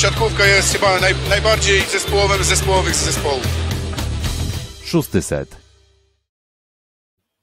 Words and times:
siatkówka 0.00 0.46
jest 0.46 0.72
chyba 0.72 1.00
naj, 1.00 1.14
najbardziej 1.28 1.80
zespołowym 1.80 2.44
z 2.44 2.46
zespołowych 2.46 2.94
z 2.94 3.04
zespołów. 3.04 3.46
Szósty 4.84 5.22
set. 5.22 5.56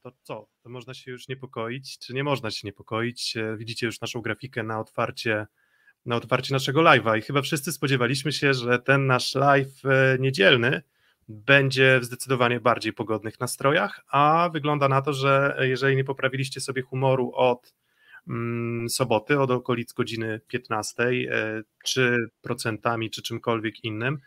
To 0.04 0.12
co? 0.24 0.48
To 0.64 0.70
można 0.70 0.94
się 0.94 1.12
już 1.12 1.28
niepokoić, 1.28 2.00
czy 2.00 2.14
nie 2.14 2.24
można 2.24 2.52
się 2.52 2.68
niepokoić? 2.68 3.38
E, 3.38 3.58
widzicie 3.58 3.86
już 3.86 4.02
naszą 4.02 4.22
grafikę 4.22 4.64
na 4.64 4.80
otwarcie, 4.80 5.48
na 6.06 6.16
otwarcie 6.16 6.54
naszego 6.54 6.82
live'a 6.82 7.18
i 7.18 7.22
chyba 7.22 7.42
wszyscy 7.42 7.72
spodziewaliśmy 7.72 8.32
się, 8.32 8.54
że 8.54 8.80
ten 8.80 9.08
nasz 9.08 9.36
live 9.36 9.86
e, 9.86 10.18
niedzielny 10.20 10.82
będzie 11.28 12.00
w 12.00 12.06
zdecydowanie 12.06 12.60
bardziej 12.60 12.94
pogodnych 12.94 13.40
nastrojach, 13.40 14.02
a 14.08 14.50
wygląda 14.54 14.88
na 14.88 15.02
to, 15.02 15.14
że 15.14 15.58
jeżeli 15.62 15.96
nie 15.96 16.04
poprawiliście 16.04 16.62
sobie 16.62 16.82
humoru 16.82 17.32
od 17.36 17.74
soboty, 18.90 19.40
od 19.40 19.52
okolic 19.52 19.94
godziny 19.94 20.42
15, 20.48 21.04
e, 21.04 21.64
czy 21.84 22.30
procentami, 22.42 23.10
czy 23.10 23.22
czymkolwiek 23.22 23.84
innym, 23.84 24.20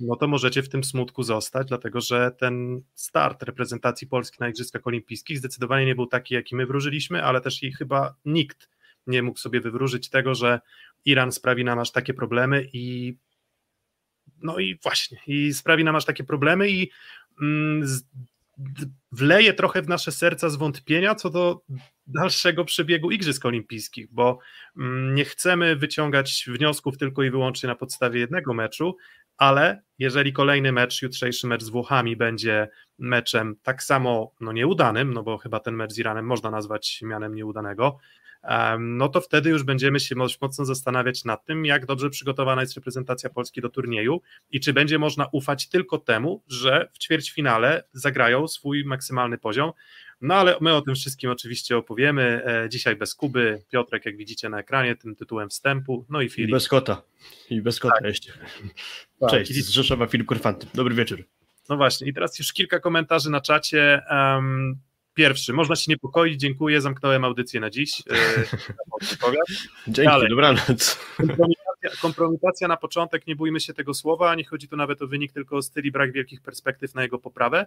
no 0.00 0.16
to 0.16 0.28
możecie 0.28 0.62
w 0.62 0.68
tym 0.68 0.84
smutku 0.84 1.22
zostać, 1.22 1.68
dlatego 1.68 2.00
że 2.00 2.30
ten 2.38 2.82
start 2.94 3.42
reprezentacji 3.42 4.06
Polski 4.06 4.36
na 4.40 4.48
Igrzyskach 4.48 4.86
Olimpijskich 4.86 5.38
zdecydowanie 5.38 5.86
nie 5.86 5.94
był 5.94 6.06
taki, 6.06 6.34
jaki 6.34 6.56
my 6.56 6.66
wróżyliśmy, 6.66 7.24
ale 7.24 7.40
też 7.40 7.62
i 7.62 7.72
chyba 7.72 8.14
nikt 8.24 8.68
nie 9.06 9.22
mógł 9.22 9.38
sobie 9.38 9.60
wywróżyć 9.60 10.08
tego, 10.08 10.34
że 10.34 10.60
Iran 11.04 11.32
sprawi 11.32 11.64
nam 11.64 11.78
aż 11.78 11.92
takie 11.92 12.14
problemy 12.14 12.68
i 12.72 13.16
no 14.42 14.58
i 14.58 14.78
właśnie, 14.82 15.18
i 15.26 15.54
sprawi 15.54 15.84
nam 15.84 15.96
aż 15.96 16.04
takie 16.04 16.24
problemy 16.24 16.70
i 16.70 16.90
mm, 17.42 17.86
z, 17.86 18.02
wleje 19.12 19.54
trochę 19.54 19.82
w 19.82 19.88
nasze 19.88 20.12
serca 20.12 20.50
zwątpienia 20.50 21.14
co 21.14 21.30
do 21.30 21.60
dalszego 22.06 22.64
przebiegu 22.64 23.10
Igrzysk 23.10 23.44
Olimpijskich, 23.44 24.06
bo 24.10 24.38
mm, 24.76 25.14
nie 25.14 25.24
chcemy 25.24 25.76
wyciągać 25.76 26.44
wniosków 26.48 26.98
tylko 26.98 27.22
i 27.22 27.30
wyłącznie 27.30 27.66
na 27.66 27.74
podstawie 27.74 28.20
jednego 28.20 28.54
meczu, 28.54 28.96
ale 29.36 29.82
jeżeli 29.98 30.32
kolejny 30.32 30.72
mecz, 30.72 31.02
jutrzejszy 31.02 31.46
mecz 31.46 31.62
z 31.62 31.68
Włochami 31.68 32.16
będzie 32.16 32.68
meczem 32.98 33.56
tak 33.62 33.82
samo 33.82 34.32
no 34.40 34.52
nieudanym, 34.52 35.12
no 35.12 35.22
bo 35.22 35.38
chyba 35.38 35.60
ten 35.60 35.74
mecz 35.74 35.92
z 35.92 35.98
Iranem 35.98 36.26
można 36.26 36.50
nazwać 36.50 37.00
mianem 37.02 37.34
nieudanego, 37.34 37.98
no 38.78 39.08
to 39.08 39.20
wtedy 39.20 39.50
już 39.50 39.62
będziemy 39.62 40.00
się 40.00 40.14
mocno 40.40 40.64
zastanawiać 40.64 41.24
nad 41.24 41.44
tym, 41.44 41.64
jak 41.64 41.86
dobrze 41.86 42.10
przygotowana 42.10 42.60
jest 42.60 42.74
reprezentacja 42.74 43.30
Polski 43.30 43.60
do 43.60 43.68
turnieju 43.68 44.20
i 44.50 44.60
czy 44.60 44.72
będzie 44.72 44.98
można 44.98 45.26
ufać 45.32 45.68
tylko 45.68 45.98
temu, 45.98 46.42
że 46.48 46.88
w 46.92 46.98
ćwierćfinale 46.98 47.84
zagrają 47.92 48.48
swój 48.48 48.84
maksymalny 48.84 49.38
poziom. 49.38 49.72
No 50.20 50.34
ale 50.34 50.56
my 50.60 50.74
o 50.74 50.82
tym 50.82 50.94
wszystkim 50.94 51.30
oczywiście 51.30 51.76
opowiemy. 51.76 52.42
E, 52.46 52.68
dzisiaj 52.68 52.96
bez 52.96 53.14
Kuby, 53.14 53.62
Piotrek, 53.72 54.06
jak 54.06 54.16
widzicie 54.16 54.48
na 54.48 54.58
ekranie, 54.58 54.96
tym 54.96 55.16
tytułem 55.16 55.48
wstępu, 55.48 56.06
no 56.08 56.20
i 56.20 56.28
Filip. 56.28 56.48
I 56.48 56.52
bez 56.52 56.68
kota. 56.68 57.02
I 57.50 57.62
bez 57.62 57.80
kota 57.80 57.94
tak. 57.94 58.04
jeszcze. 58.04 58.32
Tak. 59.20 59.30
Cześć, 59.30 59.52
z 59.52 59.68
Rzeszowa 59.68 60.06
Filip 60.06 60.26
Korfanty. 60.26 60.66
Dobry 60.74 60.94
wieczór. 60.94 61.24
No 61.68 61.76
właśnie, 61.76 62.08
i 62.08 62.14
teraz 62.14 62.38
już 62.38 62.52
kilka 62.52 62.80
komentarzy 62.80 63.30
na 63.30 63.40
czacie. 63.40 64.02
Um, 64.10 64.78
Pierwszy, 65.14 65.52
można 65.52 65.76
się 65.76 65.84
niepokoić, 65.88 66.40
dziękuję, 66.40 66.80
zamknąłem 66.80 67.24
audycję 67.24 67.60
na 67.60 67.70
dziś. 67.70 68.02
E, 68.10 68.44
Dzięki, 69.88 70.10
Dalej. 70.10 70.28
dobranoc. 70.30 70.98
Kompromitacja, 71.16 71.90
kompromitacja 72.00 72.68
na 72.68 72.76
początek, 72.76 73.26
nie 73.26 73.36
bójmy 73.36 73.60
się 73.60 73.74
tego 73.74 73.94
słowa, 73.94 74.34
nie 74.34 74.44
chodzi 74.44 74.68
tu 74.68 74.76
nawet 74.76 75.02
o 75.02 75.06
wynik, 75.06 75.32
tylko 75.32 75.56
o 75.56 75.62
styl 75.62 75.84
i 75.84 75.90
brak 75.90 76.12
wielkich 76.12 76.40
perspektyw 76.40 76.94
na 76.94 77.02
jego 77.02 77.18
poprawę. 77.18 77.66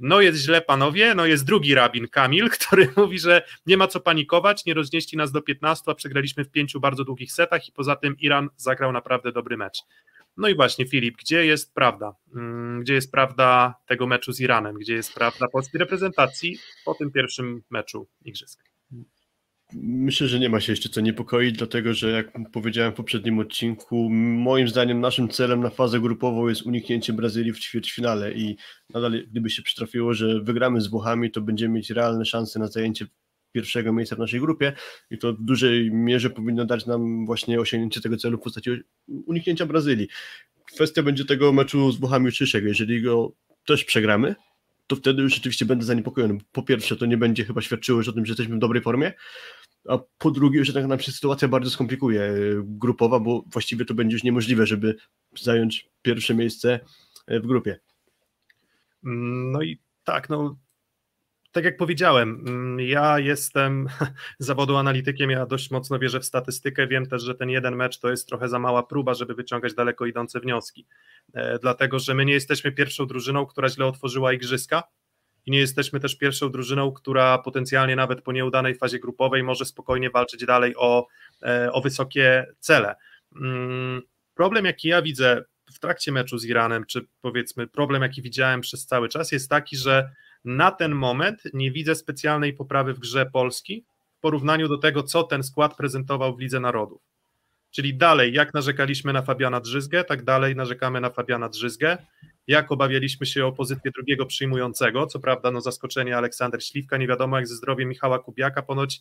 No 0.00 0.20
jest 0.20 0.38
źle, 0.38 0.62
panowie, 0.62 1.14
no 1.14 1.26
jest 1.26 1.44
drugi 1.44 1.74
rabin 1.74 2.08
Kamil, 2.08 2.50
który 2.58 2.88
mówi, 2.96 3.18
że 3.18 3.42
nie 3.66 3.76
ma 3.76 3.86
co 3.86 4.00
panikować, 4.00 4.64
nie 4.64 4.74
roznieśli 4.74 5.18
nas 5.18 5.32
do 5.32 5.42
15, 5.42 5.90
a 5.90 5.94
przegraliśmy 5.94 6.44
w 6.44 6.50
pięciu 6.50 6.80
bardzo 6.80 7.04
długich 7.04 7.32
setach 7.32 7.68
i 7.68 7.72
poza 7.72 7.96
tym 7.96 8.16
Iran 8.18 8.48
zagrał 8.56 8.92
naprawdę 8.92 9.32
dobry 9.32 9.56
mecz. 9.56 9.78
No 10.36 10.48
i 10.48 10.54
właśnie, 10.54 10.86
Filip, 10.86 11.16
gdzie 11.16 11.46
jest 11.46 11.74
prawda? 11.74 12.14
Mm, 12.34 12.80
gdzie 12.80 12.94
jest 12.94 13.12
prawda 13.12 13.74
tego 13.86 14.06
meczu 14.06 14.32
z 14.32 14.40
Iranem? 14.40 14.74
Gdzie 14.74 14.94
jest 14.94 15.14
prawda 15.14 15.48
polskiej 15.48 15.78
reprezentacji 15.78 16.58
po 16.84 16.94
tym 16.94 17.10
pierwszym 17.10 17.62
meczu 17.70 18.08
Igrzysk? 18.24 18.69
Myślę, 19.72 20.28
że 20.28 20.38
nie 20.38 20.48
ma 20.48 20.60
się 20.60 20.72
jeszcze 20.72 20.88
co 20.88 21.00
niepokoić, 21.00 21.56
dlatego 21.56 21.94
że 21.94 22.10
jak 22.10 22.32
powiedziałem 22.52 22.92
w 22.92 22.94
poprzednim 22.94 23.38
odcinku, 23.38 24.10
moim 24.10 24.68
zdaniem 24.68 25.00
naszym 25.00 25.28
celem 25.28 25.60
na 25.60 25.70
fazę 25.70 26.00
grupową 26.00 26.48
jest 26.48 26.62
uniknięcie 26.62 27.12
Brazylii 27.12 27.52
w 27.52 27.58
ćwierćfinale 27.58 28.32
i 28.32 28.56
nadal 28.94 29.24
gdyby 29.30 29.50
się 29.50 29.62
przytrafiło, 29.62 30.14
że 30.14 30.40
wygramy 30.40 30.80
z 30.80 30.86
Włochami, 30.86 31.30
to 31.30 31.40
będziemy 31.40 31.74
mieć 31.74 31.90
realne 31.90 32.24
szanse 32.24 32.58
na 32.58 32.66
zajęcie 32.66 33.06
pierwszego 33.52 33.92
miejsca 33.92 34.16
w 34.16 34.18
naszej 34.18 34.40
grupie 34.40 34.72
i 35.10 35.18
to 35.18 35.32
w 35.32 35.42
dużej 35.42 35.90
mierze 35.92 36.30
powinno 36.30 36.64
dać 36.64 36.86
nam 36.86 37.26
właśnie 37.26 37.60
osiągnięcie 37.60 38.00
tego 38.00 38.16
celu 38.16 38.38
w 38.38 38.40
postaci 38.40 38.70
uniknięcia 39.08 39.66
Brazylii. 39.66 40.08
Kwestia 40.74 41.02
będzie 41.02 41.24
tego 41.24 41.52
meczu 41.52 41.92
z 41.92 42.00
Włochami 42.00 42.26
jutrzejszego. 42.26 42.68
Jeżeli 42.68 43.02
go 43.02 43.32
też 43.66 43.84
przegramy, 43.84 44.34
to 44.86 44.96
wtedy 44.96 45.22
już 45.22 45.34
rzeczywiście 45.34 45.66
będę 45.66 45.84
zaniepokojony. 45.84 46.38
Po 46.52 46.62
pierwsze, 46.62 46.96
to 46.96 47.06
nie 47.06 47.16
będzie 47.16 47.44
chyba 47.44 47.60
świadczyło 47.60 47.98
już 47.98 48.08
o 48.08 48.12
tym, 48.12 48.26
że 48.26 48.30
jesteśmy 48.30 48.56
w 48.56 48.58
dobrej 48.58 48.82
formie, 48.82 49.12
a 49.90 49.98
po 50.18 50.30
drugie, 50.30 50.64
że 50.64 50.72
tak 50.72 50.86
nam 50.86 51.00
się 51.00 51.12
sytuacja 51.12 51.48
bardzo 51.48 51.70
skomplikuje 51.70 52.22
e, 52.22 52.34
grupowa, 52.64 53.20
bo 53.20 53.44
właściwie 53.46 53.84
to 53.84 53.94
będzie 53.94 54.14
już 54.14 54.24
niemożliwe, 54.24 54.66
żeby 54.66 54.96
zająć 55.40 55.88
pierwsze 56.02 56.34
miejsce 56.34 56.80
e, 57.26 57.40
w 57.40 57.46
grupie. 57.46 57.80
No 59.02 59.62
i 59.62 59.80
tak, 60.04 60.28
no 60.28 60.56
tak 61.52 61.64
jak 61.64 61.76
powiedziałem, 61.76 62.44
mm, 62.46 62.80
ja 62.80 63.18
jestem 63.18 63.88
zawodu 64.38 64.76
analitykiem, 64.76 65.30
ja 65.30 65.46
dość 65.46 65.70
mocno 65.70 65.98
wierzę 65.98 66.20
w 66.20 66.24
statystykę, 66.24 66.86
wiem 66.86 67.06
też, 67.06 67.22
że 67.22 67.34
ten 67.34 67.50
jeden 67.50 67.76
mecz 67.76 67.98
to 67.98 68.10
jest 68.10 68.28
trochę 68.28 68.48
za 68.48 68.58
mała 68.58 68.82
próba, 68.82 69.14
żeby 69.14 69.34
wyciągać 69.34 69.74
daleko 69.74 70.06
idące 70.06 70.40
wnioski, 70.40 70.86
e, 71.32 71.58
dlatego, 71.58 71.98
że 71.98 72.14
my 72.14 72.24
nie 72.24 72.32
jesteśmy 72.32 72.72
pierwszą 72.72 73.06
drużyną, 73.06 73.46
która 73.46 73.68
źle 73.68 73.86
otworzyła 73.86 74.32
igrzyska 74.32 74.82
i 75.46 75.50
nie 75.50 75.58
jesteśmy 75.58 76.00
też 76.00 76.16
pierwszą 76.16 76.50
drużyną, 76.50 76.92
która 76.92 77.38
potencjalnie 77.38 77.96
nawet 77.96 78.22
po 78.22 78.32
nieudanej 78.32 78.74
fazie 78.74 78.98
grupowej 78.98 79.42
może 79.42 79.64
spokojnie 79.64 80.10
walczyć 80.10 80.46
dalej 80.46 80.74
o, 80.76 81.06
e, 81.42 81.72
o 81.72 81.80
wysokie 81.80 82.46
cele. 82.58 82.94
Mm, 83.36 84.02
problem, 84.34 84.64
jaki 84.64 84.88
ja 84.88 85.02
widzę 85.02 85.44
w 85.72 85.78
trakcie 85.78 86.12
meczu 86.12 86.38
z 86.38 86.44
Iranem, 86.44 86.86
czy 86.86 87.06
powiedzmy 87.20 87.66
problem, 87.66 88.02
jaki 88.02 88.22
widziałem 88.22 88.60
przez 88.60 88.86
cały 88.86 89.08
czas, 89.08 89.32
jest 89.32 89.50
taki, 89.50 89.76
że 89.76 90.10
na 90.44 90.70
ten 90.70 90.94
moment 90.94 91.42
nie 91.54 91.70
widzę 91.70 91.94
specjalnej 91.94 92.52
poprawy 92.52 92.94
w 92.94 92.98
grze 92.98 93.26
Polski 93.26 93.84
w 94.18 94.20
porównaniu 94.20 94.68
do 94.68 94.78
tego, 94.78 95.02
co 95.02 95.22
ten 95.22 95.42
skład 95.42 95.76
prezentował 95.76 96.36
w 96.36 96.40
Lidze 96.40 96.60
Narodów. 96.60 97.02
Czyli 97.70 97.94
dalej, 97.94 98.32
jak 98.32 98.54
narzekaliśmy 98.54 99.12
na 99.12 99.22
Fabiana 99.22 99.60
Drzyzgę, 99.60 100.04
tak 100.04 100.24
dalej 100.24 100.56
narzekamy 100.56 101.00
na 101.00 101.10
Fabiana 101.10 101.48
Drzyzgę. 101.48 101.98
Jak 102.50 102.72
obawialiśmy 102.72 103.26
się 103.26 103.46
o 103.46 103.52
pozycję 103.52 103.90
drugiego 103.90 104.26
przyjmującego, 104.26 105.06
co 105.06 105.20
prawda 105.20 105.50
no 105.50 105.60
zaskoczenie 105.60 106.16
Aleksander 106.16 106.64
Śliwka, 106.64 106.96
nie 106.96 107.06
wiadomo 107.06 107.36
jak 107.36 107.46
ze 107.46 107.54
zdrowiem 107.54 107.88
Michała 107.88 108.18
Kubiaka, 108.18 108.62
ponoć 108.62 109.00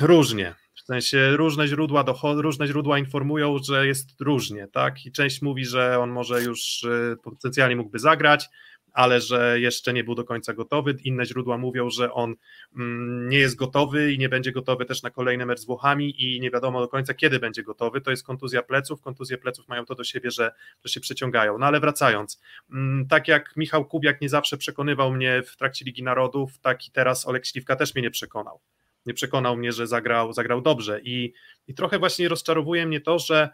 różnie. 0.00 0.54
W 0.74 0.80
sensie 0.80 1.36
różne 1.36 1.68
źródła, 1.68 2.04
różne 2.22 2.66
źródła 2.66 2.98
informują, 2.98 3.58
że 3.58 3.86
jest 3.86 4.20
różnie, 4.20 4.68
tak? 4.72 5.06
I 5.06 5.12
część 5.12 5.42
mówi, 5.42 5.64
że 5.64 5.98
on 5.98 6.10
może 6.10 6.42
już 6.42 6.82
y, 6.82 7.16
potencjalnie 7.22 7.76
mógłby 7.76 7.98
zagrać, 7.98 8.48
ale 8.92 9.20
że 9.20 9.60
jeszcze 9.60 9.92
nie 9.92 10.04
był 10.04 10.14
do 10.14 10.24
końca 10.24 10.54
gotowy. 10.54 10.96
Inne 11.04 11.26
źródła 11.26 11.58
mówią, 11.58 11.90
że 11.90 12.12
on 12.12 12.34
mm, 12.76 13.28
nie 13.28 13.38
jest 13.38 13.56
gotowy 13.56 14.12
i 14.12 14.18
nie 14.18 14.28
będzie 14.28 14.52
gotowy 14.52 14.84
też 14.84 15.02
na 15.02 15.10
kolejny 15.10 15.46
mecz 15.46 15.60
z 15.60 15.64
Włochami 15.64 16.22
i 16.22 16.40
nie 16.40 16.50
wiadomo 16.50 16.80
do 16.80 16.88
końca, 16.88 17.14
kiedy 17.14 17.38
będzie 17.38 17.62
gotowy. 17.62 18.00
To 18.00 18.10
jest 18.10 18.26
kontuzja 18.26 18.62
pleców. 18.62 19.00
Kontuzje 19.00 19.38
pleców 19.38 19.68
mają 19.68 19.84
to 19.86 19.94
do 19.94 20.04
siebie, 20.04 20.30
że, 20.30 20.52
że 20.84 20.92
się 20.92 21.00
przeciągają. 21.00 21.58
No 21.58 21.66
ale 21.66 21.80
wracając, 21.80 22.40
mm, 22.70 23.06
tak 23.08 23.28
jak 23.28 23.56
Michał 23.56 23.84
Kubiak 23.84 24.20
nie 24.20 24.28
zawsze 24.28 24.56
przekonywał 24.56 25.12
mnie 25.12 25.42
w 25.42 25.56
trakcie 25.56 25.84
Ligi 25.84 26.02
Narodów, 26.02 26.58
tak 26.58 26.88
i 26.88 26.90
teraz 26.90 27.28
Olek 27.28 27.46
Śliwka 27.46 27.76
też 27.76 27.94
mnie 27.94 28.02
nie 28.02 28.10
przekonał 28.10 28.60
nie 29.08 29.14
przekonał 29.14 29.56
mnie, 29.56 29.72
że 29.72 29.86
zagrał, 29.86 30.32
zagrał 30.32 30.60
dobrze. 30.60 31.00
I, 31.04 31.32
I 31.66 31.74
trochę 31.74 31.98
właśnie 31.98 32.28
rozczarowuje 32.28 32.86
mnie 32.86 33.00
to, 33.00 33.18
że 33.18 33.48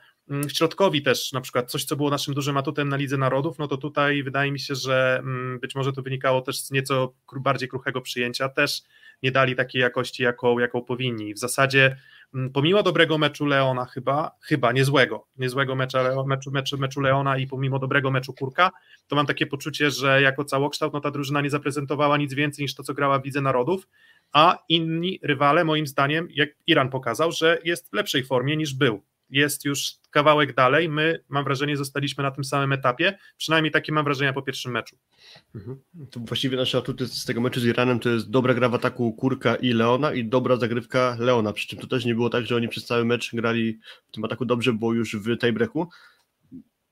środkowi 0.48 1.02
też 1.02 1.32
na 1.32 1.40
przykład 1.40 1.70
coś, 1.70 1.84
co 1.84 1.96
było 1.96 2.10
naszym 2.10 2.34
dużym 2.34 2.56
atutem 2.56 2.88
na 2.88 2.96
Lidze 2.96 3.16
Narodów, 3.16 3.58
no 3.58 3.68
to 3.68 3.76
tutaj 3.76 4.22
wydaje 4.22 4.52
mi 4.52 4.60
się, 4.60 4.74
że 4.74 5.18
mm, 5.18 5.60
być 5.60 5.74
może 5.74 5.92
to 5.92 6.02
wynikało 6.02 6.40
też 6.40 6.58
z 6.58 6.70
nieco 6.70 7.14
bardziej 7.36 7.68
kruchego 7.68 8.00
przyjęcia, 8.00 8.48
też 8.48 8.82
nie 9.22 9.32
dali 9.32 9.56
takiej 9.56 9.82
jakości, 9.82 10.22
jaką, 10.22 10.58
jaką 10.58 10.82
powinni. 10.82 11.34
W 11.34 11.38
zasadzie 11.38 11.96
mm, 12.34 12.52
pomimo 12.52 12.82
dobrego 12.82 13.18
meczu 13.18 13.46
Leona 13.46 13.84
chyba, 13.84 14.30
chyba 14.40 14.72
niezłego, 14.72 15.26
niezłego 15.36 15.74
meczu, 15.74 15.98
meczu, 16.26 16.50
meczu, 16.50 16.78
meczu 16.78 17.00
Leona 17.00 17.38
i 17.38 17.46
pomimo 17.46 17.78
dobrego 17.78 18.10
meczu 18.10 18.32
Kurka, 18.32 18.70
to 19.06 19.16
mam 19.16 19.26
takie 19.26 19.46
poczucie, 19.46 19.90
że 19.90 20.22
jako 20.22 20.44
całokształt 20.44 20.92
no 20.92 21.00
ta 21.00 21.10
drużyna 21.10 21.40
nie 21.40 21.50
zaprezentowała 21.50 22.16
nic 22.16 22.34
więcej 22.34 22.62
niż 22.62 22.74
to, 22.74 22.82
co 22.82 22.94
grała 22.94 23.18
w 23.18 23.24
Lidze 23.24 23.40
Narodów, 23.40 23.88
a 24.32 24.58
inni 24.68 25.20
rywale, 25.22 25.64
moim 25.64 25.86
zdaniem, 25.86 26.28
jak 26.30 26.48
Iran 26.66 26.90
pokazał, 26.90 27.32
że 27.32 27.58
jest 27.64 27.90
w 27.90 27.92
lepszej 27.92 28.24
formie 28.24 28.56
niż 28.56 28.74
był 28.74 29.02
jest 29.34 29.64
już 29.64 29.92
kawałek 30.10 30.54
dalej. 30.54 30.88
My, 30.88 31.24
mam 31.28 31.44
wrażenie, 31.44 31.76
zostaliśmy 31.76 32.22
na 32.22 32.30
tym 32.30 32.44
samym 32.44 32.72
etapie. 32.72 33.18
Przynajmniej 33.36 33.72
takie 33.72 33.92
mam 33.92 34.04
wrażenia 34.04 34.32
po 34.32 34.42
pierwszym 34.42 34.72
meczu. 34.72 34.96
Mhm. 35.54 35.80
To 36.10 36.20
właściwie 36.20 36.56
nasze 36.56 36.78
atuty 36.78 37.06
z 37.06 37.24
tego 37.24 37.40
meczu 37.40 37.60
z 37.60 37.64
Iranem 37.64 38.00
to 38.00 38.08
jest 38.08 38.30
dobra 38.30 38.54
gra 38.54 38.68
w 38.68 38.74
ataku 38.74 39.12
Kurka 39.12 39.56
i 39.56 39.72
Leona 39.72 40.12
i 40.12 40.24
dobra 40.24 40.56
zagrywka 40.56 41.16
Leona. 41.18 41.52
Przy 41.52 41.68
czym 41.68 41.78
to 41.78 41.86
też 41.86 42.04
nie 42.04 42.14
było 42.14 42.30
tak, 42.30 42.46
że 42.46 42.56
oni 42.56 42.68
przez 42.68 42.84
cały 42.84 43.04
mecz 43.04 43.34
grali 43.34 43.78
w 44.08 44.12
tym 44.12 44.24
ataku 44.24 44.44
dobrze, 44.44 44.72
bo 44.72 44.92
już 44.92 45.16
w 45.16 45.38
tiebreaku 45.38 45.88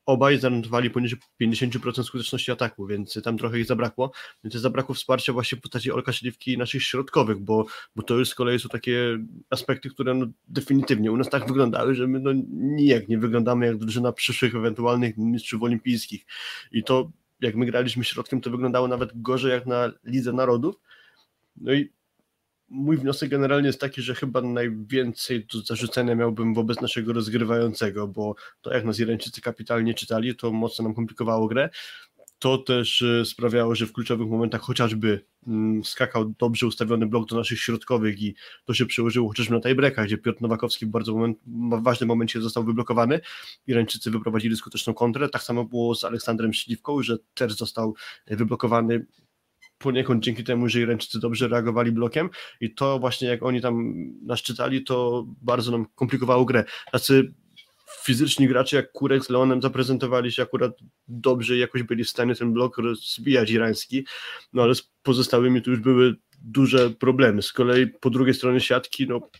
obaj 0.06 0.38
zanotowali 0.38 0.90
poniżej 0.90 1.18
50% 1.42 2.02
skuteczności 2.02 2.52
ataku, 2.52 2.86
więc 2.86 3.22
tam 3.24 3.38
trochę 3.38 3.58
ich 3.58 3.66
zabrakło. 3.66 4.12
Więc 4.44 4.54
zabrakło 4.54 4.94
wsparcia 4.94 5.32
właśnie 5.32 5.58
w 5.58 5.60
postaci 5.60 5.92
Olka 5.92 6.12
Śliwki 6.12 6.52
i 6.52 6.58
naszych 6.58 6.82
środkowych, 6.82 7.38
bo, 7.38 7.66
bo 7.96 8.02
to 8.02 8.14
już 8.14 8.28
z 8.28 8.34
kolei 8.34 8.58
są 8.58 8.68
takie 8.68 9.18
aspekty, 9.50 9.90
które 9.90 10.14
no 10.14 10.26
definitywnie 10.48 11.12
u 11.12 11.16
nas 11.16 11.30
tak 11.30 11.46
wyglądały, 11.46 11.94
że 11.94 12.06
my 12.06 12.20
no 12.20 12.30
nijak 12.52 13.08
nie 13.08 13.18
wyglądamy 13.18 13.66
jak 13.66 13.76
drużyna 13.76 14.12
przyszłych 14.12 14.54
ewentualnych 14.54 15.16
mistrzów 15.16 15.62
olimpijskich. 15.62 16.26
I 16.72 16.84
to 16.84 17.10
jak 17.40 17.54
my 17.54 17.66
graliśmy 17.66 18.04
środkiem, 18.04 18.40
to 18.40 18.50
wyglądało 18.50 18.88
nawet 18.88 19.22
gorzej 19.22 19.50
jak 19.50 19.66
na 19.66 19.92
Lidze 20.04 20.32
Narodów. 20.32 20.80
No 21.56 21.72
i 21.72 21.92
mój 22.72 22.96
wniosek 22.96 23.30
generalnie 23.30 23.66
jest 23.66 23.80
taki, 23.80 24.02
że 24.02 24.14
chyba 24.14 24.40
najwięcej 24.40 25.46
do 25.46 25.60
zarzucenia 25.60 26.14
miałbym 26.14 26.54
wobec 26.54 26.80
naszego 26.80 27.12
rozgrywającego, 27.12 28.08
bo 28.08 28.34
to 28.60 28.74
jak 28.74 28.84
nas 28.84 29.00
Irańczycy 29.00 29.40
kapitalnie 29.40 29.94
czytali, 29.94 30.36
to 30.36 30.52
mocno 30.52 30.82
nam 30.82 30.94
komplikowało 30.94 31.48
grę. 31.48 31.70
To 32.38 32.58
też 32.58 33.02
e, 33.02 33.24
sprawiało, 33.24 33.74
że 33.74 33.86
w 33.86 33.92
kluczowych 33.92 34.28
momentach 34.28 34.60
chociażby 34.60 35.24
mm, 35.46 35.84
skakał 35.84 36.34
dobrze 36.38 36.66
ustawiony 36.66 37.06
blok 37.06 37.28
do 37.28 37.36
naszych 37.36 37.60
środkowych 37.60 38.22
i 38.22 38.34
to 38.64 38.74
się 38.74 38.86
przełożyło 38.86 39.28
chociażby 39.28 39.54
na 39.54 39.60
tiebreakach, 39.60 40.06
gdzie 40.06 40.18
Piotr 40.18 40.42
Nowakowski 40.42 40.86
w 40.86 40.88
bardzo 40.88 41.12
moment, 41.12 41.38
w 41.46 41.82
ważnym 41.82 42.08
momencie 42.08 42.40
został 42.40 42.64
wyblokowany. 42.64 43.20
Irańczycy 43.66 44.10
wyprowadzili 44.10 44.56
skuteczną 44.56 44.94
kontrę. 44.94 45.28
Tak 45.28 45.42
samo 45.42 45.64
było 45.64 45.94
z 45.94 46.04
Aleksandrem 46.04 46.52
Śliwką, 46.52 47.02
że 47.02 47.18
też 47.34 47.52
został 47.52 47.94
wyblokowany 48.26 49.06
poniekąd 49.82 50.24
dzięki 50.24 50.44
temu, 50.44 50.68
że 50.68 50.80
Irańczycy 50.80 51.20
dobrze 51.20 51.48
reagowali 51.48 51.92
blokiem 51.92 52.30
i 52.60 52.74
to 52.74 52.98
właśnie 52.98 53.28
jak 53.28 53.42
oni 53.42 53.60
tam 53.60 53.94
nas 54.22 54.42
czytali, 54.42 54.84
to 54.84 55.26
bardzo 55.42 55.70
nam 55.70 55.86
komplikowało 55.94 56.44
grę. 56.44 56.64
Tacy 56.92 57.34
fizyczni 58.02 58.48
gracze 58.48 58.76
jak 58.76 58.92
Kurek 58.92 59.24
z 59.24 59.30
Leonem 59.30 59.62
zaprezentowali 59.62 60.32
się 60.32 60.42
akurat 60.42 60.72
dobrze 61.08 61.56
i 61.56 61.58
jakoś 61.58 61.82
byli 61.82 62.04
w 62.04 62.10
stanie 62.10 62.34
ten 62.34 62.52
blok 62.52 62.78
rozbijać 62.78 63.50
irański, 63.50 64.06
no 64.52 64.62
ale 64.62 64.74
z 64.74 64.82
pozostałymi 65.02 65.62
tu 65.62 65.70
już 65.70 65.80
były 65.80 66.14
duże 66.44 66.90
problemy. 66.90 67.42
Z 67.42 67.52
kolei 67.52 67.86
po 67.86 68.10
drugiej 68.10 68.34
stronie 68.34 68.60
siatki, 68.60 69.06
no 69.08 69.30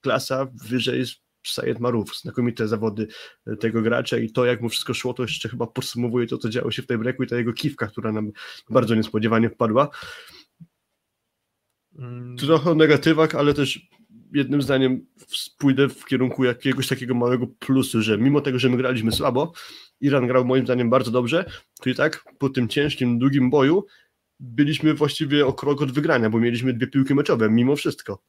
klasa 0.00 0.46
wyżej 0.68 1.04
Sayed 1.46 1.80
Maruf, 1.80 2.16
znakomite 2.16 2.68
zawody 2.68 3.08
e, 3.46 3.56
tego 3.56 3.82
gracza 3.82 4.18
i 4.18 4.30
to 4.30 4.44
jak 4.44 4.60
mu 4.60 4.68
wszystko 4.68 4.94
szło, 4.94 5.14
to 5.14 5.22
jeszcze 5.22 5.48
chyba 5.48 5.66
podsumowuje 5.66 6.26
to, 6.26 6.38
co 6.38 6.48
działo 6.48 6.70
się 6.70 6.82
w 6.82 6.86
tej 6.86 6.98
breaku 6.98 7.22
i 7.22 7.26
ta 7.26 7.36
jego 7.36 7.52
kiwka, 7.52 7.86
która 7.86 8.12
nam 8.12 8.30
bardzo 8.70 8.94
niespodziewanie 8.94 9.50
wpadła. 9.50 9.88
Mm. 11.98 12.36
Trochę 12.36 12.70
o 12.70 12.74
negatywach, 12.74 13.34
ale 13.34 13.54
też 13.54 13.88
jednym 14.32 14.62
zdaniem 14.62 15.06
pójdę 15.58 15.88
w 15.88 16.04
kierunku 16.04 16.44
jakiegoś 16.44 16.88
takiego 16.88 17.14
małego 17.14 17.46
plusu, 17.46 18.02
że 18.02 18.18
mimo 18.18 18.40
tego, 18.40 18.58
że 18.58 18.68
my 18.68 18.76
graliśmy 18.76 19.12
słabo, 19.12 19.52
Iran 20.00 20.26
grał 20.26 20.44
moim 20.44 20.64
zdaniem 20.64 20.90
bardzo 20.90 21.10
dobrze, 21.10 21.44
to 21.80 21.90
i 21.90 21.94
tak 21.94 22.24
po 22.38 22.48
tym 22.48 22.68
ciężkim, 22.68 23.18
długim 23.18 23.50
boju 23.50 23.86
byliśmy 24.40 24.94
właściwie 24.94 25.46
o 25.46 25.52
krok 25.52 25.82
od 25.82 25.92
wygrania, 25.92 26.30
bo 26.30 26.40
mieliśmy 26.40 26.72
dwie 26.72 26.86
piłki 26.86 27.14
meczowe, 27.14 27.50
mimo 27.50 27.76
wszystko. 27.76 28.22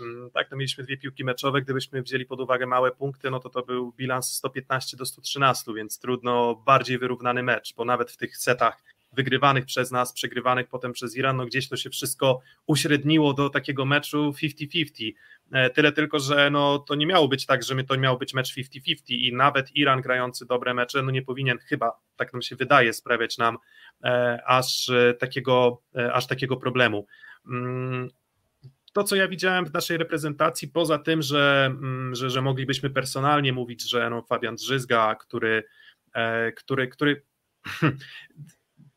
Mm, 0.00 0.30
tak, 0.30 0.48
to 0.48 0.56
mieliśmy 0.56 0.84
dwie 0.84 0.96
piłki 0.96 1.24
meczowe, 1.24 1.62
gdybyśmy 1.62 2.02
wzięli 2.02 2.26
pod 2.26 2.40
uwagę 2.40 2.66
małe 2.66 2.90
punkty, 2.90 3.30
no 3.30 3.40
to 3.40 3.50
to 3.50 3.62
był 3.62 3.92
bilans 3.92 4.32
115 4.32 4.96
do 4.96 5.06
113, 5.06 5.74
więc 5.74 5.98
trudno 5.98 6.54
bardziej 6.54 6.98
wyrównany 6.98 7.42
mecz, 7.42 7.74
bo 7.74 7.84
nawet 7.84 8.10
w 8.10 8.16
tych 8.16 8.36
setach 8.36 8.82
wygrywanych 9.12 9.66
przez 9.66 9.90
nas, 9.90 10.12
przegrywanych 10.12 10.68
potem 10.68 10.92
przez 10.92 11.16
Iran, 11.16 11.36
no 11.36 11.46
gdzieś 11.46 11.68
to 11.68 11.76
się 11.76 11.90
wszystko 11.90 12.40
uśredniło 12.66 13.34
do 13.34 13.50
takiego 13.50 13.84
meczu 13.84 14.30
50-50. 14.42 15.12
E, 15.52 15.70
tyle 15.70 15.92
tylko, 15.92 16.18
że 16.18 16.50
no, 16.50 16.78
to 16.78 16.94
nie 16.94 17.06
miało 17.06 17.28
być 17.28 17.46
tak, 17.46 17.62
że 17.62 17.74
my 17.74 17.84
to 17.84 17.98
miał 17.98 18.18
być 18.18 18.34
mecz 18.34 18.54
50-50 18.56 19.00
i 19.08 19.32
nawet 19.32 19.76
Iran 19.76 20.00
grający 20.00 20.46
dobre 20.46 20.74
mecze, 20.74 21.02
no 21.02 21.10
nie 21.10 21.22
powinien 21.22 21.58
chyba, 21.58 21.92
tak 22.16 22.32
nam 22.32 22.42
się 22.42 22.56
wydaje, 22.56 22.92
sprawiać 22.92 23.38
nam 23.38 23.58
e, 24.04 24.42
aż, 24.46 24.88
e, 24.88 25.14
takiego, 25.14 25.82
aż 26.12 26.26
takiego 26.26 26.56
problemu. 26.56 27.06
Mm, 27.46 28.10
to, 28.98 29.04
co 29.04 29.16
ja 29.16 29.28
widziałem 29.28 29.66
w 29.66 29.72
naszej 29.72 29.96
reprezentacji, 29.96 30.68
poza 30.68 30.98
tym, 30.98 31.22
że, 31.22 31.66
mm, 31.66 32.14
że, 32.14 32.30
że 32.30 32.42
moglibyśmy 32.42 32.90
personalnie 32.90 33.52
mówić, 33.52 33.90
że 33.90 34.10
no 34.10 34.22
Fabian 34.22 34.54
Drzyzga, 34.54 35.14
który, 35.14 35.64
e, 36.14 36.52
który, 36.52 36.88
który 36.88 37.22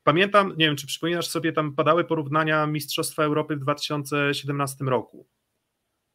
pamiętam, 0.03 0.49
nie 0.57 0.65
wiem, 0.65 0.75
czy 0.75 0.87
przypominasz 0.87 1.27
sobie, 1.27 1.53
tam 1.53 1.75
padały 1.75 2.03
porównania 2.03 2.67
Mistrzostwa 2.67 3.23
Europy 3.23 3.55
w 3.55 3.59
2017 3.59 4.85
roku. 4.85 5.27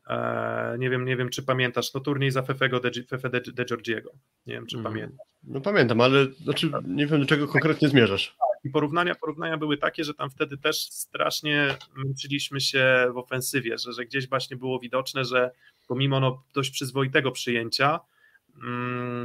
E, 0.09 0.77
nie 0.79 0.91
wiem, 0.91 1.05
nie 1.05 1.17
wiem, 1.17 1.29
czy 1.29 1.43
pamiętasz, 1.43 1.93
to 1.93 2.01
turniej 2.01 2.31
za 2.31 2.43
Fefego 2.43 2.81
de, 2.81 2.91
Fefe 3.09 3.31
de, 3.31 3.41
de 3.41 3.65
Giorgiego. 3.65 4.11
Nie 4.47 4.55
wiem, 4.55 4.67
czy 4.67 4.77
mm. 4.77 4.93
pamiętasz. 4.93 5.27
No 5.43 5.61
pamiętam, 5.61 6.01
ale 6.01 6.25
znaczy, 6.27 6.71
nie 6.87 7.07
wiem, 7.07 7.21
do 7.21 7.27
czego 7.27 7.49
konkretnie 7.49 7.89
zmierzasz. 7.89 8.37
I 8.67 8.71
porównania, 8.71 9.15
porównania 9.15 9.57
były 9.57 9.77
takie, 9.79 10.05
że 10.05 10.15
tam 10.15 10.31
wtedy 10.31 10.59
też 10.59 10.83
strasznie 10.83 11.75
męczyliśmy 11.97 12.61
się 12.61 13.07
w 13.15 13.17
ofensywie, 13.19 13.79
że, 13.79 13.93
że 13.93 14.05
gdzieś 14.05 14.29
właśnie 14.29 14.57
było 14.57 14.79
widoczne, 14.79 15.25
że 15.25 15.51
pomimo 15.89 16.21
no, 16.21 16.43
dość 16.55 16.71
przyzwoitego 16.71 17.33
przyjęcia, 17.33 18.01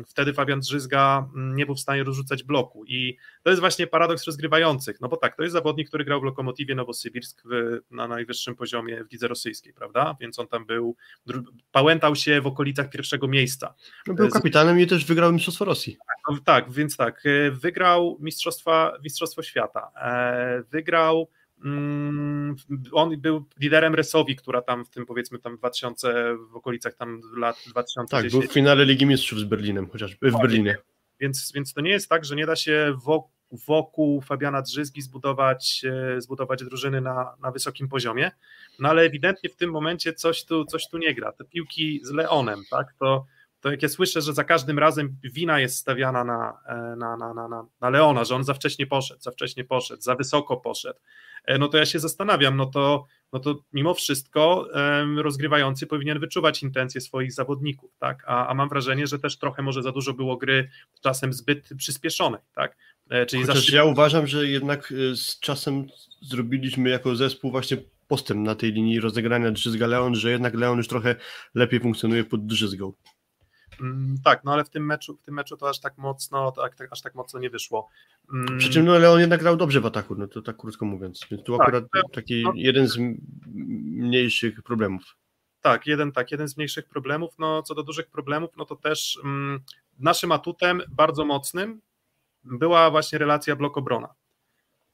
wtedy 0.08 0.34
Fabian 0.34 0.60
Drzyzga 0.60 1.30
mm, 1.36 1.56
nie 1.56 1.66
był 1.66 1.76
w 1.76 1.80
stanie 1.80 2.04
rozrzucać 2.04 2.44
bloku. 2.44 2.86
I 2.88 3.18
to 3.44 3.50
jest 3.50 3.60
właśnie 3.60 3.88
paradoks 3.88 4.26
rozgrywających, 4.26 5.02
no 5.02 5.08
bo 5.08 5.18
tak, 5.18 5.36
to 5.36 5.44
jest 5.44 5.54
zawodnik, 5.54 5.88
który 5.88 6.06
grał 6.06 6.22
w 6.22 6.24
Lokomotywie 6.24 6.76
Nowosybirsk 6.76 7.44
w, 7.46 7.80
na 7.92 8.08
najwyższym 8.08 8.56
poziomie 8.56 9.04
w 9.04 9.12
lidze 9.12 9.28
rosyjskiej, 9.28 9.74
prawda, 9.74 10.16
więc 10.22 10.40
on 10.40 10.48
tam 10.48 10.66
był, 10.66 10.96
pałętał 11.72 12.16
się 12.16 12.42
w 12.42 12.48
okolicach 12.48 12.90
pierwszego 12.90 13.28
miejsca. 13.28 13.74
No 14.08 14.14
był 14.14 14.30
kapitanem 14.30 14.80
i 14.80 14.88
też 14.88 15.06
wygrał 15.06 15.34
Mistrzostwo 15.34 15.66
Rosji. 15.66 15.98
No, 16.30 16.38
tak, 16.46 16.72
więc 16.72 16.98
tak, 16.98 17.26
e, 17.26 17.52
wygrał 17.52 18.18
Mistrzostwa, 18.22 18.98
Mistrzostwo 19.04 19.44
Świata, 19.44 19.92
e, 19.96 20.64
wygrał 20.72 21.28
Mm, 21.28 21.41
on 22.92 23.22
był 23.22 23.46
liderem 23.60 23.96
Resowi, 23.96 24.36
która 24.36 24.62
tam 24.62 24.86
w 24.86 24.90
tym 24.90 25.06
powiedzmy 25.06 25.40
tam 25.40 25.58
2000, 25.58 26.36
w 26.52 26.56
okolicach 26.56 26.96
tam 26.96 27.22
lat 27.38 27.56
2010. 27.68 28.10
Tak, 28.10 28.32
był 28.32 28.50
w 28.50 28.54
finale 28.54 28.86
Ligi 28.86 29.06
Mistrzów 29.06 29.40
z 29.40 29.44
Berlinem, 29.44 29.90
chociażby 29.90 30.30
w 30.30 30.34
tak, 30.34 30.42
Berlinie. 30.42 30.78
Więc, 31.20 31.52
więc 31.56 31.74
to 31.74 31.82
nie 31.82 31.92
jest 31.92 32.10
tak, 32.10 32.26
że 32.26 32.36
nie 32.36 32.46
da 32.46 32.56
się 32.56 32.94
wokół, 33.04 33.32
wokół 33.52 34.22
Fabiana 34.22 34.62
Drzyzgi 34.62 35.02
zbudować, 35.02 35.86
e, 36.16 36.22
zbudować 36.22 36.64
drużyny 36.64 37.02
na, 37.02 37.36
na 37.42 37.52
wysokim 37.52 37.88
poziomie, 37.88 38.32
no 38.80 38.90
ale 38.90 39.02
ewidentnie 39.02 39.50
w 39.50 39.56
tym 39.56 39.72
momencie 39.72 40.14
coś 40.14 40.46
tu, 40.46 40.66
coś 40.66 40.88
tu 40.90 40.98
nie 40.98 41.16
gra. 41.16 41.32
Te 41.32 41.46
piłki 41.46 42.00
z 42.04 42.12
Leonem, 42.12 42.64
tak, 42.70 42.94
to 43.00 43.26
to 43.62 43.72
jak 43.72 43.82
ja 43.82 43.90
słyszę, 43.90 44.22
że 44.22 44.34
za 44.34 44.44
każdym 44.44 44.80
razem 44.80 45.16
wina 45.24 45.60
jest 45.60 45.78
stawiana 45.78 46.24
na, 46.24 46.58
e, 46.68 46.96
na, 46.96 47.18
na, 47.18 47.34
na, 47.34 47.66
na 47.82 47.90
Leona, 47.90 48.24
że 48.24 48.36
on 48.36 48.44
za 48.44 48.54
wcześnie 48.54 48.88
poszedł, 48.88 49.22
za 49.22 49.32
wcześnie 49.32 49.64
poszedł, 49.64 50.02
za 50.02 50.16
wysoko 50.16 50.58
poszedł, 50.58 51.00
e, 51.46 51.58
no 51.58 51.68
to 51.68 51.78
ja 51.78 51.86
się 51.86 52.00
zastanawiam, 52.00 52.58
no 52.58 52.66
to, 52.66 53.06
no 53.34 53.40
to 53.40 53.64
mimo 53.74 53.94
wszystko 53.94 54.68
rozgrywający 55.18 55.88
powinien 55.88 56.20
wyczuwać 56.20 56.64
intencje 56.64 57.02
swoich 57.02 57.34
zawodników, 57.34 57.92
tak? 58.00 58.24
A, 58.28 58.48
a 58.48 58.54
mam 58.54 58.70
wrażenie, 58.70 59.08
że 59.08 59.20
też 59.20 59.38
trochę 59.38 59.62
może 59.62 59.84
za 59.84 59.92
dużo 59.92 60.14
było 60.14 60.38
gry 60.38 60.70
czasem 61.02 61.34
zbyt 61.34 61.70
przyspieszonej, 61.78 62.42
tak? 62.56 62.78
E, 63.10 63.26
czyli 63.26 63.44
Chociaż 63.44 63.68
za... 63.68 63.76
ja 63.78 63.84
uważam, 63.84 64.28
że 64.28 64.48
jednak 64.48 64.94
z 65.16 65.40
czasem 65.40 65.88
zrobiliśmy 66.22 66.90
jako 66.90 67.16
zespół 67.16 67.52
właśnie 67.52 67.78
postęp 68.08 68.46
na 68.46 68.56
tej 68.56 68.72
linii 68.72 69.00
rozegrania 69.00 69.52
Drzyzga-Leon, 69.52 70.16
że 70.16 70.32
jednak 70.32 70.56
Leon 70.56 70.78
już 70.78 70.88
trochę 70.88 71.16
lepiej 71.56 71.80
funkcjonuje 71.80 72.24
pod 72.24 72.46
Drzyzgą. 72.46 72.94
Mm, 73.82 74.16
tak, 74.24 74.44
no 74.44 74.54
ale 74.54 74.64
w 74.64 74.70
tym 74.70 74.86
meczu, 74.86 75.18
w 75.18 75.22
tym 75.22 75.36
meczu 75.36 75.58
to 75.58 75.70
aż 75.70 75.80
tak 75.80 75.98
mocno, 75.98 76.52
to 76.52 76.62
tak, 76.62 76.92
aż 76.92 77.02
tak 77.02 77.16
mocno 77.16 77.40
nie 77.40 77.50
wyszło. 77.50 77.90
Mm. 78.34 78.58
Przy 78.58 78.70
czym 78.70 78.86
no, 78.86 79.00
Leon 79.00 79.20
jednak 79.20 79.40
grał 79.40 79.58
dobrze 79.58 79.82
w 79.82 79.86
ataku, 79.86 80.16
no 80.16 80.28
to 80.28 80.42
tak 80.42 80.58
krótko 80.58 80.86
mówiąc. 80.86 81.28
Więc 81.32 81.44
tu 81.44 81.58
tak, 81.58 81.68
akurat 81.68 81.84
taki 82.14 82.44
no, 82.44 82.52
jeden 82.56 82.88
z 82.88 82.98
mniejszych 83.86 84.64
problemów. 84.64 85.18
Tak, 85.62 85.88
jeden 85.88 86.12
tak, 86.12 86.32
jeden 86.32 86.48
z 86.48 86.58
mniejszych 86.58 86.88
problemów. 86.88 87.34
No 87.40 87.64
co 87.64 87.76
do 87.76 87.84
dużych 87.84 88.08
problemów, 88.08 88.52
no 88.58 88.66
to 88.66 88.76
też 88.76 89.20
mm, 89.24 89.60
naszym 90.00 90.32
atutem 90.32 90.82
bardzo 90.90 91.26
mocnym 91.26 91.82
była 92.44 92.92
właśnie 92.92 93.20
relacja 93.20 93.56
blok-obrona 93.56 94.08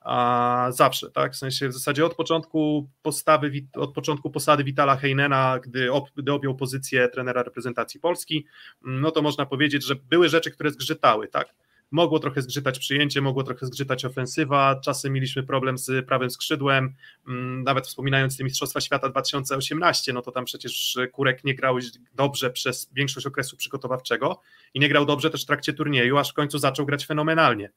a 0.08 0.68
zawsze, 0.72 1.12
tak? 1.12 1.34
W 1.34 1.36
sensie 1.36 1.70
w 1.70 1.74
zasadzie 1.74 2.06
od 2.06 2.16
początku 2.16 2.90
postawy, 3.02 3.52
od 3.74 3.94
początku 3.94 4.32
posady 4.32 4.64
Witala 4.64 4.96
Heinena, 4.96 5.60
gdy, 5.60 5.92
ob, 5.92 6.10
gdy 6.16 6.34
objął 6.34 6.56
pozycję 6.56 7.10
trenera 7.10 7.44
reprezentacji 7.44 8.00
Polski, 8.00 8.46
no 8.82 9.12
to 9.12 9.22
można 9.22 9.46
powiedzieć, 9.46 9.86
że 9.86 9.96
były 9.96 10.30
rzeczy, 10.30 10.52
które 10.52 10.72
zgrzytały, 10.72 11.28
tak? 11.28 11.54
mogło 11.92 12.20
trochę 12.20 12.42
zgrzytać 12.42 12.80
przyjęcie, 12.80 13.22
mogło 13.22 13.44
trochę 13.44 13.66
zgrzytać 13.66 14.06
ofensywa, 14.06 14.80
czasem 14.84 15.14
mieliśmy 15.14 15.44
problem 15.44 15.78
z 15.78 16.06
prawym 16.06 16.30
skrzydłem, 16.30 16.94
mm, 17.28 17.64
nawet 17.64 17.88
wspominając 17.88 18.38
te 18.38 18.44
Mistrzostwa 18.44 18.82
Świata 18.82 19.10
2018, 19.10 20.14
no 20.14 20.22
to 20.22 20.32
tam 20.32 20.46
przecież 20.46 20.98
Kurek 21.12 21.44
nie 21.44 21.56
grał 21.56 21.78
dobrze 22.16 22.50
przez 22.50 22.90
większość 22.94 23.26
okresu 23.26 23.58
przygotowawczego 23.58 24.42
i 24.74 24.80
nie 24.80 24.90
grał 24.90 25.06
dobrze 25.06 25.30
też 25.30 25.44
w 25.44 25.48
trakcie 25.48 25.74
turnieju, 25.74 26.18
aż 26.18 26.30
w 26.30 26.34
końcu 26.34 26.60
zaczął 26.60 26.86
grać 26.86 27.06
fenomenalnie. 27.06 27.70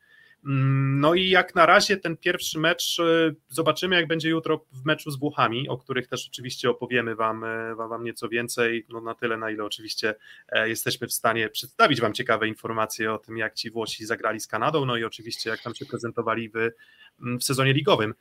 Mm, 0.44 1.00
no 1.00 1.14
i 1.14 1.28
jak 1.28 1.54
na 1.54 1.66
razie 1.66 1.96
ten 1.96 2.16
pierwszy 2.16 2.58
mecz 2.58 2.98
e, 3.00 3.34
zobaczymy, 3.48 3.96
jak 3.96 4.06
będzie 4.06 4.28
jutro 4.28 4.66
w 4.72 4.84
meczu 4.84 5.10
z 5.10 5.18
Włochami, 5.18 5.68
o 5.68 5.78
których 5.78 6.06
też 6.06 6.28
oczywiście 6.28 6.70
opowiemy 6.70 7.14
Wam, 7.14 7.44
e, 7.44 7.74
wam, 7.74 8.04
nieco 8.04 8.28
więcej, 8.28 8.86
no 8.88 9.00
na 9.00 9.14
tyle, 9.14 9.36
na 9.36 9.50
ile 9.50 9.64
oczywiście 9.64 10.14
e, 10.48 10.68
jesteśmy 10.68 11.06
w 11.06 11.12
stanie 11.12 11.48
przedstawić 11.48 12.00
Wam 12.00 12.14
ciekawe 12.14 12.48
informacje 12.48 13.12
o 13.12 13.18
tym, 13.18 13.36
jak 13.36 13.54
ci 13.54 13.70
Włosi 13.70 14.06
zagrali 14.06 14.40
z 14.40 14.46
Kanadą, 14.46 14.84
no 14.84 14.96
i 14.96 15.04
oczywiście 15.04 15.50
jak 15.50 15.62
tam 15.62 15.74
się 15.74 15.86
prezentowali 15.86 16.48
w, 16.48 16.56
mm, 17.22 17.38
w 17.38 17.44
sezonie 17.44 17.72
ligowym. 17.72 18.14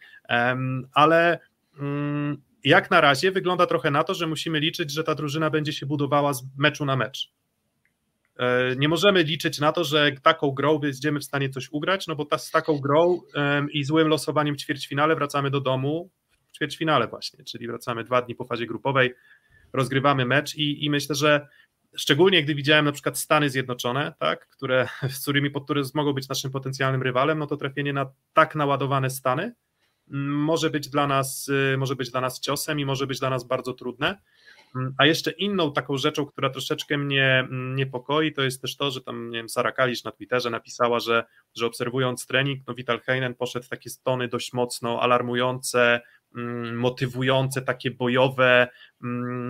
Ale 0.93 1.39
mm, 1.79 2.41
jak 2.63 2.91
na 2.91 3.01
razie 3.01 3.31
wygląda 3.31 3.65
trochę 3.65 3.91
na 3.91 4.03
to, 4.03 4.13
że 4.13 4.27
musimy 4.27 4.59
liczyć, 4.59 4.91
że 4.91 5.03
ta 5.03 5.15
drużyna 5.15 5.49
będzie 5.49 5.73
się 5.73 5.85
budowała 5.85 6.33
z 6.33 6.43
meczu 6.57 6.85
na 6.85 6.95
mecz. 6.95 7.38
E, 8.39 8.75
nie 8.75 8.89
możemy 8.89 9.23
liczyć 9.23 9.59
na 9.59 9.71
to, 9.71 9.83
że 9.83 10.11
taką 10.23 10.51
grą 10.51 10.79
będziemy 10.79 11.19
w 11.19 11.23
stanie 11.23 11.49
coś 11.49 11.69
ugrać, 11.71 12.07
no 12.07 12.15
bo 12.15 12.25
ta, 12.25 12.37
z 12.37 12.51
taką 12.51 12.79
grą 12.79 13.21
i 13.73 13.83
złym 13.83 14.07
losowaniem 14.07 14.55
w 14.55 14.57
ćwierćfinale 14.57 15.15
wracamy 15.15 15.49
do 15.49 15.61
domu 15.61 16.09
w 16.47 16.55
ćwierćfinale 16.55 17.07
właśnie, 17.07 17.43
czyli 17.43 17.67
wracamy 17.67 18.03
dwa 18.03 18.21
dni 18.21 18.35
po 18.35 18.45
fazie 18.45 18.65
grupowej, 18.65 19.13
rozgrywamy 19.73 20.25
mecz 20.25 20.55
i, 20.55 20.85
i 20.85 20.89
myślę, 20.89 21.15
że 21.15 21.47
szczególnie 21.97 22.43
gdy 22.43 22.55
widziałem 22.55 22.85
na 22.85 22.91
przykład 22.91 23.19
Stany 23.19 23.49
Zjednoczone, 23.49 24.13
tak, 24.19 24.47
które, 24.47 24.87
z 25.09 25.21
którymi, 25.21 25.51
pod 25.51 25.63
które 25.63 25.81
mogą 25.93 26.13
być 26.13 26.29
naszym 26.29 26.51
potencjalnym 26.51 27.01
rywalem, 27.01 27.39
no 27.39 27.47
to 27.47 27.57
trafienie 27.57 27.93
na 27.93 28.11
tak 28.33 28.55
naładowane 28.55 29.09
Stany 29.09 29.53
może 30.11 30.69
być 30.69 30.89
dla 30.89 31.07
nas, 31.07 31.47
y, 31.73 31.77
może 31.77 31.95
być 31.95 32.11
dla 32.11 32.21
nas 32.21 32.39
ciosem 32.39 32.79
i 32.79 32.85
może 32.85 33.07
być 33.07 33.19
dla 33.19 33.29
nas 33.29 33.43
bardzo 33.47 33.73
trudne. 33.73 34.21
Mm, 34.75 34.93
a 34.97 35.05
jeszcze 35.05 35.31
inną 35.31 35.73
taką 35.73 35.97
rzeczą, 35.97 36.25
która 36.25 36.49
troszeczkę 36.49 36.97
mnie 36.97 37.39
mm, 37.39 37.75
niepokoi, 37.75 38.33
to 38.33 38.41
jest 38.41 38.61
też 38.61 38.77
to, 38.77 38.91
że 38.91 39.01
tam, 39.01 39.29
nie 39.29 39.37
wiem, 39.37 39.49
Sara 39.49 39.71
Kalisz 39.71 40.03
na 40.03 40.11
Twitterze 40.11 40.49
napisała, 40.49 40.99
że, 40.99 41.23
że 41.55 41.65
obserwując 41.65 42.27
trening, 42.27 42.67
no 42.67 42.73
Vital 42.73 42.99
Heinen 42.99 43.35
poszedł 43.35 43.65
w 43.65 43.69
takie 43.69 43.89
stony 43.89 44.27
dość 44.27 44.53
mocno 44.53 45.01
alarmujące, 45.01 46.01
mm, 46.35 46.77
motywujące, 46.77 47.61
takie 47.61 47.91
bojowe, 47.91 48.67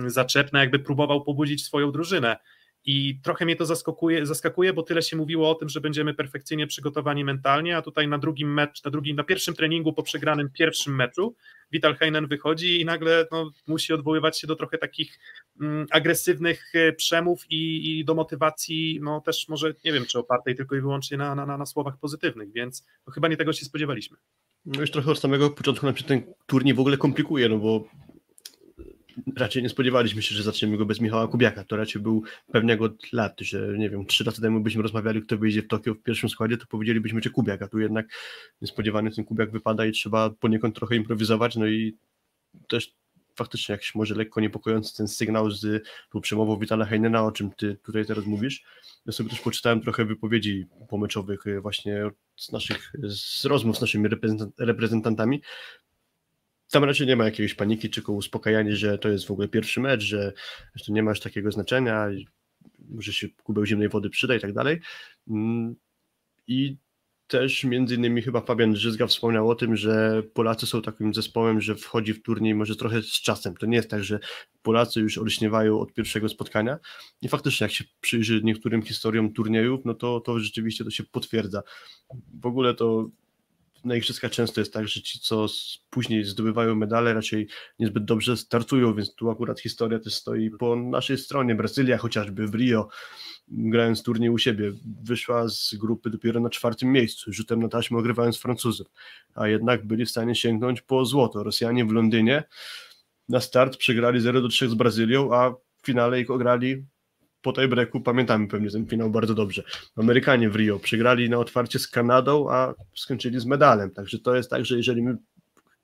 zaczepne, 0.06 0.58
jakby 0.58 0.78
próbował 0.78 1.24
pobudzić 1.24 1.64
swoją 1.64 1.92
drużynę. 1.92 2.36
I 2.84 3.20
trochę 3.22 3.44
mnie 3.44 3.56
to 3.56 3.66
zaskakuje, 3.66 4.26
zaskakuje, 4.26 4.72
bo 4.72 4.82
tyle 4.82 5.02
się 5.02 5.16
mówiło 5.16 5.50
o 5.50 5.54
tym, 5.54 5.68
że 5.68 5.80
będziemy 5.80 6.14
perfekcyjnie 6.14 6.66
przygotowani 6.66 7.24
mentalnie, 7.24 7.76
a 7.76 7.82
tutaj 7.82 8.08
na 8.08 8.18
drugim 8.18 8.54
mecz, 8.54 8.84
na 8.84 8.90
drugim, 8.90 9.16
na 9.16 9.24
pierwszym 9.24 9.54
treningu 9.54 9.92
po 9.92 10.02
przegranym 10.02 10.50
pierwszym 10.50 10.96
meczu 10.96 11.34
Vital 11.72 11.96
Heinen 11.96 12.26
wychodzi 12.26 12.80
i 12.80 12.84
nagle 12.84 13.26
no, 13.32 13.50
musi 13.66 13.92
odwoływać 13.92 14.40
się 14.40 14.46
do 14.46 14.56
trochę 14.56 14.78
takich 14.78 15.18
mm, 15.60 15.86
agresywnych 15.90 16.72
e, 16.74 16.92
przemów 16.92 17.50
i, 17.50 17.90
i, 17.98 18.04
do 18.04 18.14
motywacji, 18.14 18.98
no 19.02 19.20
też 19.20 19.48
może, 19.48 19.74
nie 19.84 19.92
wiem, 19.92 20.06
czy 20.06 20.18
opartej 20.18 20.56
tylko 20.56 20.76
i 20.76 20.80
wyłącznie 20.80 21.16
na, 21.16 21.34
na, 21.34 21.58
na 21.58 21.66
słowach 21.66 21.98
pozytywnych, 21.98 22.52
więc 22.52 22.86
no, 23.06 23.12
chyba 23.12 23.28
nie 23.28 23.36
tego 23.36 23.52
się 23.52 23.64
spodziewaliśmy. 23.64 24.16
No 24.66 24.80
już 24.80 24.90
trochę 24.90 25.10
od 25.10 25.18
samego 25.18 25.50
początku 25.50 25.86
nam 25.86 25.96
się 25.96 26.04
ten 26.04 26.22
turniej 26.46 26.74
w 26.74 26.80
ogóle 26.80 26.96
komplikuje, 26.96 27.48
no 27.48 27.58
bo 27.58 27.88
raczej 29.36 29.62
nie 29.62 29.68
spodziewaliśmy 29.68 30.22
się, 30.22 30.34
że 30.34 30.42
zaczniemy 30.42 30.76
go 30.76 30.86
bez 30.86 31.00
Michała 31.00 31.28
Kubiaka. 31.28 31.64
To 31.64 31.76
raczej 31.76 32.02
był 32.02 32.22
pewnego 32.52 32.84
od 32.84 33.12
lat, 33.12 33.40
że 33.40 33.78
nie 33.78 33.90
wiem, 33.90 34.06
trzy 34.06 34.24
lata 34.24 34.42
temu 34.42 34.60
byśmy 34.60 34.82
rozmawiali, 34.82 35.22
kto 35.22 35.38
wyjdzie 35.38 35.62
w 35.62 35.68
Tokio 35.68 35.94
w 35.94 36.02
pierwszym 36.02 36.28
składzie, 36.28 36.56
to 36.56 36.66
powiedzielibyśmy, 36.66 37.22
że 37.22 37.30
Kubiak, 37.30 37.62
a 37.62 37.68
tu 37.68 37.78
jednak 37.78 38.06
niespodziewany 38.62 39.10
ten 39.10 39.24
Kubiak 39.24 39.50
wypada 39.50 39.86
i 39.86 39.92
trzeba 39.92 40.30
poniekąd 40.30 40.76
trochę 40.76 40.96
improwizować, 40.96 41.56
no 41.56 41.66
i 41.66 41.96
też 42.68 42.94
faktycznie 43.36 43.72
jakiś 43.72 43.94
może 43.94 44.14
lekko 44.14 44.40
niepokojący 44.40 44.96
ten 44.96 45.08
sygnał 45.08 45.50
z 45.50 45.84
tą 46.12 46.20
przemową 46.20 46.58
Witala 46.58 46.84
Heinena, 46.84 47.24
o 47.24 47.32
czym 47.32 47.50
ty 47.50 47.76
tutaj 47.82 48.06
teraz 48.06 48.26
mówisz. 48.26 48.64
Ja 49.06 49.12
sobie 49.12 49.30
też 49.30 49.40
poczytałem 49.40 49.80
trochę 49.80 50.04
wypowiedzi 50.04 50.66
pomeczowych 50.88 51.46
e, 51.46 51.60
właśnie 51.60 52.10
z 52.36 52.52
naszych, 52.52 52.92
z 53.02 53.44
rozmów 53.44 53.78
z 53.78 53.80
naszymi 53.80 54.08
reprezentantami 54.58 55.42
tam 56.70 56.84
raczej 56.84 57.06
nie 57.06 57.16
ma 57.16 57.24
jakiejś 57.24 57.54
paniki, 57.54 57.90
tylko 57.90 58.12
uspokajanie, 58.12 58.76
że 58.76 58.98
to 58.98 59.08
jest 59.08 59.26
w 59.26 59.30
ogóle 59.30 59.48
pierwszy 59.48 59.80
mecz, 59.80 60.02
że, 60.02 60.32
to 60.86 60.92
nie 60.92 61.02
ma 61.02 61.14
takiego 61.14 61.52
znaczenia, 61.52 62.08
że 62.98 63.12
się 63.12 63.28
kubeł 63.42 63.66
zimnej 63.66 63.88
wody 63.88 64.10
przyda 64.10 64.34
i 64.34 64.40
tak 64.40 64.52
dalej. 64.52 64.80
Mm, 65.28 65.76
I 66.46 66.76
też 67.26 67.64
między 67.64 67.94
innymi 67.94 68.22
chyba 68.22 68.40
Fabian 68.40 68.76
Żyzga 68.76 69.06
wspomniał 69.06 69.50
o 69.50 69.54
tym, 69.54 69.76
że 69.76 70.22
Polacy 70.34 70.66
są 70.66 70.82
takim 70.82 71.14
zespołem, 71.14 71.60
że 71.60 71.74
wchodzi 71.74 72.14
w 72.14 72.22
turniej 72.22 72.54
może 72.54 72.76
trochę 72.76 73.02
z 73.02 73.20
czasem. 73.20 73.56
To 73.56 73.66
nie 73.66 73.76
jest 73.76 73.90
tak, 73.90 74.04
że 74.04 74.18
Polacy 74.62 75.00
już 75.00 75.18
olśniewają 75.18 75.80
od 75.80 75.92
pierwszego 75.92 76.28
spotkania. 76.28 76.78
I 77.22 77.28
faktycznie 77.28 77.64
jak 77.64 77.72
się 77.72 77.84
przyjrzy 78.00 78.40
niektórym 78.44 78.82
historiom 78.82 79.32
turniejów, 79.32 79.80
no 79.84 79.94
to, 79.94 80.20
to 80.20 80.38
rzeczywiście 80.38 80.84
to 80.84 80.90
się 80.90 81.04
potwierdza. 81.04 81.62
W 82.40 82.46
ogóle 82.46 82.74
to 82.74 83.10
na 83.84 83.96
igrzyskach 83.96 84.30
często 84.30 84.60
jest 84.60 84.72
tak, 84.72 84.88
że 84.88 85.02
ci, 85.02 85.20
co 85.20 85.46
później 85.90 86.24
zdobywają 86.24 86.74
medale, 86.74 87.14
raczej 87.14 87.48
niezbyt 87.78 88.04
dobrze 88.04 88.36
startują, 88.36 88.94
więc 88.94 89.14
tu 89.14 89.30
akurat 89.30 89.60
historia 89.60 89.98
też 89.98 90.14
stoi 90.14 90.50
po 90.50 90.76
naszej 90.76 91.18
stronie. 91.18 91.54
Brazylia 91.54 91.98
chociażby 91.98 92.46
w 92.46 92.54
Rio, 92.54 92.88
grając 93.48 94.02
turniej 94.02 94.30
u 94.30 94.38
siebie, 94.38 94.72
wyszła 95.02 95.48
z 95.48 95.74
grupy 95.74 96.10
dopiero 96.10 96.40
na 96.40 96.50
czwartym 96.50 96.92
miejscu, 96.92 97.32
rzutem 97.32 97.62
na 97.62 97.68
taśmę 97.68 97.98
ogrywając 97.98 98.38
Francuzów, 98.38 98.86
a 99.34 99.48
jednak 99.48 99.86
byli 99.86 100.06
w 100.06 100.10
stanie 100.10 100.34
sięgnąć 100.34 100.80
po 100.80 101.04
złoto. 101.04 101.42
Rosjanie 101.42 101.84
w 101.84 101.92
Londynie 101.92 102.44
na 103.28 103.40
start 103.40 103.76
przegrali 103.76 104.20
0 104.20 104.40
do 104.42 104.48
3 104.48 104.68
z 104.68 104.74
Brazylią, 104.74 105.34
a 105.34 105.50
w 105.50 105.86
finale 105.86 106.20
ich 106.20 106.30
ograli 106.30 106.84
po 107.42 107.52
tej 107.52 107.68
breku 107.68 108.00
pamiętamy 108.00 108.48
pewnie 108.48 108.70
ten 108.70 108.86
finał 108.86 109.10
bardzo 109.10 109.34
dobrze. 109.34 109.62
Amerykanie 109.96 110.50
w 110.50 110.56
Rio 110.56 110.78
przegrali 110.78 111.30
na 111.30 111.38
otwarcie 111.38 111.78
z 111.78 111.88
Kanadą, 111.88 112.50
a 112.50 112.74
skończyli 112.94 113.40
z 113.40 113.46
medalem. 113.46 113.90
Także 113.90 114.18
to 114.18 114.36
jest 114.36 114.50
tak, 114.50 114.64
że 114.64 114.76
jeżeli 114.76 115.02
my 115.02 115.16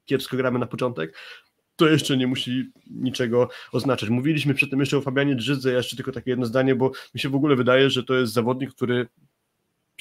kiepsko 0.04 0.36
gramy 0.36 0.58
na 0.58 0.66
początek, 0.66 1.16
to 1.76 1.88
jeszcze 1.88 2.16
nie 2.16 2.26
musi 2.26 2.70
niczego 2.90 3.48
oznaczać. 3.72 4.08
Mówiliśmy 4.08 4.54
przedtem 4.54 4.80
jeszcze 4.80 4.96
o 4.96 5.00
Fabianie 5.00 5.34
Drzydze, 5.34 5.70
ja 5.70 5.76
jeszcze 5.76 5.96
tylko 5.96 6.12
takie 6.12 6.30
jedno 6.30 6.46
zdanie, 6.46 6.74
bo 6.74 6.92
mi 7.14 7.20
się 7.20 7.28
w 7.28 7.34
ogóle 7.34 7.56
wydaje, 7.56 7.90
że 7.90 8.04
to 8.04 8.14
jest 8.14 8.32
zawodnik, 8.32 8.70
który 8.70 9.06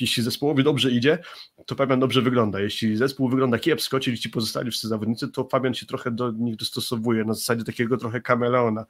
jeśli 0.01 0.23
zespołowi 0.23 0.63
dobrze 0.63 0.91
idzie, 0.91 1.19
to 1.65 1.75
Fabian 1.75 1.99
dobrze 1.99 2.21
wygląda. 2.21 2.59
Jeśli 2.59 2.97
zespół 2.97 3.29
wygląda 3.29 3.59
kiepsko, 3.59 3.99
czyli 3.99 4.17
ci 4.17 4.29
pozostali 4.29 4.71
wszyscy 4.71 4.87
zawodnicy, 4.87 5.27
to 5.27 5.47
Fabian 5.47 5.73
się 5.73 5.85
trochę 5.85 6.11
do 6.11 6.31
nich 6.31 6.55
dostosowuje, 6.55 7.23
na 7.23 7.33
zasadzie 7.33 7.63
takiego 7.63 7.97
trochę 7.97 8.21
kameleona. 8.21 8.85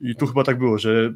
I 0.00 0.16
tu 0.16 0.26
chyba 0.26 0.44
tak 0.44 0.58
było, 0.58 0.78
że 0.78 1.14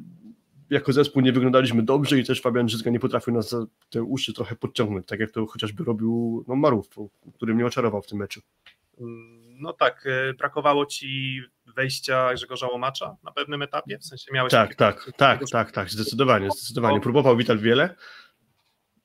jako 0.71 0.93
zespół 0.93 1.23
nie 1.23 1.33
wyglądaliśmy 1.33 1.83
dobrze 1.83 2.19
i 2.19 2.25
też 2.25 2.41
Fabian 2.41 2.69
Żyzga 2.69 2.91
nie 2.91 3.01
potrafił 3.01 3.35
nas 3.35 3.51
za 3.51 3.67
te 3.91 4.03
uszy 4.03 4.35
trochę 4.35 4.57
podciągnąć, 4.57 5.07
tak 5.07 5.21
jak 5.21 5.31
to 5.31 5.47
chociażby 5.47 5.85
robił 5.85 6.45
no, 6.49 6.57
Marów, 6.57 6.89
który 7.35 7.55
mnie 7.55 7.67
oczarował 7.67 8.03
w 8.03 8.07
tym 8.07 8.19
meczu. 8.19 8.41
Mm, 9.01 9.61
no 9.61 9.73
tak, 9.73 10.07
e, 10.07 10.35
brakowało 10.35 10.87
ci 10.87 11.41
wejścia 11.77 12.35
Grzegorza 12.35 12.67
Łomacza 12.67 13.17
na 13.23 13.33
pewnym 13.33 13.63
etapie? 13.63 13.99
W 13.99 14.05
sensie 14.05 14.33
miałeś... 14.33 14.51
Tak, 14.51 14.75
tak, 14.75 15.13
tak, 15.17 15.41
tak, 15.51 15.73
tak, 15.73 15.91
zdecydowanie, 15.91 16.51
zdecydowanie. 16.51 17.01
Próbował 17.01 17.37
Wital 17.37 17.59
wiele, 17.59 17.95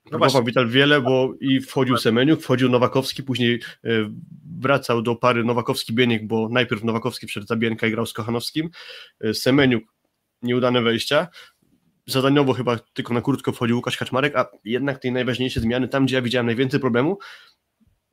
no 0.06 0.10
Próbował 0.10 0.44
Wital 0.44 0.68
wiele, 0.68 1.02
bo 1.02 1.34
i 1.40 1.62
wchodził 1.62 1.98
Semeniuk, 1.98 2.42
wchodził 2.42 2.70
Nowakowski, 2.70 3.24
później 3.24 3.62
e, 3.84 3.90
wracał 4.60 5.02
do 5.02 5.16
pary 5.16 5.44
Nowakowski-Bieniek, 5.44 6.28
bo 6.28 6.50
najpierw 6.50 6.84
Nowakowski 6.84 7.28
przed 7.28 7.48
Zabienka 7.48 7.88
i 7.88 7.92
grał 7.92 8.06
z 8.06 8.14
Kochanowskim. 8.14 8.70
E, 9.22 9.34
Semeniuk 9.34 9.84
nieudane 10.42 10.82
wejścia, 10.82 11.28
zadaniowo 12.06 12.54
chyba 12.54 12.80
tylko 12.94 13.14
na 13.14 13.22
krótko 13.22 13.52
wchodził 13.52 13.76
Łukasz 13.76 13.98
Kaczmarek, 13.98 14.36
a 14.36 14.46
jednak 14.66 15.00
tej 15.00 15.12
najważniejsze 15.12 15.60
zmiany, 15.60 15.88
tam 15.88 16.06
gdzie 16.06 16.16
ja 16.16 16.22
widziałem 16.22 16.46
najwięcej 16.46 16.80
problemu, 16.80 17.18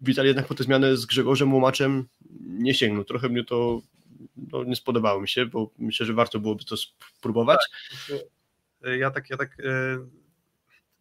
Wital 0.00 0.26
jednak 0.26 0.46
po 0.46 0.54
tę 0.54 0.64
zmianę 0.64 0.96
z 0.96 1.06
Grzegorzem 1.06 1.54
Łomaczem 1.54 2.08
nie 2.40 2.74
sięgnął. 2.74 3.04
Trochę 3.04 3.28
mnie 3.28 3.44
to 3.44 3.80
no, 4.36 4.64
nie 4.64 4.76
spodobało 4.76 5.20
mi 5.20 5.28
się, 5.28 5.46
bo 5.46 5.70
myślę, 5.78 6.06
że 6.06 6.14
warto 6.14 6.40
byłoby 6.40 6.64
to 6.64 6.76
spróbować. 6.76 7.60
Tak. 8.08 8.18
Ja 8.98 9.10
tak, 9.10 9.30
ja 9.30 9.36
tak 9.36 9.58
yy... 9.58 10.20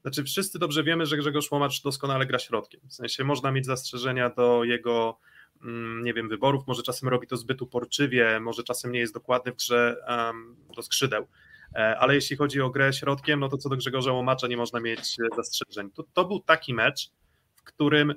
Znaczy, 0.01 0.24
wszyscy 0.24 0.60
dobrze 0.60 0.84
wiemy, 0.84 1.05
że 1.05 1.17
Grzegorz 1.17 1.51
Łomacz 1.51 1.81
doskonale 1.81 2.25
gra 2.25 2.39
środkiem. 2.39 2.81
W 2.88 2.93
sensie 2.93 3.24
można 3.24 3.51
mieć 3.51 3.65
zastrzeżenia 3.65 4.29
do 4.29 4.63
jego, 4.63 5.19
mm, 5.62 6.03
nie 6.03 6.13
wiem, 6.13 6.29
wyborów, 6.29 6.67
może 6.67 6.84
czasem 6.84 7.10
robi 7.10 7.27
to 7.27 7.38
zbyt 7.38 7.62
uporczywie, 7.62 8.39
może 8.39 8.63
czasem 8.63 8.91
nie 8.91 9.00
jest 9.00 9.13
dokładny 9.13 9.51
w 9.51 9.55
grze 9.55 9.96
um, 10.08 10.55
do 10.75 10.81
skrzydeł. 10.81 11.27
E, 11.76 11.98
ale 11.98 12.16
jeśli 12.16 12.38
chodzi 12.38 12.62
o 12.62 12.70
grę 12.70 12.94
środkiem, 12.94 13.40
no 13.40 13.50
to 13.50 13.58
co 13.58 13.70
do 13.70 13.78
Grzegorza 13.78 14.14
Łomacza 14.14 14.48
nie 14.48 14.58
można 14.58 14.80
mieć 14.80 15.00
e, 15.00 15.36
zastrzeżeń. 15.36 15.92
To, 15.92 16.04
to 16.14 16.26
był 16.26 16.40
taki 16.40 16.74
mecz, 16.74 17.12
w 17.56 17.64
którym 17.64 18.16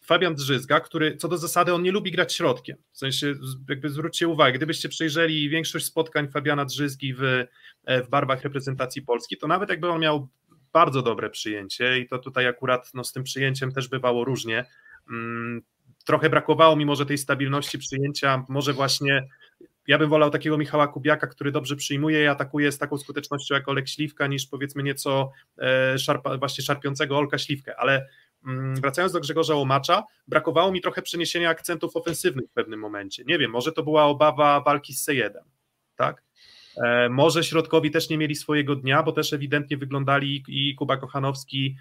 Fabian 0.00 0.34
Drzyzga, 0.34 0.80
który 0.80 1.16
co 1.16 1.28
do 1.28 1.38
zasady 1.38 1.74
on 1.74 1.82
nie 1.82 1.92
lubi 1.92 2.10
grać 2.10 2.34
środkiem. 2.34 2.76
W 2.92 2.98
sensie, 2.98 3.34
jakby 3.68 3.90
zwróćcie 3.90 4.28
uwagę, 4.28 4.58
gdybyście 4.58 4.88
przejrzeli 4.88 5.48
większość 5.48 5.86
spotkań 5.86 6.28
Fabiana 6.28 6.64
Drzyzgi 6.64 7.14
w, 7.14 7.22
e, 7.84 8.02
w 8.02 8.08
barwach 8.08 8.42
reprezentacji 8.42 9.02
Polski, 9.02 9.36
to 9.36 9.46
nawet 9.46 9.70
jakby 9.70 9.88
on 9.88 10.00
miał 10.00 10.28
bardzo 10.72 11.02
dobre 11.02 11.30
przyjęcie 11.30 11.98
i 11.98 12.08
to 12.08 12.18
tutaj 12.18 12.46
akurat 12.46 12.90
no, 12.94 13.04
z 13.04 13.12
tym 13.12 13.22
przyjęciem 13.22 13.72
też 13.72 13.88
bywało 13.88 14.24
różnie. 14.24 14.64
Mm, 15.10 15.62
trochę 16.04 16.30
brakowało 16.30 16.76
mimo, 16.76 16.96
że 16.96 17.06
tej 17.06 17.18
stabilności 17.18 17.78
przyjęcia, 17.78 18.44
może 18.48 18.72
właśnie 18.72 19.28
ja 19.90 19.98
bym 19.98 20.10
wolał 20.10 20.30
takiego 20.30 20.58
Michała 20.58 20.88
Kubiaka, 20.88 21.26
który 21.26 21.52
dobrze 21.52 21.76
przyjmuje 21.76 22.24
i 22.24 22.26
atakuje 22.26 22.72
z 22.72 22.78
taką 22.78 22.98
skutecznością 22.98 23.54
jak 23.54 23.68
Olek 23.68 23.88
Śliwka, 23.88 24.26
niż 24.26 24.46
powiedzmy 24.46 24.82
nieco 24.82 25.32
e, 25.58 25.98
szarpa, 25.98 26.38
właśnie 26.38 26.64
szarpiącego 26.64 27.18
Olka 27.18 27.38
Śliwkę, 27.38 27.76
ale 27.76 28.06
mm, 28.46 28.76
wracając 28.76 29.12
do 29.12 29.20
Grzegorza 29.20 29.54
Łomacza, 29.54 30.04
brakowało 30.28 30.72
mi 30.72 30.80
trochę 30.80 31.02
przeniesienia 31.02 31.50
akcentów 31.50 31.96
ofensywnych 31.96 32.50
w 32.50 32.52
pewnym 32.52 32.80
momencie. 32.80 33.24
Nie 33.26 33.38
wiem, 33.38 33.50
może 33.50 33.72
to 33.72 33.82
była 33.82 34.04
obawa 34.04 34.60
walki 34.60 34.94
z 34.94 35.08
C1, 35.08 35.30
tak? 35.96 36.22
E, 36.76 37.08
może 37.08 37.44
środkowi 37.44 37.90
też 37.90 38.08
nie 38.08 38.18
mieli 38.18 38.34
swojego 38.36 38.76
dnia, 38.76 39.02
bo 39.02 39.12
też 39.12 39.32
ewidentnie 39.32 39.76
wyglądali 39.76 40.44
i 40.48 40.74
Kuba 40.74 40.96
Kochanowski 40.96 41.76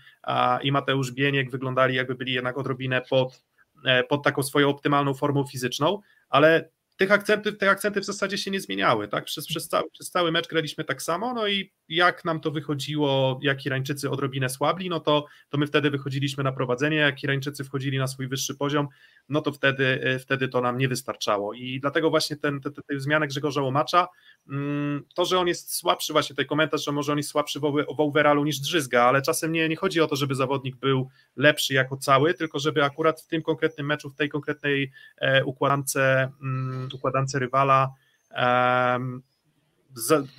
i 0.63 0.71
Mateusz 0.71 1.11
Bieniek 1.11 1.51
wyglądali 1.51 1.95
jakby 1.95 2.15
byli 2.15 2.33
jednak 2.33 2.57
odrobinę 2.57 3.01
pod, 3.09 3.43
e, 3.85 4.03
pod 4.03 4.23
taką 4.23 4.43
swoją 4.43 4.69
optymalną 4.69 5.13
formą 5.13 5.45
fizyczną, 5.45 6.01
ale 6.29 6.69
tych 6.99 7.11
akcenty, 7.11 7.53
te 7.53 7.69
akcenty 7.69 8.01
w 8.01 8.05
zasadzie 8.05 8.37
się 8.37 8.51
nie 8.51 8.61
zmieniały, 8.61 9.07
tak? 9.07 9.25
Przez, 9.25 9.47
przez, 9.47 9.67
cały, 9.67 9.91
przez 9.91 10.11
cały 10.11 10.31
mecz 10.31 10.47
graliśmy 10.47 10.83
tak 10.83 11.01
samo, 11.01 11.33
no 11.33 11.47
i 11.47 11.73
jak 11.89 12.25
nam 12.25 12.39
to 12.39 12.51
wychodziło, 12.51 13.39
jak 13.43 13.65
Irańczycy 13.65 14.09
odrobinę 14.09 14.49
słabli, 14.49 14.89
no 14.89 14.99
to, 14.99 15.25
to 15.49 15.57
my 15.57 15.67
wtedy 15.67 15.89
wychodziliśmy 15.89 16.43
na 16.43 16.51
prowadzenie, 16.51 16.97
jak 16.97 17.23
Irańczycy 17.23 17.63
wchodzili 17.63 17.97
na 17.97 18.07
swój 18.07 18.27
wyższy 18.27 18.55
poziom, 18.55 18.87
no 19.29 19.41
to 19.41 19.51
wtedy, 19.51 20.01
e, 20.03 20.19
wtedy 20.19 20.47
to 20.47 20.61
nam 20.61 20.77
nie 20.77 20.87
wystarczało 20.87 21.53
i 21.53 21.79
dlatego 21.79 22.09
właśnie 22.09 22.37
ten, 22.37 22.61
te, 22.61 22.71
te, 22.71 22.81
te 22.81 22.99
zmiany 22.99 23.27
Grzegorza 23.27 23.61
Łomacza, 23.61 24.07
mm, 24.49 25.03
to, 25.15 25.25
że 25.25 25.39
on 25.39 25.47
jest 25.47 25.75
słabszy, 25.75 26.13
właśnie 26.13 26.35
ten 26.35 26.45
komentarz, 26.45 26.85
że 26.85 26.91
może 26.91 27.11
on 27.11 27.17
jest 27.17 27.29
słabszy 27.29 27.59
w 27.59 27.99
overallu 27.99 28.43
niż 28.43 28.59
Drzyzga, 28.59 29.03
ale 29.03 29.21
czasem 29.21 29.51
nie, 29.51 29.69
nie 29.69 29.75
chodzi 29.75 30.01
o 30.01 30.07
to, 30.07 30.15
żeby 30.15 30.35
zawodnik 30.35 30.75
był 30.75 31.09
lepszy 31.35 31.73
jako 31.73 31.97
cały, 31.97 32.33
tylko 32.33 32.59
żeby 32.59 32.83
akurat 32.83 33.21
w 33.21 33.27
tym 33.27 33.41
konkretnym 33.41 33.87
meczu, 33.87 34.09
w 34.09 34.15
tej 34.15 34.29
konkretnej 34.29 34.91
e, 35.17 35.45
układance, 35.45 35.95
mm, 36.41 36.89
układance 36.93 37.35
rywala 37.35 37.89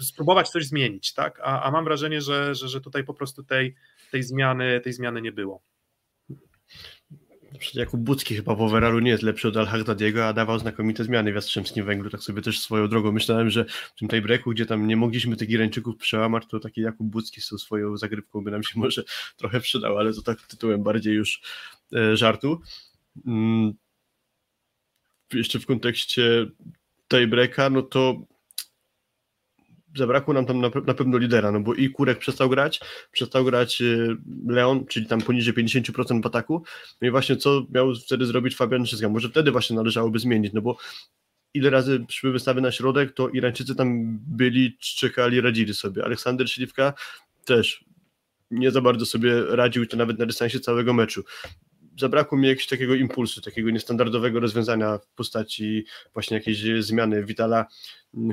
spróbować 0.01 0.49
coś 0.49 0.67
zmienić, 0.67 1.15
tak? 1.15 1.41
A, 1.43 1.63
a 1.63 1.71
mam 1.71 1.85
wrażenie, 1.85 2.21
że, 2.21 2.55
że, 2.55 2.69
że 2.69 2.81
tutaj 2.81 3.05
po 3.05 3.15
prostu 3.15 3.43
tej, 3.43 3.75
tej, 4.11 4.23
zmiany, 4.23 4.81
tej 4.81 4.93
zmiany 4.93 5.23
nie 5.23 5.33
było. 5.33 5.63
Jakub 7.75 8.01
Bucki 8.01 8.37
chyba 8.37 8.55
w 8.55 8.63
overallu 8.63 8.99
nie 8.99 9.11
jest 9.11 9.23
lepszy 9.23 9.49
od 9.49 9.57
Al-Hagdadiego, 9.57 10.27
a 10.27 10.33
dawał 10.33 10.59
znakomite 10.59 11.05
zmiany 11.05 11.33
w 11.33 11.35
Jastrzębskim 11.35 11.85
Węglu, 11.85 12.11
tak 12.11 12.23
sobie 12.23 12.43
też 12.43 12.61
swoją 12.61 12.89
drogą 12.89 13.13
myślałem, 13.13 13.51
że 13.51 13.65
w 13.65 13.99
tym 13.99 14.09
tiebreaku, 14.09 14.51
gdzie 14.51 14.67
tam 14.67 14.87
nie 14.87 14.97
mogliśmy 14.97 15.37
tych 15.37 15.51
Irańczyków 15.51 15.97
przełamać, 15.97 16.45
to 16.49 16.61
taki 16.61 16.81
Jakub 16.81 17.07
Bucki 17.07 17.41
z 17.41 17.49
tą 17.49 17.59
swoją 17.59 17.97
zagrywką 17.97 18.45
by 18.45 18.51
nam 18.51 18.63
się 18.63 18.79
może 18.81 19.05
trochę 19.37 19.61
przydał, 19.61 19.99
ale 19.99 20.15
to 20.15 20.23
tak 20.23 20.43
tytułem 20.43 20.83
bardziej 20.83 21.15
już 21.15 21.43
e, 21.95 22.17
żartu. 22.17 22.61
Mm. 23.27 23.73
Jeszcze 25.33 25.59
w 25.59 25.67
kontekście 25.67 26.47
tiebreaka, 27.09 27.71
no 27.71 27.83
to 27.83 28.23
zabrakło 29.97 30.35
nam 30.35 30.47
tam 30.47 30.61
na, 30.61 30.71
na, 30.87 30.95
pewno 30.95 31.19
lidera, 31.19 31.53
no 31.53 31.61
bo 31.61 31.75
i 31.75 31.91
Kurek 31.91 32.19
przestał 32.19 32.49
grać, 32.49 32.81
przestał 33.13 33.45
grać 33.45 33.81
y, 33.81 34.17
Leon, 34.47 34.87
czyli 34.87 35.07
tam 35.07 35.21
poniżej 35.21 35.55
50% 35.55 36.23
w 36.23 36.27
ataku, 36.27 36.63
no 37.01 37.09
i 37.09 37.11
właśnie 37.11 37.37
co 37.37 37.67
miał 37.75 37.95
wtedy 37.95 38.27
zrobić 38.27 38.57
Fabian 38.57 38.87
Szyska, 38.87 39.09
może 39.09 39.29
wtedy 39.29 39.51
właśnie 39.51 39.77
należałoby 39.77 40.19
zmienić, 40.19 40.53
no 40.53 40.63
bo 40.63 40.77
ile 41.55 41.71
razy 41.71 42.07
szły 42.09 42.33
wystawy 42.33 42.61
na 42.61 42.73
środek, 42.73 43.13
to 43.13 43.29
Irańczycy 43.29 43.75
tam 43.75 44.19
byli, 44.27 44.77
czekali, 44.79 45.41
radzili 45.41 45.75
sobie, 45.75 46.05
Aleksander 46.05 46.51
Śliwka 46.51 46.93
też 47.45 47.85
nie 48.51 48.71
za 48.71 48.81
bardzo 48.81 49.07
sobie 49.07 49.45
radził, 49.45 49.87
to 49.87 49.97
nawet 49.97 50.19
na 50.19 50.27
dystansie 50.27 50.61
całego 50.61 50.93
meczu 50.93 51.25
zabrakło 52.01 52.39
mi 52.39 52.49
jakiegoś 52.49 52.67
takiego 52.67 52.95
impulsu, 52.95 53.41
takiego 53.41 53.71
niestandardowego 53.71 54.41
rozwiązania 54.41 54.99
w 54.99 55.07
postaci 55.07 55.85
właśnie 56.15 56.37
jakiejś 56.37 56.85
zmiany 56.85 57.25
Witala 57.25 57.67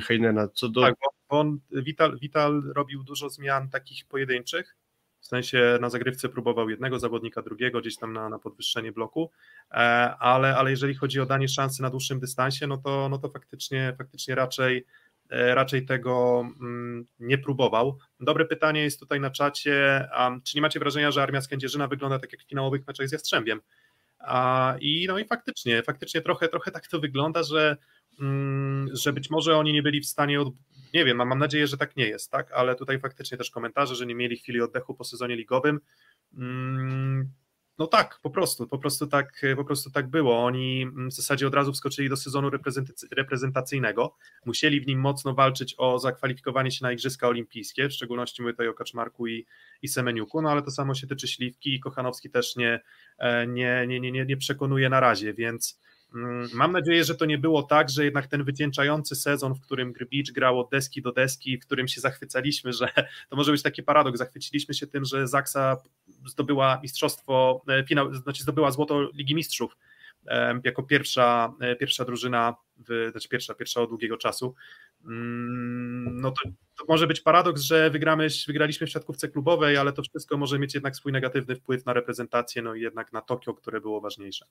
Heinena. 0.01 0.47
Co 0.47 0.69
do... 0.69 0.81
Tak, 0.81 0.95
bo 1.29 1.39
on, 1.39 1.59
Vital, 1.71 2.19
Vital 2.19 2.63
robił 2.75 3.03
dużo 3.03 3.29
zmian 3.29 3.69
takich 3.69 4.05
pojedynczych, 4.05 4.75
w 5.19 5.25
sensie 5.25 5.77
na 5.81 5.89
zagrywce 5.89 6.29
próbował 6.29 6.69
jednego 6.69 6.99
zawodnika, 6.99 7.41
drugiego 7.41 7.81
gdzieś 7.81 7.97
tam 7.97 8.13
na, 8.13 8.29
na 8.29 8.39
podwyższenie 8.39 8.91
bloku, 8.91 9.31
e, 9.71 9.75
ale, 10.19 10.57
ale 10.57 10.71
jeżeli 10.71 10.95
chodzi 10.95 11.19
o 11.19 11.25
danie 11.25 11.47
szansy 11.47 11.81
na 11.81 11.89
dłuższym 11.89 12.19
dystansie, 12.19 12.67
no 12.67 12.77
to, 12.77 13.09
no 13.09 13.17
to 13.17 13.29
faktycznie, 13.29 13.95
faktycznie 13.97 14.35
raczej 14.35 14.85
raczej 15.29 15.85
tego 15.85 16.45
mm, 16.61 17.05
nie 17.19 17.37
próbował. 17.37 17.97
Dobre 18.19 18.45
pytanie 18.45 18.83
jest 18.83 18.99
tutaj 18.99 19.19
na 19.19 19.29
czacie, 19.29 20.07
czy 20.43 20.57
nie 20.57 20.61
macie 20.61 20.79
wrażenia, 20.79 21.11
że 21.11 21.23
Armia 21.23 21.41
Skędzierzyna 21.41 21.87
wygląda 21.87 22.19
tak 22.19 22.31
jak 22.31 22.41
w 22.41 22.47
finałowych 22.49 22.87
meczach 22.87 23.07
z 23.07 23.11
Jastrzębiem? 23.11 23.61
I 24.79 25.05
no 25.07 25.19
i 25.19 25.25
faktycznie, 25.25 25.83
faktycznie 25.83 26.21
trochę, 26.21 26.47
trochę 26.47 26.71
tak 26.71 26.87
to 26.87 26.99
wygląda, 26.99 27.43
że 27.43 27.77
Mm, 28.19 28.89
że 28.93 29.13
być 29.13 29.29
może 29.29 29.57
oni 29.57 29.73
nie 29.73 29.83
byli 29.83 30.01
w 30.01 30.05
stanie, 30.05 30.41
od... 30.41 30.53
nie 30.93 31.05
wiem, 31.05 31.17
mam 31.17 31.39
nadzieję, 31.39 31.67
że 31.67 31.77
tak 31.77 31.95
nie 31.95 32.07
jest, 32.07 32.31
tak, 32.31 32.51
ale 32.51 32.75
tutaj 32.75 32.99
faktycznie 32.99 33.37
też 33.37 33.51
komentarze, 33.51 33.95
że 33.95 34.05
nie 34.05 34.15
mieli 34.15 34.37
chwili 34.37 34.61
oddechu 34.61 34.93
po 34.93 35.03
sezonie 35.03 35.35
ligowym. 35.35 35.79
No 37.79 37.87
tak, 37.87 38.19
po 38.23 38.29
prostu, 38.29 38.67
po 38.67 38.77
prostu 38.77 39.07
tak, 39.07 39.41
po 39.55 39.65
prostu 39.65 39.91
tak 39.91 40.07
było. 40.07 40.45
Oni 40.45 40.87
w 41.09 41.13
zasadzie 41.13 41.47
od 41.47 41.53
razu 41.53 41.73
wskoczyli 41.73 42.09
do 42.09 42.17
sezonu 42.17 42.49
reprezentacyjnego. 43.11 44.15
Musieli 44.45 44.81
w 44.81 44.87
nim 44.87 44.99
mocno 44.99 45.33
walczyć 45.33 45.75
o 45.77 45.99
zakwalifikowanie 45.99 46.71
się 46.71 46.83
na 46.83 46.91
Igrzyska 46.91 47.27
Olimpijskie, 47.27 47.89
w 47.89 47.93
szczególności 47.93 48.41
mówię 48.41 48.53
tutaj 48.53 48.67
o 48.67 48.73
Kaczmarku 48.73 49.27
i, 49.27 49.45
i 49.81 49.87
Semeniuku, 49.87 50.41
no 50.41 50.51
ale 50.51 50.61
to 50.61 50.71
samo 50.71 50.95
się 50.95 51.07
tyczy 51.07 51.27
Śliwki 51.27 51.75
i 51.75 51.79
Kochanowski 51.79 52.29
też 52.29 52.55
nie, 52.55 52.79
nie, 53.47 53.85
nie, 53.87 53.99
nie, 53.99 54.25
nie 54.25 54.37
przekonuje 54.37 54.89
na 54.89 54.99
razie, 54.99 55.33
więc 55.33 55.79
mam 56.53 56.71
nadzieję, 56.71 57.03
że 57.03 57.15
to 57.15 57.25
nie 57.25 57.37
było 57.37 57.63
tak, 57.63 57.89
że 57.89 58.05
jednak 58.05 58.27
ten 58.27 58.43
wycieńczający 58.43 59.15
sezon, 59.15 59.53
w 59.53 59.61
którym 59.61 59.93
Grbicz 59.93 60.31
grał 60.31 60.59
od 60.59 60.69
deski 60.69 61.01
do 61.01 61.11
deski, 61.11 61.57
w 61.57 61.65
którym 61.65 61.87
się 61.87 62.01
zachwycaliśmy, 62.01 62.73
że 62.73 62.89
to 63.29 63.35
może 63.35 63.51
być 63.51 63.61
taki 63.61 63.83
paradoks, 63.83 64.17
zachwyciliśmy 64.17 64.73
się 64.73 64.87
tym, 64.87 65.05
że 65.05 65.27
Zaksa 65.27 65.77
zdobyła 66.25 66.79
mistrzostwo, 66.83 67.61
e, 67.67 67.83
finał, 67.83 68.13
znaczy 68.13 68.43
zdobyła 68.43 68.71
złoto 68.71 69.09
Ligi 69.13 69.35
Mistrzów 69.35 69.77
jako 70.63 70.83
pierwsza, 70.83 71.53
e, 71.59 71.75
pierwsza 71.75 72.05
drużyna, 72.05 72.55
w, 72.89 73.07
znaczy 73.11 73.29
pierwsza, 73.29 73.53
pierwsza 73.53 73.81
od 73.81 73.89
długiego 73.89 74.17
czasu. 74.17 74.55
Mm, 75.05 76.21
no 76.21 76.31
to, 76.31 76.49
to 76.77 76.85
może 76.87 77.07
być 77.07 77.21
paradoks, 77.21 77.61
że 77.61 77.89
wygramy, 77.89 78.27
wygraliśmy 78.47 78.87
w 78.87 78.89
siatkówce 78.89 79.27
klubowej, 79.27 79.77
ale 79.77 79.93
to 79.93 80.03
wszystko 80.03 80.37
może 80.37 80.59
mieć 80.59 80.73
jednak 80.73 80.95
swój 80.95 81.11
negatywny 81.11 81.55
wpływ 81.55 81.85
na 81.85 81.93
reprezentację, 81.93 82.61
no 82.61 82.75
i 82.75 82.81
jednak 82.81 83.13
na 83.13 83.21
Tokio, 83.21 83.53
które 83.53 83.81
było 83.81 84.01
ważniejsze. 84.01 84.45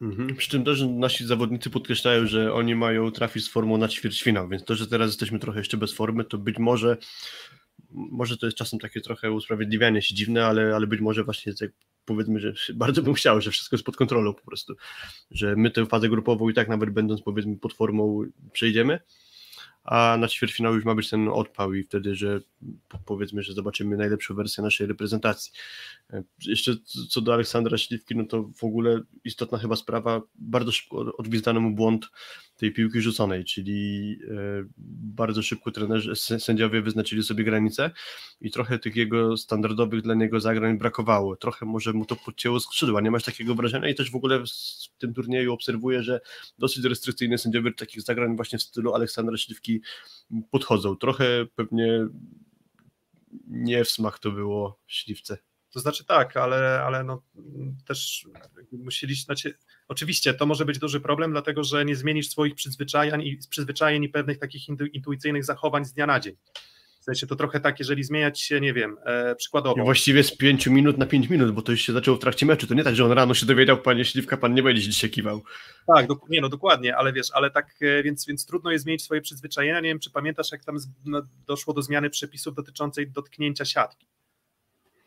Mhm. 0.00 0.36
Przy 0.36 0.50
czym 0.50 0.64
też 0.64 0.82
nasi 0.82 1.26
zawodnicy 1.26 1.70
podkreślają, 1.70 2.26
że 2.26 2.54
oni 2.54 2.74
mają 2.74 3.10
trafić 3.10 3.44
z 3.44 3.48
formą 3.48 3.78
na 3.78 3.88
ćwierćfinał, 3.88 4.48
więc 4.48 4.64
to, 4.64 4.74
że 4.74 4.86
teraz 4.86 5.08
jesteśmy 5.08 5.38
trochę 5.38 5.58
jeszcze 5.58 5.76
bez 5.76 5.92
formy, 5.92 6.24
to 6.24 6.38
być 6.38 6.58
może 6.58 6.96
może 7.90 8.36
to 8.36 8.46
jest 8.46 8.58
czasem 8.58 8.78
takie 8.78 9.00
trochę 9.00 9.32
usprawiedliwianie 9.32 10.02
się 10.02 10.14
dziwne, 10.14 10.46
ale, 10.46 10.74
ale 10.74 10.86
być 10.86 11.00
może 11.00 11.24
właśnie 11.24 11.54
tak 11.54 11.70
powiedzmy, 12.04 12.40
że 12.40 12.52
bardzo 12.74 13.02
bym 13.02 13.14
chciał, 13.14 13.40
że 13.40 13.50
wszystko 13.50 13.76
jest 13.76 13.86
pod 13.86 13.96
kontrolą 13.96 14.34
po 14.34 14.44
prostu, 14.44 14.74
że 15.30 15.56
my 15.56 15.70
tę 15.70 15.86
fazę 15.86 16.08
grupową 16.08 16.48
i 16.48 16.54
tak 16.54 16.68
nawet 16.68 16.90
będąc 16.90 17.22
powiedzmy 17.22 17.56
pod 17.56 17.72
formą 17.72 18.22
przejdziemy, 18.52 19.00
a 19.86 20.16
na 20.20 20.28
ćwierćfinał 20.28 20.74
już 20.74 20.84
ma 20.84 20.94
być 20.94 21.10
ten 21.10 21.28
odpał 21.28 21.74
i 21.74 21.82
wtedy, 21.82 22.14
że 22.14 22.40
powiedzmy, 23.04 23.42
że 23.42 23.52
zobaczymy 23.52 23.96
najlepszą 23.96 24.34
wersję 24.34 24.64
naszej 24.64 24.86
reprezentacji. 24.86 25.52
E, 26.12 26.22
jeszcze 26.46 26.72
co 27.10 27.20
do 27.20 27.34
Aleksandra 27.34 27.78
Śliwki, 27.78 28.16
no 28.16 28.24
to 28.24 28.50
w 28.56 28.64
ogóle 28.64 29.00
istotna 29.24 29.58
chyba 29.58 29.76
sprawa, 29.76 30.22
bardzo 30.34 30.72
szybko 30.72 31.16
odgwizdano 31.16 31.60
mu 31.60 31.74
błąd 31.74 32.10
tej 32.56 32.72
piłki 32.72 33.00
rzuconej, 33.00 33.44
czyli 33.44 34.18
e, 34.30 34.64
bardzo 34.78 35.42
szybko 35.42 35.70
trenerzy, 35.70 36.16
sędziowie 36.38 36.82
wyznaczyli 36.82 37.22
sobie 37.22 37.44
granice 37.44 37.90
i 38.40 38.50
trochę 38.50 38.78
tych 38.78 38.96
jego 38.96 39.36
standardowych 39.36 40.02
dla 40.02 40.14
niego 40.14 40.40
zagrań 40.40 40.78
brakowało. 40.78 41.36
Trochę 41.36 41.66
może 41.66 41.92
mu 41.92 42.04
to 42.04 42.16
podcięło 42.16 42.60
skrzydła, 42.60 43.00
nie 43.00 43.10
masz 43.10 43.24
takiego 43.24 43.54
wrażenia 43.54 43.88
i 43.88 43.94
też 43.94 44.10
w 44.10 44.16
ogóle 44.16 44.38
w 44.38 44.98
tym 44.98 45.14
turnieju 45.14 45.52
obserwuję, 45.52 46.02
że 46.02 46.20
dosyć 46.58 46.84
restrykcyjne 46.84 47.38
sędziowie 47.38 47.72
takich 47.72 48.02
zagrań 48.02 48.36
właśnie 48.36 48.58
w 48.58 48.62
stylu 48.62 48.94
Aleksandra 48.94 49.36
Śliwki 49.36 49.80
podchodzą. 50.50 50.96
Trochę 50.96 51.46
pewnie 51.54 52.06
nie 53.46 53.84
w 53.84 53.90
smak 53.90 54.18
to 54.18 54.30
było 54.30 54.80
Śliwce. 54.86 55.38
To 55.76 55.80
znaczy 55.80 56.04
tak, 56.04 56.36
ale, 56.36 56.82
ale 56.82 57.04
no, 57.04 57.22
też 57.86 58.26
musieliście, 58.72 59.24
znaczy, 59.24 59.54
oczywiście 59.88 60.34
to 60.34 60.46
może 60.46 60.64
być 60.64 60.78
duży 60.78 61.00
problem, 61.00 61.30
dlatego 61.30 61.64
że 61.64 61.84
nie 61.84 61.96
zmienisz 61.96 62.28
swoich 62.28 62.54
przyzwyczajeń 62.54 63.22
i, 63.22 63.38
przyzwyczajeń 63.50 64.04
i 64.04 64.08
pewnych 64.08 64.38
takich 64.38 64.68
intuicyjnych 64.92 65.44
zachowań 65.44 65.84
z 65.84 65.92
dnia 65.92 66.06
na 66.06 66.20
dzień. 66.20 66.36
W 67.00 67.04
sensie 67.04 67.26
to 67.26 67.36
trochę 67.36 67.60
tak, 67.60 67.78
jeżeli 67.78 68.04
zmieniać 68.04 68.40
się, 68.40 68.60
nie 68.60 68.72
wiem, 68.72 68.96
e, 69.04 69.34
przykładowo. 69.34 69.82
I 69.82 69.84
właściwie 69.84 70.24
z 70.24 70.36
5 70.36 70.66
minut 70.66 70.98
na 70.98 71.06
5 71.06 71.30
minut, 71.30 71.50
bo 71.52 71.62
to 71.62 71.72
już 71.72 71.80
się 71.80 71.92
zaczęło 71.92 72.16
w 72.16 72.20
trakcie 72.20 72.46
meczu. 72.46 72.66
To 72.66 72.74
nie 72.74 72.84
tak, 72.84 72.96
że 72.96 73.04
on 73.04 73.12
rano 73.12 73.34
się 73.34 73.46
dowiedział, 73.46 73.78
panie 73.78 74.04
Śliwka, 74.04 74.36
pan 74.36 74.54
nie 74.54 74.62
będzie 74.62 74.82
dzisiaj 74.82 75.10
kiwał. 75.10 75.42
Tak, 75.94 76.06
do, 76.06 76.20
nie 76.28 76.40
no 76.40 76.48
dokładnie, 76.48 76.96
ale 76.96 77.12
wiesz, 77.12 77.30
ale 77.32 77.50
tak, 77.50 77.74
e, 77.80 78.02
więc, 78.02 78.26
więc 78.26 78.46
trudno 78.46 78.70
jest 78.70 78.84
zmienić 78.84 79.02
swoje 79.02 79.20
przyzwyczajenia. 79.20 79.80
Nie 79.80 79.88
wiem, 79.88 79.98
czy 79.98 80.10
pamiętasz, 80.10 80.52
jak 80.52 80.64
tam 80.64 80.78
z, 80.78 80.88
no, 81.04 81.22
doszło 81.46 81.74
do 81.74 81.82
zmiany 81.82 82.10
przepisów 82.10 82.54
dotyczącej 82.54 83.10
dotknięcia 83.10 83.64
siatki 83.64 84.06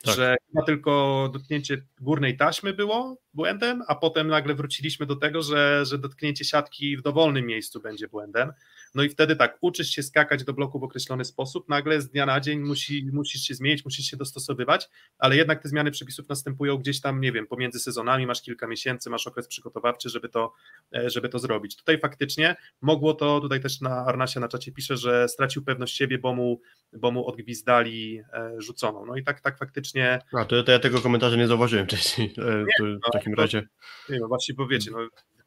tak. 0.03 0.15
że 0.15 0.35
chyba 0.47 0.65
tylko 0.65 1.29
dotknięcie 1.33 1.85
górnej 2.01 2.37
taśmy 2.37 2.73
było 2.73 3.17
błędem, 3.33 3.83
a 3.87 3.95
potem 3.95 4.27
nagle 4.27 4.55
wróciliśmy 4.55 5.05
do 5.05 5.15
tego, 5.15 5.41
że, 5.41 5.85
że 5.85 5.97
dotknięcie 5.97 6.45
siatki 6.45 6.97
w 6.97 7.01
dowolnym 7.01 7.45
miejscu 7.45 7.81
będzie 7.81 8.07
błędem. 8.07 8.53
No 8.95 9.03
i 9.03 9.09
wtedy 9.09 9.35
tak, 9.35 9.57
uczysz 9.61 9.89
się 9.89 10.03
skakać 10.03 10.43
do 10.43 10.53
bloku 10.53 10.79
w 10.79 10.83
określony 10.83 11.25
sposób, 11.25 11.69
nagle 11.69 12.01
z 12.01 12.09
dnia 12.09 12.25
na 12.25 12.39
dzień 12.39 12.59
musi, 12.59 13.09
musisz 13.13 13.41
się 13.41 13.53
zmienić, 13.53 13.85
musisz 13.85 14.05
się 14.05 14.17
dostosowywać, 14.17 14.89
ale 15.17 15.35
jednak 15.35 15.63
te 15.63 15.69
zmiany 15.69 15.91
przepisów 15.91 16.29
następują 16.29 16.77
gdzieś 16.77 17.01
tam, 17.01 17.21
nie 17.21 17.31
wiem, 17.31 17.47
pomiędzy 17.47 17.79
sezonami, 17.79 18.27
masz 18.27 18.41
kilka 18.41 18.67
miesięcy, 18.67 19.09
masz 19.09 19.27
okres 19.27 19.47
przygotowawczy, 19.47 20.09
żeby 20.09 20.29
to, 20.29 20.53
e, 20.95 21.09
żeby 21.09 21.29
to 21.29 21.39
zrobić. 21.39 21.75
Tutaj 21.75 21.99
faktycznie 21.99 22.55
mogło 22.81 23.13
to, 23.13 23.39
tutaj 23.39 23.61
też 23.61 23.81
na 23.81 24.05
Arnasia 24.05 24.39
na 24.39 24.47
czacie 24.47 24.71
pisze, 24.71 24.97
że 24.97 25.29
stracił 25.29 25.63
pewność 25.63 25.97
siebie, 25.97 26.17
bo 26.17 26.35
mu, 26.35 26.61
bo 26.93 27.11
mu 27.11 27.27
odgwizdali 27.27 28.21
e, 28.33 28.61
rzuconą. 28.61 29.05
No 29.05 29.15
i 29.15 29.23
tak, 29.23 29.41
tak 29.41 29.57
faktycznie. 29.57 30.19
A 30.33 30.45
to, 30.45 30.63
to 30.63 30.71
ja 30.71 30.79
tego 30.79 31.01
komentarza 31.01 31.35
nie 31.35 31.47
zauważyłem 31.47 31.85
wcześniej. 31.85 32.33
E, 32.37 32.65
nie, 32.83 32.97
w 33.09 33.11
takim 33.13 33.33
no, 33.37 33.41
razie. 33.41 33.67
Nie, 34.09 34.19
no 34.19 34.27
właśnie 34.27 34.55
powiecie, 34.55 34.91
no, 34.91 34.99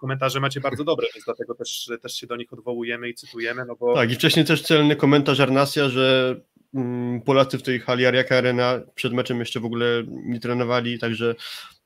komentarze 0.02 0.40
macie 0.40 0.60
bardzo 0.60 0.84
dobre, 0.84 1.06
więc 1.14 1.24
dlatego 1.24 1.54
też, 1.54 1.90
też 2.02 2.14
się 2.14 2.26
do 2.26 2.36
nich 2.36 2.52
odwołujemy 2.52 3.08
i 3.08 3.14
cytujemy. 3.14 3.64
No 3.64 3.76
bo... 3.76 3.94
Tak, 3.94 4.10
i 4.10 4.14
wcześniej 4.14 4.44
też 4.44 4.62
celny 4.62 4.96
komentarz 4.96 5.40
Arnasia, 5.40 5.88
że 5.88 6.36
mm, 6.74 7.20
Polacy 7.20 7.58
w 7.58 7.62
tej 7.62 7.80
hali 7.80 8.06
Ariaka 8.06 8.36
Arena 8.36 8.80
przed 8.94 9.12
meczem 9.12 9.38
jeszcze 9.38 9.60
w 9.60 9.64
ogóle 9.64 10.02
nie 10.06 10.40
trenowali, 10.40 10.98
także 10.98 11.34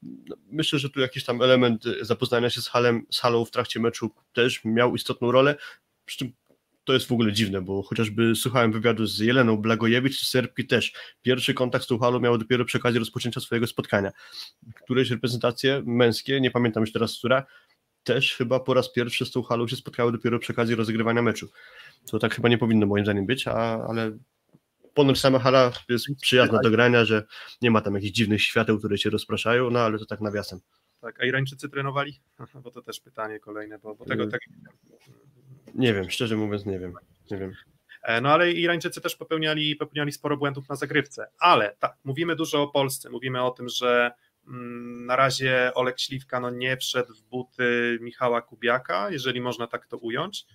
no, 0.03 0.37
myślę, 0.51 0.79
że 0.79 0.91
tu 0.91 1.01
jakiś 1.01 1.25
tam 1.25 1.43
element 1.43 1.85
zapoznania 2.01 2.51
się 2.51 2.61
z, 2.61 2.69
halem, 2.69 3.07
z 3.11 3.21
halą 3.21 3.45
w 3.45 3.51
trakcie 3.51 3.81
meczu 3.81 4.11
też 4.33 4.61
miał 4.65 4.95
istotną 4.95 5.33
rolę. 5.33 5.57
Przy 6.05 6.19
czym 6.19 6.33
to 6.85 6.93
jest 6.93 7.07
w 7.07 7.13
ogóle 7.13 7.33
dziwne, 7.33 7.63
bo 7.63 7.83
chociażby 7.83 8.37
słuchałem 8.37 8.73
wywiadu 8.73 9.07
z 9.07 9.19
Jeleną 9.19 9.57
Blagojewicz, 9.57 10.25
Serbki 10.25 10.67
też. 10.67 10.93
Pierwszy 11.23 11.55
kontakt 11.55 11.85
z 11.85 11.89
tą 11.89 11.99
halą 11.99 12.21
miał 12.21 12.39
dopiero 12.39 12.65
przy 12.65 12.79
okazji 12.79 12.99
rozpoczęcia 12.99 13.41
swojego 13.41 13.67
spotkania. 13.67 14.13
Któreś 14.85 15.11
reprezentacje 15.11 15.83
męskie, 15.87 16.41
nie 16.41 16.51
pamiętam 16.51 16.81
już 16.81 16.93
teraz 16.93 17.19
która, 17.19 17.47
też 18.07 18.37
chyba 18.37 18.61
po 18.61 18.75
raz 18.75 18.93
pierwszy 18.93 19.27
z 19.27 19.31
tą 19.31 19.43
halą 19.43 19.69
się 19.69 19.77
spotkały 19.77 20.13
dopiero 20.13 20.39
przy 20.39 20.53
okazji 20.53 20.75
rozgrywania 20.75 21.23
meczu. 21.23 21.49
To 22.11 22.19
tak 22.19 22.35
chyba 22.35 22.49
nie 22.49 22.59
powinno 22.59 22.87
moim 22.87 23.05
zdaniem 23.05 23.27
być, 23.27 23.49
a, 23.49 23.53
ale 23.89 24.19
ponoć 24.95 25.21
sama 25.21 25.39
hala 25.39 25.73
jest 25.89 26.07
przyjazna 26.21 26.59
do 26.59 26.71
grania, 26.71 27.05
że 27.05 27.27
nie 27.63 27.71
ma 27.71 27.81
tam 27.81 27.95
jakichś 27.95 28.13
dziwnych 28.13 28.43
świateł, 28.43 28.79
które 28.79 28.99
się 28.99 29.11
rozpraszają, 29.11 29.71
no 29.71 29.81
ale 29.81 29.99
to 29.99 30.07
tak 30.07 30.21
nawiasem. 30.21 30.61
Tak, 31.01 31.21
a 31.21 31.25
Irańczycy 31.25 31.69
trenowali? 31.69 32.21
Bo 32.65 32.71
to 32.71 32.83
też 32.83 33.01
pytanie 33.01 33.41
kolejne, 33.41 33.79
bo, 33.79 33.95
bo 33.95 34.05
tego 34.05 34.25
y, 34.25 34.29
tak... 34.29 34.41
Nie 35.75 35.95
wiem, 35.95 36.11
szczerze 36.11 36.37
mówiąc 36.37 36.67
nie 36.67 36.79
wiem. 36.79 36.95
Nie 37.31 37.39
wiem. 37.39 37.53
E, 38.03 38.21
no 38.21 38.33
ale 38.33 38.53
Irańczycy 38.53 39.01
też 39.01 39.17
popełniali, 39.17 39.77
popełniali 39.77 40.13
sporo 40.13 40.37
błędów 40.37 40.69
na 40.69 40.77
zagrywce, 40.77 41.27
ale 41.39 41.77
tak, 41.79 41.97
mówimy 42.05 42.37
dużo 42.37 42.63
o 42.63 42.69
Polsce, 42.69 43.11
mówimy 43.11 43.43
o 43.43 43.51
tym, 43.51 43.69
że 43.69 44.11
Mm, 44.11 44.26
na 45.07 45.17
razie 45.17 45.71
Olek 45.75 46.01
Śliwka 46.01 46.41
no 46.41 46.51
nie 46.51 46.77
wszedł 46.77 47.15
w 47.15 47.23
buty 47.23 47.99
Michała 48.01 48.43
Kubiaka, 48.43 49.11
jeżeli 49.11 49.41
można 49.41 49.67
tak 49.67 49.87
to 49.87 49.97
ująć, 49.97 50.47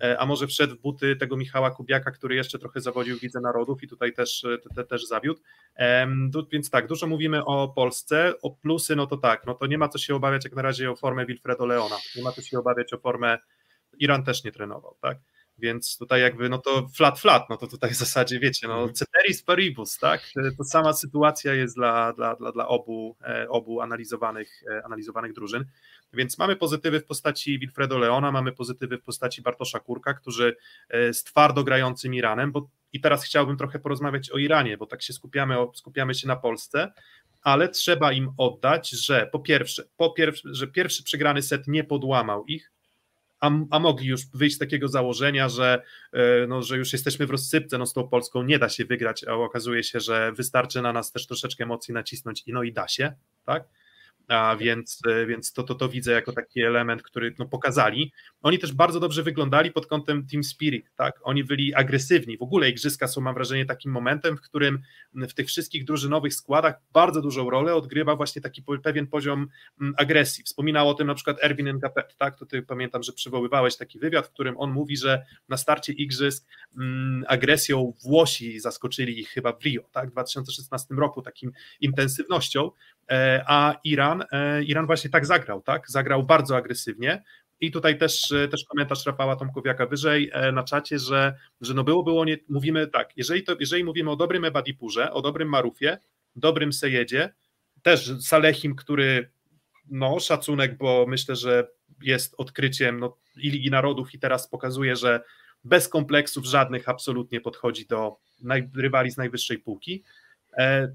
e, 0.00 0.18
a 0.18 0.26
może 0.26 0.46
wszedł 0.46 0.74
w 0.74 0.80
buty 0.80 1.16
tego 1.16 1.36
Michała 1.36 1.70
Kubiaka, 1.70 2.10
który 2.10 2.34
jeszcze 2.34 2.58
trochę 2.58 2.80
zawodził 2.80 3.18
Widzę 3.18 3.40
Narodów 3.40 3.82
i 3.82 3.88
tutaj 3.88 4.12
też, 4.12 4.46
te, 4.62 4.74
te, 4.74 4.84
też 4.84 5.06
zawiódł. 5.06 5.40
Więc 6.52 6.70
tak, 6.70 6.86
dużo 6.86 7.06
mówimy 7.06 7.44
o 7.44 7.68
Polsce, 7.68 8.34
o 8.42 8.50
plusy, 8.50 8.96
no 8.96 9.06
to 9.06 9.16
tak, 9.16 9.46
no 9.46 9.54
to 9.54 9.66
nie 9.66 9.78
ma 9.78 9.88
co 9.88 9.98
się 9.98 10.14
obawiać 10.14 10.44
jak 10.44 10.54
na 10.54 10.62
razie 10.62 10.90
o 10.90 10.96
formę 10.96 11.26
Wilfredo 11.26 11.66
Leona, 11.66 11.96
nie 12.16 12.22
ma 12.22 12.32
co 12.32 12.42
się 12.42 12.58
obawiać 12.58 12.92
o 12.92 12.98
formę, 12.98 13.38
Iran 13.98 14.24
też 14.24 14.44
nie 14.44 14.52
trenował, 14.52 14.96
tak? 15.00 15.18
Więc 15.58 15.98
tutaj 15.98 16.20
jakby, 16.20 16.48
no 16.48 16.58
to 16.58 16.88
flat, 16.94 17.20
flat, 17.20 17.50
no 17.50 17.56
to 17.56 17.66
tutaj 17.66 17.90
w 17.90 17.96
zasadzie 17.96 18.40
wiecie, 18.40 18.68
no 18.68 18.74
mhm. 18.74 18.94
ceteris 18.94 19.42
paribus, 19.42 19.98
tak? 19.98 20.20
To 20.58 20.64
sama 20.64 20.92
sytuacja 20.92 21.54
jest 21.54 21.76
dla, 21.76 22.12
dla, 22.12 22.36
dla, 22.36 22.52
dla 22.52 22.68
obu, 22.68 23.16
e, 23.24 23.48
obu 23.48 23.80
analizowanych, 23.80 24.62
e, 24.70 24.84
analizowanych 24.84 25.32
drużyn. 25.32 25.64
Więc 26.12 26.38
mamy 26.38 26.56
pozytywy 26.56 27.00
w 27.00 27.04
postaci 27.04 27.58
Wilfredo 27.58 27.98
Leona, 27.98 28.32
mamy 28.32 28.52
pozytywy 28.52 28.98
w 28.98 29.02
postaci 29.02 29.42
Bartosza 29.42 29.80
Kurka, 29.80 30.14
którzy 30.14 30.56
e, 30.88 31.14
z 31.14 31.24
twardo 31.24 31.64
grającym 31.64 32.14
Iranem, 32.14 32.52
bo 32.52 32.68
i 32.92 33.00
teraz 33.00 33.24
chciałbym 33.24 33.56
trochę 33.56 33.78
porozmawiać 33.78 34.30
o 34.30 34.38
Iranie, 34.38 34.78
bo 34.78 34.86
tak 34.86 35.02
się 35.02 35.12
skupiamy, 35.12 35.56
skupiamy 35.74 36.14
się 36.14 36.28
na 36.28 36.36
Polsce, 36.36 36.92
ale 37.42 37.68
trzeba 37.68 38.12
im 38.12 38.30
oddać, 38.36 38.90
że 38.90 39.28
po 39.32 39.38
pierwsze, 39.38 39.84
po 39.96 40.10
pierwsze, 40.10 40.48
że 40.52 40.66
pierwszy 40.66 41.02
przegrany 41.02 41.42
set 41.42 41.68
nie 41.68 41.84
podłamał 41.84 42.44
ich, 42.44 42.72
a, 43.40 43.50
a 43.70 43.78
mogli 43.78 44.08
już 44.08 44.26
wyjść 44.34 44.56
z 44.56 44.58
takiego 44.58 44.88
założenia, 44.88 45.48
że, 45.48 45.82
e, 46.12 46.46
no, 46.46 46.62
że 46.62 46.76
już 46.76 46.92
jesteśmy 46.92 47.26
w 47.26 47.30
rozsypce, 47.30 47.78
no 47.78 47.86
z 47.86 47.92
tą 47.92 48.08
Polską 48.08 48.42
nie 48.42 48.58
da 48.58 48.68
się 48.68 48.84
wygrać, 48.84 49.24
a 49.24 49.32
okazuje 49.32 49.84
się, 49.84 50.00
że 50.00 50.32
wystarczy 50.32 50.82
na 50.82 50.92
nas 50.92 51.12
też 51.12 51.26
troszeczkę 51.26 51.64
emocji 51.64 51.94
nacisnąć 51.94 52.42
i 52.46 52.52
no 52.52 52.62
i 52.62 52.72
da 52.72 52.88
się, 52.88 53.12
tak? 53.44 53.64
A 54.28 54.56
więc, 54.56 55.00
e, 55.08 55.26
więc 55.26 55.52
to, 55.52 55.62
to, 55.62 55.74
to 55.74 55.88
widzę 55.88 56.12
jako 56.12 56.32
taki 56.32 56.62
element, 56.62 57.02
który 57.02 57.34
no, 57.38 57.46
pokazali. 57.46 58.12
Oni 58.42 58.58
też 58.58 58.72
bardzo 58.72 59.00
dobrze 59.00 59.22
wyglądali 59.22 59.72
pod 59.72 59.86
kątem 59.86 60.26
Team 60.26 60.44
Spirit, 60.44 60.86
tak? 60.96 61.20
Oni 61.22 61.44
byli 61.44 61.74
agresywni. 61.74 62.38
W 62.38 62.42
ogóle 62.42 62.70
igrzyska 62.70 63.08
są, 63.08 63.20
mam 63.20 63.34
wrażenie, 63.34 63.66
takim 63.66 63.92
momentem, 63.92 64.36
w 64.36 64.40
którym 64.40 64.78
w 65.14 65.34
tych 65.34 65.46
wszystkich 65.46 65.84
drużynowych 65.84 66.34
składach 66.34 66.80
bardzo 66.92 67.22
dużą 67.22 67.50
rolę 67.50 67.74
odgrywa 67.74 68.16
właśnie 68.16 68.42
taki 68.42 68.64
pewien 68.82 69.06
poziom 69.06 69.48
agresji. 69.96 70.44
Wspominał 70.44 70.88
o 70.88 70.94
tym 70.94 71.06
na 71.06 71.14
przykład 71.14 71.36
Erwin 71.42 71.68
Ngapet, 71.68 72.16
tak? 72.16 72.38
To 72.38 72.46
ty 72.46 72.62
pamiętam, 72.62 73.02
że 73.02 73.12
przywoływałeś 73.12 73.76
taki 73.76 73.98
wywiad, 73.98 74.26
w 74.26 74.30
którym 74.30 74.54
on 74.58 74.70
mówi, 74.70 74.96
że 74.96 75.26
na 75.48 75.56
starcie 75.56 75.92
igrzysk 75.92 76.46
mm, 76.78 77.24
agresją 77.28 77.92
Włosi 78.02 78.60
zaskoczyli 78.60 79.20
ich 79.20 79.28
chyba 79.28 79.52
w 79.52 79.62
Rio, 79.62 79.82
tak? 79.92 80.08
W 80.08 80.12
2016 80.12 80.94
roku, 80.94 81.22
takim 81.22 81.52
intensywnością, 81.80 82.70
a 83.46 83.74
Iran, 83.84 84.24
e, 84.32 84.62
Iran 84.64 84.86
właśnie 84.86 85.10
tak 85.10 85.26
zagrał, 85.26 85.62
tak? 85.62 85.90
Zagrał 85.90 86.22
bardzo 86.22 86.56
agresywnie. 86.56 87.22
I 87.60 87.70
tutaj 87.70 87.98
też, 87.98 88.32
e, 88.32 88.48
też 88.48 88.64
komentarz 88.64 89.06
Rafała 89.06 89.36
Tomkowiaka 89.36 89.86
wyżej 89.86 90.32
na 90.52 90.62
czacie, 90.62 90.98
że, 90.98 91.34
że 91.60 91.74
no 91.74 91.84
było, 91.84 92.02
było, 92.02 92.24
nie, 92.24 92.36
mówimy 92.48 92.86
tak, 92.86 93.16
jeżeli, 93.16 93.42
to, 93.42 93.56
jeżeli 93.60 93.84
mówimy 93.84 94.10
o 94.10 94.16
dobrym 94.16 94.44
Ebadipurze, 94.44 95.12
o 95.12 95.22
dobrym 95.22 95.48
Marufie, 95.48 95.98
dobrym 96.36 96.72
Sejedzie, 96.72 97.34
też 97.82 98.12
Salehim, 98.20 98.76
który 98.76 99.30
no 99.90 100.20
szacunek, 100.20 100.76
bo 100.76 101.06
myślę, 101.08 101.36
że 101.36 101.68
jest 102.02 102.34
odkryciem 102.38 103.00
no, 103.00 103.16
i 103.36 103.50
Ligi 103.50 103.70
Narodów 103.70 104.14
i 104.14 104.18
teraz 104.18 104.48
pokazuje, 104.48 104.96
że 104.96 105.20
bez 105.64 105.88
kompleksów 105.88 106.44
żadnych 106.44 106.88
absolutnie 106.88 107.40
podchodzi 107.40 107.86
do 107.86 108.16
naj, 108.42 108.70
rywali 108.76 109.10
z 109.10 109.16
najwyższej 109.16 109.58
półki, 109.58 110.04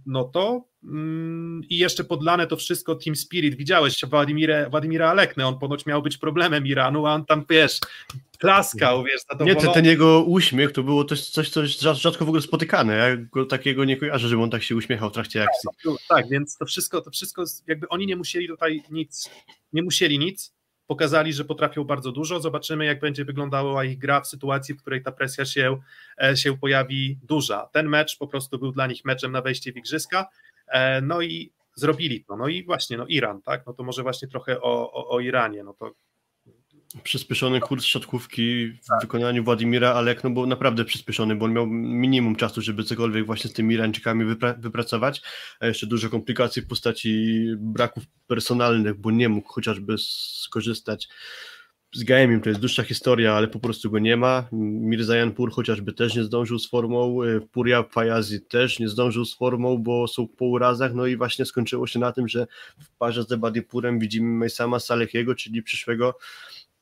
no 0.06 0.24
to 0.24 0.66
I 1.70 1.78
jeszcze 1.78 2.04
podlane 2.04 2.48
to 2.48 2.58
wszystko 2.58 2.96
Team 2.96 3.16
Spirit. 3.16 3.56
Widziałeś 3.56 4.06
Władimira, 4.06 4.70
Władimira 4.70 5.10
Aleknę, 5.10 5.48
on 5.48 5.60
ponoć 5.60 5.86
miał 5.86 6.02
być 6.02 6.18
problemem 6.18 6.68
Iranu, 6.68 7.06
a 7.06 7.14
on 7.14 7.26
tam, 7.26 7.46
wiesz, 7.50 7.80
klaskał, 8.38 9.04
wiesz, 9.04 9.22
Nie, 9.46 9.56
ten, 9.56 9.72
ten 9.72 9.86
jego 9.86 10.24
uśmiech 10.24 10.72
to 10.72 10.84
było 10.84 11.06
coś, 11.06 11.30
coś, 11.30 11.50
coś 11.50 11.80
rzadko 11.80 12.26
w 12.26 12.28
ogóle 12.28 12.42
spotykane. 12.42 12.96
Ja 12.96 13.18
go 13.18 13.46
takiego 13.46 13.86
nie 13.86 13.98
kojarzę, 13.98 14.28
żeby 14.28 14.42
on 14.42 14.50
tak 14.50 14.64
się 14.64 14.76
uśmiechał 14.76 15.10
w 15.10 15.14
trakcie 15.14 15.44
akcji. 15.44 15.70
Tak, 15.84 15.94
tak, 16.10 16.30
więc 16.30 16.58
to 16.58 16.66
wszystko, 16.66 17.02
to 17.02 17.12
wszystko, 17.12 17.44
jakby 17.68 17.90
oni 17.90 18.08
nie 18.08 18.16
musieli 18.16 18.48
tutaj 18.48 18.84
nic, 18.92 19.30
nie 19.74 19.84
musieli 19.84 20.20
nic, 20.20 20.54
pokazali, 20.88 21.34
że 21.34 21.46
potrafią 21.46 21.84
bardzo 21.84 22.12
dużo. 22.12 22.40
Zobaczymy, 22.40 22.86
jak 22.86 23.00
będzie 23.00 23.26
wyglądała 23.26 23.84
ich 23.86 23.98
gra 23.98 24.22
w 24.22 24.28
sytuacji, 24.28 24.76
w 24.76 24.82
której 24.82 25.04
ta 25.04 25.12
presja 25.12 25.46
się, 25.46 25.80
e, 26.24 26.38
się 26.38 26.58
pojawi 26.58 27.20
duża. 27.24 27.70
Ten 27.74 27.90
mecz 27.90 28.18
po 28.18 28.28
prostu 28.28 28.60
był 28.60 28.72
dla 28.72 28.88
nich 28.88 29.06
meczem 29.06 29.32
na 29.32 29.42
wejście 29.42 29.74
w 29.74 29.78
igrzyska. 29.78 30.30
E, 30.74 31.02
no 31.02 31.22
i 31.22 31.54
zrobili 31.76 32.26
to. 32.26 32.38
No 32.38 32.48
i 32.48 32.66
właśnie, 32.66 32.98
no 32.98 33.06
Iran, 33.08 33.42
tak? 33.42 33.66
No 33.66 33.74
to 33.74 33.84
może 33.84 34.04
właśnie 34.04 34.28
trochę 34.28 34.62
o, 34.62 34.94
o, 34.94 35.10
o 35.10 35.20
Iranie. 35.20 35.64
No 35.64 35.74
to 35.74 35.94
Przyspieszony 37.04 37.60
kurs 37.60 37.86
siatkówki 37.86 38.68
w 38.68 38.86
tak. 38.88 39.02
wykonaniu 39.02 39.44
Władimira 39.44 39.94
Alek, 39.94 40.24
no 40.24 40.30
bo 40.30 40.46
naprawdę 40.46 40.86
przyspieszony, 40.86 41.36
bo 41.36 41.46
on 41.46 41.54
miał 41.54 41.68
minimum 41.68 42.36
czasu, 42.36 42.62
żeby 42.62 42.84
cokolwiek 42.84 43.26
właśnie 43.26 43.50
z 43.50 43.54
tymi 43.54 43.76
Irańczykami 43.76 44.26
wypra 44.26 44.54
wypracować, 44.54 45.22
a 45.60 45.68
jeszcze 45.68 45.88
dużo 45.88 46.10
komplikacji 46.10 46.62
w 46.62 46.68
postaci 46.68 47.46
braków 47.58 48.04
personalnych, 48.28 49.00
bo 49.00 49.12
nie 49.12 49.30
mógł 49.30 49.54
chociażby 49.54 49.96
skorzystać 49.98 51.10
z 51.94 52.04
Gaemim 52.04 52.42
to 52.42 52.50
jest 52.50 52.62
dłuższa 52.62 52.84
historia, 52.84 53.34
ale 53.34 53.48
po 53.48 53.60
prostu 53.60 53.92
go 53.92 54.00
nie 54.00 54.18
ma. 54.18 54.48
Mirzajan 54.52 55.32
Pur 55.32 55.52
chociażby 55.52 55.94
też 55.94 56.16
nie 56.16 56.24
zdążył 56.24 56.60
z 56.60 56.70
formą, 56.70 57.24
y, 57.24 57.42
Puria 57.52 57.84
Fajazi 57.84 58.42
też 58.42 58.80
nie 58.80 58.90
zdążył 58.90 59.26
z 59.26 59.36
formą, 59.36 59.78
bo 59.78 60.08
są 60.08 60.28
po 60.28 60.46
urazach, 60.46 60.94
no 60.94 61.06
i 61.06 61.18
właśnie 61.18 61.46
skończyło 61.46 61.88
się 61.88 62.00
na 62.00 62.12
tym, 62.12 62.28
że 62.28 62.48
w 62.80 62.90
parze 62.98 63.24
z 63.24 63.32
Ebadipurem 63.32 64.00
widzimy 64.00 64.28
Mejsama 64.28 64.80
Salehiego, 64.80 65.36
czyli 65.36 65.64
przyszłego 65.64 66.18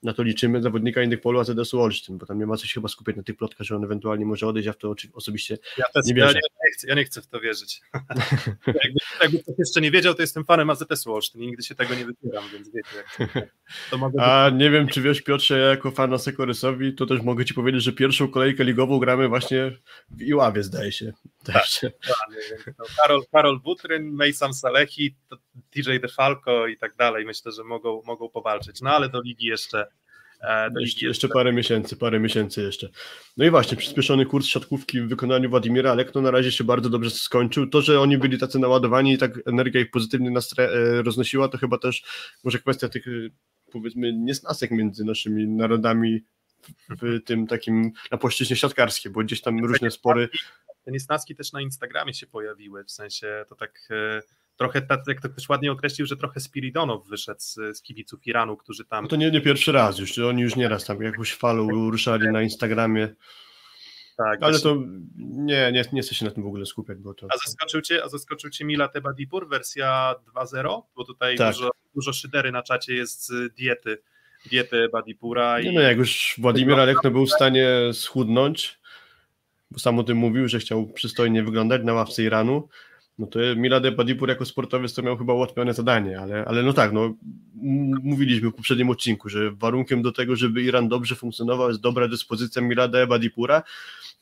na 0.03 0.13
to 0.13 0.23
liczymy 0.23 0.61
zawodnika 0.61 1.03
innych 1.03 1.21
polu 1.21 1.39
AZS-u 1.39 1.81
Olsztyn, 1.81 2.17
bo 2.17 2.25
tam 2.25 2.39
nie 2.39 2.45
ma 2.45 2.57
co 2.57 2.67
się 2.67 2.73
chyba 2.73 2.87
skupiać 2.87 3.15
na 3.15 3.23
tych 3.23 3.37
plotkach, 3.37 3.67
że 3.67 3.75
on 3.75 3.83
ewentualnie 3.83 4.25
może 4.25 4.47
odejść, 4.47 4.67
ja 4.67 4.73
w 4.73 4.77
to 4.77 4.95
osobiście 5.13 5.57
ja 5.77 5.85
nie 6.05 6.13
wierzę. 6.13 6.33
Ja 6.33 6.65
nie, 6.65 6.71
chcę, 6.73 6.87
ja 6.87 6.95
nie 6.95 7.03
chcę 7.03 7.21
w 7.21 7.27
to 7.27 7.39
wierzyć. 7.39 7.81
jakby, 8.67 8.99
jakby 9.21 9.39
ktoś 9.39 9.55
jeszcze 9.59 9.81
nie 9.81 9.91
wiedział, 9.91 10.13
to 10.13 10.21
jestem 10.21 10.45
fanem 10.45 10.69
AZS-u 10.69 11.13
Olsztyn 11.13 11.41
i 11.41 11.47
nigdy 11.47 11.63
się 11.63 11.75
tego 11.75 11.95
nie 11.95 12.05
wypieram, 12.05 12.43
więc 12.53 12.69
wiecie. 12.73 12.89
Jak, 13.35 13.51
A 14.19 14.49
nie 14.49 14.69
wiem, 14.69 14.87
czy 14.87 15.01
wiesz 15.01 15.21
Piotrze, 15.21 15.59
ja 15.59 15.65
jako 15.65 15.91
fan 15.91 16.19
Sekorysowi, 16.19 16.93
to 16.93 17.05
też 17.05 17.21
mogę 17.21 17.45
Ci 17.45 17.53
powiedzieć, 17.53 17.83
że 17.83 17.91
pierwszą 17.91 18.27
kolejkę 18.27 18.63
ligową 18.63 18.99
gramy 18.99 19.27
właśnie 19.27 19.77
w 20.09 20.21
Iławie, 20.21 20.63
zdaje 20.63 20.91
się. 20.91 21.13
No, 22.79 22.85
Karol, 22.97 23.21
Karol 23.31 23.59
Butryn, 23.59 24.11
Mejsam 24.11 24.53
Salehi, 24.53 25.15
TJ 25.69 25.99
DeFalco 26.01 26.67
i 26.67 26.77
tak 26.77 26.95
dalej. 26.95 27.25
Myślę, 27.25 27.51
że 27.51 27.63
mogą, 27.63 28.01
mogą 28.05 28.29
powalczyć. 28.29 28.81
No 28.81 28.89
ale 28.89 29.09
do 29.09 29.21
ligi 29.21 29.45
jeszcze 29.45 29.87
E, 30.41 30.69
jeszcze, 30.79 31.05
jeszcze, 31.05 31.27
parę 31.27 31.53
miesięcy, 31.53 31.97
parę 31.97 32.19
miesięcy 32.19 32.61
jeszcze. 32.61 32.89
No 33.37 33.45
i 33.45 33.49
właśnie, 33.49 33.77
przyspieszony 33.77 34.25
kurs 34.25 34.45
siatkówki 34.45 35.01
w 35.01 35.07
wykonaniu 35.07 35.49
Władimira 35.49 35.93
Lekno 35.93 36.21
na 36.21 36.31
razie 36.31 36.51
się 36.51 36.63
bardzo 36.63 36.89
dobrze 36.89 37.09
skończył. 37.09 37.67
To, 37.67 37.81
że 37.81 37.99
oni 37.99 38.17
byli 38.17 38.37
tacy 38.37 38.59
naładowani 38.59 39.13
i 39.13 39.17
tak 39.17 39.31
energia 39.45 39.81
ich 39.81 39.91
pozytywnie 39.91 40.39
e, 40.57 41.01
roznosiła, 41.01 41.47
to 41.47 41.57
chyba 41.57 41.77
też 41.77 42.03
może 42.43 42.59
kwestia 42.59 42.89
tych 42.89 43.07
e, 43.07 43.11
powiedzmy 43.71 44.13
niesnasek 44.13 44.71
między 44.71 45.05
naszymi 45.05 45.47
narodami 45.47 46.23
w 46.89 47.23
tym 47.25 47.47
takim 47.47 47.91
na 48.11 48.17
płaszczyźnie 48.17 48.55
siatkarskiej, 48.55 49.11
bo 49.11 49.23
gdzieś 49.23 49.41
tam 49.41 49.65
różne 49.65 49.91
spory. 49.91 50.29
Te 50.85 50.91
niesnaski 50.91 51.35
też 51.35 51.53
na 51.53 51.61
Instagramie 51.61 52.13
się 52.13 52.27
pojawiły, 52.27 52.83
w 52.83 52.91
sensie 52.91 53.45
to 53.49 53.55
tak 53.55 53.89
trochę, 54.57 54.81
tak 54.81 54.99
jak 55.07 55.21
to 55.21 55.29
ktoś 55.29 55.49
ładnie 55.49 55.71
określił, 55.71 56.07
że 56.07 56.17
trochę 56.17 56.39
Spiridonow 56.39 57.07
wyszedł 57.07 57.39
z, 57.39 57.53
z 57.53 57.81
kibiców 57.81 58.27
Iranu, 58.27 58.57
którzy 58.57 58.85
tam... 58.85 59.03
No 59.03 59.09
to 59.09 59.15
nie, 59.15 59.31
nie 59.31 59.41
pierwszy 59.41 59.71
raz 59.71 59.99
już, 59.99 60.19
oni 60.19 60.41
już 60.41 60.55
nieraz 60.55 60.85
tam 60.85 61.01
jakąś 61.01 61.33
falą 61.33 61.69
ruszali 61.69 62.27
na 62.31 62.41
Instagramie. 62.41 63.15
Tak, 64.17 64.43
ale 64.43 64.59
to 64.59 64.77
nie, 65.17 65.71
nie, 65.71 65.85
nie 65.93 66.01
chcę 66.01 66.15
się 66.15 66.25
na 66.25 66.31
tym 66.31 66.43
w 66.43 66.47
ogóle 66.47 66.65
skupiać. 66.65 66.97
Bo 66.97 67.13
to... 67.13 67.27
A 67.29 67.37
zaskoczył 67.47 67.81
cię, 67.81 68.03
a 68.03 68.09
zaskoczył 68.09 68.49
cię 68.49 68.65
Mila 68.65 68.87
Tebadipur, 68.87 69.49
wersja 69.49 70.15
2.0? 70.35 70.81
Bo 70.95 71.05
tutaj 71.05 71.37
tak. 71.37 71.55
dużo, 71.55 71.71
dużo 71.95 72.13
szydery 72.13 72.51
na 72.51 72.63
czacie 72.63 72.93
jest 72.93 73.27
z 73.27 73.53
diety, 73.55 73.97
diety 74.51 74.89
Badipura. 74.89 75.59
Nie 75.59 75.71
i... 75.71 75.75
no, 75.75 75.81
jak 75.81 75.97
już 75.97 76.35
Władimir 76.37 76.79
Alekno 76.79 77.11
był 77.11 77.25
w 77.25 77.31
stanie 77.31 77.67
schudnąć, 77.93 78.79
bo 79.71 79.79
sam 79.79 79.99
o 79.99 80.03
tym 80.03 80.17
mówił, 80.17 80.47
że 80.47 80.59
chciał 80.59 80.87
przystojnie 80.87 81.43
wyglądać 81.43 81.81
na 81.83 81.93
ławce 81.93 82.23
Iranu, 82.23 82.69
no 83.17 83.27
to 83.27 83.39
Milad 83.55 83.95
Badipur 83.95 84.29
jako 84.29 84.45
sportowiec 84.45 84.93
to 84.93 85.01
miał 85.01 85.17
chyba 85.17 85.33
ułatwione 85.33 85.73
zadanie, 85.73 86.19
ale, 86.19 86.45
ale 86.45 86.63
no 86.63 86.73
tak, 86.73 86.91
no 86.91 87.13
mówiliśmy 88.03 88.49
w 88.49 88.53
poprzednim 88.53 88.89
odcinku, 88.89 89.29
że 89.29 89.51
warunkiem 89.51 90.01
do 90.01 90.11
tego, 90.11 90.35
żeby 90.35 90.61
Iran 90.61 90.89
dobrze 90.89 91.15
funkcjonował 91.15 91.69
jest 91.69 91.81
dobra 91.81 92.07
dyspozycja 92.07 92.61
Milada 92.61 93.07
Badipura, 93.07 93.63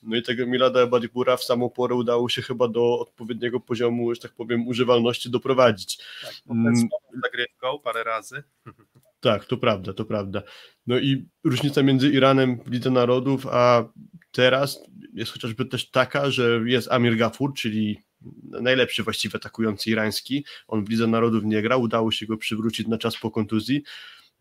no 0.04 0.16
i 0.18 0.24
tego 0.24 0.48
Milada 0.48 0.88
Badipura 0.88 1.38
w 1.38 1.44
samą 1.44 1.70
porę 1.70 1.96
udało 1.96 2.30
się 2.30 2.42
chyba 2.42 2.68
do 2.68 3.00
odpowiedniego 3.00 3.60
poziomu, 3.60 4.16
że 4.16 4.22
tak 4.22 4.32
powiem, 4.32 4.68
używalności 4.68 5.30
doprowadzić. 5.30 5.98
Tak, 6.22 6.34
mm. 6.50 6.76
zagrywką 7.24 7.80
parę 7.84 8.04
razy. 8.04 8.44
Tak, 9.22 9.46
to 9.46 9.58
prawda, 9.58 9.94
to 9.94 10.06
prawda. 10.06 10.44
No 10.88 11.00
i 11.00 11.26
różnica 11.44 11.84
między 11.84 12.10
Iranem 12.10 12.60
w 12.66 12.72
Lidze 12.72 12.92
Narodów, 12.92 13.48
a 13.48 13.90
teraz 14.32 14.80
jest 15.14 15.32
chociażby 15.32 15.66
też 15.66 15.92
taka, 15.92 16.32
że 16.32 16.62
jest 16.66 16.92
Amir 16.92 17.18
Gafur, 17.18 17.54
czyli 17.54 18.00
najlepszy 18.44 19.04
właściwie 19.04 19.36
atakujący 19.36 19.90
irański. 19.90 20.46
On 20.68 20.86
w 20.86 20.90
Lidze 20.90 21.08
Narodów 21.08 21.44
nie 21.44 21.62
grał, 21.62 21.82
udało 21.82 22.12
się 22.12 22.26
go 22.26 22.38
przywrócić 22.38 22.88
na 22.88 22.98
czas 22.98 23.18
po 23.18 23.32
kontuzji. 23.32 23.84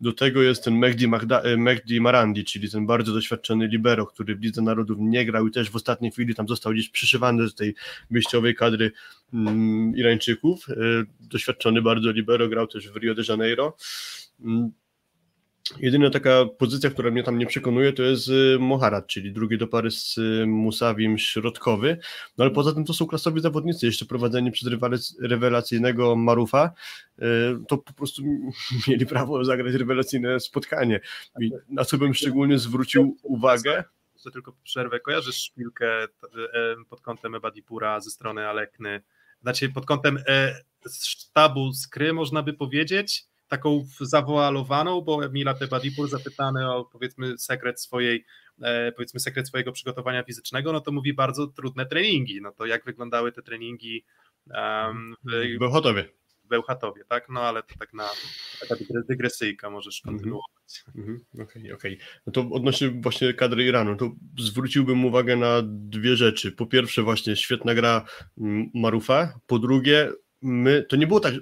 Do 0.01 0.13
tego 0.13 0.41
jest 0.41 0.63
ten 0.63 0.77
Mehdi, 0.77 1.07
Magda, 1.07 1.41
e, 1.41 1.57
Mehdi 1.57 2.01
Marandi, 2.01 2.43
czyli 2.43 2.71
ten 2.71 2.85
bardzo 2.85 3.13
doświadczony 3.13 3.67
libero, 3.67 4.05
który 4.05 4.35
w 4.35 4.41
Lidze 4.41 4.61
Narodów 4.61 4.97
nie 4.99 5.25
grał 5.25 5.47
i 5.47 5.51
też 5.51 5.69
w 5.69 5.75
ostatniej 5.75 6.11
chwili 6.11 6.35
tam 6.35 6.47
został 6.47 6.73
gdzieś 6.73 6.89
przyszywany 6.89 7.43
do 7.43 7.51
tej 7.51 7.75
wyjściowej 8.11 8.55
kadry 8.55 8.91
mm, 9.33 9.95
Irańczyków. 9.95 10.69
E, 10.69 10.75
doświadczony 11.19 11.81
bardzo 11.81 12.11
libero, 12.11 12.47
grał 12.47 12.67
też 12.67 12.89
w 12.89 12.95
Rio 12.95 13.15
de 13.15 13.23
Janeiro. 13.29 13.77
Jedyna 15.77 16.09
taka 16.09 16.45
pozycja, 16.57 16.89
która 16.89 17.11
mnie 17.11 17.23
tam 17.23 17.37
nie 17.37 17.45
przekonuje, 17.45 17.93
to 17.93 18.03
jest 18.03 18.27
y, 18.27 18.57
Moharat, 18.59 19.07
czyli 19.07 19.31
drugi 19.31 19.57
do 19.57 19.67
pary 19.67 19.91
z 19.91 20.17
y, 20.17 20.45
Musawim 20.47 21.17
środkowy. 21.17 21.97
No 22.37 22.45
ale 22.45 22.53
poza 22.53 22.73
tym 22.73 22.85
to 22.85 22.93
są 22.93 23.07
klasowi 23.07 23.41
zawodnicy, 23.41 23.85
jeszcze 23.85 24.05
prowadzeni 24.05 24.51
przez 24.51 24.69
rewelacyjnego 25.21 26.15
Marufa, 26.15 26.71
y, 27.19 27.23
to 27.67 27.77
po 27.77 27.93
prostu 27.93 28.23
mieli 28.87 29.05
prawo 29.05 29.45
zagrać 29.45 29.73
rewelacyjne 29.73 30.39
spotkanie. 30.39 30.99
I 31.41 31.51
na 31.69 31.85
co 31.85 31.97
bym 31.97 32.13
szczególnie 32.13 32.59
zwrócił 32.59 33.17
uwagę. 33.23 33.83
To 34.23 34.31
tylko 34.31 34.53
przerwę. 34.63 34.99
Kojarzysz 34.99 35.35
szpilkę 35.35 36.07
pod 36.89 37.01
kątem 37.01 37.35
Ebadipura 37.35 37.99
ze 37.99 38.09
strony 38.09 38.47
Alekny? 38.47 39.01
Znaczy 39.41 39.69
pod 39.69 39.85
kątem 39.85 40.19
sztabu 41.03 41.73
Skry 41.73 42.13
można 42.13 42.43
by 42.43 42.53
powiedzieć, 42.53 43.28
taką 43.49 43.87
zawoalowaną, 44.01 45.01
bo 45.01 45.25
Emila 45.25 45.53
Tebadipur 45.53 46.09
zapytany 46.09 46.71
o 46.71 46.85
powiedzmy 46.85 47.37
sekret 47.37 47.81
swojej, 47.81 48.25
e, 48.61 48.91
powiedzmy 48.91 49.19
sekret 49.19 49.47
swojego 49.47 49.71
przygotowania 49.71 50.23
fizycznego, 50.23 50.73
no 50.73 50.81
to 50.81 50.91
mówi 50.91 51.13
bardzo 51.13 51.47
trudne 51.47 51.85
treningi. 51.85 52.41
No 52.41 52.51
to 52.51 52.65
jak 52.65 52.85
wyglądały 52.85 53.31
te 53.31 53.41
treningi 53.41 54.05
um, 54.47 55.15
w 55.23 55.59
Bełchatowie. 55.59 56.05
W 56.43 56.47
Bełchatowie, 56.47 57.03
tak? 57.07 57.29
No 57.29 57.41
ale 57.41 57.63
to 57.63 57.75
tak 57.79 57.93
na 57.93 58.09
taka 58.69 58.75
dygresyjka 59.09 59.69
możesz 59.69 60.01
mhm. 60.01 60.15
kontynuować. 60.15 60.83
Okej, 60.89 61.03
mm 61.03 61.17
-hmm. 61.17 61.43
okej. 61.43 61.73
Okay, 61.73 61.73
okay. 61.73 61.97
No 62.27 62.33
to 62.33 62.49
odnośnie 62.51 62.89
właśnie 62.89 63.33
kadry 63.33 63.65
Iranu, 63.65 63.95
to 63.95 64.11
zwróciłbym 64.39 65.05
uwagę 65.05 65.35
na 65.35 65.61
dwie 65.65 66.15
rzeczy. 66.15 66.51
Po 66.51 66.65
pierwsze 66.65 67.03
właśnie 67.03 67.35
świetna 67.35 67.75
gra 67.75 68.05
mm, 68.37 68.69
Marufa, 68.73 69.39
po 69.47 69.59
drugie 69.59 70.11
my, 70.41 70.85
to 70.89 70.95
nie 70.95 71.07
było 71.07 71.19
tak, 71.19 71.33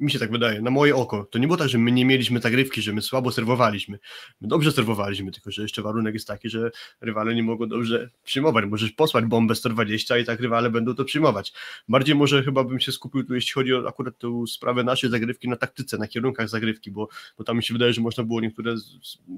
mi 0.00 0.10
się 0.10 0.18
tak 0.18 0.30
wydaje, 0.30 0.60
na 0.60 0.70
moje 0.70 0.96
oko, 0.96 1.24
to 1.24 1.38
nie 1.38 1.46
było 1.46 1.56
tak, 1.56 1.68
że 1.68 1.78
my 1.78 1.92
nie 1.92 2.04
mieliśmy 2.04 2.40
zagrywki, 2.40 2.82
że 2.82 2.92
my 2.92 3.02
słabo 3.02 3.32
serwowaliśmy. 3.32 3.98
My 4.40 4.48
dobrze 4.48 4.72
serwowaliśmy, 4.72 5.32
tylko 5.32 5.50
że 5.50 5.62
jeszcze 5.62 5.82
warunek 5.82 6.14
jest 6.14 6.26
taki, 6.26 6.48
że 6.48 6.70
rywale 7.00 7.34
nie 7.34 7.42
mogą 7.42 7.68
dobrze 7.68 8.10
przyjmować. 8.24 8.64
Możesz 8.64 8.92
posłać 8.92 9.24
bombę 9.24 9.54
120 9.54 10.18
i 10.18 10.24
tak 10.24 10.40
rywale 10.40 10.70
będą 10.70 10.94
to 10.94 11.04
przyjmować. 11.04 11.52
Bardziej 11.88 12.14
może 12.14 12.42
chyba 12.42 12.64
bym 12.64 12.80
się 12.80 12.92
skupił 12.92 13.24
tu, 13.24 13.34
jeśli 13.34 13.52
chodzi 13.52 13.74
o 13.74 13.88
akurat 13.88 14.18
tę 14.18 14.46
sprawę 14.46 14.84
naszej 14.84 15.10
zagrywki 15.10 15.48
na 15.48 15.56
taktyce, 15.56 15.98
na 15.98 16.08
kierunkach 16.08 16.48
zagrywki, 16.48 16.90
bo, 16.90 17.08
bo 17.38 17.44
tam 17.44 17.56
mi 17.56 17.62
się 17.62 17.74
wydaje, 17.74 17.92
że 17.92 18.00
można 18.00 18.24
było 18.24 18.40
niektóre 18.40 18.74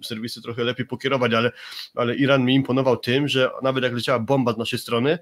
serwisy 0.02 0.42
trochę 0.42 0.64
lepiej 0.64 0.86
pokierować, 0.86 1.32
ale, 1.32 1.52
ale 1.94 2.16
Iran 2.16 2.44
mi 2.44 2.54
imponował 2.54 2.96
tym, 2.96 3.28
że 3.28 3.50
nawet 3.62 3.84
jak 3.84 3.92
leciała 3.92 4.18
bomba 4.18 4.52
z 4.52 4.58
naszej 4.58 4.78
strony, 4.78 5.18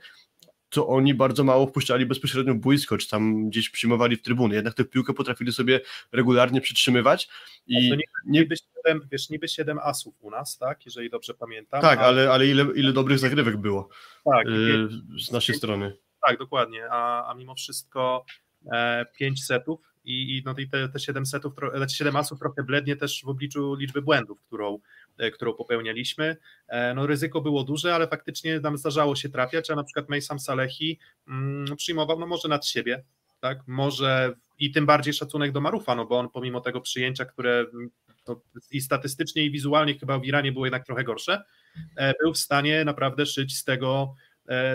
to 0.77 0.89
oni 0.89 1.15
bardzo 1.15 1.45
mało 1.45 1.67
wpuszczali 1.67 2.07
bezpośrednio 2.07 2.55
boisko, 2.55 2.99
czy 2.99 3.09
tam 3.09 3.49
gdzieś 3.49 3.71
przyjmowali 3.71 4.17
w 4.17 4.23
trybuny. 4.23 4.55
Jednak 4.55 4.75
tę 4.75 4.85
piłkę 4.85 5.15
potrafili 5.15 5.53
sobie 5.53 5.81
regularnie 6.13 6.61
przytrzymywać. 6.61 7.29
I 7.67 7.91
nie, 7.91 7.97
niby, 8.27 8.55
7, 8.87 9.09
wiesz, 9.13 9.31
niby 9.31 9.49
7 9.49 9.79
asów 9.83 10.15
u 10.21 10.31
nas, 10.31 10.59
tak? 10.59 10.87
Jeżeli 10.87 11.11
dobrze 11.11 11.35
pamiętam. 11.35 11.83
Tak, 11.83 11.99
ale, 11.99 12.31
ale 12.31 12.47
ile, 12.47 12.67
ile 12.75 12.93
dobrych 12.93 13.19
zagrywek 13.19 13.57
było 13.57 13.89
tak, 14.25 14.47
yy, 14.47 14.89
z 15.21 15.33
naszej 15.33 15.55
strony. 15.55 15.97
Tak, 16.27 16.39
dokładnie. 16.39 16.89
A, 16.91 17.31
a 17.31 17.35
mimo 17.35 17.55
wszystko 17.55 18.25
e, 18.73 19.07
5 19.19 19.45
setów 19.45 19.81
i, 20.05 20.39
i 20.39 20.43
no, 20.45 20.55
te, 20.71 20.89
te 20.89 21.01
7 21.01 21.27
setów, 21.27 21.53
7 21.89 22.17
asów 22.17 22.39
trochę 22.39 22.63
blednie 22.63 22.97
też 22.97 23.23
w 23.25 23.29
obliczu 23.29 23.75
liczby 23.75 24.03
błędów, 24.03 24.39
którą 24.47 24.79
którą 25.35 25.55
popełnialiśmy. 25.55 26.37
E, 26.69 26.95
no, 26.95 27.07
ryzyko 27.07 27.41
było 27.41 27.65
duże, 27.65 27.95
ale 27.95 28.09
faktycznie 28.09 28.61
nam 28.61 28.79
zdarzało 28.79 29.17
się 29.17 29.29
trafiać, 29.29 29.71
a 29.71 29.75
na 29.75 29.85
przykład 29.85 30.09
Mejsam 30.09 30.39
Salehi 30.39 30.99
mm, 31.29 31.77
przyjmował 31.77 32.19
no 32.19 32.27
może 32.27 32.49
nad 32.49 32.67
siebie, 32.67 33.05
tak, 33.41 33.59
może 33.67 34.35
i 34.59 34.71
tym 34.71 34.87
bardziej 34.87 35.15
szacunek 35.15 35.53
do 35.53 35.61
Marufa, 35.61 35.95
no 35.95 36.07
bo 36.07 36.19
on 36.19 36.31
pomimo 36.31 36.61
tego 36.61 36.81
przyjęcia, 36.81 37.25
które 37.25 37.67
no, 38.29 38.41
i 38.71 38.81
statystycznie 38.81 39.45
i 39.45 39.51
wizualnie 39.51 39.99
chyba 39.99 40.19
w 40.19 40.25
Iranie 40.25 40.53
było 40.53 40.67
jednak 40.67 40.87
trochę 40.87 41.05
gorsze, 41.05 41.45
e, 41.97 42.15
był 42.23 42.33
w 42.35 42.39
stanie 42.39 42.85
naprawdę 42.85 43.27
szyć 43.27 43.57
z 43.57 43.65
tego 43.65 44.15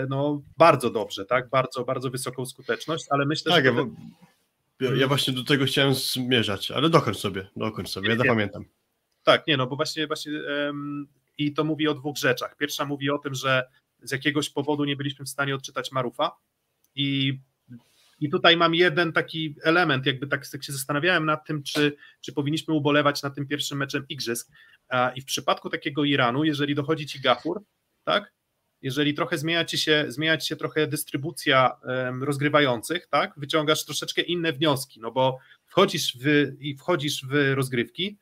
no, 0.08 0.42
bardzo 0.56 0.90
dobrze, 0.90 1.24
tak, 1.24 1.48
bardzo, 1.48 1.84
bardzo 1.84 2.10
wysoką 2.10 2.46
skuteczność, 2.46 3.04
ale 3.10 3.26
myślę, 3.26 3.52
tak, 3.52 3.64
że... 3.64 3.72
Ja, 4.80 4.94
ja 4.94 5.08
właśnie 5.08 5.34
do 5.34 5.44
tego 5.44 5.64
chciałem 5.64 5.94
zmierzać, 5.94 6.70
ale 6.70 6.90
dokończ 6.90 7.16
sobie, 7.16 7.46
dokończ 7.56 7.88
sobie, 7.88 8.08
ja 8.08 8.16
zapamiętam. 8.16 8.64
Tak, 9.22 9.46
nie, 9.46 9.56
no 9.56 9.66
bo 9.66 9.76
właśnie, 9.76 10.06
właśnie 10.06 10.32
i 11.38 11.54
to 11.54 11.64
mówi 11.64 11.88
o 11.88 11.94
dwóch 11.94 12.16
rzeczach. 12.16 12.56
Pierwsza 12.56 12.84
mówi 12.84 13.10
o 13.10 13.18
tym, 13.18 13.34
że 13.34 13.64
z 14.02 14.12
jakiegoś 14.12 14.50
powodu 14.50 14.84
nie 14.84 14.96
byliśmy 14.96 15.24
w 15.24 15.28
stanie 15.28 15.54
odczytać 15.54 15.92
Marufa. 15.92 16.36
I, 16.94 17.38
i 18.20 18.30
tutaj 18.30 18.56
mam 18.56 18.74
jeden 18.74 19.12
taki 19.12 19.56
element, 19.62 20.06
jakby 20.06 20.26
tak, 20.26 20.48
tak 20.48 20.64
się 20.64 20.72
zastanawiałem 20.72 21.26
nad 21.26 21.46
tym, 21.46 21.62
czy, 21.62 21.96
czy 22.20 22.32
powinniśmy 22.32 22.74
ubolewać 22.74 23.22
nad 23.22 23.34
tym 23.34 23.46
pierwszym 23.46 23.78
meczem 23.78 24.04
Igrzysk. 24.08 24.50
I 25.14 25.20
w 25.20 25.24
przypadku 25.24 25.70
takiego 25.70 26.04
Iranu, 26.04 26.44
jeżeli 26.44 26.74
dochodzi 26.74 27.06
ci 27.06 27.20
Gafur, 27.20 27.62
tak, 28.04 28.32
jeżeli 28.82 29.14
trochę 29.14 29.38
zmienia 29.38 29.64
ci 29.64 29.78
się, 29.78 30.04
zmienia 30.08 30.36
ci 30.36 30.48
się 30.48 30.56
trochę 30.56 30.86
dystrybucja 30.86 31.76
um, 31.82 32.22
rozgrywających, 32.22 33.06
tak, 33.06 33.32
wyciągasz 33.36 33.84
troszeczkę 33.84 34.22
inne 34.22 34.52
wnioski, 34.52 35.00
no 35.00 35.10
bo 35.10 35.38
wchodzisz 35.66 36.16
w, 36.20 36.52
i 36.60 36.76
wchodzisz 36.76 37.24
w 37.26 37.52
rozgrywki, 37.54 38.18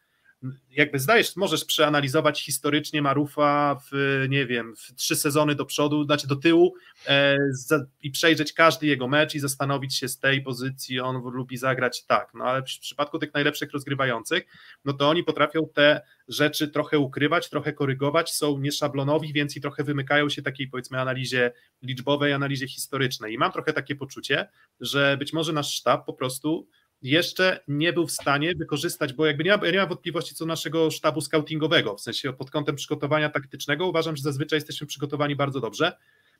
jakby 0.71 0.99
zdajesz, 0.99 1.37
możesz 1.37 1.65
przeanalizować 1.65 2.45
historycznie 2.45 3.03
Marufa 3.03 3.81
w, 3.91 4.25
nie 4.29 4.47
wiem, 4.47 4.77
w 4.77 4.95
trzy 4.95 5.17
sezony 5.17 5.55
do 5.55 5.65
przodu, 5.65 6.05
znaczy 6.05 6.27
do 6.27 6.37
tyłu 6.37 6.75
e, 7.07 7.37
za, 7.51 7.87
i 8.03 8.11
przejrzeć 8.11 8.53
każdy 8.53 8.87
jego 8.87 9.09
mecz 9.09 9.35
i 9.35 9.41
zastanowić 9.41 9.97
się 9.97 10.09
z 10.09 10.19
tej 10.19 10.43
pozycji, 10.43 11.01
on 11.01 11.17
lubi 11.17 11.57
zagrać 11.57 12.05
tak, 12.05 12.31
no 12.35 12.45
ale 12.45 12.63
w 12.63 12.65
przypadku 12.65 13.19
tych 13.19 13.35
najlepszych 13.35 13.73
rozgrywających, 13.73 14.47
no 14.85 14.93
to 14.93 15.09
oni 15.09 15.25
potrafią 15.25 15.69
te 15.75 16.01
rzeczy 16.29 16.69
trochę 16.69 16.99
ukrywać, 16.99 17.51
trochę 17.51 17.73
korygować, 17.73 18.33
są 18.33 18.59
nieszablonowi, 18.59 19.33
więc 19.33 19.57
i 19.57 19.61
trochę 19.61 19.85
wymykają 19.85 20.29
się 20.29 20.43
takiej 20.43 20.69
powiedzmy 20.69 21.01
analizie 21.01 21.53
liczbowej, 21.83 22.33
analizie 22.33 22.69
historycznej. 22.69 23.35
I 23.35 23.39
mam 23.39 23.53
trochę 23.53 23.73
takie 23.73 23.97
poczucie, 23.97 24.49
że 24.81 25.17
być 25.17 25.33
może 25.33 25.53
nasz 25.53 25.75
sztab 25.75 26.07
po 26.07 26.13
prostu 26.13 26.69
jeszcze 27.03 27.61
nie 27.69 27.93
był 27.93 28.07
w 28.07 28.11
stanie 28.11 28.55
wykorzystać, 28.55 29.13
bo 29.13 29.27
jakby 29.27 29.45
nie 29.45 29.57
ma, 29.57 29.71
nie 29.71 29.79
ma 29.79 29.87
wątpliwości 29.87 30.35
co 30.35 30.45
do 30.45 30.49
naszego 30.49 30.91
sztabu 30.91 31.21
scoutingowego, 31.21 31.97
w 31.97 32.01
sensie 32.01 32.33
pod 32.33 32.51
kątem 32.51 32.77
przygotowania 32.77 33.31
taktycznego 33.31 33.87
uważam, 33.87 34.17
że 34.17 34.23
zazwyczaj 34.23 34.57
jesteśmy 34.57 34.87
przygotowani 34.87 35.37
bardzo 35.37 35.61
dobrze. 35.61 35.97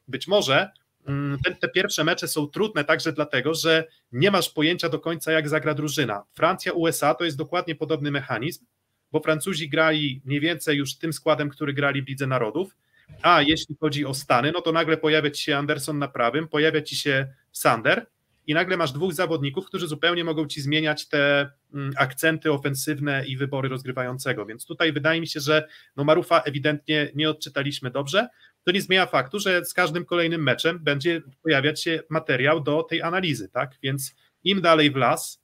Być 0.09 0.29
może 0.29 0.71
mm, 1.07 1.39
te, 1.45 1.55
te, 1.55 1.69
pierwsze 1.69 2.05
mecze 2.05 2.29
są 2.29 2.47
trudne 2.47 2.85
także 2.85 3.13
dlatego, 3.13 3.55
że 3.55 3.85
nie 4.13 4.31
masz 4.31 4.51
pojęcia 4.51 4.89
do 4.89 4.99
końca, 4.99 5.33
jak 5.33 5.49
zagra 5.49 5.75
drużyna. 5.75 6.23
Francja, 6.35 6.73
USA 6.73 7.15
to 7.15 7.25
jest 7.25 7.37
dokładnie 7.37 7.75
podobny 7.75 8.11
mechanizm, 8.11 8.65
bo 9.13 9.21
Francuzi 9.21 9.69
grali 9.69 10.23
mniej 10.25 10.41
więcej 10.41 10.79
już 10.79 10.97
tym 10.97 11.13
składem, 11.13 11.49
który 11.49 11.73
grali 11.73 12.03
w 12.03 12.09
Lidze 12.09 12.27
Narodów, 12.27 12.77
a 13.23 13.43
jeśli 13.43 13.77
chodzi 13.81 14.07
o 14.07 14.15
Stany, 14.15 14.53
no 14.53 14.61
to 14.61 14.73
nagle 14.73 14.97
pojawia 14.97 15.31
ci 15.31 15.43
się 15.43 15.57
Anderson 15.57 15.99
na 15.99 16.09
prawym, 16.09 16.49
pojawia 16.49 16.83
ci 16.83 16.97
się 16.97 17.29
Sander, 17.53 18.07
i 18.47 18.55
nagle 18.55 18.77
masz 18.77 18.93
dwóch 18.93 19.13
zawodników, 19.13 19.67
którzy 19.67 19.87
zupełnie 19.87 20.25
mogą 20.25 20.47
ci 20.47 20.61
zmieniać 20.61 21.09
te 21.09 21.51
mm, 21.75 21.93
akcenty 21.97 22.53
ofensywne 22.53 23.27
i 23.27 23.37
wybory 23.37 23.69
rozgrywającego. 23.69 24.47
Więc 24.47 24.67
tutaj 24.67 24.93
wydaje 24.93 25.21
mi 25.21 25.27
się, 25.27 25.41
że 25.41 25.69
no 25.97 26.05
Marufa 26.05 26.41
ewidentnie 26.41 27.11
nie 27.15 27.31
odczytaliśmy 27.31 27.91
dobrze. 27.91 28.29
To 28.65 28.73
nie 28.73 28.83
zmienia 28.83 29.07
faktu, 29.07 29.39
że 29.39 29.65
z 29.65 29.75
każdym 29.75 30.05
kolejnym 30.05 30.43
meczem 30.43 30.79
będzie 30.79 31.23
pojawiać 31.43 31.83
się 31.83 32.03
materiał 32.09 32.61
do 32.61 32.83
tej 32.83 33.03
analizy, 33.03 33.49
tak? 33.49 33.79
Więc 33.83 34.15
im 34.45 34.61
dalej 34.61 34.91
w 34.91 34.97
las, 34.97 35.43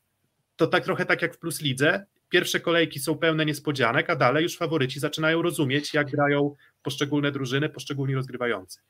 to 0.57 0.67
tak 0.67 0.85
trochę 0.85 1.07
tak 1.07 1.23
jak 1.23 1.35
w 1.35 1.39
Plus 1.39 1.61
Lidze, 1.61 2.07
pierwsze 2.29 2.61
kolejki 2.61 3.01
są 3.01 3.19
pełne 3.19 3.47
niespodzianek, 3.47 4.11
a 4.11 4.17
dalej 4.17 4.43
już 4.43 4.57
faworyci 4.57 5.01
zaczynają 5.01 5.43
rozumieć, 5.43 5.95
jak 5.95 6.11
grają 6.11 6.55
poszczególne 6.83 7.33
drużyny, 7.33 7.69
poszczególni 7.69 8.15
rozgrywający. 8.15 8.81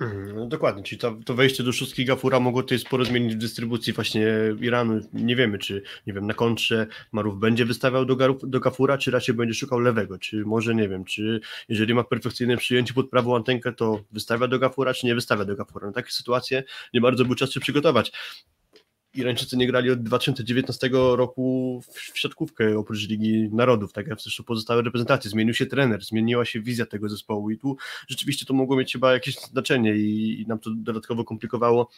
Mhm, 0.00 0.36
no 0.36 0.46
dokładnie, 0.46 0.82
czyli 0.82 0.98
to, 0.98 1.16
to, 1.24 1.34
wejście 1.34 1.62
do 1.62 1.72
szóstki 1.72 2.04
Gafura 2.04 2.40
mogło 2.40 2.62
tutaj 2.62 2.78
sporo 2.78 3.04
zmienić 3.04 3.34
w 3.34 3.38
dystrybucji 3.38 3.92
właśnie 3.92 4.26
Iranu. 4.60 5.00
Nie 5.12 5.36
wiemy, 5.36 5.58
czy 5.58 5.82
nie 6.06 6.12
wiem, 6.12 6.26
na 6.26 6.34
kontrze 6.34 6.86
Marów 7.12 7.38
będzie 7.38 7.64
wystawiał 7.64 8.04
do, 8.04 8.16
do 8.42 8.60
Gafura, 8.60 8.98
czy 8.98 9.10
raczej 9.10 9.34
będzie 9.34 9.54
szukał 9.54 9.78
lewego, 9.78 10.18
czy 10.18 10.44
może 10.44 10.74
nie 10.74 10.88
wiem, 10.88 11.04
czy 11.04 11.40
jeżeli 11.68 11.94
ma 11.94 12.04
perfekcyjne 12.04 12.56
przyjęcie 12.56 12.94
pod 12.94 13.10
prawą 13.10 13.36
antenkę, 13.36 13.72
to 13.72 14.00
wystawia 14.12 14.48
do 14.48 14.58
Gafura, 14.58 14.94
czy 14.94 15.06
nie 15.06 15.14
wystawia 15.14 15.44
do 15.44 15.56
Gafura. 15.56 15.86
Na 15.86 15.92
takie 15.92 16.10
sytuacje 16.10 16.64
nie 16.94 17.00
bardzo 17.00 17.24
był 17.24 17.34
czas 17.34 17.50
się 17.50 17.60
przygotować. 17.60 18.12
Irańczycy 19.14 19.56
nie 19.56 19.66
grali 19.66 19.90
od 19.90 20.02
2019 20.02 20.90
roku 20.92 21.80
w 21.92 22.18
siatkówkę 22.18 22.78
oprócz 22.78 23.08
Ligi 23.08 23.48
Narodów, 23.52 23.92
tak 23.92 24.06
jak 24.06 24.20
zresztą 24.20 24.44
pozostałe 24.44 24.82
reprezentacje. 24.82 25.30
Zmienił 25.30 25.54
się 25.54 25.66
trener, 25.66 26.04
zmieniła 26.04 26.44
się 26.44 26.60
wizja 26.60 26.86
tego 26.86 27.08
zespołu 27.08 27.50
i 27.50 27.58
tu 27.58 27.76
rzeczywiście 28.08 28.46
to 28.46 28.54
mogło 28.54 28.76
mieć 28.76 28.92
chyba 28.92 29.12
jakieś 29.12 29.36
znaczenie 29.36 29.96
i, 29.96 30.44
nam 30.48 30.58
to 30.58 30.70
dodatkowo 30.76 31.24
komplikowało 31.24 31.90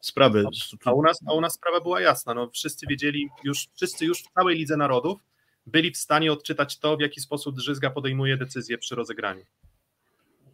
sprawę. 0.00 0.44
A 0.84 0.92
u 0.92 1.02
nas, 1.02 1.20
a 1.26 1.32
u 1.32 1.40
nas 1.40 1.54
sprawa 1.54 1.80
była 1.80 2.00
jasna. 2.00 2.34
No, 2.34 2.50
wszyscy 2.50 2.86
wiedzieli, 2.86 3.28
już, 3.44 3.68
wszyscy 3.74 4.04
już 4.04 4.22
w 4.22 4.32
całej 4.32 4.56
Lidze 4.56 4.76
Narodów 4.76 5.20
byli 5.66 5.90
w 5.90 5.96
stanie 5.96 6.32
odczytać 6.32 6.78
to, 6.78 6.96
w 6.96 7.00
jaki 7.00 7.20
sposób 7.20 7.56
Drzyzga 7.56 7.90
podejmuje 7.90 8.36
decyzje 8.36 8.78
przy 8.78 8.94
rozegraniu. 8.94 9.44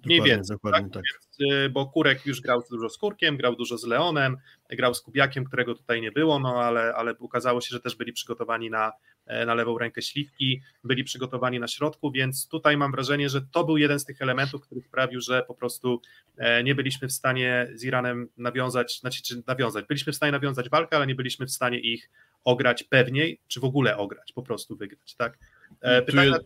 Mniej 0.05 0.23
więcej. 0.23 0.57
Dokładnie, 0.57 0.91
tak? 0.91 1.03
tak. 1.03 1.49
Y, 1.53 1.71
bo 1.71 1.87
Kurek 1.87 2.27
już 2.27 2.41
grał 2.41 2.63
dużo 2.71 2.89
z 2.89 2.99
Kurkiem, 2.99 3.37
grał 3.37 3.57
dużo 3.57 3.79
z 3.79 3.85
Leonem, 3.85 4.37
grał 4.71 4.95
z 4.95 5.01
Kubiakiem, 5.01 5.45
którego 5.45 5.75
tutaj 5.75 6.01
nie 6.01 6.13
było, 6.13 6.39
no 6.39 6.63
ale, 6.63 6.95
ale 6.95 7.15
okazało 7.19 7.61
się, 7.61 7.69
że 7.71 7.81
też 7.81 7.97
byli 7.97 8.13
przygotowani 8.13 8.71
na, 8.71 8.93
e, 9.27 9.47
na 9.47 9.55
lewą 9.55 9.79
rękę 9.79 10.03
śliwki, 10.03 10.63
byli 10.85 11.05
przygotowani 11.05 11.61
na 11.61 11.69
środku, 11.69 12.11
więc 12.11 12.49
tutaj 12.49 12.77
mam 12.77 12.93
wrażenie, 12.93 13.29
że 13.29 13.43
to 13.53 13.65
był 13.65 13.77
jeden 13.77 14.01
z 14.01 14.05
tych 14.05 14.23
elementów, 14.23 14.63
który 14.63 14.81
sprawił, 14.81 15.21
że 15.21 15.43
po 15.43 15.55
prostu 15.55 16.01
e, 16.37 16.65
nie 16.65 16.75
byliśmy 16.75 17.09
w 17.09 17.13
stanie 17.13 17.69
z 17.75 17.85
Iranem 17.85 18.29
nawiązać, 18.37 19.01
znaczy 19.01 19.23
czy 19.23 19.43
nawiązać, 19.47 19.87
byliśmy 19.87 20.13
w 20.13 20.17
stanie 20.17 20.33
nawiązać 20.33 20.69
walkę, 20.69 20.97
ale 20.97 21.07
nie 21.07 21.15
byliśmy 21.15 21.47
w 21.47 21.51
stanie 21.51 21.79
ich 21.79 22.11
ograć 22.45 22.83
pewniej, 22.83 23.41
czy 23.49 23.61
w 23.61 23.65
ogóle 23.65 23.97
ograć, 23.97 24.33
po 24.33 24.43
prostu 24.43 24.77
wygrać, 24.77 25.15
tak? 25.15 25.39
E, 25.81 26.03
pytania, 26.03 26.39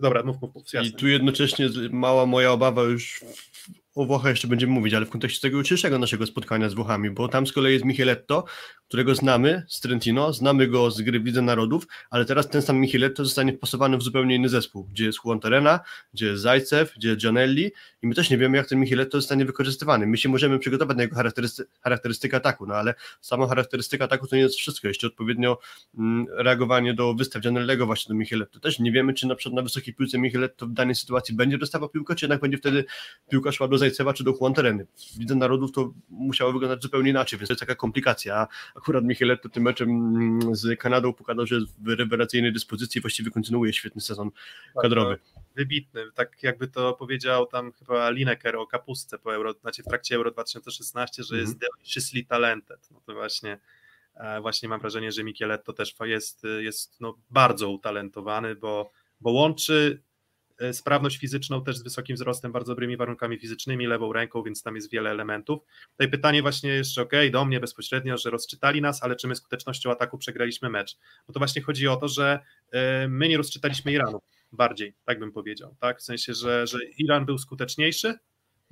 Dobra, 0.00 0.22
mów, 0.22 0.40
mów, 0.42 0.54
mów 0.54 0.64
I 0.84 0.92
tu 0.92 1.08
jednocześnie 1.08 1.68
mała 1.90 2.26
moja 2.26 2.52
obawa 2.52 2.82
już 2.82 3.24
o 3.94 4.04
Włochach 4.04 4.30
jeszcze 4.30 4.48
będziemy 4.48 4.72
mówić, 4.72 4.94
ale 4.94 5.06
w 5.06 5.10
kontekście 5.10 5.40
tego 5.40 5.58
jutrzejszego 5.58 5.98
naszego 5.98 6.26
spotkania 6.26 6.68
z 6.68 6.74
Włochami, 6.74 7.10
bo 7.10 7.28
tam 7.28 7.46
z 7.46 7.52
kolei 7.52 7.72
jest 7.72 7.84
Micheletto, 7.84 8.44
którego 8.88 9.14
znamy 9.14 9.62
z 9.68 9.80
Trentino, 9.80 10.32
znamy 10.32 10.68
go 10.68 10.90
z 10.90 11.02
gry 11.02 11.20
w 11.20 11.24
Lidze 11.24 11.42
Narodów, 11.42 11.86
ale 12.10 12.24
teraz 12.24 12.48
ten 12.48 12.62
sam 12.62 12.76
Micheletto 12.76 13.24
zostanie 13.24 13.52
wpasowany 13.52 13.96
w 13.96 14.02
zupełnie 14.02 14.36
inny 14.36 14.48
zespół, 14.48 14.84
gdzie 14.84 15.04
jest 15.04 15.18
Juan 15.24 15.40
Terena, 15.40 15.80
gdzie 16.14 16.26
jest 16.26 16.42
Zajcew, 16.42 16.94
gdzie 16.96 17.08
jest 17.08 17.20
Gianelli 17.20 17.70
i 18.02 18.06
my 18.06 18.14
też 18.14 18.30
nie 18.30 18.38
wiemy, 18.38 18.56
jak 18.56 18.68
ten 18.68 18.80
Micheletto 18.80 19.18
zostanie 19.18 19.44
wykorzystywany. 19.44 20.06
My 20.06 20.16
się 20.16 20.28
możemy 20.28 20.58
przygotować 20.58 20.96
na 20.96 21.02
jego 21.02 21.16
charakterysty 21.16 21.64
charakterystykę 21.80 22.36
ataku, 22.36 22.66
no 22.66 22.74
ale 22.74 22.94
sama 23.20 23.46
charakterystyka 23.46 24.04
ataku 24.04 24.26
to 24.26 24.36
nie 24.36 24.42
jest 24.42 24.56
wszystko, 24.56 24.88
jeszcze 24.88 25.06
odpowiednio 25.06 25.58
mm, 25.98 26.26
reagowanie 26.30 26.94
do 26.94 27.14
wystaw 27.14 27.42
Gianellego 27.42 27.86
właśnie 27.86 28.08
do 28.08 28.14
Micheletto. 28.14 28.60
Też 28.60 28.78
nie 28.78 28.92
wiemy, 28.92 29.14
czy 29.14 29.26
na 29.26 29.34
przykład 29.34 29.56
na 29.56 29.62
wysokiej 29.62 29.94
piłce 29.94 30.18
Micheletto 30.18 30.66
w 30.66 30.72
danej 30.72 30.94
sytuacji 30.94 31.34
będzie 31.34 31.58
dostawał 31.58 31.88
piłkę, 31.88 32.14
czy 32.14 32.24
jednak 32.24 32.40
będzie 32.40 32.58
wtedy 32.58 32.84
piłka 33.30 33.52
szła 33.52 33.68
do 33.68 33.78
Zajcewa, 33.84 34.12
czy 34.12 34.24
do 34.24 34.34
Juan 34.40 34.54
Tereny. 34.54 34.86
W 35.14 35.18
Lidze 35.18 35.34
Narodów 35.34 35.72
to 35.72 35.94
musiało 36.08 36.52
wyglądać 36.52 36.82
zupełnie 36.82 37.10
inaczej, 37.10 37.38
więc 37.38 37.48
to 37.48 37.52
jest 37.52 37.60
taka 37.60 37.74
komplikacja. 37.74 38.46
Akurat 38.74 39.04
Micheletto 39.04 39.48
tym 39.48 39.62
meczem 39.62 39.88
mm, 39.88 40.56
z 40.56 40.80
Kanadą 40.80 41.12
pokazał, 41.12 41.46
że 41.46 41.54
jest 41.54 41.66
w 41.82 41.88
rewelacyjnej 41.88 42.52
dyspozycji 42.52 43.00
właściwie 43.00 43.30
kontynuuje 43.30 43.72
świetny 43.72 44.00
sezon 44.00 44.30
tak, 44.74 44.82
kadrowy. 44.82 45.18
Wybitny, 45.56 46.04
tak 46.14 46.42
jakby 46.42 46.68
to 46.68 46.92
powiedział 46.92 47.46
tam 47.46 47.72
chyba 47.72 48.10
Lineker 48.10 48.56
o 48.56 48.66
kapustce 48.66 49.18
po 49.18 49.34
Euro, 49.34 49.52
znaczy 49.52 49.82
w 49.82 49.86
trakcie 49.86 50.16
Euro 50.16 50.30
2016, 50.30 51.22
że 51.22 51.36
jest 51.36 51.52
mm 51.52 51.58
-hmm. 51.58 51.76
deliciously 51.76 52.24
talented. 52.24 52.88
No 52.90 53.00
to 53.06 53.14
właśnie 53.14 53.58
e, 54.14 54.40
właśnie 54.40 54.68
mam 54.68 54.80
wrażenie, 54.80 55.12
że 55.12 55.24
Micheletto 55.24 55.72
też 55.72 55.94
jest, 56.04 56.42
jest 56.60 57.00
no, 57.00 57.18
bardzo 57.30 57.70
utalentowany, 57.70 58.54
bo, 58.54 58.90
bo 59.20 59.30
łączy 59.30 60.02
sprawność 60.72 61.18
fizyczną 61.18 61.64
też 61.64 61.76
z 61.76 61.82
wysokim 61.82 62.16
wzrostem, 62.16 62.52
bardzo 62.52 62.72
dobrymi 62.72 62.96
warunkami 62.96 63.38
fizycznymi, 63.38 63.86
lewą 63.86 64.12
ręką, 64.12 64.42
więc 64.42 64.62
tam 64.62 64.74
jest 64.76 64.90
wiele 64.90 65.10
elementów. 65.10 65.62
Tutaj 65.90 66.10
pytanie 66.10 66.42
właśnie 66.42 66.70
jeszcze, 66.70 67.02
ok, 67.02 67.12
do 67.32 67.44
mnie 67.44 67.60
bezpośrednio, 67.60 68.18
że 68.18 68.30
rozczytali 68.30 68.80
nas, 68.80 69.02
ale 69.02 69.16
czy 69.16 69.28
my 69.28 69.36
skutecznością 69.36 69.90
ataku 69.90 70.18
przegraliśmy 70.18 70.70
mecz? 70.70 70.96
No 71.28 71.32
to 71.32 71.40
właśnie 71.40 71.62
chodzi 71.62 71.88
o 71.88 71.96
to, 71.96 72.08
że 72.08 72.40
e, 72.70 73.08
my 73.08 73.28
nie 73.28 73.36
rozczytaliśmy 73.36 73.92
Iranu 73.92 74.20
bardziej, 74.52 74.94
tak 75.04 75.18
bym 75.18 75.32
powiedział, 75.32 75.76
tak? 75.80 75.98
W 75.98 76.02
sensie, 76.02 76.34
że, 76.34 76.66
że 76.66 76.78
Iran 76.98 77.26
był 77.26 77.38
skuteczniejszy, 77.38 78.14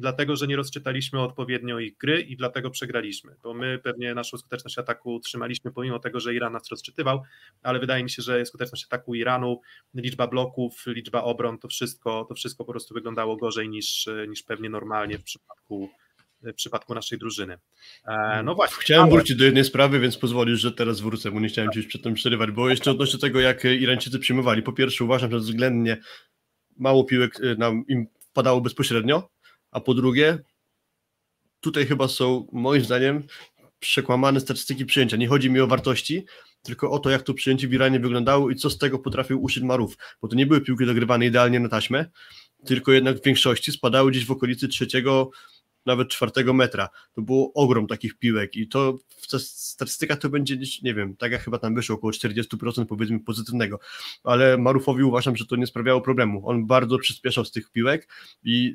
dlatego 0.03 0.37
że 0.37 0.47
nie 0.47 0.57
rozczytaliśmy 0.57 1.21
odpowiednio 1.21 1.79
ich 1.79 1.97
gry 1.97 2.21
i 2.21 2.37
dlatego 2.37 2.71
przegraliśmy, 2.71 3.37
bo 3.43 3.55
my 3.55 3.79
pewnie 3.79 4.15
naszą 4.15 4.39
skuteczność 4.39 4.79
ataku 4.79 5.15
utrzymaliśmy 5.15 5.73
pomimo 5.73 5.99
tego, 5.99 6.21
że 6.21 6.35
Iran 6.35 6.53
nas 6.53 6.71
rozczytywał, 6.71 7.23
ale 7.63 7.79
wydaje 7.79 8.05
mi 8.05 8.11
się, 8.11 8.23
że 8.23 8.47
skuteczność 8.47 8.85
ataku 8.85 9.15
Iranu, 9.15 9.61
liczba 9.95 10.27
bloków, 10.27 10.85
liczba 10.87 11.23
obron, 11.23 11.59
to 11.59 11.69
wszystko, 11.69 12.27
to 12.29 12.35
wszystko 12.35 12.65
po 12.65 12.73
prostu 12.73 12.95
wyglądało 12.95 13.37
gorzej 13.37 13.69
niż, 13.69 14.09
niż 14.29 14.43
pewnie 14.43 14.69
normalnie 14.69 15.19
w 15.19 15.23
przypadku 15.23 15.91
w 16.43 16.55
przypadku 16.55 16.95
naszej 16.95 17.19
drużyny. 17.19 17.59
E, 18.07 18.43
no 18.43 18.55
właśnie. 18.55 18.77
Chciałem 18.81 19.05
ale... 19.05 19.13
wrócić 19.13 19.37
do 19.37 19.45
jednej 19.45 19.65
sprawy, 19.65 20.01
więc 20.01 20.17
pozwolisz, 20.17 20.61
że 20.61 20.73
teraz 20.73 21.01
wrócę, 21.01 21.31
bo 21.31 21.41
nie 21.41 21.49
chciałem 21.49 21.71
Ci 21.73 21.79
już 21.79 21.87
przedtem 21.87 22.15
przerywać, 22.15 22.51
bo 22.51 22.69
jeszcze 22.69 22.91
odnośnie 22.91 23.19
tego, 23.19 23.41
jak 23.41 23.65
Irańczycy 23.65 24.19
przyjmowali. 24.19 24.63
Po 24.63 24.73
pierwsze 24.73 25.05
uważam, 25.05 25.31
że 25.31 25.39
względnie 25.39 25.97
mało 26.77 27.05
piłek 27.05 27.39
e, 27.43 27.55
nam 27.55 27.85
im 27.89 28.07
wpadało 28.33 28.61
bezpośrednio, 28.61 29.29
a 29.73 29.81
po 29.81 29.95
drugie, 29.95 30.39
tutaj 31.61 31.87
chyba 31.87 32.09
są 32.09 32.47
moim 32.53 32.85
zdaniem 32.85 33.23
przekłamane 33.79 34.41
statystyki 34.41 34.87
przyjęcia. 34.87 35.17
Nie 35.17 35.29
chodzi 35.29 35.51
mi 35.51 35.61
o 35.61 35.67
wartości, 35.67 36.25
tylko 36.63 36.91
o 36.91 36.99
to, 36.99 37.11
jak 37.11 37.23
to 37.23 37.35
przyjęcie 37.35 37.69
w 37.69 37.73
Iranie 37.73 38.01
wyglądało 38.01 38.51
i 38.51 38.57
co 38.57 38.71
z 38.71 38.79
tego 38.79 38.99
potrafił 38.99 39.43
uszyć 39.43 39.63
Marów, 39.63 39.97
bo 40.23 40.29
to 40.29 40.37
nie 40.37 40.47
były 40.47 40.61
piłki 40.61 40.87
dogrywane 40.87 41.27
idealnie 41.27 41.61
na 41.61 41.69
taśmę, 41.69 42.07
tylko 42.65 42.93
jednak 42.93 43.19
w 43.19 43.25
większości 43.25 43.73
spadały 43.73 44.11
gdzieś 44.11 44.27
w 44.27 44.31
okolicy 44.31 44.69
trzeciego, 44.69 45.31
nawet 45.87 46.09
czwartego 46.09 46.53
metra. 46.53 46.89
To 47.13 47.23
było 47.23 47.53
ogrom 47.53 47.87
takich 47.87 48.19
piłek 48.19 48.57
i 48.57 48.69
to 48.69 48.99
ta 49.31 49.39
statystyka 49.39 50.17
to 50.17 50.29
będzie, 50.29 50.57
nie 50.83 50.95
wiem, 50.95 51.17
tak 51.17 51.33
jak 51.33 51.43
chyba 51.43 51.59
tam 51.59 51.75
wyszło, 51.75 51.97
około 51.97 52.11
40% 52.13 52.87
powiedzmy 52.87 53.21
pozytywnego, 53.21 53.79
ale 54.25 54.59
Marufowi 54.59 55.03
uważam, 55.03 55.37
że 55.37 55.47
to 55.47 55.57
nie 55.57 55.67
sprawiało 55.67 56.01
problemu. 56.01 56.49
On 56.49 56.67
bardzo 56.67 56.99
przyspieszał 56.99 57.45
z 57.45 57.51
tych 57.51 57.71
piłek 57.71 58.09
i 58.45 58.75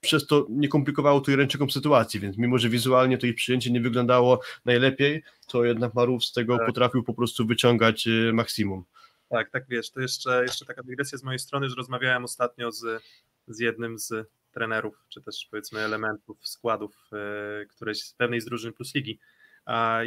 przez 0.00 0.26
to 0.26 0.46
nie 0.50 0.68
komplikowało 0.68 1.20
to 1.20 1.30
Irańczykom 1.30 1.70
sytuacji, 1.70 2.20
więc 2.20 2.38
mimo, 2.38 2.58
że 2.58 2.68
wizualnie 2.68 3.18
to 3.18 3.26
ich 3.26 3.34
przyjęcie 3.34 3.70
nie 3.70 3.80
wyglądało 3.80 4.40
najlepiej, 4.64 5.22
to 5.46 5.64
jednak 5.64 5.94
Marów 5.94 6.24
z 6.24 6.32
tego 6.32 6.56
tak. 6.56 6.66
potrafił 6.66 7.02
po 7.02 7.14
prostu 7.14 7.46
wyciągać 7.46 8.06
y, 8.06 8.32
maksimum. 8.32 8.84
Tak, 9.28 9.50
tak 9.50 9.64
wiesz, 9.68 9.90
to 9.90 10.00
jeszcze, 10.00 10.42
jeszcze 10.42 10.64
taka 10.64 10.82
dygresja 10.82 11.18
z 11.18 11.22
mojej 11.22 11.38
strony, 11.38 11.68
że 11.68 11.74
rozmawiałem 11.76 12.24
ostatnio 12.24 12.72
z, 12.72 13.02
z 13.48 13.58
jednym 13.58 13.98
z 13.98 14.28
trenerów, 14.52 15.04
czy 15.08 15.22
też 15.22 15.48
powiedzmy 15.50 15.80
elementów 15.80 16.48
składów 16.48 17.10
e, 17.12 17.66
któreś 17.66 18.02
z 18.02 18.14
pewnej 18.14 18.40
z 18.40 18.44
drużyn 18.44 18.72
plus 18.72 18.94
ligi. 18.94 19.18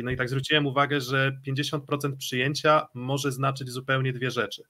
No 0.03 0.11
i 0.11 0.17
tak 0.17 0.29
zwróciłem 0.29 0.65
uwagę, 0.65 1.01
że 1.01 1.37
50% 1.47 2.17
przyjęcia 2.17 2.87
może 2.93 3.31
znaczyć 3.31 3.69
zupełnie 3.69 4.13
dwie 4.13 4.31
rzeczy. 4.31 4.63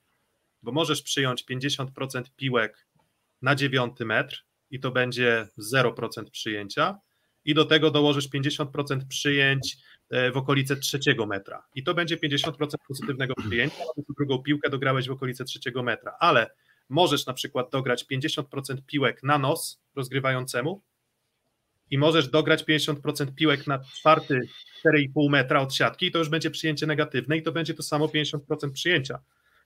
Bo 0.64 0.72
możesz 0.72 1.02
przyjąć 1.02 1.46
50% 1.46 2.24
piłek 2.36 2.88
na 3.42 3.56
dziewiąty 3.56 4.06
metr 4.06 4.46
i 4.74 4.80
to 4.80 4.92
będzie 4.92 5.48
0% 5.74 6.30
przyjęcia, 6.32 6.98
i 7.46 7.54
do 7.54 7.66
tego 7.66 7.92
dołożysz 7.92 8.30
50% 8.30 9.08
przyjęć 9.10 9.78
e, 10.10 10.32
w 10.32 10.38
okolice 10.38 10.76
trzeciego 10.76 11.26
metra. 11.26 11.64
I 11.76 11.84
to 11.84 11.94
będzie 11.94 12.18
50% 12.18 12.52
pozytywnego 12.88 13.34
przyjęcia, 13.36 13.84
a 13.98 14.14
drugą 14.18 14.44
piłkę 14.44 14.70
dograłeś 14.70 15.08
w 15.08 15.12
okolice 15.12 15.46
trzeciego 15.46 15.84
metra. 15.84 16.16
Ale 16.20 16.50
możesz 16.90 17.26
na 17.26 17.34
przykład 17.34 17.72
dograć 17.72 18.06
50% 18.12 18.44
piłek 18.86 19.24
na 19.24 19.38
nos 19.38 19.82
rozgrywającemu 19.96 20.82
i 21.92 21.98
możesz 21.98 22.28
dograć 22.28 22.64
50% 22.64 23.34
piłek 23.36 23.68
na 23.68 23.80
czwarty 23.80 24.42
4,5 24.86 25.30
metra 25.30 25.62
od 25.62 25.74
siatki 25.74 26.06
i 26.06 26.12
to 26.12 26.20
już 26.20 26.30
będzie 26.30 26.52
przyjęcie 26.52 26.88
negatywne 26.88 27.38
i 27.38 27.44
to 27.44 27.52
będzie 27.52 27.74
to 27.74 27.84
samo 27.84 28.06
50% 28.06 28.72
przyjęcia. 28.74 29.20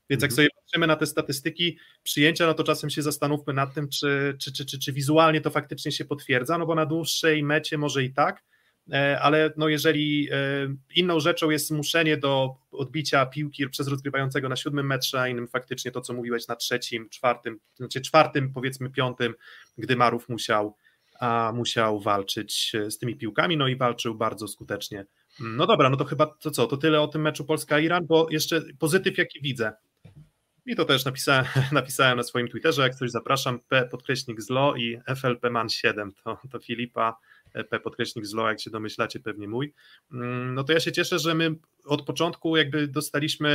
Więc 0.09 0.21
jak 0.21 0.31
mhm. 0.31 0.35
sobie 0.35 0.49
patrzymy 0.61 0.87
na 0.87 0.95
te 0.95 1.05
statystyki 1.05 1.77
przyjęcia, 2.03 2.47
no 2.47 2.53
to 2.53 2.63
czasem 2.63 2.89
się 2.89 3.01
zastanówmy 3.01 3.53
nad 3.53 3.73
tym, 3.73 3.89
czy, 3.89 4.37
czy, 4.39 4.53
czy, 4.53 4.65
czy, 4.65 4.79
czy 4.79 4.93
wizualnie 4.93 5.41
to 5.41 5.49
faktycznie 5.49 5.91
się 5.91 6.05
potwierdza, 6.05 6.57
no 6.57 6.65
bo 6.65 6.75
na 6.75 6.85
dłuższej 6.85 7.43
mecie 7.43 7.77
może 7.77 8.03
i 8.03 8.13
tak, 8.13 8.43
e, 8.91 9.19
ale 9.21 9.53
no 9.57 9.67
jeżeli 9.67 10.29
e, 10.31 10.35
inną 10.95 11.19
rzeczą 11.19 11.49
jest 11.49 11.67
zmuszenie 11.67 12.17
do 12.17 12.55
odbicia 12.71 13.25
piłki 13.25 13.69
przez 13.69 13.87
rozgrywającego 13.87 14.49
na 14.49 14.55
siódmym 14.55 14.87
metrze, 14.87 15.21
a 15.21 15.27
innym 15.27 15.47
faktycznie 15.47 15.91
to, 15.91 16.01
co 16.01 16.13
mówiłeś 16.13 16.47
na 16.47 16.55
trzecim, 16.55 17.09
czwartym, 17.09 17.59
znaczy 17.75 18.01
czwartym, 18.01 18.53
powiedzmy 18.53 18.89
piątym, 18.89 19.33
gdy 19.77 19.95
Marów 19.95 20.29
musiał, 20.29 20.75
a 21.19 21.51
musiał 21.55 21.99
walczyć 21.99 22.71
e, 22.75 22.91
z 22.91 22.97
tymi 22.97 23.15
piłkami, 23.15 23.57
no 23.57 23.67
i 23.67 23.75
walczył 23.75 24.15
bardzo 24.15 24.47
skutecznie. 24.47 25.05
No 25.39 25.67
dobra, 25.67 25.89
no 25.89 25.97
to 25.97 26.05
chyba 26.05 26.25
to 26.25 26.51
co, 26.51 26.67
to 26.67 26.77
tyle 26.77 27.01
o 27.01 27.07
tym 27.07 27.21
meczu 27.21 27.45
Polska-Iran, 27.45 28.05
bo 28.05 28.27
jeszcze 28.31 28.61
pozytyw 28.79 29.17
jaki 29.17 29.41
widzę, 29.41 29.73
i 30.67 30.75
to 30.75 30.85
też 30.85 31.05
napisałem, 31.05 31.45
napisałem 31.71 32.17
na 32.17 32.23
swoim 32.23 32.47
Twitterze, 32.47 32.81
jak 32.81 32.95
coś 32.95 33.11
zapraszam, 33.11 33.59
P 33.59 33.87
podkreśnik 33.91 34.41
zlo 34.41 34.75
i 34.75 34.99
FLP 35.15 35.49
man 35.49 35.69
7, 35.69 36.13
to, 36.23 36.39
to 36.51 36.59
Filipa, 36.59 37.17
P 37.69 37.79
podkreśnik 37.79 38.25
zlo, 38.25 38.47
jak 38.47 38.61
się 38.61 38.69
domyślacie, 38.69 39.19
pewnie 39.19 39.47
mój. 39.47 39.73
Mm, 40.11 40.53
no 40.53 40.63
to 40.63 40.73
ja 40.73 40.79
się 40.79 40.91
cieszę, 40.91 41.19
że 41.19 41.35
my 41.35 41.55
od 41.85 42.01
początku 42.01 42.57
jakby 42.57 42.87
dostaliśmy 42.87 43.49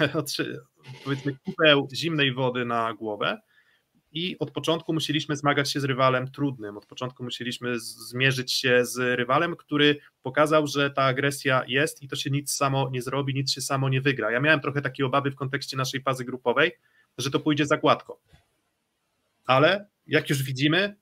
e, 0.00 0.08
powiedzmy 1.04 1.36
kupeł 1.44 1.88
zimnej 1.94 2.32
wody 2.32 2.64
na 2.64 2.94
głowę, 2.94 3.40
i 4.14 4.38
od 4.38 4.50
początku 4.50 4.92
musieliśmy 4.92 5.36
zmagać 5.36 5.72
się 5.72 5.80
z 5.80 5.84
rywalem 5.84 6.30
trudnym. 6.30 6.76
Od 6.76 6.86
początku 6.86 7.24
musieliśmy 7.24 7.80
zmierzyć 7.80 8.52
się 8.52 8.84
z 8.84 9.18
rywalem, 9.18 9.56
który 9.56 9.98
pokazał, 10.22 10.66
że 10.66 10.90
ta 10.90 11.02
agresja 11.02 11.64
jest 11.68 12.02
i 12.02 12.08
to 12.08 12.16
się 12.16 12.30
nic 12.30 12.52
samo 12.52 12.90
nie 12.92 13.02
zrobi, 13.02 13.34
nic 13.34 13.52
się 13.52 13.60
samo 13.60 13.88
nie 13.88 14.00
wygra. 14.00 14.30
Ja 14.30 14.40
miałem 14.40 14.60
trochę 14.60 14.82
takie 14.82 15.06
obawy 15.06 15.30
w 15.30 15.36
kontekście 15.36 15.76
naszej 15.76 16.02
fazy 16.02 16.24
grupowej, 16.24 16.72
że 17.18 17.30
to 17.30 17.40
pójdzie 17.40 17.66
za 17.66 17.76
gładko. 17.76 18.20
Ale 19.46 19.88
jak 20.06 20.30
już 20.30 20.42
widzimy, 20.42 20.96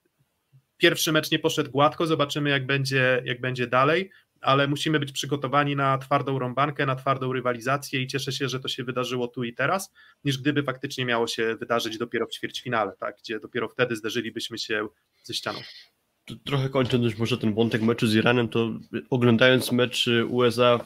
pierwszy 0.76 1.12
mecz 1.12 1.30
nie 1.30 1.38
poszedł 1.38 1.70
gładko, 1.70 2.06
zobaczymy 2.06 2.50
jak 2.50 2.66
będzie, 2.66 3.22
jak 3.24 3.40
będzie 3.40 3.66
dalej 3.66 4.10
ale 4.42 4.68
musimy 4.68 5.00
być 5.00 5.12
przygotowani 5.12 5.76
na 5.76 5.98
twardą 5.98 6.38
rąbankę, 6.38 6.86
na 6.86 6.96
twardą 6.96 7.32
rywalizację 7.32 8.02
i 8.02 8.06
cieszę 8.06 8.32
się, 8.32 8.48
że 8.48 8.60
to 8.60 8.68
się 8.68 8.84
wydarzyło 8.84 9.28
tu 9.28 9.44
i 9.44 9.54
teraz, 9.54 9.92
niż 10.24 10.38
gdyby 10.38 10.62
faktycznie 10.62 11.04
miało 11.04 11.26
się 11.26 11.56
wydarzyć 11.56 11.98
dopiero 11.98 12.26
w 12.26 12.30
ćwierćfinale, 12.30 12.92
tak, 13.00 13.16
gdzie 13.18 13.40
dopiero 13.40 13.68
wtedy 13.68 13.96
zderzylibyśmy 13.96 14.58
się 14.58 14.88
ze 15.22 15.34
ścianą. 15.34 15.58
Trochę 16.44 16.68
kończąc 16.68 17.04
już 17.04 17.18
może 17.18 17.38
ten 17.38 17.54
wątek 17.54 17.82
meczu 17.82 18.06
z 18.06 18.14
Iranem, 18.14 18.48
to 18.48 18.70
oglądając 19.10 19.72
mecz 19.72 20.08
USA 20.28 20.80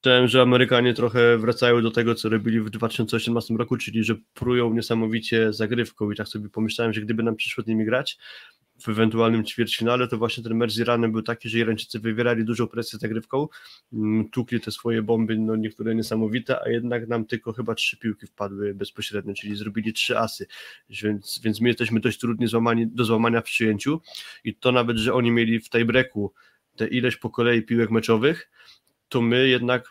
Chciałem, 0.00 0.28
że 0.28 0.42
Amerykanie 0.42 0.94
trochę 0.94 1.38
wracają 1.38 1.82
do 1.82 1.90
tego, 1.90 2.14
co 2.14 2.28
robili 2.28 2.60
w 2.60 2.70
2018 2.70 3.54
roku, 3.54 3.76
czyli 3.76 4.04
że 4.04 4.14
prują 4.34 4.74
niesamowicie 4.74 5.52
zagrywką 5.52 6.10
i 6.10 6.16
tak 6.16 6.28
sobie 6.28 6.48
pomyślałem, 6.48 6.92
że 6.92 7.00
gdyby 7.00 7.22
nam 7.22 7.36
przyszło 7.36 7.64
z 7.64 7.66
nimi 7.66 7.84
grać, 7.84 8.18
w 8.80 8.88
ewentualnym 8.88 9.44
ćwierćfinale, 9.44 10.08
to 10.08 10.18
właśnie 10.18 10.44
ten 10.44 10.54
mecz 10.54 10.72
z 10.72 10.78
Iranem 10.78 11.12
był 11.12 11.22
taki, 11.22 11.48
że 11.48 11.58
Irańczycy 11.58 11.98
wywierali 12.00 12.44
dużą 12.44 12.68
presję 12.68 12.98
zagrywką, 12.98 13.48
mm, 13.92 14.28
tukli 14.28 14.60
te 14.60 14.70
swoje 14.70 15.02
bomby, 15.02 15.38
no 15.38 15.56
niektóre 15.56 15.94
niesamowite, 15.94 16.60
a 16.62 16.68
jednak 16.68 17.08
nam 17.08 17.24
tylko 17.24 17.52
chyba 17.52 17.74
trzy 17.74 17.96
piłki 17.98 18.26
wpadły 18.26 18.74
bezpośrednio, 18.74 19.34
czyli 19.34 19.56
zrobili 19.56 19.92
trzy 19.92 20.18
asy, 20.18 20.46
więc, 20.90 21.40
więc 21.44 21.60
my 21.60 21.68
jesteśmy 21.68 22.00
dość 22.00 22.18
trudni 22.18 22.46
złamani, 22.46 22.86
do 22.86 23.04
złamania 23.04 23.40
w 23.40 23.44
przyjęciu 23.44 24.00
i 24.44 24.54
to 24.54 24.72
nawet, 24.72 24.96
że 24.96 25.14
oni 25.14 25.30
mieli 25.30 25.60
w 25.60 25.70
tiebreaku 25.70 26.32
te 26.76 26.86
ileś 26.86 27.16
po 27.16 27.30
kolei 27.30 27.62
piłek 27.62 27.90
meczowych, 27.90 28.50
to 29.08 29.20
my 29.20 29.48
jednak 29.48 29.90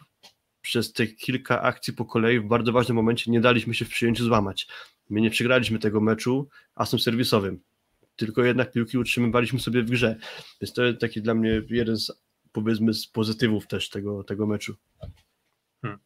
przez 0.61 0.93
te 0.93 1.07
kilka 1.07 1.61
akcji 1.61 1.93
po 1.93 2.05
kolei 2.05 2.39
w 2.39 2.47
bardzo 2.47 2.71
ważnym 2.71 2.95
momencie 2.95 3.31
nie 3.31 3.41
daliśmy 3.41 3.73
się 3.73 3.85
w 3.85 3.89
przyjęciu 3.89 4.23
złamać. 4.25 4.67
My 5.09 5.21
nie 5.21 5.29
przegraliśmy 5.29 5.79
tego 5.79 6.01
meczu 6.01 6.47
asem 6.75 6.99
serwisowym 6.99 7.59
tylko 8.19 8.43
jednak 8.43 8.71
piłki 8.71 8.97
utrzymywaliśmy 8.97 9.59
sobie 9.59 9.83
w 9.83 9.89
grze. 9.89 10.15
Więc 10.61 10.73
to 10.73 10.83
jest 10.83 10.99
taki 10.99 11.21
dla 11.21 11.33
mnie 11.33 11.61
jeden 11.69 11.97
z 11.97 12.11
powiedzmy 12.51 12.93
z 12.93 13.07
pozytywów 13.07 13.67
też 13.67 13.89
tego, 13.89 14.23
tego 14.23 14.47
meczu. 14.47 14.75
Hmm. 15.81 15.99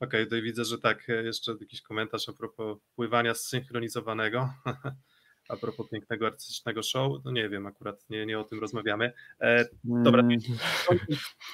Okej, 0.00 0.20
okay, 0.20 0.24
tutaj 0.24 0.42
widzę, 0.42 0.64
że 0.64 0.78
tak, 0.78 1.08
jeszcze 1.24 1.52
jakiś 1.60 1.82
komentarz 1.82 2.28
a 2.28 2.32
propos 2.32 2.78
pływania 2.94 3.34
zsynchronizowanego. 3.34 4.48
a 5.48 5.56
propos 5.56 5.88
pięknego 5.90 6.26
artystycznego 6.26 6.82
show, 6.82 7.24
no 7.24 7.30
nie 7.30 7.48
wiem, 7.48 7.66
akurat 7.66 8.04
nie, 8.10 8.26
nie 8.26 8.38
o 8.38 8.44
tym 8.44 8.60
rozmawiamy. 8.60 9.12
E, 9.40 9.68
dobra, 9.84 10.22
mm. 10.22 10.38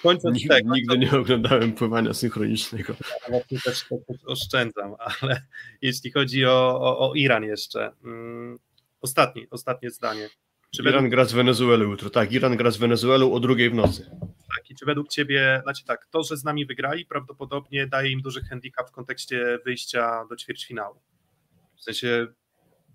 kończąc 0.03 0.37
nigdy, 0.37 0.49
tak, 0.49 0.65
nigdy 0.65 0.99
nie 0.99 1.11
oglądałem 1.11 1.73
pływania 1.73 2.15
synchronicznego. 2.15 2.95
Ja 3.29 3.41
też, 3.65 3.85
też 4.09 4.25
oszczędzam, 4.27 4.95
ale 5.21 5.43
jeśli 5.83 6.11
chodzi 6.11 6.45
o, 6.45 6.81
o, 6.81 7.11
o 7.11 7.15
Iran 7.15 7.45
jeszcze, 7.45 7.93
mm, 8.05 8.59
Ostatnie, 9.01 9.47
ostatnie 9.51 9.91
zdanie. 9.91 10.29
Czy 10.75 10.83
Iran 10.83 10.95
według... 10.95 11.11
gra 11.11 11.25
z 11.25 11.33
Wenezuelą 11.33 11.85
jutro. 11.85 12.11
Tak, 12.11 12.33
Iran 12.33 12.57
gra 12.57 12.71
z 12.71 12.77
Wenezuelą 12.77 13.33
o 13.33 13.41
drugiej 13.41 13.71
w 13.71 13.75
nocy. 13.75 14.11
Tak, 14.57 14.71
i 14.71 14.75
czy 14.75 14.87
według 14.87 15.09
Ciebie, 15.09 15.61
znaczy 15.63 15.85
tak, 15.85 16.07
to, 16.11 16.23
że 16.23 16.37
z 16.37 16.45
nami 16.45 16.67
wygrali, 16.67 17.07
prawdopodobnie 17.07 17.87
daje 17.87 18.11
im 18.11 18.23
duży 18.23 18.41
handicap 18.41 18.89
w 18.89 18.93
kontekście 18.93 19.59
wyjścia 19.65 20.25
do 20.31 20.37
ćwierćfinału. 20.37 21.01
W 21.77 21.83
sensie 21.83 22.27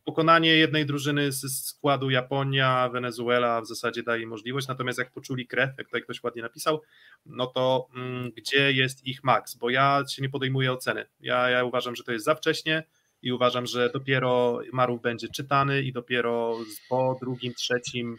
pokonanie 0.05 0.55
jednej 0.55 0.85
drużyny 0.85 1.31
z 1.31 1.65
składu 1.65 2.09
Japonia, 2.09 2.89
Wenezuela 2.89 3.61
w 3.61 3.67
zasadzie 3.67 4.03
daje 4.03 4.23
im 4.23 4.29
możliwość, 4.29 4.67
natomiast 4.67 4.99
jak 4.99 5.11
poczuli 5.11 5.47
krew, 5.47 5.69
jak 5.77 5.87
tutaj 5.87 6.03
ktoś 6.03 6.23
ładnie 6.23 6.41
napisał, 6.41 6.81
no 7.25 7.47
to 7.47 7.87
mm, 7.95 8.31
gdzie 8.31 8.71
jest 8.71 9.05
ich 9.05 9.23
maks? 9.23 9.55
Bo 9.55 9.69
ja 9.69 10.03
się 10.09 10.21
nie 10.21 10.29
podejmuję 10.29 10.71
oceny. 10.71 11.05
Ja, 11.19 11.49
ja 11.49 11.63
uważam, 11.63 11.95
że 11.95 12.03
to 12.03 12.11
jest 12.11 12.25
za 12.25 12.35
wcześnie, 12.35 12.83
i 13.23 13.31
uważam, 13.31 13.65
że 13.65 13.89
dopiero 13.93 14.59
Marów 14.73 15.01
będzie 15.01 15.27
czytany 15.27 15.81
i 15.81 15.93
dopiero 15.93 16.57
po 16.89 17.17
drugim, 17.21 17.53
trzecim, 17.53 18.17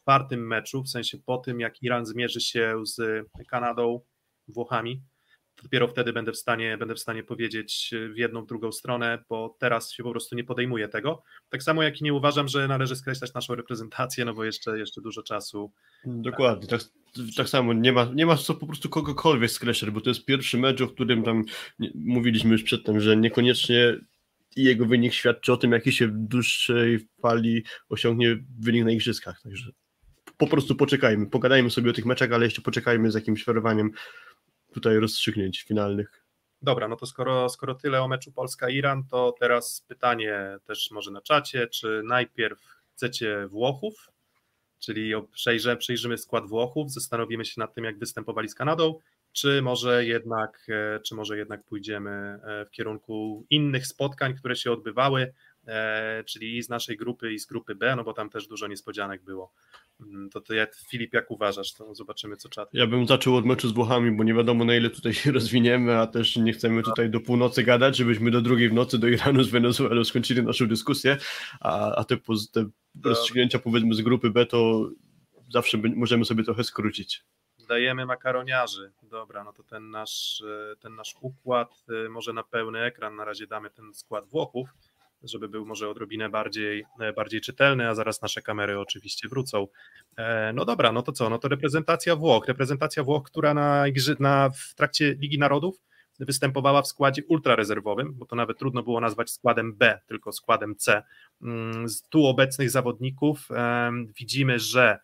czwartym 0.00 0.46
meczu, 0.46 0.82
w 0.82 0.88
sensie 0.88 1.18
po 1.26 1.38
tym, 1.38 1.60
jak 1.60 1.82
Iran 1.82 2.06
zmierzy 2.06 2.40
się 2.40 2.82
z 2.84 3.26
Kanadą, 3.48 4.00
Włochami, 4.48 5.02
dopiero 5.62 5.88
wtedy 5.88 6.12
będę 6.12 6.32
w 6.32 6.36
stanie, 6.36 6.78
będę 6.78 6.94
w 6.94 7.00
stanie 7.00 7.22
powiedzieć 7.22 7.90
w 8.14 8.18
jedną, 8.18 8.42
w 8.42 8.46
drugą 8.46 8.72
stronę, 8.72 9.24
bo 9.28 9.56
teraz 9.58 9.92
się 9.92 10.02
po 10.02 10.10
prostu 10.10 10.36
nie 10.36 10.44
podejmuję 10.44 10.88
tego. 10.88 11.22
Tak 11.48 11.62
samo 11.62 11.82
jak 11.82 12.00
i 12.00 12.04
nie 12.04 12.14
uważam, 12.14 12.48
że 12.48 12.68
należy 12.68 12.96
skreślać 12.96 13.34
naszą 13.34 13.54
reprezentację, 13.54 14.24
no 14.24 14.34
bo 14.34 14.44
jeszcze, 14.44 14.78
jeszcze 14.78 15.00
dużo 15.00 15.22
czasu. 15.22 15.72
Dokładnie, 16.04 16.68
tak, 16.68 16.80
tak 17.36 17.48
samo 17.48 17.72
nie 17.72 17.92
ma, 17.92 18.04
nie 18.14 18.26
ma 18.26 18.36
co 18.36 18.54
po 18.54 18.66
prostu 18.66 18.88
kogokolwiek 18.88 19.50
skreślać, 19.50 19.90
bo 19.90 20.00
to 20.00 20.10
jest 20.10 20.24
pierwszy 20.24 20.58
mecz, 20.58 20.80
o 20.80 20.88
którym 20.88 21.22
tam 21.22 21.44
mówiliśmy 21.94 22.52
już 22.52 22.62
przedtem, 22.62 23.00
że 23.00 23.16
niekoniecznie 23.16 23.98
i 24.56 24.64
jego 24.64 24.86
wynik 24.86 25.12
świadczy 25.12 25.52
o 25.52 25.56
tym, 25.56 25.72
jaki 25.72 25.92
się 25.92 26.08
w 26.08 26.12
dłuższej 26.12 27.08
fali 27.22 27.64
osiągnie 27.88 28.44
wynik 28.60 28.84
na 28.84 28.90
igrzyskach. 28.90 29.42
Także 29.42 29.70
po 30.36 30.46
prostu 30.46 30.76
poczekajmy, 30.76 31.26
pogadajmy 31.26 31.70
sobie 31.70 31.90
o 31.90 31.92
tych 31.92 32.06
meczach, 32.06 32.32
ale 32.32 32.44
jeszcze 32.44 32.62
poczekajmy 32.62 33.10
z 33.10 33.14
jakimś 33.14 33.44
ferowaniem 33.44 33.90
tutaj 34.72 34.98
rozstrzygnięć 34.98 35.62
finalnych. 35.62 36.22
Dobra, 36.62 36.88
no 36.88 36.96
to 36.96 37.06
skoro, 37.06 37.48
skoro 37.48 37.74
tyle 37.74 38.02
o 38.02 38.08
meczu 38.08 38.32
Polska-Iran, 38.32 39.04
to 39.10 39.34
teraz 39.40 39.84
pytanie 39.88 40.58
też 40.64 40.90
może 40.90 41.10
na 41.10 41.20
czacie, 41.20 41.66
czy 41.66 42.02
najpierw 42.04 42.60
chcecie 42.92 43.46
Włochów, 43.48 44.10
czyli 44.78 45.12
przejrzymy, 45.32 45.76
przejrzymy 45.76 46.18
skład 46.18 46.46
Włochów, 46.46 46.92
zastanowimy 46.92 47.44
się 47.44 47.54
nad 47.60 47.74
tym, 47.74 47.84
jak 47.84 47.98
występowali 47.98 48.48
z 48.48 48.54
Kanadą, 48.54 48.98
czy 49.32 49.62
może 49.62 50.04
jednak, 50.04 50.66
e, 50.68 51.00
czy 51.00 51.14
może 51.14 51.38
jednak 51.38 51.64
pójdziemy 51.64 52.10
e, 52.10 52.64
w 52.64 52.70
kierunku 52.70 53.46
innych 53.50 53.86
spotkań, 53.86 54.34
które 54.34 54.56
się 54.56 54.72
odbywały. 54.72 55.32
e, 55.66 56.24
czyli 56.24 56.56
i 56.56 56.62
z 56.62 56.68
naszej 56.68 56.96
grupy, 56.96 57.32
i 57.32 57.38
z 57.38 57.46
grupy 57.46 57.74
B, 57.74 57.96
no 57.96 58.04
bo 58.04 58.12
tam 58.12 58.30
też 58.30 58.46
dużo 58.46 58.66
niespodzianek 58.66 59.22
było. 59.24 59.52
Mm, 60.00 60.30
to 60.30 60.40
ty, 60.40 60.66
Filip, 60.90 61.14
jak 61.14 61.30
uważasz? 61.30 61.72
To 61.72 61.94
zobaczymy, 61.94 62.36
co 62.36 62.48
czat. 62.48 62.68
Ja 62.72 62.86
bym 62.86 63.06
zaczął 63.06 63.36
od 63.36 63.46
meczu 63.46 63.68
z 63.68 63.72
Włochami, 63.72 64.10
bo 64.16 64.24
nie 64.24 64.34
wiadomo 64.34 64.64
na 64.64 64.76
ile 64.76 64.90
tutaj 64.90 65.14
się 65.14 65.32
rozwiniemy, 65.38 65.98
a 65.98 66.06
też 66.06 66.36
nie 66.36 66.52
chcemy 66.52 66.82
tutaj 66.82 67.10
do 67.10 67.20
północy 67.20 67.62
gadać, 67.62 67.96
żebyśmy 67.96 68.30
do 68.30 68.40
drugiej 68.40 68.68
w 68.68 68.72
nocy 68.72 68.98
do 68.98 69.08
Iranu 69.08 69.42
z 69.42 69.50
Wenezuelą 69.50 70.04
skończyli 70.04 70.42
naszą 70.42 70.68
dyskusję, 70.68 71.16
a, 71.60 71.94
a 71.94 72.04
te, 72.04 72.16
te 72.52 72.64
rozstrzygnięcia 73.04 73.58
powiedzmy 73.58 73.94
z 73.94 74.00
grupy 74.00 74.30
B 74.30 74.46
to 74.46 74.90
zawsze 75.52 75.78
możemy 75.78 76.24
sobie 76.24 76.44
trochę 76.44 76.64
skrócić. 76.64 77.24
Dajemy 77.72 78.06
makaroniarzy. 78.06 78.92
Dobra, 79.02 79.44
no 79.44 79.52
to 79.52 79.62
ten 79.62 79.90
nasz, 79.90 80.42
e, 80.72 80.76
ten 80.76 80.94
nasz 80.94 81.14
układ, 81.20 81.84
e, 82.06 82.08
może 82.08 82.32
na 82.32 82.42
pełny 82.42 82.80
ekran 82.80 83.16
na 83.16 83.24
razie 83.24 83.46
damy 83.46 83.70
ten 83.70 83.94
skład 83.94 84.28
Włochów, 84.28 84.68
żeby 85.22 85.48
był 85.48 85.66
może 85.66 85.88
odrobinę 85.88 86.28
bardziej, 86.28 86.84
e, 87.00 87.12
bardziej 87.12 87.40
czytelny, 87.40 87.88
a 87.88 87.94
zaraz 87.94 88.22
nasze 88.22 88.42
kamery 88.42 88.80
oczywiście 88.80 89.28
wrócą. 89.28 89.68
No 90.54 90.64
dobra, 90.64 90.92
no 90.92 91.02
to 91.02 91.12
co? 91.12 91.30
No 91.30 91.38
to 91.38 91.48
reprezentacja 91.48 92.16
Włoch. 92.16 92.46
Reprezentacja 92.46 93.02
Włoch, 93.02 93.22
która 93.24 93.54
na, 93.54 93.84
na, 94.18 94.50
w 94.50 94.74
trakcie 94.74 95.14
Ligi 95.18 95.38
Narodów 95.38 95.80
występowała 96.20 96.82
w 96.82 96.86
składzie 96.86 97.22
ultrarezerwowym, 97.28 98.14
bo 98.14 98.26
to 98.26 98.36
nawet 98.36 98.58
trudno 98.58 98.82
było 98.82 99.00
nazwać 99.00 99.30
składem 99.30 99.74
B, 99.74 100.00
tylko 100.06 100.32
składem 100.32 100.76
C. 100.76 101.02
Mm, 101.42 101.88
z 101.88 102.02
tu 102.02 102.26
obecnych 102.26 102.70
zawodników 102.70 103.48
widzimy, 104.18 104.58
że 104.58 104.98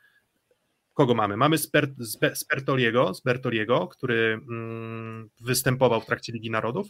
kogo 0.98 1.14
mamy? 1.14 1.36
Mamy 1.36 1.58
Sper, 1.58 1.88
Spertoliego, 2.34 3.14
Spertoliego, 3.14 3.88
który 3.88 4.40
mm, 4.48 5.30
występował 5.40 6.00
w 6.00 6.06
trakcie 6.06 6.32
Ligi 6.32 6.50
Narodów 6.50 6.88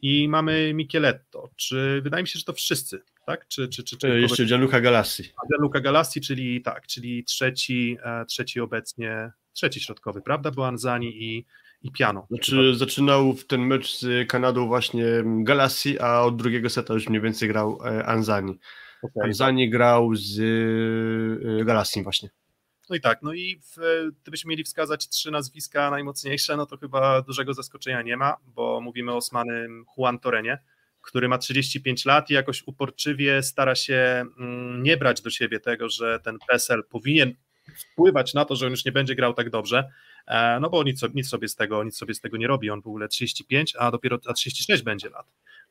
i 0.00 0.28
mamy 0.28 0.74
Micheletto. 0.74 1.50
Czy 1.56 2.00
wydaje 2.02 2.22
mi 2.22 2.28
się, 2.28 2.38
że 2.38 2.44
to 2.44 2.52
wszyscy, 2.52 3.02
tak? 3.26 3.48
Czy, 3.48 3.68
czy, 3.68 3.84
czy, 3.84 3.98
czy 3.98 4.08
e, 4.08 4.20
Jeszcze 4.20 4.44
Gianluca 4.44 4.80
Galassi. 4.80 5.22
Gianluca 5.52 5.80
Galassi, 5.80 6.20
czyli 6.20 6.62
tak, 6.62 6.86
czyli 6.86 7.24
trzeci, 7.24 7.96
e, 8.04 8.24
trzeci 8.24 8.60
obecnie, 8.60 9.32
trzeci 9.52 9.80
środkowy, 9.80 10.20
prawda? 10.22 10.50
Bo 10.50 10.66
Anzani 10.66 11.24
i, 11.24 11.46
i 11.82 11.92
Piano. 11.92 12.26
Znaczy 12.30 12.56
chyba. 12.56 12.78
zaczynał 12.78 13.32
w 13.32 13.46
ten 13.46 13.60
mecz 13.60 13.98
z 13.98 14.28
Kanadą 14.28 14.66
właśnie 14.66 15.04
Galassi, 15.24 16.00
a 16.00 16.22
od 16.22 16.36
drugiego 16.36 16.70
seta 16.70 16.94
już 16.94 17.08
mniej 17.08 17.22
więcej 17.22 17.48
grał 17.48 17.78
e, 17.84 18.06
Anzani. 18.06 18.58
Okay, 19.02 19.24
Anzani 19.24 19.66
tak. 19.66 19.72
grał 19.72 20.14
z 20.14 20.40
Galassi 21.64 22.02
właśnie. 22.02 22.30
No 22.90 22.96
i 22.96 23.00
tak, 23.00 23.22
no 23.22 23.32
i 23.32 23.60
w, 23.76 24.10
gdybyśmy 24.22 24.50
mieli 24.50 24.64
wskazać 24.64 25.08
trzy 25.08 25.30
nazwiska 25.30 25.90
najmocniejsze, 25.90 26.56
no 26.56 26.66
to 26.66 26.76
chyba 26.76 27.22
dużego 27.22 27.54
zaskoczenia 27.54 28.02
nie 28.02 28.16
ma, 28.16 28.36
bo 28.46 28.80
mówimy 28.80 29.12
o 29.12 29.16
Osmanym 29.16 29.84
Juan 29.96 30.18
Torenie, 30.18 30.58
który 31.00 31.28
ma 31.28 31.38
35 31.38 32.04
lat 32.04 32.30
i 32.30 32.34
jakoś 32.34 32.62
uporczywie 32.66 33.42
stara 33.42 33.74
się 33.74 34.24
mm, 34.38 34.82
nie 34.82 34.96
brać 34.96 35.22
do 35.22 35.30
siebie 35.30 35.60
tego, 35.60 35.88
że 35.88 36.20
ten 36.20 36.38
PESEL 36.48 36.84
powinien 36.90 37.34
wpływać 37.78 38.34
na 38.34 38.44
to, 38.44 38.56
że 38.56 38.66
on 38.66 38.70
już 38.70 38.84
nie 38.84 38.92
będzie 38.92 39.14
grał 39.14 39.34
tak 39.34 39.50
dobrze, 39.50 39.88
e, 40.26 40.60
no 40.60 40.70
bo 40.70 40.82
nic, 40.82 41.00
nic, 41.14 41.28
sobie 41.28 41.48
z 41.48 41.56
tego, 41.56 41.84
nic 41.84 41.96
sobie 41.96 42.14
z 42.14 42.20
tego 42.20 42.36
nie 42.36 42.46
robi, 42.46 42.70
on 42.70 42.80
w 42.80 42.86
ogóle 42.86 43.08
35, 43.08 43.76
a 43.78 43.90
dopiero 43.90 44.18
a 44.26 44.32
36 44.32 44.82
będzie 44.82 45.10
lat. 45.10 45.26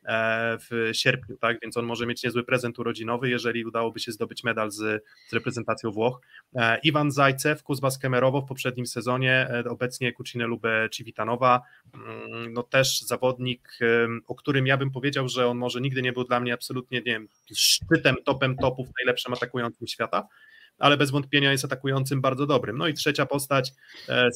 E, 0.05 0.57
w 0.57 0.89
sierpniu, 0.93 1.37
tak? 1.37 1.59
Więc 1.61 1.77
on 1.77 1.85
może 1.85 2.05
mieć 2.05 2.23
niezły 2.23 2.43
prezent 2.43 2.79
urodzinowy, 2.79 3.29
jeżeli 3.29 3.65
udałoby 3.65 3.99
się 3.99 4.11
zdobyć 4.11 4.43
medal 4.43 4.71
z, 4.71 5.03
z 5.29 5.33
reprezentacją 5.33 5.91
Włoch. 5.91 6.21
E, 6.55 6.79
Iwan 6.79 7.11
Zajcew, 7.11 7.63
Kuzba 7.63 7.91
Skemerowo 7.91 8.41
w 8.41 8.45
poprzednim 8.45 8.85
sezonie, 8.85 9.47
e, 9.49 9.63
obecnie 9.69 10.13
Kucinę 10.13 10.47
Lubę 10.47 10.87
Civitanowa, 10.91 11.61
mm, 11.93 12.53
no 12.53 12.63
też 12.63 13.01
zawodnik, 13.01 13.79
o 14.27 14.35
którym 14.35 14.67
ja 14.67 14.77
bym 14.77 14.91
powiedział, 14.91 15.27
że 15.27 15.47
on 15.47 15.57
może 15.57 15.81
nigdy 15.81 16.01
nie 16.01 16.13
był 16.13 16.23
dla 16.23 16.39
mnie 16.39 16.53
absolutnie, 16.53 16.97
nie 16.97 17.03
wiem, 17.03 17.27
szczytem, 17.55 18.15
topem 18.25 18.55
topów, 18.55 18.87
najlepszym 18.99 19.33
atakującym 19.33 19.87
świata, 19.87 20.27
ale 20.79 20.97
bez 20.97 21.11
wątpienia 21.11 21.51
jest 21.51 21.65
atakującym 21.65 22.21
bardzo 22.21 22.45
dobrym. 22.45 22.77
No 22.77 22.87
i 22.87 22.93
trzecia 22.93 23.25
postać, 23.25 23.73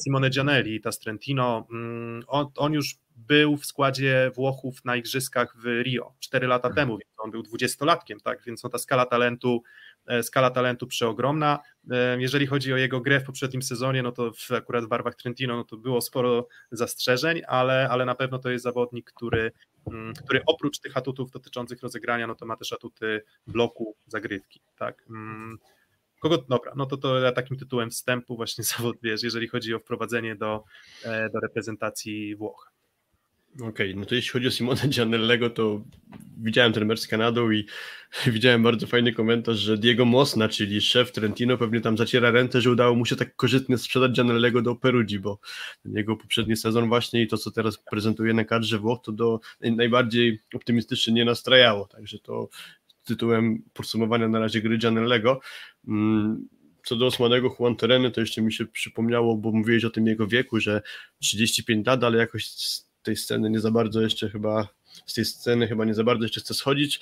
Simone 0.04 0.30
Gianelli, 0.30 0.80
ta 0.80 0.92
Strentino, 0.92 1.66
mm, 1.70 2.22
on, 2.26 2.46
on 2.56 2.72
już 2.72 2.98
był 3.18 3.56
w 3.56 3.66
składzie 3.66 4.30
Włochów 4.34 4.84
na 4.84 4.96
igrzyskach 4.96 5.56
w 5.56 5.64
Rio 5.82 6.14
4 6.20 6.46
lata 6.46 6.70
temu, 6.70 6.92
więc 6.92 7.10
on 7.18 7.30
był 7.30 7.42
dwudziestolatkiem, 7.42 8.20
tak, 8.20 8.42
więc 8.46 8.62
no 8.62 8.70
ta 8.70 8.78
skala 8.78 9.06
talentu, 9.06 9.62
e, 10.06 10.22
skala 10.22 10.50
talentu 10.50 10.86
przeogromna. 10.86 11.58
E, 11.90 12.20
jeżeli 12.20 12.46
chodzi 12.46 12.72
o 12.72 12.76
jego 12.76 13.00
grę 13.00 13.20
w 13.20 13.24
poprzednim 13.24 13.62
sezonie, 13.62 14.02
no 14.02 14.12
to 14.12 14.32
w, 14.32 14.52
akurat 14.52 14.84
w 14.84 14.88
barwach 14.88 15.14
Trentino, 15.14 15.56
no 15.56 15.64
to 15.64 15.76
było 15.76 16.00
sporo 16.00 16.48
zastrzeżeń, 16.70 17.42
ale, 17.48 17.88
ale 17.90 18.04
na 18.04 18.14
pewno 18.14 18.38
to 18.38 18.50
jest 18.50 18.64
zawodnik, 18.64 19.12
który, 19.12 19.52
mm, 19.92 20.14
który 20.14 20.40
oprócz 20.46 20.78
tych 20.78 20.96
atutów 20.96 21.30
dotyczących 21.30 21.82
rozegrania, 21.82 22.26
no 22.26 22.34
to 22.34 22.46
ma 22.46 22.56
też 22.56 22.72
atuty 22.72 23.22
bloku, 23.46 23.96
zagrywki, 24.06 24.60
tak. 24.76 25.04
Kogo, 26.18 26.38
dobra, 26.48 26.72
no 26.76 26.86
to 26.86 26.96
to 26.96 27.20
ja 27.20 27.32
takim 27.32 27.56
tytułem 27.56 27.90
wstępu 27.90 28.36
właśnie 28.36 28.64
zawod, 28.76 28.96
wiesz, 29.02 29.22
jeżeli 29.22 29.48
chodzi 29.48 29.74
o 29.74 29.78
wprowadzenie 29.78 30.36
do, 30.36 30.64
e, 31.04 31.30
do 31.30 31.40
reprezentacji 31.40 32.36
Włoch. 32.36 32.72
Okej, 33.54 33.68
okay, 33.68 33.94
no 33.94 34.06
to 34.06 34.14
jeśli 34.14 34.30
chodzi 34.30 34.46
o 34.46 34.50
Simone 34.50 34.88
Gianellego, 34.88 35.50
to 35.50 35.84
widziałem 36.36 36.72
ten 36.72 36.86
mecz 36.86 37.00
z 37.00 37.06
Kanadą 37.06 37.50
i 37.50 37.66
widziałem 38.26 38.62
bardzo 38.62 38.86
fajny 38.86 39.12
komentarz, 39.12 39.56
że 39.56 39.78
Diego 39.78 40.04
Mosna, 40.04 40.48
czyli 40.48 40.80
szef 40.80 41.12
Trentino, 41.12 41.58
pewnie 41.58 41.80
tam 41.80 41.96
zaciera 41.96 42.30
ręce, 42.30 42.60
że 42.60 42.70
udało 42.70 42.94
mu 42.94 43.06
się 43.06 43.16
tak 43.16 43.36
korzystnie 43.36 43.78
sprzedać 43.78 44.12
Gianellego 44.12 44.62
do 44.62 44.74
Perugii, 44.74 45.18
bo 45.18 45.38
jego 45.84 46.16
poprzedni 46.16 46.56
sezon 46.56 46.88
właśnie 46.88 47.22
i 47.22 47.26
to, 47.26 47.36
co 47.36 47.50
teraz 47.50 47.78
prezentuje 47.90 48.34
na 48.34 48.44
kadrze 48.44 48.78
Włoch, 48.78 49.00
to 49.02 49.12
do 49.12 49.40
najbardziej 49.60 50.40
optymistycznie 50.54 51.14
nie 51.14 51.24
nastrajało, 51.24 51.86
także 51.86 52.18
to 52.18 52.48
tytułem 53.08 53.62
podsumowania 53.72 54.28
na 54.28 54.38
razie 54.38 54.60
gry 54.60 54.78
Gianellego. 54.78 55.40
Mm, 55.88 56.48
co 56.84 56.96
do 56.96 57.06
Osmanego 57.06 57.56
Juan 57.60 57.76
Tereny, 57.76 58.10
to 58.10 58.20
jeszcze 58.20 58.42
mi 58.42 58.52
się 58.52 58.66
przypomniało, 58.66 59.36
bo 59.36 59.52
mówiłeś 59.52 59.84
o 59.84 59.90
tym 59.90 60.06
jego 60.06 60.26
wieku, 60.26 60.60
że 60.60 60.82
35 61.20 61.86
lat, 61.86 62.04
ale 62.04 62.18
jakoś 62.18 62.50
tej 63.02 63.16
sceny 63.16 63.50
nie 63.50 63.60
za 63.60 63.70
bardzo 63.70 64.02
jeszcze 64.02 64.30
chyba, 64.30 64.68
z 65.06 65.14
tej 65.14 65.24
sceny 65.24 65.68
chyba 65.68 65.84
nie 65.84 65.94
za 65.94 66.04
bardzo 66.04 66.24
jeszcze 66.24 66.40
chcę 66.40 66.54
schodzić. 66.54 67.00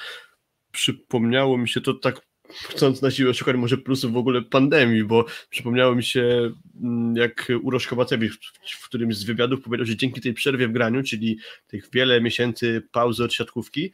Przypomniało 0.72 1.58
mi 1.58 1.68
się 1.68 1.80
to 1.80 1.94
tak 1.94 2.20
chcąc 2.48 3.02
na 3.02 3.10
siłę 3.10 3.34
szukać 3.34 3.56
może 3.56 3.78
plusów 3.78 4.12
w 4.12 4.16
ogóle 4.16 4.42
pandemii, 4.42 5.04
bo 5.04 5.24
przypomniało 5.50 5.94
mi 5.94 6.02
się, 6.02 6.52
mm, 6.82 7.16
jak 7.16 7.52
Urosz 7.62 7.86
Kowacewicz 7.86 8.52
w 8.80 8.84
którymś 8.88 9.16
z 9.16 9.24
wywiadów 9.24 9.62
powiedział, 9.62 9.86
że 9.86 9.96
dzięki 9.96 10.20
tej 10.20 10.34
przerwie 10.34 10.68
w 10.68 10.72
graniu, 10.72 11.02
czyli 11.02 11.38
tych 11.66 11.88
wiele 11.92 12.20
miesięcy 12.20 12.82
pauzy 12.92 13.24
od 13.24 13.34
siatkówki, 13.34 13.92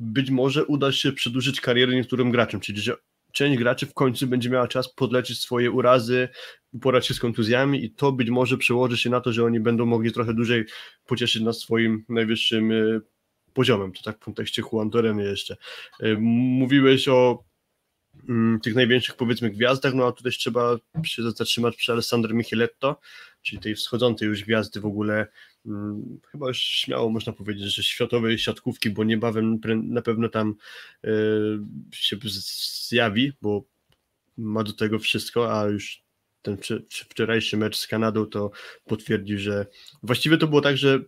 być 0.00 0.30
może 0.30 0.64
uda 0.64 0.92
się 0.92 1.12
przedłużyć 1.12 1.60
karierę 1.60 1.94
niektórym 1.94 2.30
graczom, 2.30 2.60
czyli 2.60 2.80
że 2.80 2.96
część 3.32 3.58
graczy 3.58 3.86
w 3.86 3.94
końcu 3.94 4.26
będzie 4.26 4.50
miała 4.50 4.68
czas 4.68 4.94
podleczyć 4.94 5.40
swoje 5.40 5.70
urazy, 5.70 6.28
uporać 6.72 7.06
się 7.06 7.14
z 7.14 7.20
kontuzjami 7.20 7.84
i 7.84 7.90
to 7.90 8.12
być 8.12 8.30
może 8.30 8.58
przełoży 8.58 8.96
się 8.96 9.10
na 9.10 9.20
to, 9.20 9.32
że 9.32 9.44
oni 9.44 9.60
będą 9.60 9.86
mogli 9.86 10.12
trochę 10.12 10.34
dłużej 10.34 10.64
pocieszyć 11.06 11.42
nas 11.42 11.58
swoim 11.58 12.04
najwyższym 12.08 12.72
e, 12.72 13.00
poziomem. 13.52 13.92
To 13.92 14.02
tak 14.02 14.16
w 14.16 14.24
kontekście 14.24 14.62
Juan 14.72 14.90
Torreny 14.90 15.24
jeszcze. 15.24 15.56
E, 16.00 16.14
mówiłeś 16.18 17.08
o 17.08 17.44
tych 18.62 18.74
największych 18.74 19.16
powiedzmy 19.16 19.50
gwiazdach, 19.50 19.94
no 19.94 20.06
a 20.06 20.12
tutaj 20.12 20.32
trzeba 20.32 20.76
się 21.04 21.22
zatrzymać 21.22 21.76
przy 21.76 21.92
Alessandro 21.92 22.34
Micheletto, 22.34 23.00
czyli 23.42 23.62
tej 23.62 23.74
wschodzącej 23.74 24.28
już 24.28 24.44
gwiazdy 24.44 24.80
w 24.80 24.86
ogóle 24.86 25.26
Mm, 25.66 26.20
chyba 26.32 26.48
już 26.48 26.58
śmiało 26.58 27.10
można 27.10 27.32
powiedzieć, 27.32 27.74
że 27.74 27.82
światowej 27.82 28.38
siatkówki, 28.38 28.90
bo 28.90 29.04
niebawem 29.04 29.60
na 29.82 30.02
pewno 30.02 30.28
tam 30.28 30.54
e, 31.04 31.10
się 31.92 32.16
zjawi, 32.88 33.32
bo 33.42 33.64
ma 34.36 34.64
do 34.64 34.72
tego 34.72 34.98
wszystko, 34.98 35.60
a 35.60 35.66
już 35.66 36.02
ten 36.42 36.56
wczorajszy 36.90 37.56
mecz 37.56 37.78
z 37.78 37.86
Kanadą 37.86 38.26
to 38.26 38.50
potwierdził, 38.84 39.38
że 39.38 39.66
właściwie 40.02 40.36
to 40.36 40.46
było 40.46 40.60
tak, 40.60 40.76
że 40.76 41.00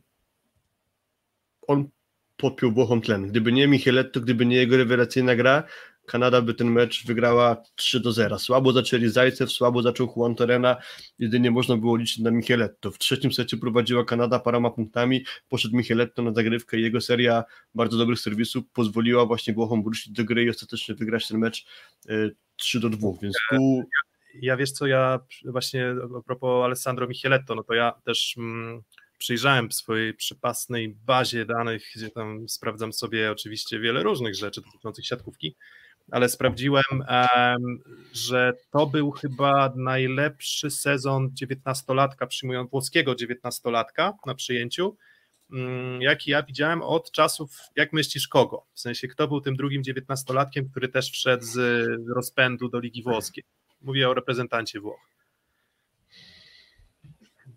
on 1.67 1.89
podpiął 2.37 2.73
Włochom 2.73 3.01
tlen. 3.01 3.29
Gdyby 3.29 3.53
nie 3.53 3.69
Micheletto, 3.69 4.21
gdyby 4.21 4.47
nie 4.47 4.57
jego 4.57 4.77
rewelacyjna 4.77 5.37
gra, 5.37 5.65
Kanada 6.07 6.43
by 6.43 6.55
ten 6.55 6.71
mecz 6.71 7.07
wygrała 7.07 7.63
3 7.75 8.01
do 8.01 8.13
0. 8.13 8.39
Słabo 8.39 8.73
zaczęli 8.73 9.09
Zajcew, 9.09 9.53
słabo 9.53 9.83
zaczął 9.83 10.13
Juan 10.17 10.35
Torena, 10.35 10.77
jedynie 11.19 11.51
można 11.51 11.77
było 11.77 11.97
liczyć 11.97 12.19
na 12.19 12.31
Micheletto. 12.31 12.91
W 12.91 12.99
trzecim 12.99 13.33
secie 13.33 13.57
prowadziła 13.57 14.05
Kanada 14.05 14.39
paroma 14.39 14.71
punktami, 14.71 15.25
poszedł 15.49 15.77
Micheletto 15.77 16.23
na 16.23 16.33
zagrywkę 16.33 16.79
i 16.79 16.83
jego 16.83 17.01
seria 17.01 17.45
bardzo 17.75 17.99
dobrych 17.99 18.21
serwisów 18.21 18.65
pozwoliła 18.73 19.27
właśnie 19.27 19.55
Włochom 19.55 19.83
wrócić 19.83 20.13
do 20.13 20.25
gry 20.25 20.45
i 20.45 20.51
ostatecznie 20.51 20.95
wygrać 20.95 21.29
ten 21.29 21.39
mecz 21.39 21.67
3 22.57 22.79
e, 22.79 22.81
do 22.81 22.89
2, 22.89 23.09
więc 23.23 23.35
tu... 23.51 23.83
Ja 24.35 24.57
wiesz 24.57 24.73
co, 24.73 24.87
ja 24.87 25.21
właśnie 25.45 25.95
a 26.19 26.23
propos 26.23 26.65
Alessandro 26.65 27.09
Micheletto, 27.09 27.55
no 27.55 27.63
to 27.63 27.75
ja 27.75 27.93
też... 28.05 28.35
Mm 28.39 28.83
przyjrzałem 29.23 29.69
w 29.69 29.75
swojej 29.75 30.15
przypasnej 30.15 30.89
bazie 30.89 31.47
danych, 31.47 31.91
gdzie 31.97 32.11
tam 32.11 32.49
sprawdzam 32.49 32.93
sobie 32.93 33.31
oczywiście 33.31 33.81
wiele 33.81 34.03
różnych 34.03 34.35
rzeczy 34.35 34.61
dotyczących 34.61 35.07
siatkówki 35.07 35.57
ale 36.13 36.29
sprawdziłem, 36.29 37.05
że 38.13 38.53
to 38.71 38.87
był 38.87 39.11
chyba 39.11 39.73
najlepszy 39.77 40.71
sezon 40.71 41.31
dziewiętnastolatka, 41.33 42.27
przyjmując 42.27 42.71
włoskiego 42.71 43.15
dziewiętnastolatka 43.15 44.13
na 44.27 44.35
przyjęciu. 44.35 44.97
mm, 45.53 46.03
jaki 46.03 46.31
ja 46.31 46.43
widziałem 46.43 46.83
od 46.83 47.11
czasów, 47.11 47.57
jak 47.77 47.93
myślisz, 47.93 48.29
kogo? 48.29 48.67
W 48.75 48.81
sensie, 48.81 49.09
kto 49.09 49.29
był 49.29 49.41
tym 49.41 49.57
drugim 49.57 49.85
dziewiętnastolatkiem, 49.85 50.69
który 50.69 50.89
też 50.89 51.11
wszedł 51.11 51.45
z 51.45 51.89
rozpędu 52.17 52.69
do 52.69 52.81
Ligi 52.81 53.03
Włoskiej? 53.03 53.45
Mówię 53.81 54.09
o 54.09 54.15
reprezentancie 54.15 54.81
Włoch. 54.81 55.01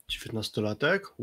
Dziewiętnastolatek? 0.07 1.13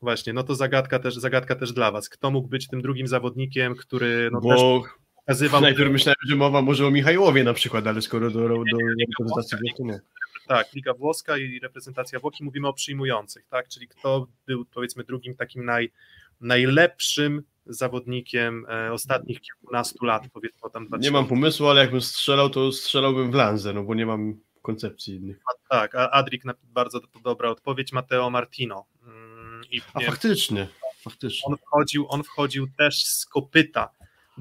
Właśnie, 0.00 0.32
no 0.32 0.42
to 0.42 0.54
zagadka 0.54 0.98
też, 0.98 1.14
zagadka 1.14 1.54
też 1.54 1.72
dla 1.72 1.90
was. 1.90 2.08
Kto 2.08 2.30
mógł 2.30 2.48
być 2.48 2.68
tym 2.68 2.82
drugim 2.82 3.06
zawodnikiem, 3.06 3.76
który 3.76 4.30
no, 4.32 4.40
Bo 4.40 4.48
też 4.48 4.92
pokazywał... 5.26 5.60
najpierw 5.60 5.92
myślałem, 5.92 6.16
że 6.28 6.36
mowa 6.36 6.62
może 6.62 6.86
o 6.86 6.90
Michajłowie 6.90 7.44
na 7.44 7.54
przykład, 7.54 7.86
ale 7.86 8.02
skoro 8.02 8.30
do, 8.30 8.40
do, 8.40 8.48
do 8.48 8.78
reprezentacji 9.00 9.58
Włoch, 9.58 9.76
to 9.76 9.84
nie. 9.84 10.00
Tak, 10.46 10.72
Liga 10.72 10.94
Włoska 10.94 11.36
i 11.36 11.60
reprezentacja 11.60 12.20
Włochi, 12.20 12.44
mówimy 12.44 12.68
o 12.68 12.72
przyjmujących, 12.72 13.46
tak? 13.46 13.68
Czyli 13.68 13.88
kto 13.88 14.26
był 14.46 14.64
powiedzmy 14.64 15.04
drugim 15.04 15.34
takim 15.34 15.64
naj, 15.64 15.92
najlepszym 16.40 17.42
zawodnikiem 17.66 18.66
e, 18.68 18.92
ostatnich 18.92 19.40
kilkunastu 19.40 20.04
lat, 20.04 20.22
powiedzmy 20.32 20.70
tam 20.72 20.88
Nie 21.00 21.10
mam 21.10 21.26
pomysłu, 21.26 21.66
ale 21.66 21.80
jakbym 21.80 22.00
strzelał, 22.00 22.50
to 22.50 22.72
strzelałbym 22.72 23.30
w 23.30 23.34
Lanzę, 23.34 23.72
no 23.72 23.82
bo 23.82 23.94
nie 23.94 24.06
mam 24.06 24.40
koncepcji 24.62 25.14
innych. 25.16 25.40
A, 25.46 25.74
tak, 25.74 25.94
a 25.94 26.10
Adrik 26.10 26.42
bardzo 26.62 27.00
to 27.00 27.20
dobra 27.24 27.50
odpowiedź, 27.50 27.92
Matteo 27.92 28.30
Martino. 28.30 28.86
Mm, 29.06 29.62
I, 29.70 29.80
A 29.94 30.00
nie, 30.00 30.06
faktycznie, 30.06 30.68
faktycznie. 31.02 31.46
on, 31.46 31.56
wchodził, 31.56 32.06
on 32.08 32.22
wchodził 32.24 32.66
też 32.78 33.04
z 33.04 33.26
kopyta 33.26 33.88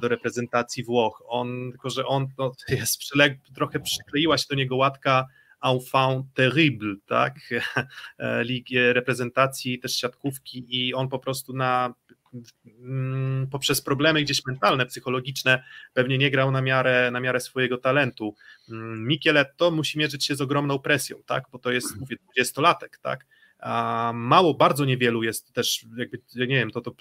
do 0.02 0.08
reprezentacji 0.08 0.84
Włoch. 0.84 1.24
On, 1.28 1.72
tylko 1.72 1.90
że 1.90 2.06
on 2.06 2.28
no, 2.38 2.52
jest 2.70 2.98
przyleg, 2.98 3.38
trochę 3.56 3.80
przykleiła 3.80 4.38
się 4.38 4.46
do 4.50 4.56
niego 4.56 4.76
łatka 4.76 5.28
enfant 5.64 6.26
terrible, 6.34 6.96
tak? 7.06 7.36
Ligi 8.50 8.94
reprezentacji, 8.94 9.80
też 9.80 9.96
siatkówki 9.96 10.66
i 10.70 10.94
on 10.94 11.10
po 11.10 11.20
prostu 11.20 11.54
na 11.54 11.94
mm, 12.80 13.48
poprzez 13.48 13.82
problemy 13.82 14.22
gdzieś 14.22 14.46
mentalne, 14.46 14.86
psychologiczne, 14.86 15.64
pewnie 15.94 16.18
nie 16.18 16.32
grał 16.32 16.52
na 16.52 16.62
miarę, 16.62 17.12
na 17.12 17.20
miarę 17.20 17.40
swojego 17.40 17.78
talentu. 17.78 18.36
Mm, 18.70 19.08
Micheletto 19.08 19.72
musi 19.72 20.00
mierzyć 20.00 20.26
się 20.26 20.36
z 20.36 20.42
ogromną 20.42 20.80
presją, 20.80 21.18
tak? 21.26 21.44
Bo 21.52 21.60
to 21.60 21.72
jest, 21.72 22.00
mówię, 22.00 22.16
20-latek, 22.38 22.98
tak? 23.02 23.26
A 23.62 24.12
mało, 24.16 24.54
bardzo 24.54 24.86
niewielu 24.86 25.24
jest 25.24 25.54
też, 25.54 25.86
jakby, 25.98 26.22
nie 26.36 26.48
wiem, 26.48 26.72
to, 26.72 26.82
to 26.82 26.92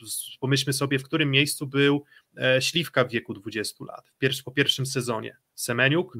pomyślmy 0.40 0.72
sobie, 0.72 0.98
w 0.98 1.02
którym 1.02 1.30
miejscu 1.30 1.66
był 1.66 2.04
e, 2.36 2.62
Śliwka 2.62 3.04
w 3.04 3.10
wieku 3.10 3.34
20 3.34 3.84
lat, 3.84 4.12
pierwszy, 4.18 4.44
po 4.44 4.50
pierwszym 4.50 4.86
sezonie. 4.86 5.36
Semeniuk, 5.54 6.18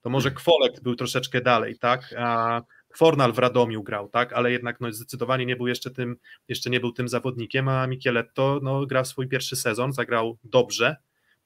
to 0.00 0.10
może 0.10 0.30
Kwolek 0.30 0.80
był 0.82 0.94
troszeczkę 0.94 1.40
dalej, 1.40 1.78
tak? 1.78 2.14
A 2.18 2.62
Fornal 2.96 3.32
w 3.32 3.38
Radomiu 3.38 3.82
grał, 3.82 4.08
tak? 4.08 4.32
Ale 4.32 4.52
jednak 4.52 4.80
no, 4.80 4.92
zdecydowanie 4.92 5.46
nie 5.46 5.56
był 5.56 5.66
jeszcze 5.66 5.90
tym, 5.90 6.16
jeszcze 6.48 6.70
nie 6.70 6.80
był 6.80 6.92
tym 6.92 7.08
zawodnikiem, 7.08 7.68
a 7.68 7.86
Micheletto 7.86 8.60
no, 8.62 8.86
grał 8.86 9.04
swój 9.04 9.28
pierwszy 9.28 9.56
sezon, 9.56 9.92
zagrał 9.92 10.38
dobrze, 10.44 10.96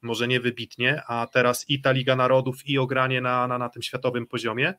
może 0.02 0.28
nie 0.28 0.40
wybitnie, 0.40 1.02
a 1.06 1.26
teraz 1.26 1.70
i 1.70 1.80
ta 1.80 1.92
Liga 1.92 2.16
Narodów, 2.16 2.66
i 2.66 2.78
ogranie 2.78 3.20
na, 3.20 3.46
na, 3.46 3.58
na 3.58 3.68
tym 3.68 3.82
światowym 3.82 4.26
poziomie 4.26 4.74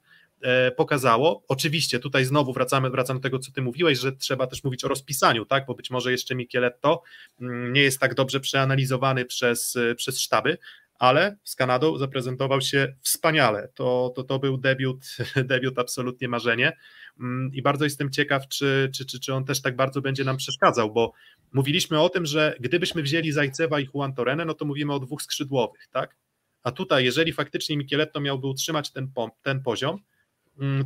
pokazało. 0.75 1.43
Oczywiście 1.47 1.99
tutaj 1.99 2.25
znowu 2.25 2.53
wracamy, 2.53 2.89
wracam 2.89 3.17
do 3.17 3.23
tego, 3.23 3.39
co 3.39 3.51
ty 3.51 3.61
mówiłeś, 3.61 3.99
że 3.99 4.11
trzeba 4.11 4.47
też 4.47 4.63
mówić 4.63 4.83
o 4.83 4.87
rozpisaniu, 4.87 5.45
tak? 5.45 5.65
Bo 5.65 5.73
być 5.73 5.89
może 5.89 6.11
jeszcze 6.11 6.35
Micheletto 6.35 7.03
mm, 7.41 7.73
nie 7.73 7.81
jest 7.81 7.99
tak 7.99 8.15
dobrze 8.15 8.39
przeanalizowany 8.39 9.25
przez, 9.25 9.77
przez 9.95 10.19
sztaby, 10.19 10.57
ale 10.99 11.37
z 11.43 11.55
Kanadą 11.55 11.97
zaprezentował 11.97 12.61
się 12.61 12.93
wspaniale. 13.01 13.69
To, 13.75 14.13
to, 14.15 14.23
to 14.23 14.39
był 14.39 14.57
debiut, 14.57 15.17
debiut 15.51 15.79
absolutnie 15.79 16.27
marzenie 16.27 16.73
Mm, 17.19 17.51
i 17.53 17.61
bardzo 17.61 17.83
jestem 17.83 18.11
ciekaw, 18.11 18.47
czy, 18.47 18.89
czy, 18.95 19.05
czy, 19.05 19.19
czy 19.19 19.33
on 19.33 19.45
też 19.45 19.61
tak 19.61 19.75
bardzo 19.75 20.01
będzie 20.01 20.23
nam 20.23 20.37
przeszkadzał, 20.37 20.93
bo 20.93 21.13
mówiliśmy 21.53 22.01
o 22.01 22.09
tym, 22.09 22.25
że 22.25 22.55
gdybyśmy 22.59 23.03
wzięli 23.03 23.31
Zajcewa 23.31 23.79
i 23.79 23.87
Juan 23.93 24.13
Torrenę, 24.13 24.45
no 24.45 24.53
to 24.53 24.65
mówimy 24.65 24.93
o 24.93 24.99
dwóch 24.99 25.21
skrzydłowych, 25.21 25.87
tak? 25.91 26.15
A 26.63 26.71
tutaj, 26.71 27.05
jeżeli 27.05 27.33
faktycznie 27.33 27.77
Micheletto 27.77 28.19
miałby 28.19 28.47
utrzymać 28.47 28.91
ten, 28.91 29.11
ten 29.41 29.63
poziom, 29.63 29.99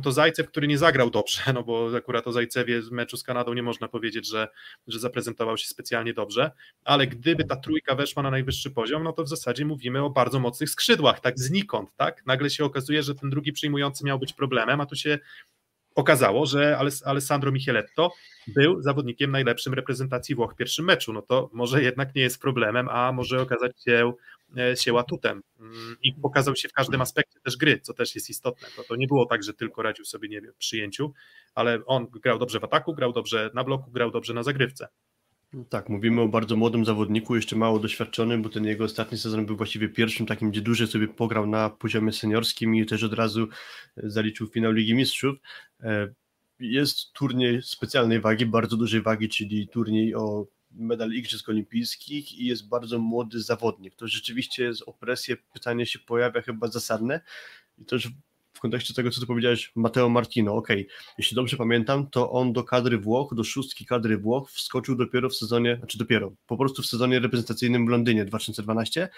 to 0.02 0.12
Zajcew, 0.12 0.48
który 0.48 0.68
nie 0.68 0.78
zagrał 0.78 1.10
dobrze, 1.10 1.42
no 1.54 1.62
bo 1.62 1.96
akurat 1.96 2.26
o 2.26 2.32
Zajcewie 2.32 2.82
z 2.82 2.90
meczu 2.90 3.16
z 3.16 3.22
Kanadą 3.22 3.54
nie 3.54 3.62
można 3.62 3.88
powiedzieć, 3.88 4.28
że, 4.28 4.48
że 4.86 4.98
zaprezentował 4.98 5.56
się 5.58 5.66
specjalnie 5.66 6.14
dobrze, 6.14 6.50
ale 6.84 7.06
gdyby 7.06 7.44
ta 7.44 7.56
trójka 7.56 7.94
weszła 7.94 8.22
na 8.22 8.30
najwyższy 8.30 8.70
poziom, 8.70 9.02
no 9.02 9.12
to 9.12 9.24
w 9.24 9.28
zasadzie 9.28 9.64
mówimy 9.64 10.04
o 10.04 10.10
bardzo 10.10 10.40
mocnych 10.40 10.70
skrzydłach, 10.70 11.20
tak 11.20 11.38
znikąd, 11.38 11.90
tak? 11.96 12.26
Nagle 12.26 12.50
się 12.50 12.64
okazuje, 12.64 13.02
że 13.02 13.14
ten 13.14 13.30
drugi 13.30 13.52
przyjmujący 13.52 14.04
miał 14.04 14.18
być 14.18 14.32
problemem, 14.32 14.80
a 14.80 14.86
tu 14.86 14.96
się 14.96 15.18
okazało, 15.94 16.46
że 16.46 16.78
Alessandro 17.04 17.52
Micheletto 17.52 18.12
był 18.46 18.82
zawodnikiem 18.82 19.30
najlepszym 19.30 19.74
reprezentacji 19.74 20.34
Włoch 20.34 20.52
w 20.52 20.56
pierwszym 20.56 20.84
meczu, 20.84 21.12
no 21.12 21.22
to 21.22 21.50
może 21.52 21.82
jednak 21.82 22.14
nie 22.14 22.22
jest 22.22 22.40
problemem, 22.40 22.88
a 22.88 23.12
może 23.12 23.42
okazać 23.42 23.84
się, 23.84 24.12
się 24.74 24.98
atutem 24.98 25.42
mm, 25.60 25.96
i 26.02 26.12
pokazał 26.12 26.56
się 26.56 26.68
w 26.68 26.72
każdym 26.72 27.00
aspekcie 27.00 27.40
też 27.40 27.56
gry, 27.56 27.80
co 27.80 27.94
też 27.94 28.14
jest 28.14 28.30
istotne, 28.30 28.68
to, 28.76 28.84
to 28.84 28.96
nie 28.96 29.06
było 29.06 29.26
tak, 29.26 29.42
że 29.42 29.54
tylko 29.54 29.82
radził 29.82 30.04
sobie, 30.04 30.28
nie 30.28 30.40
wiem, 30.40 30.52
przyjęciu, 30.58 31.12
ale 31.54 31.84
on 31.86 32.06
grał 32.06 32.38
dobrze 32.38 32.60
w 32.60 32.64
ataku, 32.64 32.94
grał 32.94 33.12
dobrze 33.12 33.50
na 33.54 33.64
bloku, 33.64 33.90
grał 33.90 34.10
dobrze 34.10 34.34
na 34.34 34.42
zagrywce. 34.42 34.88
Tak, 35.68 35.88
mówimy 35.88 36.20
o 36.20 36.28
bardzo 36.28 36.56
młodym 36.56 36.84
zawodniku, 36.84 37.36
jeszcze 37.36 37.56
mało 37.56 37.78
doświadczonym, 37.78 38.42
bo 38.42 38.48
ten 38.48 38.64
jego 38.64 38.84
ostatni 38.84 39.18
sezon 39.18 39.46
był 39.46 39.56
właściwie 39.56 39.88
pierwszym 39.88 40.26
takim, 40.26 40.50
gdzie 40.50 40.60
dłużej 40.60 40.86
sobie 40.86 41.08
pograł 41.08 41.46
na 41.46 41.70
poziomie 41.70 42.12
seniorskim 42.12 42.74
i 42.74 42.86
też 42.86 43.02
od 43.02 43.12
razu 43.12 43.48
zaliczył 43.96 44.46
finał 44.46 44.72
Ligi 44.72 44.94
Mistrzów. 44.94 45.36
E, 45.80 46.08
jest 46.58 47.12
turniej 47.12 47.62
specjalnej 47.62 48.20
wagi, 48.20 48.46
bardzo 48.46 48.76
dużej 48.76 49.02
wagi, 49.02 49.28
czyli 49.28 49.68
turniej 49.68 50.14
o 50.14 50.46
medal 50.74 51.12
Igrzysk 51.12 51.48
Olimpijskich 51.48 52.32
i 52.32 52.46
jest 52.46 52.68
bardzo 52.68 52.98
młody 52.98 53.42
zawodnik. 53.42 53.94
To 53.94 54.08
rzeczywiście 54.08 54.64
jest 54.64 54.82
o 54.86 54.94
pytanie 55.52 55.86
się 55.86 55.98
pojawia 55.98 56.42
chyba 56.42 56.68
zasadne 56.68 57.20
i 57.78 57.84
też 57.84 58.08
w 58.52 58.60
kontekście 58.60 58.94
tego, 58.94 59.10
co 59.10 59.20
ty 59.20 59.26
powiedziałeś, 59.26 59.72
Matteo 59.74 60.08
Martino, 60.08 60.54
ok, 60.54 60.68
jeśli 61.18 61.34
dobrze 61.34 61.56
pamiętam, 61.56 62.06
to 62.10 62.30
on 62.30 62.52
do 62.52 62.64
kadry 62.64 62.98
Włoch, 62.98 63.34
do 63.34 63.44
szóstki 63.44 63.86
kadry 63.86 64.18
Włoch 64.18 64.50
wskoczył 64.50 64.96
dopiero 64.96 65.28
w 65.28 65.36
sezonie, 65.36 65.76
znaczy 65.76 65.98
dopiero, 65.98 66.32
po 66.46 66.56
prostu 66.56 66.82
w 66.82 66.86
sezonie 66.86 67.20
reprezentacyjnym 67.20 67.86
w 67.86 67.88
Londynie 67.88 68.24
2012 68.24 69.08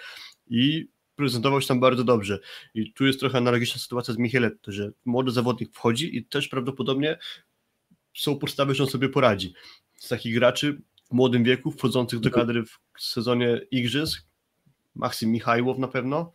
i 0.47 0.87
prezentował 1.15 1.61
się 1.61 1.67
tam 1.67 1.79
bardzo 1.79 2.03
dobrze. 2.03 2.39
I 2.73 2.93
tu 2.93 3.05
jest 3.05 3.19
trochę 3.19 3.37
analogiczna 3.37 3.81
sytuacja 3.81 4.13
z 4.13 4.17
Micheletto, 4.17 4.71
że 4.71 4.91
młody 5.05 5.31
zawodnik 5.31 5.73
wchodzi 5.73 6.17
i 6.17 6.25
też 6.25 6.47
prawdopodobnie 6.47 7.17
są 8.13 8.39
podstawy, 8.39 8.75
że 8.75 8.83
on 8.83 8.89
sobie 8.89 9.09
poradzi. 9.09 9.53
Z 9.95 10.07
takich 10.07 10.33
graczy 10.33 10.81
młodym 11.11 11.43
wieku, 11.43 11.71
wchodzących 11.71 12.19
do 12.19 12.31
kadry 12.31 12.63
w 12.63 12.79
sezonie 12.99 13.61
Igrzysk, 13.71 14.25
Maksim 14.95 15.31
Michajłow 15.31 15.77
na 15.77 15.87
pewno, 15.87 16.31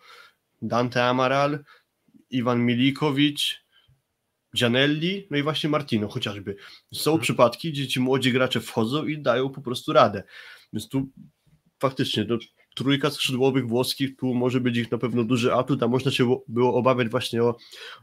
Dante 0.62 1.05
Amaral, 1.05 1.64
Iwan 2.31 2.66
Milikowicz, 2.66 3.64
Gianelli, 4.57 5.27
no 5.31 5.37
i 5.37 5.43
właśnie 5.43 5.71
Martino 5.71 6.09
chociażby. 6.09 6.57
Są 6.95 7.11
mhm. 7.11 7.23
przypadki, 7.23 7.73
gdzie 7.73 7.89
ci 7.89 8.01
młodzi 8.01 8.33
gracze 8.33 8.61
wchodzą 8.61 9.07
i 9.07 9.18
dają 9.18 9.49
po 9.49 9.61
prostu 9.61 9.93
radę. 9.93 10.23
Więc 10.73 10.89
tu 10.89 11.09
faktycznie 11.79 12.25
to 12.25 12.39
trójka 12.75 13.11
skrzydłowych 13.11 13.68
włoskich, 13.68 14.16
tu 14.16 14.35
może 14.35 14.61
być 14.61 14.77
ich 14.77 14.91
na 14.91 14.99
pewno 14.99 15.25
duży 15.25 15.53
atut, 15.53 15.83
a 15.83 15.89
można 15.89 16.11
się 16.11 16.41
było 16.49 16.75
obawiać 16.75 17.09
właśnie 17.09 17.43
o 17.43 17.57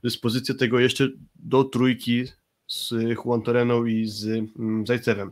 dyspozycję 0.03 0.55
tego 0.55 0.79
jeszcze 0.79 1.09
do 1.35 1.63
trójki 1.63 2.23
z 2.67 2.93
Juan 3.25 3.41
Torreną 3.41 3.85
i 3.85 4.05
z 4.05 4.25
mm, 4.59 4.87
Zajcewem. 4.87 5.31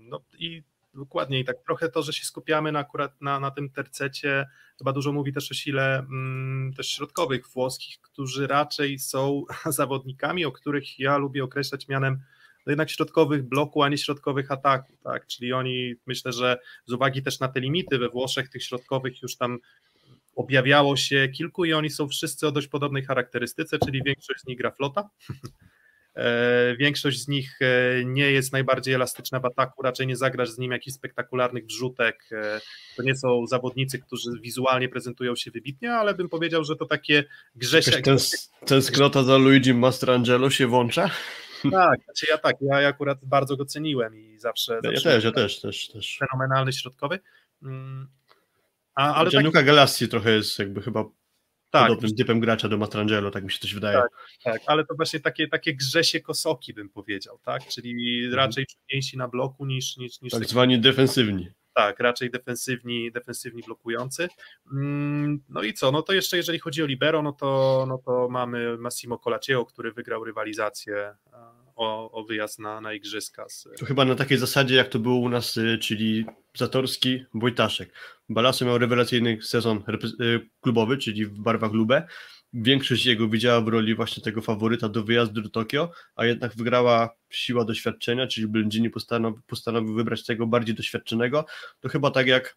No 0.00 0.20
i 0.38 0.62
dokładnie 0.94 1.40
i 1.40 1.44
tak 1.44 1.56
trochę 1.66 1.88
to, 1.88 2.02
że 2.02 2.12
się 2.12 2.24
skupiamy 2.24 2.72
na, 2.72 2.78
akurat 2.78 3.20
na, 3.20 3.40
na 3.40 3.50
tym 3.50 3.70
tercecie, 3.70 4.46
chyba 4.78 4.92
dużo 4.92 5.12
mówi 5.12 5.32
też 5.32 5.50
o 5.50 5.54
sile 5.54 5.98
mm, 5.98 6.72
też 6.76 6.88
środkowych 6.88 7.48
włoskich, 7.48 8.00
którzy 8.00 8.46
raczej 8.46 8.98
są 8.98 9.44
zawodnikami, 9.66 10.44
o 10.44 10.52
których 10.52 10.98
ja 10.98 11.16
lubię 11.16 11.44
określać 11.44 11.88
mianem 11.88 12.20
no 12.66 12.70
jednak 12.70 12.90
środkowych 12.90 13.42
bloku, 13.42 13.82
a 13.82 13.88
nie 13.88 13.98
środkowych 13.98 14.50
ataku, 14.50 14.92
tak, 15.02 15.26
czyli 15.26 15.52
oni 15.52 15.94
myślę, 16.06 16.32
że 16.32 16.58
z 16.86 16.92
uwagi 16.92 17.22
też 17.22 17.40
na 17.40 17.48
te 17.48 17.60
limity 17.60 17.98
we 17.98 18.08
Włoszech 18.08 18.48
tych 18.48 18.64
środkowych 18.64 19.22
już 19.22 19.36
tam 19.36 19.58
objawiało 20.36 20.96
się 20.96 21.28
kilku 21.28 21.64
i 21.64 21.72
oni 21.72 21.90
są 21.90 22.08
wszyscy 22.08 22.46
o 22.46 22.52
dość 22.52 22.68
podobnej 22.68 23.04
charakterystyce, 23.04 23.78
czyli 23.78 24.02
większość 24.02 24.40
z 24.40 24.46
nich 24.46 24.58
gra 24.58 24.70
flota, 24.70 25.08
większość 26.78 27.20
z 27.20 27.28
nich 27.28 27.58
e, 27.60 28.04
nie 28.04 28.30
jest 28.30 28.52
najbardziej 28.52 28.94
elastyczna 28.94 29.40
w 29.40 29.44
ataku, 29.44 29.82
raczej 29.82 30.06
nie 30.06 30.16
zagrasz 30.16 30.50
z 30.50 30.58
nim 30.58 30.72
jakichś 30.72 30.94
spektakularnych 30.94 31.66
wrzutek. 31.66 32.28
E, 32.32 32.60
to 32.96 33.02
nie 33.02 33.16
są 33.16 33.46
zawodnicy, 33.46 33.98
którzy 33.98 34.30
wizualnie 34.40 34.88
prezentują 34.88 35.36
się 35.36 35.50
wybitnie, 35.50 35.92
ale 35.92 36.14
bym 36.14 36.28
powiedział, 36.28 36.64
że 36.64 36.76
to 36.76 36.86
takie 36.86 37.24
grzesie. 37.54 38.02
Tens, 38.02 38.50
tęsknota 38.66 39.22
za 39.22 39.36
Luigi 39.36 39.74
Mastrangelo 39.74 40.50
się 40.50 40.66
włącza? 40.66 41.10
Tak, 41.70 42.00
znaczy 42.04 42.26
ja 42.30 42.38
tak, 42.38 42.56
ja 42.60 42.88
akurat 42.88 43.18
bardzo 43.24 43.56
go 43.56 43.64
ceniłem 43.64 44.16
i 44.16 44.38
zawsze. 44.38 44.74
Ja 44.74 44.90
zawsze 44.90 45.10
też, 45.10 45.24
ja 45.24 45.32
też, 45.32 45.60
też, 45.60 45.88
też. 45.88 46.18
Fenomenalny 46.18 46.72
środkowy. 46.72 47.18
Mm, 47.62 48.08
a, 48.94 49.14
ale 49.14 49.30
Gianluca 49.30 49.58
tak... 49.58 49.66
Galassi 49.66 50.08
trochę 50.08 50.30
jest 50.30 50.58
jakby 50.58 50.82
chyba 50.82 51.04
Tak, 51.78 51.88
podobnym 51.88 52.16
typem 52.16 52.40
gracza 52.40 52.68
do 52.68 52.78
Mastrangelo, 52.78 53.30
tak 53.30 53.44
mi 53.44 53.52
się 53.52 53.58
coś 53.58 53.74
wydaje. 53.74 53.96
Tak. 53.98 54.08
tak, 54.44 54.62
ale 54.66 54.84
to 54.86 54.94
właśnie 54.94 55.20
takie, 55.20 55.48
takie 55.48 55.74
grzesie 55.76 56.20
kosoki 56.20 56.74
bym 56.74 56.88
powiedział, 56.88 57.38
tak, 57.44 57.66
czyli 57.68 58.18
Mhm. 58.24 58.34
raczej 58.34 58.66
czujniejsi 58.66 59.16
na 59.16 59.28
bloku 59.28 59.66
niż, 59.66 59.96
niż, 59.96 60.20
niż 60.20 60.30
Tak 60.30 60.40
taki- 60.40 60.50
zwani 60.50 60.78
defensywni. 60.80 61.48
tak, 61.74 62.00
raczej 62.00 62.30
defensywni, 62.30 63.12
defensywni 63.12 63.62
blokujący. 63.66 64.28
Mm, 64.72 65.40
No 65.48 65.62
i 65.62 65.72
co? 65.72 65.92
No 65.92 66.02
to 66.02 66.12
jeszcze 66.12 66.36
jeżeli 66.36 66.58
chodzi 66.58 66.82
o 66.82 66.86
libero, 66.86 67.22
no 67.22 67.32
to, 67.32 67.84
no 67.88 67.98
to 67.98 68.28
mamy 68.30 68.78
Massimo 68.78 69.18
Colacieo, 69.18 69.64
który 69.64 69.92
wygrał 69.92 70.24
rywalizację 70.24 71.14
o, 71.76 72.10
o 72.10 72.24
wyjazd 72.24 72.58
na, 72.58 72.80
na 72.80 72.92
igrzyska. 72.92 73.48
Z, 73.48 73.68
To 73.78 73.86
chyba 73.86 74.04
na 74.04 74.14
takiej 74.14 74.38
zasadzie, 74.38 74.74
jak 74.74 74.88
to 74.88 74.98
było 74.98 75.16
u 75.16 75.28
nas, 75.28 75.56
y, 75.56 75.78
czyli 75.78 76.26
Zatorski, 76.56 77.24
Wojtaszek. 77.34 77.94
Balaso 78.28 78.64
miał 78.64 78.78
rewelacyjny 78.78 79.38
sezon 79.42 79.82
y, 80.20 80.50
klubowy, 80.60 80.98
czyli 80.98 81.26
w 81.26 81.40
barwach 81.40 81.72
Lubę. 81.72 82.06
Większość 82.52 83.06
jego 83.06 83.28
widziała 83.28 83.60
w 83.60 83.68
roli 83.68 83.94
właśnie 83.94 84.22
tego 84.22 84.42
faworyta 84.42 84.88
do 84.88 85.04
wyjazdu 85.04 85.42
do 85.42 85.48
Tokio, 85.48 85.90
a 86.16 86.24
jednak 86.24 86.56
wygrała 86.56 87.10
siła 87.30 87.64
doświadczenia, 87.64 88.26
czyli 88.26 88.46
Blendini 88.46 88.90
postanowił, 88.90 89.42
postanowił 89.46 89.94
wybrać 89.94 90.24
tego 90.24 90.46
bardziej 90.46 90.74
doświadczonego. 90.74 91.46
To 91.80 91.88
chyba 91.88 92.10
tak 92.10 92.26
jak 92.26 92.56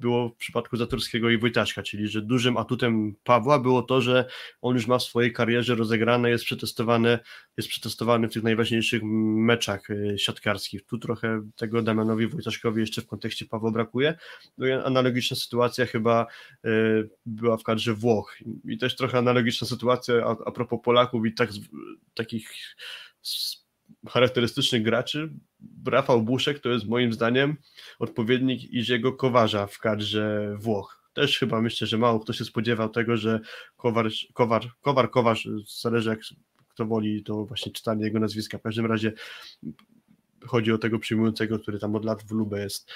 było 0.00 0.28
w 0.28 0.36
przypadku 0.36 0.76
Zatorskiego 0.76 1.30
i 1.30 1.38
Wojtaszka, 1.38 1.82
czyli 1.82 2.08
że 2.08 2.22
dużym 2.22 2.56
atutem 2.56 3.14
Pawła 3.24 3.58
było 3.58 3.82
to, 3.82 4.00
że 4.00 4.24
on 4.62 4.74
już 4.74 4.86
ma 4.86 4.98
w 4.98 5.02
swojej 5.02 5.32
karierze 5.32 5.74
rozegrane, 5.74 6.30
jest 6.30 6.44
przetestowany, 6.44 7.18
jest 7.56 7.68
przetestowany 7.68 8.28
w 8.28 8.32
tych 8.32 8.42
najważniejszych 8.42 9.02
meczach 9.02 9.90
y, 9.90 10.14
siatkarskich. 10.18 10.86
Tu 10.86 10.98
trochę 10.98 11.42
tego 11.56 11.82
Damianowi 11.82 12.26
Wojtaszkowi 12.26 12.80
jeszcze 12.80 13.02
w 13.02 13.06
kontekście 13.06 13.46
Pawła 13.46 13.70
brakuje. 13.70 14.14
No 14.58 14.66
analogiczna 14.84 15.36
sytuacja 15.36 15.86
chyba 15.86 16.26
y, 16.64 17.10
była 17.26 17.56
w 17.56 17.62
kadrze 17.62 17.94
Włoch. 17.94 18.36
I 18.64 18.78
też 18.78 18.96
trochę 18.96 19.18
analogiczna 19.18 19.66
sytuacja 19.66 20.14
a, 20.14 20.36
a 20.46 20.50
propos 20.50 20.80
Polaków 20.84 21.26
i 21.26 21.34
tak, 21.34 21.50
takich 22.14 22.50
charakterystycznych 24.08 24.82
graczy. 24.82 25.32
Rafał 25.86 26.22
Buszek 26.22 26.60
to 26.60 26.68
jest 26.68 26.86
moim 26.86 27.12
zdaniem 27.12 27.56
odpowiednik 27.98 28.72
Iziego 28.72 29.12
Kowarza 29.12 29.66
w 29.66 29.78
kadrze 29.78 30.56
Włoch. 30.58 31.02
Też 31.12 31.38
chyba 31.38 31.60
myślę, 31.60 31.86
że 31.86 31.98
mało 31.98 32.20
kto 32.20 32.32
się 32.32 32.44
spodziewał 32.44 32.88
tego, 32.88 33.16
że 33.16 33.40
Kowar, 33.76 34.08
Kowar, 34.32 34.66
Kowar, 34.80 35.10
Kowarz, 35.10 35.48
zależy 35.80 36.10
jak 36.10 36.20
kto 36.68 36.86
woli, 36.86 37.22
to 37.22 37.44
właśnie 37.44 37.72
czytanie 37.72 38.04
jego 38.04 38.20
nazwiska. 38.20 38.58
W 38.58 38.62
każdym 38.62 38.86
razie 38.86 39.12
chodzi 40.46 40.72
o 40.72 40.78
tego 40.78 40.98
przyjmującego, 40.98 41.58
który 41.58 41.78
tam 41.78 41.96
od 41.96 42.04
lat 42.04 42.22
w 42.22 42.30
Lubę 42.30 42.60
jest. 42.60 42.92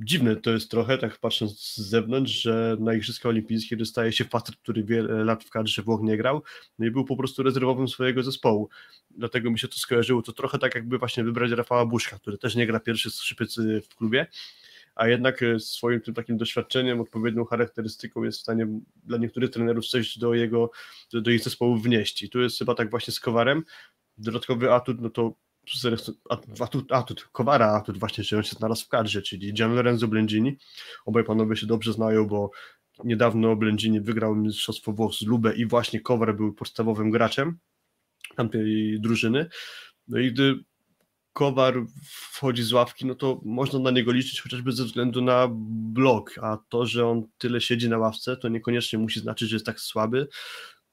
Dziwne 0.00 0.36
to 0.36 0.50
jest 0.50 0.70
trochę, 0.70 0.98
tak 0.98 1.18
patrząc 1.18 1.60
z 1.60 1.76
zewnątrz, 1.76 2.32
że 2.32 2.76
na 2.80 2.94
Igrzyska 2.94 3.28
Olimpijskie 3.28 3.76
dostaje 3.76 4.12
się 4.12 4.24
facet, 4.24 4.56
który 4.56 4.84
wiele 4.84 5.24
lat 5.24 5.44
w 5.44 5.50
kadrze 5.50 5.82
Włoch 5.82 6.00
nie 6.02 6.16
grał, 6.16 6.42
no 6.78 6.86
i 6.86 6.90
był 6.90 7.04
po 7.04 7.16
prostu 7.16 7.42
rezerwowym 7.42 7.88
swojego 7.88 8.22
zespołu. 8.22 8.68
Dlatego 9.10 9.50
mi 9.50 9.58
się 9.58 9.68
to 9.68 9.76
skojarzyło. 9.76 10.22
To 10.22 10.32
trochę 10.32 10.58
tak 10.58 10.74
jakby 10.74 10.98
właśnie 10.98 11.24
wybrać 11.24 11.50
Rafała 11.50 11.86
Buszka, 11.86 12.18
który 12.18 12.38
też 12.38 12.54
nie 12.54 12.66
gra 12.66 12.80
pierwszy 12.80 13.10
skrzypiec 13.10 13.58
y, 13.58 13.82
w 13.90 13.94
klubie, 13.94 14.26
a 14.94 15.08
jednak 15.08 15.42
y, 15.42 15.60
swoim 15.60 16.00
tym 16.00 16.14
takim 16.14 16.36
doświadczeniem, 16.36 17.00
odpowiednią 17.00 17.44
charakterystyką 17.44 18.22
jest 18.22 18.38
w 18.38 18.42
stanie 18.42 18.66
dla 19.04 19.18
niektórych 19.18 19.50
trenerów 19.50 19.86
coś 19.86 20.18
do 20.18 20.34
jego, 20.34 20.70
do, 21.12 21.30
ich 21.30 21.44
zespołu 21.44 21.76
wnieść. 21.76 22.22
I 22.22 22.30
tu 22.30 22.40
jest 22.40 22.58
chyba 22.58 22.74
tak 22.74 22.90
właśnie 22.90 23.12
z 23.12 23.20
Kowarem. 23.20 23.62
Dodatkowy 24.18 24.72
atut, 24.72 25.00
no 25.00 25.10
to 25.10 25.34
atut, 26.60 26.92
atut, 26.92 27.28
Kowara, 27.32 27.66
atut 27.66 27.98
właśnie, 27.98 28.24
że 28.24 28.36
on 28.36 28.42
się 28.42 28.56
znalazł 28.56 28.84
w 28.84 28.88
kadrze, 28.88 29.22
czyli 29.22 29.54
Gian 29.54 29.74
Lorenzo 29.74 30.08
Blendini. 30.08 30.58
Obaj 31.06 31.24
panowie 31.24 31.56
się 31.56 31.66
dobrze 31.66 31.92
znają, 31.92 32.26
bo 32.26 32.50
niedawno 33.04 33.56
Blendini 33.56 34.00
wygrał 34.00 34.36
Mistrzostwo 34.36 34.92
Włoch 34.92 35.14
z 35.14 35.22
Lubę 35.22 35.54
i 35.54 35.66
właśnie 35.66 36.00
Kowar 36.00 36.36
był 36.36 36.54
podstawowym 36.54 37.10
graczem 37.10 37.58
tamtej 38.36 39.00
drużyny. 39.00 39.48
No 40.08 40.18
i 40.18 40.32
gdy 40.32 40.64
Kowar 41.32 41.74
wchodzi 42.04 42.62
z 42.62 42.72
ławki, 42.72 43.06
no 43.06 43.14
to 43.14 43.40
można 43.44 43.78
na 43.78 43.90
niego 43.90 44.12
liczyć 44.12 44.40
chociażby 44.40 44.72
ze 44.72 44.84
względu 44.84 45.22
na 45.22 45.48
blok, 45.92 46.38
a 46.42 46.58
to, 46.68 46.86
że 46.86 47.06
on 47.06 47.22
tyle 47.38 47.60
siedzi 47.60 47.88
na 47.88 47.98
ławce, 47.98 48.36
to 48.36 48.48
niekoniecznie 48.48 48.98
musi 48.98 49.20
znaczyć, 49.20 49.48
że 49.48 49.56
jest 49.56 49.66
tak 49.66 49.80
słaby, 49.80 50.28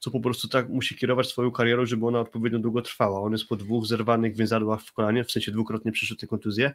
co 0.01 0.11
po 0.11 0.19
prostu 0.19 0.47
tak 0.47 0.69
musi 0.69 0.95
kierować 0.95 1.27
swoją 1.27 1.51
karierą, 1.51 1.85
żeby 1.85 2.07
ona 2.07 2.19
odpowiednio 2.19 2.59
długo 2.59 2.81
trwała. 2.81 3.21
On 3.21 3.31
jest 3.31 3.45
po 3.45 3.55
dwóch 3.55 3.85
zerwanych 3.85 4.35
więzadłach 4.35 4.81
w 4.81 4.93
kolanie, 4.93 5.23
w 5.23 5.31
sensie 5.31 5.51
dwukrotnie 5.51 5.91
przeszyte 5.91 6.27
kontuzje 6.27 6.73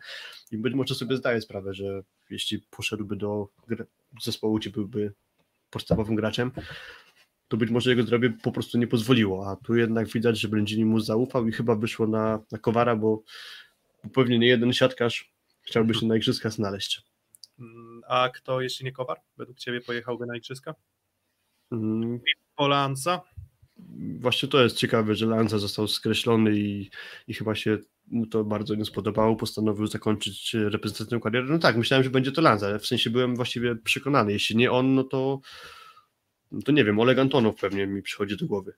i 0.52 0.58
być 0.58 0.74
może 0.74 0.94
sobie 0.94 1.16
zdaje 1.16 1.40
sprawę, 1.40 1.74
że 1.74 2.02
jeśli 2.30 2.60
poszedłby 2.70 3.16
do 3.16 3.48
zespołu, 4.22 4.56
gdzie 4.58 4.70
byłby 4.70 5.12
podstawowym 5.70 6.14
graczem, 6.16 6.50
to 7.48 7.56
być 7.56 7.70
może 7.70 7.90
jego 7.90 8.02
zdrowie 8.02 8.30
po 8.42 8.52
prostu 8.52 8.78
nie 8.78 8.86
pozwoliło, 8.86 9.50
a 9.50 9.56
tu 9.56 9.74
jednak 9.76 10.08
widać, 10.08 10.40
że 10.40 10.48
Blędzini 10.48 10.84
mu 10.84 11.00
zaufał 11.00 11.48
i 11.48 11.52
chyba 11.52 11.74
wyszło 11.74 12.06
na, 12.06 12.40
na 12.52 12.58
Kowara, 12.58 12.96
bo 12.96 13.22
bo 14.04 14.10
pewnie 14.10 14.38
nie 14.38 14.46
jeden 14.46 14.72
siatkarz 14.72 15.32
chciałby 15.62 15.94
się 15.94 16.06
na 16.06 16.16
igrzyskach 16.16 16.52
znaleźć. 16.52 17.02
Mm, 17.58 18.02
A 18.08 18.28
kto, 18.28 18.60
jeśli 18.60 18.84
nie 18.84 18.92
Kowar, 18.92 19.20
według 19.36 19.58
Ciebie 19.58 19.80
pojechałby 19.80 20.26
na 20.26 20.36
igrzyska? 20.36 20.74
Mm, 21.72 22.20
Polanca? 22.56 23.22
Właśnie 24.20 24.48
to 24.48 24.62
jest 24.62 24.76
ciekawe, 24.76 25.14
że 25.14 25.26
Lanza 25.26 25.58
został 25.58 25.88
skreślony 25.88 26.58
i, 26.58 26.90
i 27.28 27.34
chyba 27.34 27.54
się 27.54 27.78
mu 28.06 28.26
to 28.26 28.44
bardzo 28.44 28.74
nie 28.74 28.84
spodobało, 28.84 29.36
postanowił 29.36 29.86
zakończyć 29.86 30.54
reprezentacyjną 30.54 31.20
karierę. 31.20 31.46
No 31.48 31.58
tak, 31.58 31.76
myślałem, 31.76 32.04
że 32.04 32.10
będzie 32.10 32.32
to 32.32 32.42
Lanza, 32.42 32.78
w 32.78 32.86
sensie 32.86 33.10
byłem 33.10 33.36
właściwie 33.36 33.76
przekonany, 33.76 34.32
jeśli 34.32 34.56
nie 34.56 34.70
on, 34.70 34.94
no 34.94 35.04
to 35.04 35.40
no 36.52 36.62
to 36.62 36.72
nie 36.72 36.84
wiem, 36.84 37.00
Oleg 37.00 37.18
Antonow 37.18 37.56
pewnie 37.56 37.86
mi 37.86 38.02
przychodzi 38.02 38.36
do 38.36 38.46
głowy. 38.46 38.72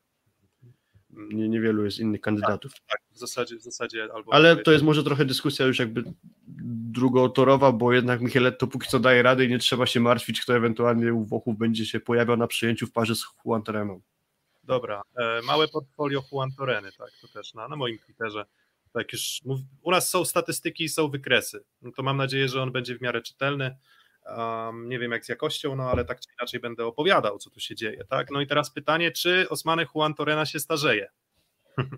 Nie, 1.11 1.49
niewielu 1.49 1.85
jest 1.85 1.99
innych 1.99 2.21
kandydatów. 2.21 2.73
Tak, 2.89 3.01
w 3.11 3.19
zasadzie, 3.19 3.57
w 3.57 3.63
zasadzie 3.63 4.09
albo. 4.15 4.35
Ale 4.35 4.57
to 4.57 4.73
jest 4.73 4.85
może 4.85 5.05
trochę 5.05 5.25
dyskusja 5.25 5.67
już 5.67 5.79
jakby 5.79 6.05
drugotorowa, 6.91 7.73
bo 7.73 7.93
jednak 7.93 8.21
Micheletto 8.21 8.67
póki 8.67 8.89
co 8.89 9.01
daje 9.01 9.23
radę 9.23 9.45
i 9.45 9.49
nie 9.49 9.59
trzeba 9.59 9.87
się 9.87 10.01
martwić, 10.01 10.41
kto 10.41 10.57
ewentualnie 10.57 11.15
u 11.15 11.25
Włochów 11.25 11.59
będzie 11.59 11.87
się 11.87 12.01
pojawiał 12.01 12.37
na 12.37 12.47
przyjęciu 12.47 12.87
w 12.87 12.93
parze 12.93 13.15
z 13.15 13.25
Juan 13.45 13.63
Tereną. 13.63 14.01
Dobra, 14.65 15.03
e, 15.17 15.43
małe 15.43 15.69
portfolio 15.69 16.23
Juan 16.33 16.53
Toreny, 16.53 16.93
tak, 16.99 17.11
to 17.21 17.29
też 17.29 17.55
na, 17.55 17.69
na 17.69 17.77
moim 17.77 17.99
Twitterze. 17.99 18.47
Tak 18.93 19.13
już 19.13 19.41
mów, 19.45 19.61
u 19.83 19.91
nas 19.91 20.11
są 20.11 20.25
statystyki 20.25 20.85
i 20.85 20.89
są 20.89 21.09
wykresy. 21.09 21.65
No 21.83 21.93
to 21.93 22.03
mam 22.03 22.17
nadzieję, 22.17 22.49
że 22.49 22.63
on 22.63 22.73
będzie 22.73 22.99
w 22.99 23.01
miarę 23.01 23.23
czytelny. 23.23 23.77
Um, 24.37 24.89
nie 24.89 24.99
wiem 24.99 25.13
jak 25.13 25.25
z 25.25 25.29
jakością, 25.29 25.77
no 25.77 25.91
ale 25.91 26.05
tak 26.05 26.21
czy 26.21 26.29
inaczej 26.41 26.61
będę 26.61 26.87
opowiadał, 26.87 27.39
co 27.39 27.51
tu 27.51 27.61
się 27.61 27.75
dzieje, 27.75 28.05
tak? 28.05 28.31
No 28.31 28.41
i 28.41 28.47
teraz 28.47 28.71
pytanie, 28.71 29.13
czy 29.13 29.49
Osmane 29.49 29.87
Juan 29.95 30.15
Torena 30.15 30.47
się 30.47 30.61
starzeje? 30.61 31.11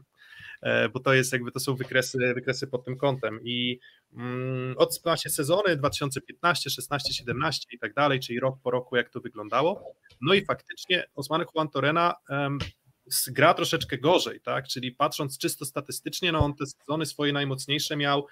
E, 0.63 0.89
Bo 0.89 1.01
to 1.01 1.15
jest 1.15 1.33
jakby, 1.33 1.53
to 1.53 1.61
są 1.61 1.77
wykresy, 1.77 2.19
wykresy 2.35 2.67
pod 2.67 2.85
tym 2.85 2.97
kątem 2.97 3.41
i 3.45 3.81
mm, 4.13 4.75
od 4.79 5.01
właśnie 5.05 5.31
sezony 5.31 5.77
2015, 5.77 6.71
16, 6.71 7.13
17 7.13 7.67
i 7.73 7.79
tak 7.79 7.95
dalej, 7.95 8.21
czyli 8.21 8.41
rok 8.41 8.59
po 8.63 8.71
roku 8.71 8.97
jak 8.97 9.11
to 9.11 9.21
wyglądało, 9.21 9.95
no 10.21 10.35
i 10.35 10.45
faktycznie 10.45 11.05
Osmane 11.15 11.45
Juan 11.55 11.69
Torena 11.69 12.15
um, 12.29 12.59
gra 13.29 13.55
troszeczkę 13.55 13.99
gorzej, 13.99 14.41
tak? 14.41 14.69
Czyli 14.69 14.93
patrząc 14.93 15.39
czysto 15.39 15.65
statystycznie, 15.65 16.33
no 16.33 16.39
on 16.39 16.55
te 16.55 16.67
sezony 16.67 17.07
swoje 17.07 17.33
najmocniejsze 17.33 17.97
miał 17.97 18.27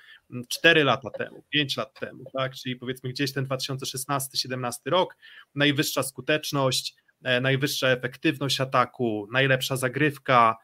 4 0.49 0.85
lata 0.85 1.11
temu, 1.11 1.45
5 1.51 1.77
lat 1.77 2.01
temu, 2.01 2.25
tak? 2.33 2.55
Czyli 2.55 2.77
powiedzmy 2.77 3.11
gdzieś 3.11 3.33
ten 3.33 3.47
2016-17 3.47 4.73
rok, 4.87 5.17
najwyższa 5.55 6.03
skuteczność, 6.03 6.95
e, 7.23 7.41
najwyższa 7.41 7.89
efektywność 7.89 8.61
ataku, 8.61 9.29
najlepsza 9.33 9.77
zagrywka, 9.77 10.57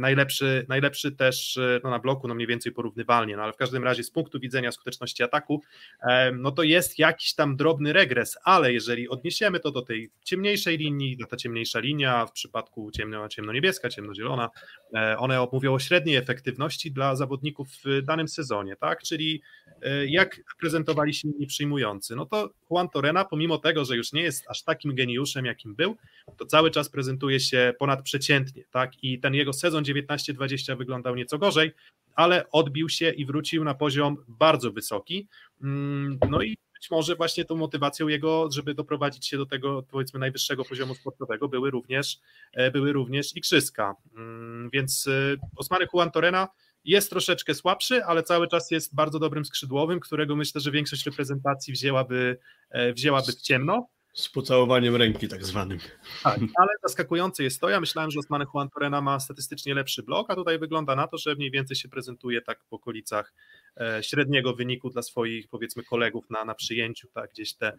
najlepszy, 0.00 0.66
najlepszy 0.68 1.12
też 1.12 1.56
e, 1.56 1.80
no 1.84 1.90
na 1.90 1.98
bloku, 1.98 2.28
no 2.28 2.34
mniej 2.34 2.46
więcej 2.46 2.72
porównywalnie, 2.72 3.36
no 3.36 3.42
ale 3.42 3.52
w 3.52 3.56
każdym 3.56 3.84
razie 3.84 4.02
z 4.02 4.10
punktu 4.10 4.40
widzenia 4.40 4.72
skuteczności 4.72 5.22
ataku, 5.22 5.62
e, 6.02 6.32
no 6.32 6.50
to 6.50 6.62
jest 6.62 6.98
jakiś 6.98 7.34
tam 7.34 7.56
drobny 7.56 7.92
regres, 7.92 8.38
ale 8.44 8.72
jeżeli 8.72 9.08
odniesiemy 9.08 9.60
to 9.60 9.70
do 9.70 9.82
tej 9.82 10.10
ciemniejszej 10.24 10.78
linii, 10.78 11.16
to 11.18 11.26
ta 11.26 11.36
ciemniejsza 11.36 11.78
linia 11.78 12.26
w 12.26 12.32
przypadku 12.32 12.90
ciemno, 12.90 13.28
ciemno-niebieska, 13.28 13.88
ciemnozielona, 13.88 14.50
e, 14.94 15.18
one 15.18 15.46
mówią 15.52 15.74
o 15.74 15.78
średniej 15.78 16.16
efektywności 16.16 16.92
dla 16.92 17.16
zawodników 17.16 17.68
w 17.84 18.02
danym 18.02 18.28
sezonie, 18.28 18.76
tak, 18.76 19.02
czyli 19.02 19.42
e, 19.82 20.06
jak 20.06 20.40
prezentowali 20.60 21.14
się 21.14 21.28
inni 21.28 21.46
przyjmujący, 21.46 22.16
no 22.16 22.26
to 22.26 22.50
Juan 22.70 22.88
Torena, 22.88 23.24
pomimo 23.24 23.58
tego, 23.58 23.84
że 23.84 23.96
już 23.96 24.12
nie 24.12 24.22
jest 24.22 24.44
aż 24.48 24.62
takim 24.62 24.94
geniuszem, 24.94 25.44
jakim 25.44 25.74
był, 25.74 25.96
to 26.36 26.46
cały 26.46 26.70
czas 26.70 26.88
prezentuje 26.88 27.40
się 27.40 27.74
ponadprzeciętnie, 27.78 28.64
tak, 28.70 29.04
i 29.04 29.20
ten 29.20 29.34
jego 29.34 29.52
sezon 29.58 29.84
19-20 29.84 30.78
wyglądał 30.78 31.14
nieco 31.16 31.38
gorzej, 31.38 31.72
ale 32.14 32.50
odbił 32.50 32.88
się 32.88 33.10
i 33.10 33.26
wrócił 33.26 33.64
na 33.64 33.74
poziom 33.74 34.16
bardzo 34.28 34.72
wysoki, 34.72 35.28
Mm, 35.62 36.18
no 36.30 36.42
i 36.42 36.56
być 36.74 36.90
może 36.90 37.16
właśnie 37.16 37.44
tą 37.44 37.56
motywacją 37.56 38.08
jego, 38.08 38.50
żeby 38.50 38.74
doprowadzić 38.74 39.26
się 39.26 39.36
do 39.36 39.46
tego 39.46 39.82
powiedzmy 39.82 40.20
najwyższego 40.20 40.64
poziomu 40.64 40.94
sportowego 40.94 41.48
były 41.48 41.70
również, 41.70 42.18
e, 42.52 42.70
były 42.70 42.92
również 42.92 43.36
igrzyska, 43.36 43.94
Mm, 44.16 44.70
więc 44.72 45.06
e, 45.06 45.36
Osmany 45.56 45.86
Juan 45.92 46.10
Torena 46.10 46.48
jest 46.84 47.10
troszeczkę 47.10 47.54
słabszy, 47.54 48.04
ale 48.04 48.22
cały 48.22 48.48
czas 48.48 48.70
jest 48.70 48.94
bardzo 48.94 49.18
dobrym 49.18 49.44
skrzydłowym, 49.44 50.00
którego 50.00 50.36
myślę, 50.36 50.60
że 50.60 50.70
większość 50.70 51.06
reprezentacji 51.06 51.72
wzięłaby, 51.72 52.38
e, 52.70 52.92
wzięłaby 52.92 53.32
w 53.32 53.42
ciemno. 53.42 53.88
Z 54.16 54.28
pocałowaniem 54.28 54.96
ręki 54.96 55.28
tak 55.28 55.44
zwanym. 55.44 55.78
Tak, 56.22 56.38
ale 56.38 56.68
zaskakujące 56.82 57.44
jest 57.44 57.60
to, 57.60 57.68
ja 57.68 57.80
myślałem, 57.80 58.10
że 58.10 58.20
Osman 58.20 58.46
Juan 58.54 58.68
Torena 58.70 59.00
ma 59.00 59.20
statystycznie 59.20 59.74
lepszy 59.74 60.02
blok, 60.02 60.30
a 60.30 60.34
tutaj 60.34 60.58
wygląda 60.58 60.96
na 60.96 61.06
to, 61.06 61.18
że 61.18 61.34
mniej 61.34 61.50
więcej 61.50 61.76
się 61.76 61.88
prezentuje 61.88 62.42
tak 62.42 62.64
w 62.70 62.72
okolicach 62.72 63.34
e, 63.80 64.02
średniego 64.02 64.54
wyniku 64.54 64.90
dla 64.90 65.02
swoich 65.02 65.48
powiedzmy 65.48 65.84
kolegów 65.84 66.30
na, 66.30 66.44
na 66.44 66.54
przyjęciu, 66.54 67.08
tak, 67.14 67.30
gdzieś 67.30 67.54
te 67.54 67.76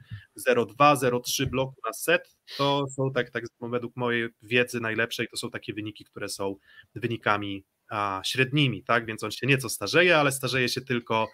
0,2, 0.50 0.96
0,3 0.96 1.46
bloku 1.46 1.76
na 1.86 1.94
set, 1.94 2.36
to 2.58 2.86
są 2.96 3.12
tak, 3.12 3.30
tak 3.30 3.44
według 3.62 3.96
mojej 3.96 4.30
wiedzy 4.42 4.80
najlepszej, 4.80 5.28
to 5.28 5.38
są 5.38 5.50
takie 5.50 5.74
wyniki, 5.74 6.06
które 6.06 6.30
są 6.30 6.56
wynikami 6.96 7.66
a, 7.90 8.22
średnimi, 8.26 8.84
tak, 8.84 9.06
więc 9.06 9.24
on 9.24 9.32
się 9.32 9.48
nieco 9.48 9.70
starzeje, 9.70 10.18
ale 10.18 10.32
starzeje 10.32 10.70
się 10.70 10.82
tylko 10.82 11.28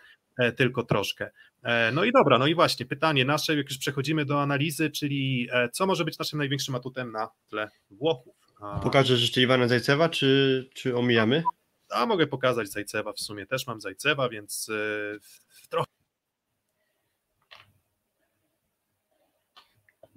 tylko 0.57 0.84
troszkę. 0.84 1.29
E, 1.63 1.91
no 1.91 2.03
i 2.03 2.11
dobra, 2.11 2.38
no 2.38 2.47
i 2.47 2.55
właśnie 2.55 2.86
pytanie 2.86 3.25
nasze, 3.25 3.55
jak 3.55 3.69
już 3.69 3.77
przechodzimy 3.77 4.25
do 4.25 4.41
analizy, 4.41 4.91
czyli 4.91 5.47
e, 5.51 5.69
co 5.69 5.86
może 5.86 6.05
być 6.05 6.19
naszym 6.19 6.39
największym 6.39 6.75
atutem 6.75 7.11
na 7.11 7.29
tle 7.49 7.69
Włochów? 7.91 8.36
Pokażesz 8.84 9.21
jeszcze 9.21 9.41
Iwana 9.41 9.67
Zajcewa, 9.67 10.09
czy, 10.09 10.69
czy 10.73 10.97
omijamy? 10.97 11.43
A 11.89 12.05
mogę 12.05 12.27
pokazać 12.27 12.69
Zajcewa, 12.71 13.13
w 13.13 13.19
sumie 13.19 13.45
też 13.45 13.67
mam 13.67 13.81
Zajcewa, 13.81 14.29
więc 14.29 14.71
w 15.49 15.67
trochę 15.67 15.93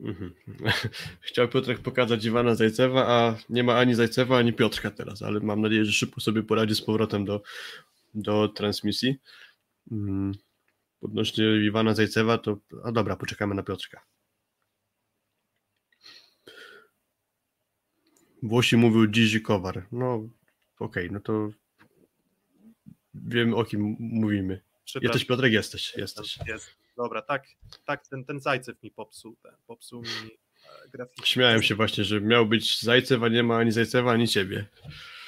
Mhm. 0.00 0.34
Chciał 1.28 1.48
Piotrek 1.48 1.78
pokazać 1.78 2.24
Iwana 2.24 2.54
Zajcewa, 2.54 3.06
a 3.08 3.36
nie 3.50 3.64
ma 3.64 3.74
ani 3.74 3.94
Zajcewa, 3.94 4.38
ani 4.38 4.52
Piotrka 4.52 4.90
teraz, 4.90 5.22
ale 5.22 5.40
mam 5.40 5.60
nadzieję, 5.60 5.84
że 5.84 5.92
szybko 5.92 6.20
sobie 6.20 6.42
poradzi 6.42 6.74
z 6.74 6.82
powrotem 6.82 7.24
do, 7.24 7.42
do 8.14 8.48
transmisji. 8.48 9.16
Mm, 9.92 10.32
odnośnie 11.00 11.66
Iwana 11.66 11.94
Zajcewa, 11.94 12.38
to 12.38 12.58
a 12.84 12.92
dobra, 12.92 13.16
poczekamy 13.16 13.54
na 13.54 13.62
Piotrka. 13.62 14.04
Włosi 18.42 18.76
mówił 18.76 19.08
Gigi 19.08 19.40
Kowar. 19.40 19.86
No 19.92 20.14
okej, 20.78 21.06
okay, 21.06 21.10
no 21.10 21.20
to 21.20 21.48
wiem 23.14 23.54
o 23.54 23.64
kim 23.64 23.96
mówimy. 23.98 24.60
Jesteś 25.02 25.24
Piotrek, 25.24 25.52
jesteś. 25.52 25.94
jesteś. 25.96 26.38
Jest. 26.46 26.76
Dobra, 26.96 27.22
tak, 27.22 27.46
tak 27.84 28.08
ten, 28.08 28.24
ten 28.24 28.40
Zajcew 28.40 28.82
mi 28.82 28.90
popsuł, 28.90 29.36
ten, 29.42 29.52
popsuł 29.66 30.02
mi 30.02 30.08
e, 30.84 30.88
grafikę. 30.88 31.26
Śmiałem 31.26 31.62
się 31.62 31.74
właśnie, 31.74 32.04
że 32.04 32.20
miał 32.20 32.46
być 32.46 32.82
Zajcew, 32.82 33.22
a 33.22 33.28
nie 33.28 33.42
ma 33.42 33.56
ani 33.56 33.72
Zajcewa, 33.72 34.12
ani 34.12 34.28
ciebie. 34.28 34.66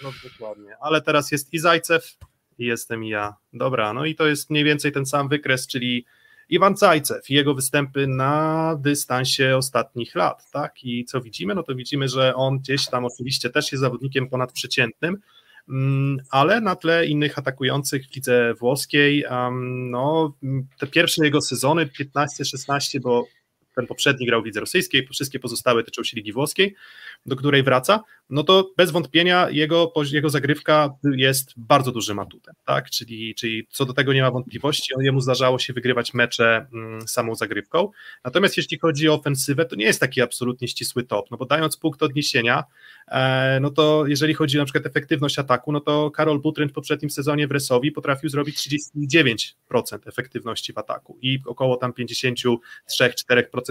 No 0.02 0.12
dokładnie, 0.24 0.76
ale 0.80 1.02
teraz 1.02 1.32
jest 1.32 1.54
i 1.54 1.58
Zajcew, 1.58 2.18
jestem 2.66 3.04
ja. 3.04 3.34
Dobra, 3.52 3.92
no 3.92 4.04
i 4.04 4.14
to 4.14 4.26
jest 4.26 4.50
mniej 4.50 4.64
więcej 4.64 4.92
ten 4.92 5.06
sam 5.06 5.28
wykres, 5.28 5.66
czyli 5.66 6.04
Iwan 6.48 6.74
Cajcew 6.74 7.30
i 7.30 7.34
jego 7.34 7.54
występy 7.54 8.06
na 8.06 8.76
dystansie 8.80 9.56
ostatnich 9.56 10.14
lat, 10.14 10.50
tak? 10.50 10.84
I 10.84 11.04
co 11.04 11.20
widzimy? 11.20 11.54
No 11.54 11.62
to 11.62 11.74
widzimy, 11.74 12.08
że 12.08 12.34
on 12.34 12.58
gdzieś 12.58 12.86
tam 12.86 13.04
oczywiście 13.04 13.50
też 13.50 13.72
jest 13.72 13.80
zawodnikiem 13.80 14.28
ponadprzeciętnym, 14.28 15.16
mm, 15.68 16.18
ale 16.30 16.60
na 16.60 16.76
tle 16.76 17.06
innych 17.06 17.38
atakujących 17.38 18.06
w 18.06 18.14
lidze 18.16 18.54
włoskiej, 18.54 19.24
no 19.90 20.34
te 20.78 20.86
pierwsze 20.86 21.24
jego 21.24 21.40
sezony, 21.40 21.86
15-16, 21.86 23.00
bo 23.00 23.26
ten 23.74 23.86
poprzedni 23.86 24.26
grał 24.26 24.42
w 24.42 24.46
lidze 24.46 24.60
rosyjskiej, 24.60 25.08
wszystkie 25.12 25.38
pozostałe 25.38 25.84
tyczą 25.84 26.04
się 26.04 26.16
ligi 26.16 26.32
włoskiej, 26.32 26.74
do 27.26 27.36
której 27.36 27.62
wraca, 27.62 28.02
no 28.30 28.42
to 28.42 28.70
bez 28.76 28.90
wątpienia 28.90 29.50
jego, 29.50 29.92
jego 30.12 30.30
zagrywka 30.30 30.94
jest 31.16 31.52
bardzo 31.56 31.92
dużym 31.92 32.18
atutem, 32.18 32.54
tak? 32.64 32.90
Czyli, 32.90 33.34
czyli 33.34 33.66
co 33.70 33.84
do 33.84 33.92
tego 33.92 34.12
nie 34.12 34.22
ma 34.22 34.30
wątpliwości, 34.30 34.92
jemu 35.00 35.20
zdarzało 35.20 35.58
się 35.58 35.72
wygrywać 35.72 36.14
mecze 36.14 36.66
mm, 36.72 37.08
samą 37.08 37.34
zagrywką. 37.34 37.90
Natomiast 38.24 38.56
jeśli 38.56 38.78
chodzi 38.78 39.08
o 39.08 39.14
ofensywę, 39.14 39.64
to 39.64 39.76
nie 39.76 39.84
jest 39.84 40.00
taki 40.00 40.20
absolutnie 40.20 40.68
ścisły 40.68 41.04
top, 41.04 41.30
no 41.30 41.36
bo 41.36 41.46
dając 41.46 41.76
punkt 41.76 42.02
odniesienia, 42.02 42.64
e, 43.08 43.58
no 43.60 43.70
to 43.70 44.04
jeżeli 44.06 44.34
chodzi 44.34 44.58
na 44.58 44.64
przykład 44.64 44.86
efektywność 44.86 45.38
ataku, 45.38 45.72
no 45.72 45.80
to 45.80 46.10
Karol 46.10 46.40
Butryn 46.40 46.68
w 46.68 46.72
poprzednim 46.72 47.10
sezonie 47.10 47.48
w 47.48 47.50
Resowi 47.50 47.92
potrafił 47.92 48.30
zrobić 48.30 48.56
39% 49.70 49.98
efektywności 50.06 50.72
w 50.72 50.78
ataku 50.78 51.18
i 51.22 51.38
około 51.46 51.76
tam 51.76 51.92
53-4% 51.92 52.58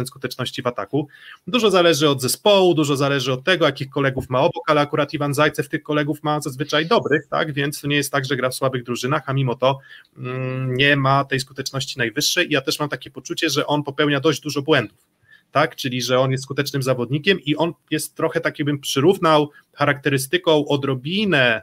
skuteczności 0.05 0.61
w 0.61 0.67
ataku. 0.67 1.07
Dużo 1.47 1.71
zależy 1.71 2.09
od 2.09 2.21
zespołu, 2.21 2.73
dużo 2.73 2.95
zależy 2.95 3.33
od 3.33 3.43
tego, 3.43 3.65
jakich 3.65 3.89
kolegów 3.89 4.29
ma 4.29 4.46
obok, 4.47 4.69
ale 4.69 4.81
akurat 4.81 5.13
Iwan 5.13 5.33
Zajcew 5.33 5.69
tych 5.69 5.83
kolegów 5.83 6.23
ma 6.23 6.41
zazwyczaj 6.41 6.85
dobrych, 6.85 7.27
tak, 7.27 7.53
więc 7.53 7.81
to 7.81 7.87
nie 7.87 7.95
jest 7.95 8.11
tak, 8.11 8.25
że 8.25 8.35
gra 8.35 8.49
w 8.49 8.55
słabych 8.55 8.83
drużynach, 8.83 9.23
a 9.25 9.33
mimo 9.33 9.55
to 9.55 9.79
mm, 10.17 10.75
nie 10.75 10.95
ma 10.95 11.25
tej 11.25 11.39
skuteczności 11.39 11.97
najwyższej. 11.97 12.47
I 12.49 12.53
ja 12.53 12.61
też 12.61 12.79
mam 12.79 12.89
takie 12.89 13.11
poczucie, 13.11 13.49
że 13.49 13.67
on 13.67 13.83
popełnia 13.83 14.19
dość 14.19 14.41
dużo 14.41 14.61
błędów, 14.61 15.07
tak, 15.51 15.75
czyli 15.75 16.01
że 16.01 16.19
on 16.19 16.31
jest 16.31 16.43
skutecznym 16.43 16.83
zawodnikiem 16.83 17.39
i 17.39 17.55
on 17.55 17.73
jest 17.91 18.15
trochę 18.15 18.41
taki, 18.41 18.63
bym 18.63 18.79
przyrównał 18.79 19.51
charakterystyką 19.73 20.67
odrobinę 20.67 21.61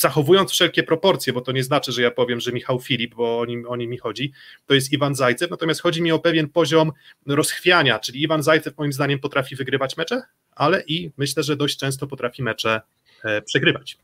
zachowując 0.00 0.50
wszelkie 0.50 0.82
proporcje, 0.82 1.32
bo 1.32 1.40
to 1.40 1.52
nie 1.52 1.64
znaczy, 1.64 1.92
że 1.92 2.02
ja 2.02 2.10
powiem, 2.10 2.40
że 2.40 2.52
Michał 2.52 2.80
Filip, 2.80 3.14
bo 3.14 3.38
o 3.38 3.46
nim, 3.46 3.66
o 3.68 3.76
nim 3.76 3.90
mi 3.90 3.98
chodzi, 3.98 4.32
to 4.66 4.74
jest 4.74 4.92
Iwan 4.92 5.14
Zajcew, 5.14 5.50
natomiast 5.50 5.80
chodzi 5.80 6.02
mi 6.02 6.12
o 6.12 6.18
pewien 6.18 6.48
poziom 6.48 6.92
rozchwiania, 7.26 7.98
czyli 7.98 8.22
Iwan 8.22 8.42
Zajcew 8.42 8.78
moim 8.78 8.92
zdaniem 8.92 9.18
potrafi 9.18 9.56
wygrywać 9.56 9.96
mecze, 9.96 10.22
ale 10.58 10.82
i 10.86 11.10
myślę, 11.16 11.42
że 11.42 11.56
dość 11.56 11.78
często 11.78 12.06
potrafi 12.06 12.42
mecze 12.42 12.80
e, 13.24 13.42
przegrywać. 13.42 13.98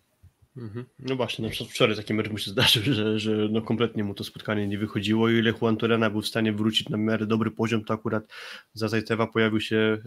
Mhm. 0.57 0.85
No 0.99 1.17
właśnie, 1.17 1.45
na 1.45 1.51
przykład 1.51 1.75
wczoraj 1.75 1.97
taki 1.97 2.15
mecz 2.15 2.31
mu 2.31 2.39
się 2.39 2.51
zdarzył, 2.51 2.83
że, 2.95 3.19
że 3.19 3.31
no 3.51 3.63
kompletnie 3.63 4.05
mu 4.05 4.15
to 4.15 4.25
spotkanie 4.25 4.69
nie 4.69 4.79
wychodziło 4.79 5.29
i 5.29 5.35
ile 5.35 5.53
Juan 5.61 5.77
Torena 5.77 6.11
był 6.11 6.23
w 6.23 6.29
stanie 6.29 6.53
wrócić 6.53 6.89
na 6.89 6.97
miarę 6.97 7.27
dobry 7.27 7.51
poziom, 7.51 7.85
to 7.85 7.95
akurat 7.95 8.25
za 8.73 8.89
Zajcewa 8.89 9.27
pojawił 9.27 9.61
się 9.61 9.77
e, 9.77 9.99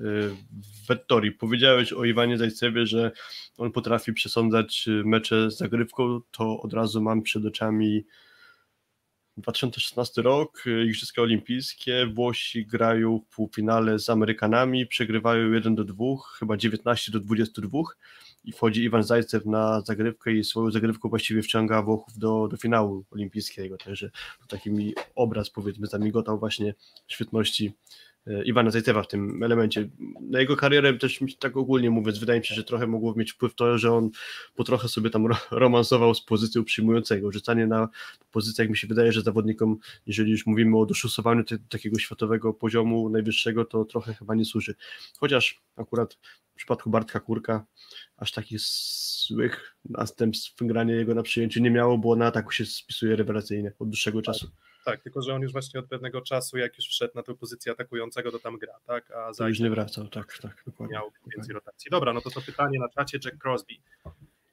w 0.52 0.88
Vettori. 0.88 1.32
Powiedziałeś 1.32 1.93
o 1.93 2.06
Iwanie 2.06 2.38
Zajcewie, 2.38 2.86
że 2.86 3.12
on 3.58 3.72
potrafi 3.72 4.14
przesądzać 4.14 4.86
e, 4.88 4.91
mecze 4.91 5.52
z 5.52 5.58
zagrywką, 5.58 6.20
to 6.32 6.62
od 6.62 6.74
razu 6.74 7.02
mam 7.02 7.22
przed 7.22 7.45
oczami 7.45 8.06
2016 9.38 10.22
rok, 10.22 10.64
Igrzyska 10.86 11.22
Olimpijskie, 11.22 12.08
Włosi 12.14 12.66
grają 12.66 13.20
w 13.20 13.36
półfinale 13.36 14.00
z 14.00 14.10
Amerykanami, 14.10 14.88
przegrywają 14.88 15.52
1 15.52 15.76
do 15.76 15.84
2, 15.84 16.06
chyba 16.40 16.58
19 16.58 17.12
do 17.12 17.20
22 17.20 17.80
i 18.44 18.52
wchodzi 18.52 18.84
Iwan 18.84 19.04
Zajcew 19.04 19.46
na 19.46 19.82
zagrywkę 19.82 20.32
i 20.32 20.44
swoją 20.44 20.72
zagrywką 20.72 21.10
właściwie 21.10 21.42
wciąga 21.42 21.82
Włochów 21.82 22.18
do, 22.18 22.48
do 22.48 22.58
finału 22.58 23.06
olimpijskiego, 23.12 23.78
także 23.78 24.10
to 24.40 24.48
taki 24.48 24.72
mi 24.72 24.94
obraz 25.16 25.50
powiedzmy 25.50 25.88
zamigotał 25.88 26.40
właśnie 26.40 26.74
świetności 27.08 27.74
Iwana 28.46 28.72
Zajcewa 28.72 29.04
w 29.04 29.08
tym 29.08 29.44
elemencie. 29.44 29.90
Na 30.22 30.40
jego 30.40 30.56
karierę 30.56 30.94
też 30.94 31.20
tak 31.40 31.58
ogólnie 31.58 31.90
mówiąc, 31.90 32.20
wydaje 32.20 32.40
mi 32.40 32.46
się, 32.46 32.56
że 32.56 32.64
trochę 32.64 32.88
mogło 32.88 33.14
mieć 33.16 33.32
wpływ 33.32 33.56
to, 33.56 33.78
że 33.78 33.94
on 33.94 34.10
po 34.56 34.64
trochę 34.64 34.88
sobie 34.88 35.10
tam 35.10 35.28
romansował 35.52 36.14
z 36.14 36.22
pozycją 36.22 36.64
przyjmującego. 36.64 37.32
Rzucanie 37.32 37.68
na 37.68 37.90
pozycjach 38.32 38.70
mi 38.70 38.78
się 38.78 38.88
wydaje, 38.88 39.12
że 39.12 39.22
zawodnikom, 39.22 39.78
jeżeli 40.06 40.32
już 40.32 40.46
mówimy 40.46 40.78
o 40.78 40.86
doszusowaniu 40.86 41.44
takiego 41.70 42.00
światowego 42.00 42.54
poziomu 42.54 43.10
najwyższego, 43.10 43.66
to 43.66 43.86
trochę 43.86 44.14
chyba 44.14 44.36
nie 44.36 44.46
służy. 44.46 44.76
Chociaż 45.20 45.62
akurat 45.76 46.18
w 46.54 46.56
przypadku 46.56 46.90
Bartka 46.90 47.20
Kurka 47.20 47.66
aż 48.18 48.32
takich 48.32 48.60
złych 49.28 49.76
następstw 49.86 50.54
granie 50.62 50.94
jego 50.94 51.16
na 51.16 51.24
przyjęciu 51.24 51.62
nie 51.62 51.72
miało, 51.72 51.98
bo 51.98 52.16
na 52.16 52.26
ataku 52.26 52.52
się 52.52 52.66
spisuje 52.66 53.16
rewelacyjnie 53.16 53.74
od 53.80 53.90
dłuższego 53.90 54.22
czasu 54.22 54.52
tak, 54.92 55.04
tylko 55.04 55.22
że 55.22 55.36
on 55.36 55.42
już 55.42 55.52
właśnie 55.52 55.80
od 55.80 55.88
pewnego 55.88 56.22
czasu, 56.22 56.58
jak 56.58 56.78
już 56.78 56.88
wszedł 56.88 57.12
na 57.16 57.24
tę 57.24 57.36
pozycję 57.36 57.72
atakującego, 57.72 58.32
to 58.32 58.40
tam 58.40 58.58
gra, 58.58 58.74
tak? 58.86 59.12
A 59.12 59.34
za 59.34 59.48
już 59.48 59.60
nie 59.60 59.70
wracał, 59.70 60.08
tak, 60.08 60.38
tak, 60.42 60.64
dokładnie. 60.66 60.94
Miał 60.94 61.12
więcej 61.36 61.54
rotacji. 61.54 61.92
Dobra, 61.92 62.14
no 62.14 62.22
to 62.22 62.30
to 62.30 62.42
pytanie 62.42 62.80
na 62.80 62.90
czacie 62.90 63.20
Jack 63.26 63.38
Crosby. 63.38 63.74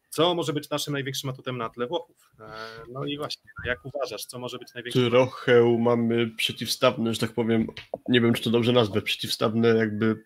Co 0.08 0.34
może 0.34 0.52
być 0.52 0.70
naszym 0.70 0.92
największym 0.92 1.30
atutem 1.30 1.58
na 1.58 1.68
tle 1.68 1.86
Włochów? 1.86 2.30
E, 2.40 2.44
no 2.92 3.04
i 3.04 3.18
właśnie, 3.18 3.50
jak 3.64 3.84
uważasz, 3.84 4.24
co 4.24 4.38
może 4.38 4.58
być 4.58 4.74
największym 4.74 5.10
Trochę 5.10 5.76
mamy 5.78 6.30
przeciwstawne, 6.30 7.14
że 7.14 7.20
tak 7.20 7.32
powiem, 7.32 7.66
nie 8.08 8.20
wiem, 8.20 8.34
czy 8.34 8.42
to 8.42 8.50
dobrze 8.50 8.72
nazwę, 8.72 9.02
przeciwstawne 9.02 9.68
jakby 9.68 10.24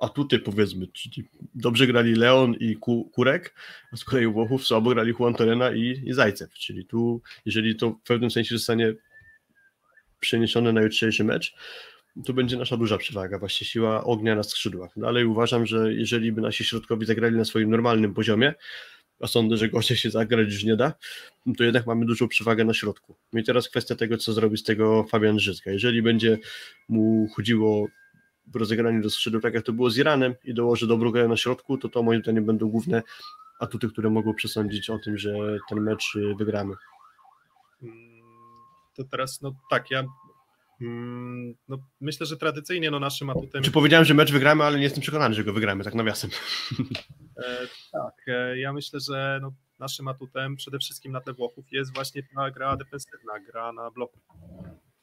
atuty 0.00 0.38
powiedzmy, 0.38 0.86
czyli 0.86 1.28
dobrze 1.54 1.86
grali 1.86 2.14
Leon 2.14 2.54
i 2.54 2.76
Kurek, 3.12 3.54
a 3.92 3.96
z 3.96 4.04
kolei 4.04 4.26
Włochów 4.26 4.66
słabo 4.66 4.90
grali 4.90 5.14
Juan 5.18 5.34
Torena 5.34 5.72
i, 5.72 6.02
i 6.04 6.12
Zajcew, 6.12 6.54
czyli 6.54 6.86
tu, 6.86 7.22
jeżeli 7.46 7.76
to 7.76 7.90
w 7.90 8.02
pewnym 8.02 8.30
sensie 8.30 8.54
zostanie 8.54 8.94
przeniesione 10.22 10.72
na 10.72 10.82
jutrzejszy 10.82 11.24
mecz, 11.24 11.54
to 12.26 12.32
będzie 12.32 12.56
nasza 12.56 12.76
duża 12.76 12.98
przewaga, 12.98 13.38
właśnie 13.38 13.66
siła 13.66 14.04
ognia 14.04 14.34
na 14.34 14.42
skrzydłach. 14.42 14.90
Dalej 14.96 15.24
uważam, 15.24 15.66
że 15.66 15.94
jeżeli 15.94 16.32
by 16.32 16.40
nasi 16.40 16.64
środkowi 16.64 17.06
zagrali 17.06 17.36
na 17.36 17.44
swoim 17.44 17.70
normalnym 17.70 18.14
poziomie, 18.14 18.54
a 19.20 19.26
sądzę, 19.26 19.56
że 19.56 19.68
gościa 19.68 19.96
się 19.96 20.10
zagrać 20.10 20.46
już 20.46 20.64
nie 20.64 20.76
da, 20.76 20.92
to 21.58 21.64
jednak 21.64 21.86
mamy 21.86 22.06
dużą 22.06 22.28
przewagę 22.28 22.64
na 22.64 22.74
środku. 22.74 23.16
No 23.32 23.40
i 23.40 23.44
teraz 23.44 23.68
kwestia 23.68 23.94
tego, 23.94 24.16
co 24.16 24.32
zrobi 24.32 24.58
z 24.58 24.62
tego 24.62 25.04
Fabian 25.04 25.38
Życka. 25.38 25.70
Jeżeli 25.70 26.02
będzie 26.02 26.38
mu 26.88 27.28
chodziło 27.36 27.86
w 28.46 28.56
rozegraniu 28.56 29.02
do 29.02 29.10
skrzydła, 29.10 29.40
tak 29.40 29.54
jak 29.54 29.64
to 29.64 29.72
było 29.72 29.90
z 29.90 29.98
Iranem 29.98 30.34
i 30.44 30.54
dołoży 30.54 30.86
dobrą 30.86 31.10
grę 31.10 31.28
na 31.28 31.36
środku, 31.36 31.78
to 31.78 31.88
to 31.88 32.02
moim 32.02 32.22
zdaniem 32.22 32.44
będą 32.44 32.68
główne 32.68 33.02
atuty, 33.60 33.88
które 33.88 34.10
mogą 34.10 34.34
przesądzić 34.34 34.90
o 34.90 34.98
tym, 34.98 35.18
że 35.18 35.58
ten 35.68 35.80
mecz 35.80 36.18
wygramy. 36.38 36.74
To 39.02 39.08
teraz, 39.10 39.40
no 39.40 39.52
tak, 39.70 39.90
ja 39.90 40.04
Mm, 40.82 41.54
no, 41.68 41.78
myślę, 42.00 42.26
że 42.26 42.36
tradycyjnie 42.36 42.90
no, 42.90 43.00
naszym 43.00 43.30
atutem... 43.30 43.62
Czy 43.62 43.70
powiedziałem, 43.70 44.04
że 44.04 44.14
mecz 44.14 44.32
wygramy, 44.32 44.64
ale 44.64 44.76
nie 44.76 44.82
jestem 44.82 45.02
przekonany, 45.02 45.34
że 45.34 45.44
go 45.44 45.52
wygramy, 45.52 45.84
tak 45.84 45.94
nawiasem. 45.94 46.30
E, 47.36 47.66
tak, 47.92 48.14
e, 48.26 48.58
ja 48.58 48.72
myślę, 48.72 49.00
że 49.00 49.38
no, 49.42 49.52
naszym 49.78 50.08
atutem 50.08 50.56
przede 50.56 50.78
wszystkim 50.78 51.12
na 51.12 51.20
tle 51.20 51.32
Włochów 51.32 51.72
jest 51.72 51.94
właśnie 51.94 52.22
ta 52.34 52.50
gra 52.50 52.76
defensywna, 52.76 53.40
gra 53.40 53.72
na 53.72 53.90
bloku. 53.90 54.20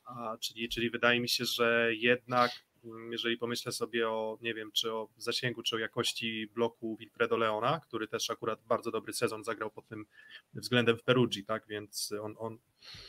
A, 0.05 0.37
czyli, 0.37 0.69
czyli 0.69 0.89
wydaje 0.89 1.19
mi 1.19 1.29
się, 1.29 1.45
że 1.45 1.89
jednak 1.95 2.51
jeżeli 3.11 3.37
pomyślę 3.37 3.71
sobie 3.71 4.09
o, 4.09 4.37
nie 4.41 4.53
wiem, 4.53 4.71
czy 4.71 4.93
o 4.93 5.09
zasięgu, 5.17 5.63
czy 5.63 5.75
o 5.75 5.79
jakości 5.79 6.47
bloku 6.55 6.97
Wilfredo 6.97 7.37
Leona, 7.37 7.79
który 7.79 8.07
też 8.07 8.29
akurat 8.29 8.59
bardzo 8.67 8.91
dobry 8.91 9.13
sezon 9.13 9.43
zagrał 9.43 9.71
pod 9.71 9.87
tym 9.87 10.05
względem 10.53 10.97
w 10.97 11.03
Perugii, 11.03 11.45
tak, 11.45 11.67
więc 11.67 12.13
on, 12.21 12.35
on 12.37 12.57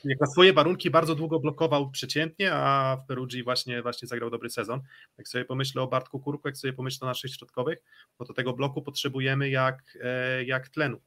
jak 0.04 0.20
na 0.20 0.26
swoje 0.26 0.52
warunki 0.52 0.90
bardzo 0.90 1.14
długo 1.14 1.40
blokował 1.40 1.90
przeciętnie, 1.90 2.52
a 2.52 2.96
w 3.04 3.06
Perugii 3.06 3.42
właśnie, 3.42 3.82
właśnie 3.82 4.08
zagrał 4.08 4.30
dobry 4.30 4.50
sezon. 4.50 4.80
Jak 5.18 5.28
sobie 5.28 5.44
pomyślę 5.44 5.82
o 5.82 5.86
Bartku 5.86 6.20
Kurku, 6.20 6.48
jak 6.48 6.56
sobie 6.56 6.72
pomyślę 6.72 7.04
o 7.04 7.10
naszych 7.10 7.34
środkowych, 7.34 7.82
no 8.20 8.26
to 8.26 8.34
tego 8.34 8.52
bloku 8.52 8.82
potrzebujemy 8.82 9.50
jak, 9.50 9.98
e, 10.02 10.44
jak 10.44 10.68
tlenu? 10.68 11.00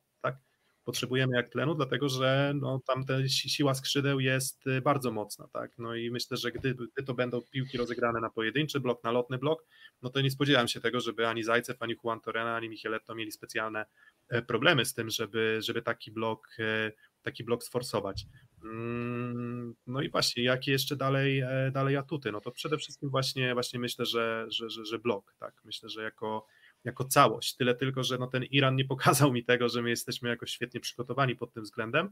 Potrzebujemy 0.86 1.36
jak 1.36 1.50
tlenu, 1.50 1.76
dlatego 1.76 2.10
że 2.10 2.54
no, 2.56 2.82
tam 2.88 3.06
ta 3.06 3.28
siła 3.28 3.74
skrzydeł 3.74 4.20
jest 4.20 4.68
e, 4.68 4.82
bardzo 4.82 5.12
mocna, 5.12 5.48
tak? 5.48 5.72
No 5.78 5.96
i 5.96 6.12
myślę, 6.12 6.38
że 6.38 6.52
gdy, 6.52 6.74
gdy 6.74 7.04
to 7.06 7.14
będą 7.14 7.42
piłki 7.42 7.78
rozegrane 7.78 8.20
na 8.22 8.30
pojedynczy 8.30 8.80
blok, 8.80 9.04
na 9.04 9.12
lotny 9.12 9.38
blok, 9.38 9.66
no 10.02 10.10
to 10.10 10.22
nie 10.22 10.32
spodziewam 10.32 10.68
się 10.68 10.82
tego, 10.82 11.00
żeby 11.00 11.28
ani 11.28 11.44
Zajcew, 11.44 11.82
ani 11.82 11.96
Juan 12.04 12.22
Torena, 12.22 12.56
ani 12.56 12.70
Micheletto 12.70 13.16
mieli 13.16 13.32
specjalne 13.32 13.86
e, 14.30 14.42
problemy 14.42 14.86
z 14.86 14.94
tym, 14.94 15.10
żeby, 15.10 15.60
żeby 15.62 15.82
taki 15.82 16.12
blok 16.12 16.48
taki 17.24 17.44
blok 17.44 17.64
sforsować. 17.64 18.26
Mm, 18.64 19.76
no 19.88 20.02
i 20.02 20.10
właśnie, 20.10 20.44
jakie 20.44 20.72
jeszcze 20.72 20.96
dalej, 20.96 21.40
e, 21.40 21.72
dalej 21.74 21.98
atuty? 21.98 22.32
No 22.32 22.42
to 22.42 22.52
przede 22.52 22.78
wszystkim 22.78 23.10
właśnie, 23.10 23.54
właśnie 23.54 23.80
myślę, 23.80 24.06
że, 24.06 24.46
że, 24.50 24.70
że, 24.70 24.86
że 24.86 25.00
blok, 25.00 25.36
tak? 25.40 25.54
Myślę, 25.64 25.90
że 25.90 26.04
jako, 26.04 26.48
jako 26.84 27.04
całość. 27.04 27.56
Tyle 27.56 27.76
tylko, 27.76 28.04
że 28.04 28.18
no 28.18 28.28
ten 28.28 28.44
Iran 28.44 28.76
nie 28.76 28.86
pokazał 28.86 29.34
mi 29.34 29.46
tego, 29.46 29.70
że 29.70 29.82
my 29.82 29.90
jesteśmy 29.90 30.30
jakoś 30.30 30.52
świetnie 30.52 30.80
przygotowani 30.80 31.36
pod 31.36 31.54
tym 31.54 31.64
względem. 31.64 32.10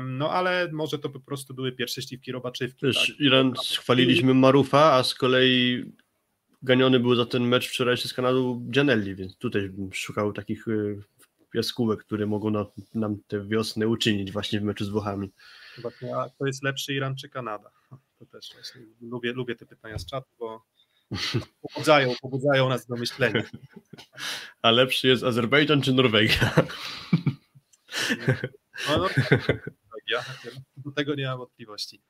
No 0.00 0.30
ale 0.30 0.68
może 0.72 0.98
to 0.98 1.10
po 1.10 1.20
prostu 1.20 1.54
były 1.54 1.72
pierwsze 1.72 2.02
śliwki 2.02 2.32
robaczywki. 2.32 2.86
Wiesz, 2.86 3.06
tak? 3.06 3.20
Iran 3.20 3.52
chwaliliśmy 3.52 4.34
Marufa, 4.34 4.92
a 4.92 5.02
z 5.02 5.14
kolei 5.14 5.84
ganiony 6.62 7.00
był 7.00 7.14
za 7.14 7.26
ten 7.26 7.42
mecz 7.42 7.68
wczorajszy 7.68 8.08
z 8.08 8.14
Kanadą 8.14 8.66
Gianelli, 8.70 9.14
więc 9.14 9.36
tutaj 9.36 9.68
bym 9.68 9.92
szukał 9.92 10.32
takich 10.32 10.68
y, 10.68 11.02
jaskółek, 11.54 12.00
które 12.00 12.26
mogą 12.26 12.50
nam, 12.50 12.66
nam 12.94 13.18
tę 13.26 13.48
wiosnę 13.48 13.88
uczynić 13.88 14.32
właśnie 14.32 14.60
w 14.60 14.62
meczu 14.62 14.84
z 14.84 14.88
Włochami. 14.88 15.32
Właśnie, 15.78 16.16
a 16.16 16.30
kto 16.30 16.46
jest 16.46 16.62
lepszy, 16.62 16.94
Iran 16.94 17.16
czy 17.16 17.28
Kanada? 17.28 17.70
To 18.18 18.26
też 18.26 18.50
właśnie 18.54 18.82
lubię, 19.00 19.32
lubię 19.32 19.56
te 19.56 19.66
pytania 19.66 19.98
z 19.98 20.06
czatu, 20.06 20.28
bo 20.38 20.64
pobudzają, 21.62 22.14
pobudzają 22.22 22.68
nas 22.68 22.86
do 22.86 22.96
myślenia. 22.96 23.42
A 24.62 24.70
lepszy 24.70 25.08
jest 25.08 25.24
Azerbejdżan 25.24 25.82
czy 25.82 25.92
Norwegia? 25.92 26.54
No, 28.88 28.98
no, 28.98 29.08
Norwegia, 29.92 30.24
do 30.76 30.92
tego 30.92 31.14
nie 31.14 31.26
mam 31.26 31.38
wątpliwości. 31.38 32.02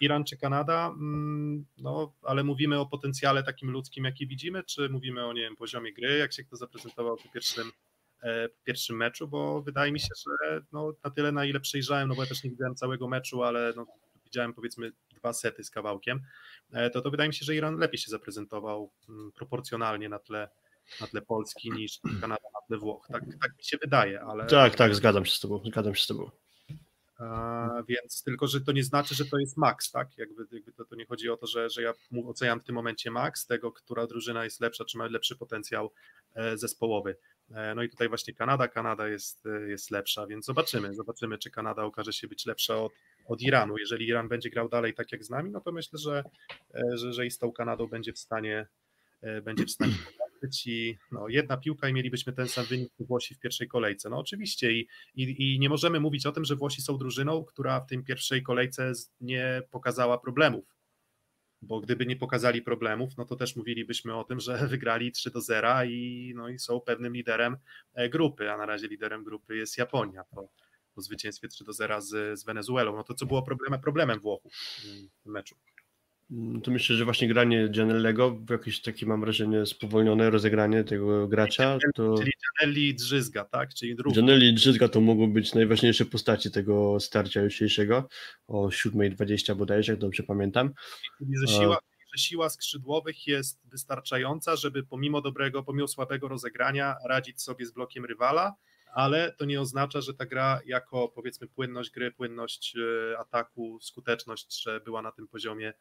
Iran 0.00 0.24
czy 0.24 0.36
Kanada? 0.36 0.86
Mm, 0.86 1.66
no, 1.78 2.12
ale 2.22 2.44
mówimy 2.44 2.78
o 2.78 2.86
potencjale 2.86 3.42
takim 3.42 3.70
ludzkim, 3.70 4.04
jaki 4.04 4.26
widzimy, 4.26 4.64
czy 4.64 4.88
mówimy 4.88 5.26
o 5.26 5.32
nie 5.32 5.40
wiem, 5.40 5.56
poziomie 5.56 5.92
gry, 5.92 6.18
jak 6.18 6.32
się 6.32 6.44
kto 6.44 6.56
zaprezentował 6.56 7.16
w 7.16 7.32
pierwszym 7.32 7.72
E, 8.22 8.48
w 8.48 8.62
pierwszym 8.64 8.96
meczu, 8.96 9.28
bo 9.28 9.62
wydaje 9.62 9.92
mi 9.92 10.00
się, 10.00 10.08
że 10.16 10.60
no, 10.72 10.92
na 11.04 11.10
tyle, 11.10 11.32
na 11.32 11.44
ile 11.44 11.60
przejrzałem, 11.60 12.08
no 12.08 12.14
bo 12.14 12.22
ja 12.22 12.28
też 12.28 12.44
nie 12.44 12.50
widziałem 12.50 12.74
całego 12.74 13.08
meczu, 13.08 13.42
ale 13.42 13.72
no, 13.76 13.86
widziałem 14.24 14.54
powiedzmy 14.54 14.92
dwa 15.14 15.32
sety 15.32 15.64
z 15.64 15.70
kawałkiem, 15.70 16.20
to, 16.92 17.00
to 17.00 17.10
wydaje 17.10 17.28
mi 17.28 17.34
się, 17.34 17.44
że 17.44 17.54
Iran 17.54 17.76
lepiej 17.76 17.98
się 17.98 18.10
zaprezentował 18.10 18.90
mm, 19.08 19.32
proporcjonalnie 19.32 20.08
na 20.08 20.18
tle, 20.18 20.48
na 21.00 21.06
tle 21.06 21.22
Polski 21.22 21.70
niż 21.70 22.00
Kanada 22.20 22.48
na 22.54 22.60
tle 22.66 22.78
Włoch. 22.78 23.06
Tak, 23.12 23.22
tak 23.42 23.58
mi 23.58 23.64
się 23.64 23.76
wydaje, 23.76 24.20
ale... 24.20 24.46
Tak, 24.46 24.74
tak, 24.74 24.94
zgadzam 24.94 25.24
się 25.24 25.32
z 25.32 25.40
tobą, 25.40 25.62
zgadzam 25.64 25.94
się 25.94 26.02
z 26.02 26.06
tobą. 26.06 26.30
A, 27.22 27.82
więc 27.88 28.22
tylko, 28.22 28.46
że 28.46 28.60
to 28.60 28.72
nie 28.72 28.84
znaczy, 28.84 29.14
że 29.14 29.24
to 29.24 29.38
jest 29.38 29.56
max, 29.56 29.90
tak? 29.90 30.18
Jakby, 30.18 30.46
jakby 30.52 30.72
to, 30.72 30.84
to 30.84 30.96
nie 30.96 31.06
chodzi 31.06 31.30
o 31.30 31.36
to, 31.36 31.46
że, 31.46 31.70
że 31.70 31.82
ja 31.82 31.92
oceniam 32.26 32.60
w 32.60 32.64
tym 32.64 32.74
momencie 32.74 33.10
max 33.10 33.46
tego, 33.46 33.72
która 33.72 34.06
drużyna 34.06 34.44
jest 34.44 34.60
lepsza, 34.60 34.84
czy 34.84 34.98
ma 34.98 35.06
lepszy 35.06 35.36
potencjał 35.36 35.92
e, 36.34 36.58
zespołowy. 36.58 37.16
E, 37.50 37.74
no 37.74 37.82
i 37.82 37.88
tutaj 37.88 38.08
właśnie 38.08 38.34
Kanada, 38.34 38.68
Kanada 38.68 39.08
jest, 39.08 39.46
e, 39.46 39.68
jest 39.68 39.90
lepsza, 39.90 40.26
więc 40.26 40.44
zobaczymy, 40.44 40.94
zobaczymy, 40.94 41.38
czy 41.38 41.50
Kanada 41.50 41.82
okaże 41.82 42.12
się 42.12 42.28
być 42.28 42.46
lepsza 42.46 42.76
od, 42.76 42.92
od 43.26 43.42
Iranu. 43.42 43.78
Jeżeli 43.78 44.06
Iran 44.06 44.28
będzie 44.28 44.50
grał 44.50 44.68
dalej 44.68 44.94
tak 44.94 45.12
jak 45.12 45.24
z 45.24 45.30
nami, 45.30 45.50
no 45.50 45.60
to 45.60 45.72
myślę, 45.72 45.98
że, 45.98 46.24
e, 46.74 46.96
że, 46.96 47.12
że 47.12 47.26
i 47.26 47.30
z 47.30 47.38
tą 47.38 47.52
Kanadą 47.52 47.86
będzie 47.86 48.12
w 48.12 48.18
stanie 48.18 48.66
będzie 49.42 49.64
w 49.64 49.70
stanie 49.70 49.94
i 50.66 50.98
no, 51.12 51.28
jedna 51.28 51.56
piłka 51.56 51.88
i 51.88 51.92
mielibyśmy 51.92 52.32
ten 52.32 52.48
sam 52.48 52.64
wynik 52.64 52.92
Włosi 52.98 53.34
w 53.34 53.38
pierwszej 53.38 53.68
kolejce. 53.68 54.10
No 54.10 54.18
oczywiście 54.18 54.72
i, 54.72 54.88
i, 55.14 55.54
i 55.54 55.58
nie 55.58 55.68
możemy 55.68 56.00
mówić 56.00 56.26
o 56.26 56.32
tym, 56.32 56.44
że 56.44 56.56
Włosi 56.56 56.82
są 56.82 56.98
drużyną, 56.98 57.44
która 57.44 57.80
w 57.80 57.86
tej 57.86 58.04
pierwszej 58.04 58.42
kolejce 58.42 58.92
nie 59.20 59.62
pokazała 59.70 60.18
problemów 60.18 60.64
bo 61.64 61.80
gdyby 61.80 62.06
nie 62.06 62.16
pokazali 62.16 62.62
problemów, 62.62 63.16
no 63.18 63.24
to 63.24 63.36
też 63.36 63.56
mówilibyśmy 63.56 64.14
o 64.16 64.24
tym, 64.24 64.40
że 64.40 64.56
wygrali 64.66 65.12
3 65.12 65.30
do 65.30 65.40
0 65.40 65.84
i, 65.84 66.32
no 66.36 66.48
i 66.48 66.58
są 66.58 66.80
pewnym 66.80 67.12
liderem 67.12 67.56
e, 67.94 68.08
grupy, 68.08 68.50
a 68.50 68.56
na 68.56 68.66
razie 68.66 68.88
liderem 68.88 69.24
grupy 69.24 69.56
jest 69.56 69.78
Japonia 69.78 70.24
po, 70.24 70.48
po 70.94 71.02
zwycięstwie 71.02 71.48
3 71.48 71.64
do 71.64 71.72
0 71.72 72.00
z, 72.00 72.38
z 72.40 72.44
Wenezuelą. 72.44 72.96
No 72.96 73.04
to 73.04 73.14
co 73.14 73.26
było 73.26 73.42
problemem, 73.42 73.80
problemem 73.80 74.20
Włochów 74.20 74.52
w 75.24 75.28
meczu? 75.28 75.56
Mm, 76.32 76.60
to 76.60 76.70
myślę, 76.70 76.96
że 76.96 77.04
właśnie 77.04 77.28
granie 77.28 77.68
Gianellego, 77.68 78.40
jakieś 78.50 78.82
takie 78.82 79.06
mam 79.06 79.20
wrażenie 79.20 79.66
spowolnione 79.66 80.30
rozegranie 80.30 80.84
tego 80.84 81.28
gracza. 81.28 81.78
To... 81.94 82.14
Czyli 82.18 82.32
Gianelli 82.60 82.88
i 82.88 82.94
Drzyzga, 82.94 83.44
tak? 83.44 83.74
Czyli 83.74 83.96
drugi. 83.96 84.16
Gianelli 84.16 84.48
i 84.48 84.54
Drzyzga 84.54 84.88
to 84.88 85.00
mogą 85.00 85.32
być 85.32 85.54
najważniejsze 85.54 86.04
postaci 86.04 86.50
tego 86.50 87.00
starcia 87.00 87.42
jutrzejszego 87.42 88.08
o 88.46 88.66
7.20 88.66 89.56
bodajże, 89.56 89.92
jak 89.92 90.00
dobrze 90.00 90.22
pamiętam. 90.22 90.70
Czyli 91.18 91.30
że 91.38 91.46
siła, 91.46 91.78
że 92.14 92.22
siła 92.22 92.50
skrzydłowych 92.50 93.26
jest 93.26 93.60
wystarczająca, 93.64 94.56
żeby 94.56 94.82
pomimo 94.82 95.20
dobrego, 95.20 95.62
pomimo 95.62 95.88
słabego 95.88 96.28
rozegrania 96.28 96.96
radzić 97.08 97.42
sobie 97.42 97.66
z 97.66 97.72
blokiem 97.72 98.04
rywala, 98.04 98.54
ale 98.92 99.32
to 99.38 99.44
nie 99.44 99.60
oznacza, 99.60 100.00
że 100.00 100.14
ta 100.14 100.26
gra 100.26 100.60
jako 100.66 101.08
powiedzmy 101.08 101.46
płynność 101.46 101.90
gry, 101.90 102.12
płynność 102.12 102.76
e, 102.76 103.18
ataku, 103.18 103.78
skuteczność, 103.82 104.62
że 104.62 104.80
była 104.80 105.02
na 105.02 105.12
tym 105.12 105.28
poziomie 105.28 105.72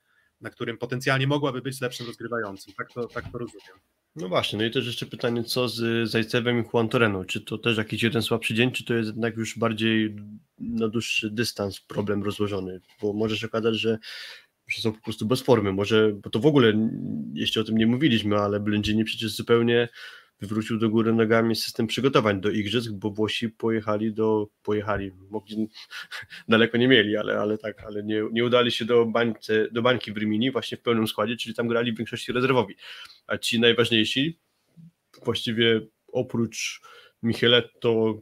na 0.42 0.50
którym 0.50 0.78
potencjalnie 0.78 1.28
mogłaby 1.28 1.62
być 1.62 1.82
lepszym 1.82 2.08
rozgrywającym. 2.08 2.74
Tak 2.78 2.94
to, 2.94 3.08
tak 3.08 3.32
to 3.32 3.38
rozumiem. 3.38 3.78
No 4.16 4.30
właśnie, 4.30 4.60
no 4.60 4.66
i 4.66 4.72
też 4.72 4.86
jeszcze 4.86 5.06
pytanie, 5.06 5.44
co 5.44 5.70
z 5.70 6.10
Zajcewem 6.10 6.60
i 6.60 6.64
Juan 6.74 6.90
Toreno? 6.90 7.26
Czy 7.26 7.42
to 7.42 7.58
też 7.58 7.78
jakiś 7.78 8.04
jeden 8.04 8.22
słabszy 8.22 8.54
dzień, 8.54 8.72
czy 8.72 8.86
to 8.86 8.94
jest 8.94 9.08
jednak 9.08 9.38
już 9.38 9.58
bardziej 9.58 10.16
na 10.60 10.88
dłuższy 10.88 11.30
dystans 11.32 11.80
problem 11.80 12.24
rozłożony? 12.24 12.82
Bo 13.02 13.14
może 13.14 13.38
się 13.38 13.48
okazać, 13.48 13.76
że 13.76 13.98
są 14.70 14.94
po 14.94 15.02
prostu 15.02 15.26
bez 15.26 15.42
formy, 15.42 15.74
może, 15.74 16.14
bo 16.14 16.30
to 16.30 16.40
w 16.40 16.46
ogóle 16.46 16.74
jeszcze 17.34 17.62
o 17.62 17.64
tym 17.64 17.78
nie 17.78 17.88
mówiliśmy, 17.88 18.38
ale 18.38 18.60
Blędzini 18.60 19.04
przecież 19.04 19.32
zupełnie 19.32 19.90
wywrócił 20.42 20.80
do 20.80 20.90
góry 20.90 21.14
nogami 21.14 21.56
system 21.56 21.88
przygotowań 21.88 22.42
do 22.42 22.50
igrzysk, 22.50 22.92
bo 22.92 23.10
Włosi 23.12 23.50
pojechali 23.50 24.14
do, 24.14 24.48
pojechali, 24.64 25.12
mogli, 25.30 25.70
daleko 26.50 26.78
nie 26.78 26.88
mieli, 26.88 27.18
ale, 27.18 27.40
ale 27.40 27.58
tak, 27.58 27.84
ale 27.84 28.04
nie, 28.04 28.24
nie 28.32 28.46
udali 28.46 28.72
się 28.72 28.86
do, 28.86 29.06
bańce, 29.06 29.68
do 29.72 29.82
bańki 29.82 30.14
w 30.14 30.18
Rimini 30.18 30.52
właśnie 30.52 30.78
w 30.78 30.82
pełnym 30.82 31.08
składzie, 31.08 31.36
czyli 31.38 31.56
tam 31.56 31.68
grali 31.68 31.94
w 31.94 31.98
większości 31.98 32.32
rezerwowi, 32.32 32.76
a 33.28 33.38
ci 33.38 33.60
najważniejsi, 33.60 34.40
właściwie 35.26 35.82
oprócz 36.08 36.82
Micheletto, 37.24 38.22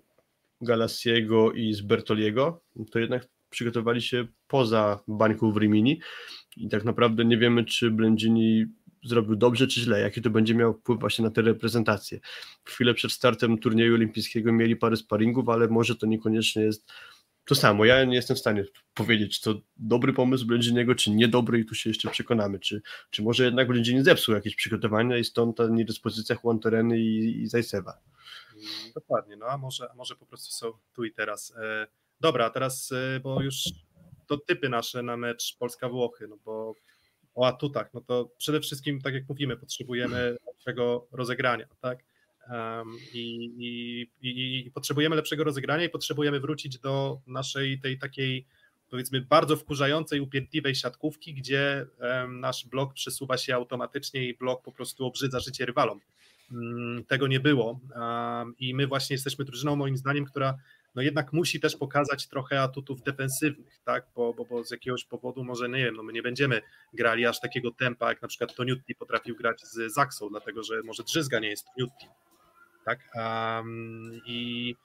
Galassiego 0.61 1.51
i 1.51 1.73
Sbertoliego, 1.73 2.61
to 2.91 2.99
jednak 2.99 3.27
przygotowali 3.49 4.01
się 4.01 4.27
poza 4.47 4.99
bańką 5.07 5.51
w 5.51 5.57
Rimini. 5.57 5.99
I 6.57 6.69
tak 6.69 6.83
naprawdę 6.83 7.25
nie 7.25 7.37
wiemy, 7.37 7.65
czy 7.65 7.91
Blędzini 7.91 8.65
zrobił 9.03 9.35
dobrze 9.35 9.67
czy 9.67 9.81
źle, 9.81 9.99
jaki 9.99 10.21
to 10.21 10.29
będzie 10.29 10.55
miał 10.55 10.73
wpływ 10.73 10.99
właśnie 10.99 11.25
na 11.25 11.31
te 11.31 11.41
reprezentacje. 11.41 12.19
Chwilę 12.65 12.93
przed 12.93 13.11
startem 13.11 13.57
turnieju 13.57 13.93
olimpijskiego 13.93 14.53
mieli 14.53 14.75
parę 14.75 14.97
sparingów, 14.97 15.49
ale 15.49 15.67
może 15.67 15.95
to 15.95 16.05
niekoniecznie 16.05 16.61
jest 16.61 16.91
to 17.45 17.55
samo. 17.55 17.85
Ja 17.85 18.03
nie 18.03 18.15
jestem 18.15 18.35
w 18.35 18.39
stanie 18.39 18.65
powiedzieć, 18.93 19.39
czy 19.39 19.43
to 19.43 19.61
dobry 19.77 20.13
pomysł 20.13 20.45
Blędziniego, 20.45 20.95
czy 20.95 21.11
niedobry 21.11 21.59
i 21.59 21.65
tu 21.65 21.75
się 21.75 21.89
jeszcze 21.89 22.09
przekonamy, 22.09 22.59
czy, 22.59 22.81
czy 23.09 23.23
może 23.23 23.45
jednak 23.45 23.67
Blędzini 23.67 24.03
zepsuł 24.03 24.35
jakieś 24.35 24.55
przygotowania 24.55 25.17
i 25.17 25.23
stąd 25.23 25.57
ta 25.57 25.67
niedyspozycja 25.67 26.37
Juan 26.43 26.59
Tereny 26.59 26.99
i, 26.99 27.41
i 27.41 27.47
Zajsewa. 27.47 27.99
Dokładnie, 28.95 29.35
no 29.35 29.45
a 29.45 29.57
może, 29.57 29.91
a 29.91 29.95
może 29.95 30.15
po 30.15 30.25
prostu 30.25 30.51
są 30.51 30.71
tu 30.93 31.03
i 31.03 31.11
teraz. 31.11 31.53
E, 31.57 31.87
dobra, 32.19 32.49
teraz, 32.49 32.91
e, 32.91 33.19
bo 33.19 33.41
już 33.41 33.63
to 34.27 34.37
typy 34.37 34.69
nasze 34.69 35.03
na 35.03 35.17
mecz 35.17 35.57
Polska-Włochy, 35.57 36.27
no 36.27 36.37
bo 36.45 36.75
o 37.39 37.47
atutach, 37.47 37.93
no 37.93 38.01
to 38.01 38.29
przede 38.37 38.61
wszystkim, 38.61 39.01
tak 39.01 39.13
jak 39.13 39.29
mówimy, 39.29 39.57
potrzebujemy 39.57 40.37
lepszego 40.47 41.07
rozegrania, 41.11 41.65
tak? 41.81 41.99
Um, 42.51 42.97
i, 43.13 43.45
i, 44.21 44.67
i, 44.67 44.71
potrzebujemy 44.71 45.15
lepszego 45.15 45.43
rozegrania 45.43 45.83
i 45.83 45.89
potrzebujemy 45.89 46.39
wrócić 46.39 46.79
do 46.79 47.19
naszej 47.27 47.79
tej 47.79 47.99
takiej 47.99 48.45
powiedzmy 48.89 49.21
bardzo 49.21 49.55
wkurzającej, 49.55 50.19
upierdliwej 50.19 50.75
siatkówki, 50.75 51.33
gdzie 51.33 51.85
nasz 52.29 52.65
blok 52.65 52.93
przesuwa 52.93 53.37
się 53.37 53.55
automatycznie 53.55 54.29
i 54.29 54.37
blok 54.37 54.63
po 54.63 54.71
prostu 54.71 55.05
obrzydza 55.05 55.39
życie 55.39 55.65
rywalom. 55.65 55.99
Mm, 56.51 57.03
tego 57.05 57.27
nie 57.27 57.39
było 57.39 57.79
i 58.59 58.75
my 58.75 58.87
właśnie 58.87 59.13
jesteśmy 59.13 59.45
drużyną 59.45 59.75
moim 59.75 59.97
zdaniem, 59.97 60.25
która 60.25 60.57
no 60.95 61.01
jednak 61.01 61.33
musi 61.33 61.59
też 61.59 61.75
pokazać 61.75 62.27
trochę 62.27 62.61
atutów 62.61 63.03
defensywnych, 63.03 63.81
tak, 63.85 64.07
bo, 64.15 64.33
bo, 64.33 64.45
bo 64.45 64.63
z 64.63 64.71
jakiegoś 64.71 65.05
powodu 65.05 65.43
może, 65.43 65.69
nie 65.69 65.83
wiem, 65.85 65.95
no 65.95 66.03
my 66.03 66.13
nie 66.13 66.21
będziemy 66.21 66.61
grali 66.93 67.25
aż 67.25 67.39
takiego 67.39 67.71
tempa, 67.71 68.09
jak 68.09 68.21
na 68.21 68.27
przykład 68.27 68.55
Toniutti 68.55 68.95
potrafił 68.95 69.35
grać 69.35 69.61
z 69.61 69.93
Zaksą, 69.93 70.29
dlatego 70.29 70.63
że 70.63 70.81
może 70.83 71.03
Drzyzga 71.03 71.39
nie 71.39 71.49
jest 71.49 71.65
Toniutti, 71.75 72.07
tak, 72.85 72.99
um, 73.15 74.21
i 74.25 74.75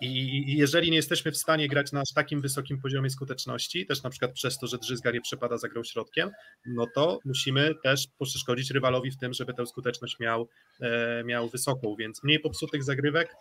i 0.00 0.56
jeżeli 0.56 0.90
nie 0.90 0.96
jesteśmy 0.96 1.32
w 1.32 1.36
stanie 1.36 1.68
grać 1.68 1.92
na 1.92 2.00
aż 2.00 2.12
takim 2.14 2.40
wysokim 2.40 2.80
poziomie 2.80 3.10
skuteczności, 3.10 3.86
też 3.86 4.02
na 4.02 4.10
przykład 4.10 4.32
przez 4.32 4.58
to, 4.58 4.66
że 4.66 4.78
Drzyzga 4.78 5.10
nie 5.10 5.20
przepada 5.20 5.58
za 5.58 5.68
grą 5.68 5.84
środkiem, 5.84 6.30
no 6.66 6.86
to 6.94 7.18
musimy 7.24 7.74
też 7.82 8.06
przeszkodzić 8.20 8.70
rywalowi 8.70 9.10
w 9.10 9.16
tym, 9.16 9.34
żeby 9.34 9.54
tę 9.54 9.66
skuteczność 9.66 10.18
miał, 10.18 10.48
e, 10.80 11.24
miał 11.24 11.48
wysoką, 11.48 11.96
więc 11.98 12.22
mniej 12.22 12.40
popsutych 12.40 12.84
zagrywek, 12.84 13.36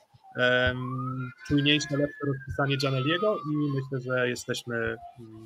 czujniejsze, 1.47 1.97
lepsze 1.97 2.25
rozpisanie 2.27 2.77
Janeliego 2.83 3.37
i 3.37 3.71
myślę, 3.75 4.11
że 4.11 4.29
jesteśmy, 4.29 4.95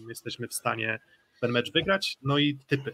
jesteśmy 0.10 0.48
w 0.48 0.54
stanie 0.54 1.00
ten 1.42 1.52
mecz 1.52 1.72
wygrać. 1.72 2.18
No 2.22 2.38
i 2.38 2.58
typy. 2.68 2.92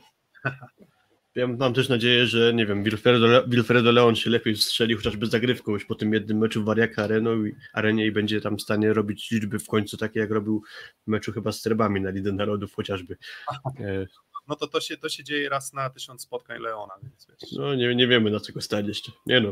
Ja 1.36 1.48
mam 1.48 1.74
też 1.74 1.90
nadzieję, 1.90 2.26
że 2.26 2.54
nie 2.54 2.66
wiem, 2.66 2.84
Wilfredo, 2.84 3.48
Wilfredo 3.48 3.92
Leon 3.92 4.16
się 4.16 4.30
lepiej 4.30 4.56
strzeli 4.56 4.96
chociażby 4.96 5.26
zagrywką 5.26 5.72
już 5.72 5.86
po 5.86 5.96
tym 5.96 6.14
jednym 6.14 6.38
meczu 6.38 6.62
w 6.62 6.66
Wariaka 6.66 7.04
Areną 7.04 7.46
i 7.46 7.56
arenie 7.74 8.06
i 8.06 8.12
będzie 8.12 8.42
tam 8.42 8.58
w 8.58 8.62
stanie 8.62 8.94
robić 8.94 9.32
liczby 9.32 9.60
w 9.60 9.68
końcu 9.68 9.98
takie 9.98 10.20
jak 10.20 10.32
robił 10.32 10.64
w 11.08 11.08
meczu 11.08 11.32
chyba 11.32 11.52
z 11.52 11.62
Serbami 11.62 12.02
na 12.02 12.10
Lidę 12.10 12.32
Narodów 12.32 12.76
chociażby. 12.76 13.18
No 14.48 14.56
to 14.56 14.68
to 14.68 14.82
się, 14.82 14.98
to 14.98 15.10
się 15.10 15.24
dzieje 15.24 15.50
raz 15.50 15.74
na 15.74 15.90
tysiąc 15.90 16.22
spotkań 16.22 16.60
Leona, 16.60 16.94
więc 17.04 17.28
wiesz. 17.30 17.52
No 17.52 17.76
nie, 17.76 17.96
nie 17.96 18.08
wiemy 18.08 18.32
na 18.32 18.40
co 18.40 18.54
go 18.54 18.62
stać 18.62 18.88
jeszcze. 18.88 19.12
Nie 19.26 19.42
no, 19.42 19.50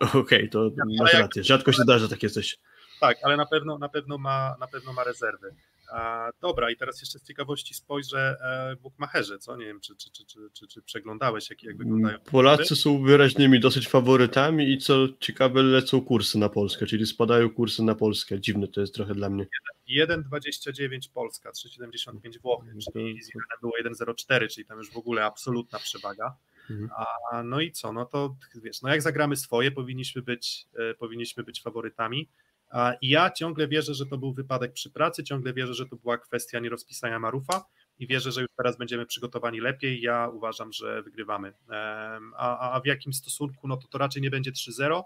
okej, 0.00 0.20
okay, 0.20 0.48
to 0.48 0.64
ja, 0.64 0.84
masz 0.98 1.14
rację, 1.14 1.44
rzadko 1.44 1.72
się 1.72 1.82
zdarza 1.82 2.08
takie 2.08 2.30
coś. 2.30 2.58
Tak, 3.00 3.18
ale 3.22 3.36
na 3.36 3.46
pewno, 3.46 3.78
na 3.78 3.88
pewno, 3.88 4.18
ma, 4.18 4.56
na 4.60 4.66
pewno 4.66 4.92
ma 4.92 5.04
rezerwy. 5.04 5.54
A, 5.92 6.30
dobra, 6.40 6.70
i 6.70 6.76
teraz 6.76 7.00
jeszcze 7.00 7.18
z 7.18 7.22
ciekawości 7.22 7.74
spojrzę 7.74 8.36
e, 8.40 8.76
Bukmacherze, 8.76 9.38
co? 9.38 9.56
Nie 9.56 9.64
wiem, 9.64 9.80
czy, 9.80 9.96
czy, 9.96 10.10
czy, 10.10 10.24
czy, 10.52 10.66
czy, 10.66 10.82
przeglądałeś, 10.82 11.50
jak, 11.50 11.62
jak 11.62 11.76
wyglądają. 11.76 12.18
Polacy 12.18 12.76
są 12.76 13.02
wyraźnymi 13.02 13.60
dosyć 13.60 13.88
faworytami 13.88 14.72
i 14.72 14.78
co 14.78 15.08
ciekawe, 15.20 15.62
lecą 15.62 16.00
kursy 16.00 16.38
na 16.38 16.48
Polskę, 16.48 16.86
czyli 16.86 17.06
spadają 17.06 17.50
kursy 17.50 17.82
na 17.82 17.94
Polskę. 17.94 18.40
Dziwne 18.40 18.68
to 18.68 18.80
jest 18.80 18.94
trochę 18.94 19.14
dla 19.14 19.30
mnie. 19.30 19.46
1,29 19.90 21.10
Polska, 21.14 21.50
3,75 21.50 22.40
Włochy, 22.42 22.72
czyli 22.84 23.22
z 23.22 23.30
było 23.60 23.72
1,04, 23.84 24.48
czyli 24.48 24.66
tam 24.66 24.78
już 24.78 24.90
w 24.90 24.96
ogóle 24.96 25.24
absolutna 25.24 25.78
przewaga. 25.78 26.36
Mhm. 26.70 26.90
A, 26.96 27.42
no 27.42 27.60
i 27.60 27.72
co? 27.72 27.92
No 27.92 28.04
to 28.04 28.36
wiesz, 28.54 28.82
no 28.82 28.88
jak 28.88 29.02
zagramy 29.02 29.36
swoje, 29.36 29.70
powinniśmy 29.70 30.22
być, 30.22 30.66
e, 30.74 30.94
powinniśmy 30.94 31.44
być 31.44 31.62
faworytami. 31.62 32.28
I 33.00 33.08
ja 33.08 33.30
ciągle 33.30 33.68
wierzę, 33.68 33.94
że 33.94 34.06
to 34.06 34.18
był 34.18 34.32
wypadek 34.32 34.72
przy 34.72 34.90
pracy, 34.90 35.24
ciągle 35.24 35.52
wierzę, 35.52 35.74
że 35.74 35.86
to 35.86 35.96
była 35.96 36.18
kwestia 36.18 36.60
nierozpisania 36.60 37.18
Marufa 37.18 37.64
i 37.98 38.06
wierzę, 38.06 38.32
że 38.32 38.40
już 38.40 38.50
teraz 38.56 38.78
będziemy 38.78 39.06
przygotowani 39.06 39.60
lepiej. 39.60 40.00
Ja 40.00 40.28
uważam, 40.28 40.72
że 40.72 41.02
wygrywamy. 41.02 41.52
A, 42.36 42.72
a 42.72 42.80
w 42.80 42.86
jakim 42.86 43.12
stosunku? 43.12 43.68
No 43.68 43.76
to 43.76 43.88
to 43.88 43.98
raczej 43.98 44.22
nie 44.22 44.30
będzie 44.30 44.52
3-0, 44.52 45.02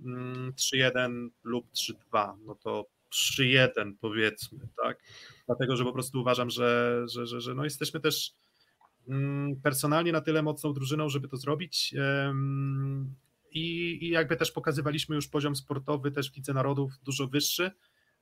3-1 0.00 0.96
mm, 0.96 1.30
lub 1.44 1.66
3-2. 1.72 2.36
No 2.44 2.54
to 2.54 2.86
3-1 3.12 3.92
powiedzmy, 4.00 4.58
tak? 4.82 4.98
Dlatego, 5.46 5.76
że 5.76 5.84
po 5.84 5.92
prostu 5.92 6.20
uważam, 6.20 6.50
że, 6.50 7.02
że, 7.08 7.26
że, 7.26 7.40
że 7.40 7.54
no 7.54 7.64
jesteśmy 7.64 8.00
też 8.00 8.32
mm, 9.08 9.56
personalnie 9.60 10.12
na 10.12 10.20
tyle 10.20 10.42
mocną 10.42 10.72
drużyną, 10.72 11.08
żeby 11.08 11.28
to 11.28 11.36
zrobić 11.36 11.94
i, 13.50 13.98
i 14.04 14.08
jakby 14.08 14.36
też 14.36 14.52
pokazywaliśmy 14.52 15.16
już 15.16 15.28
poziom 15.28 15.56
sportowy 15.56 16.10
też 16.10 16.32
w 16.32 16.36
Lidze 16.36 16.54
Narodów 16.54 16.92
dużo 17.02 17.26
wyższy, 17.26 17.70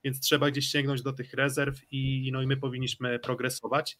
więc 0.04 0.20
trzeba 0.20 0.50
gdzieś 0.50 0.66
sięgnąć 0.66 1.02
do 1.02 1.12
tych 1.12 1.34
rezerw 1.34 1.80
i, 1.90 2.30
no 2.32 2.42
i 2.42 2.46
my 2.46 2.56
powinniśmy 2.56 3.18
progresować. 3.18 3.98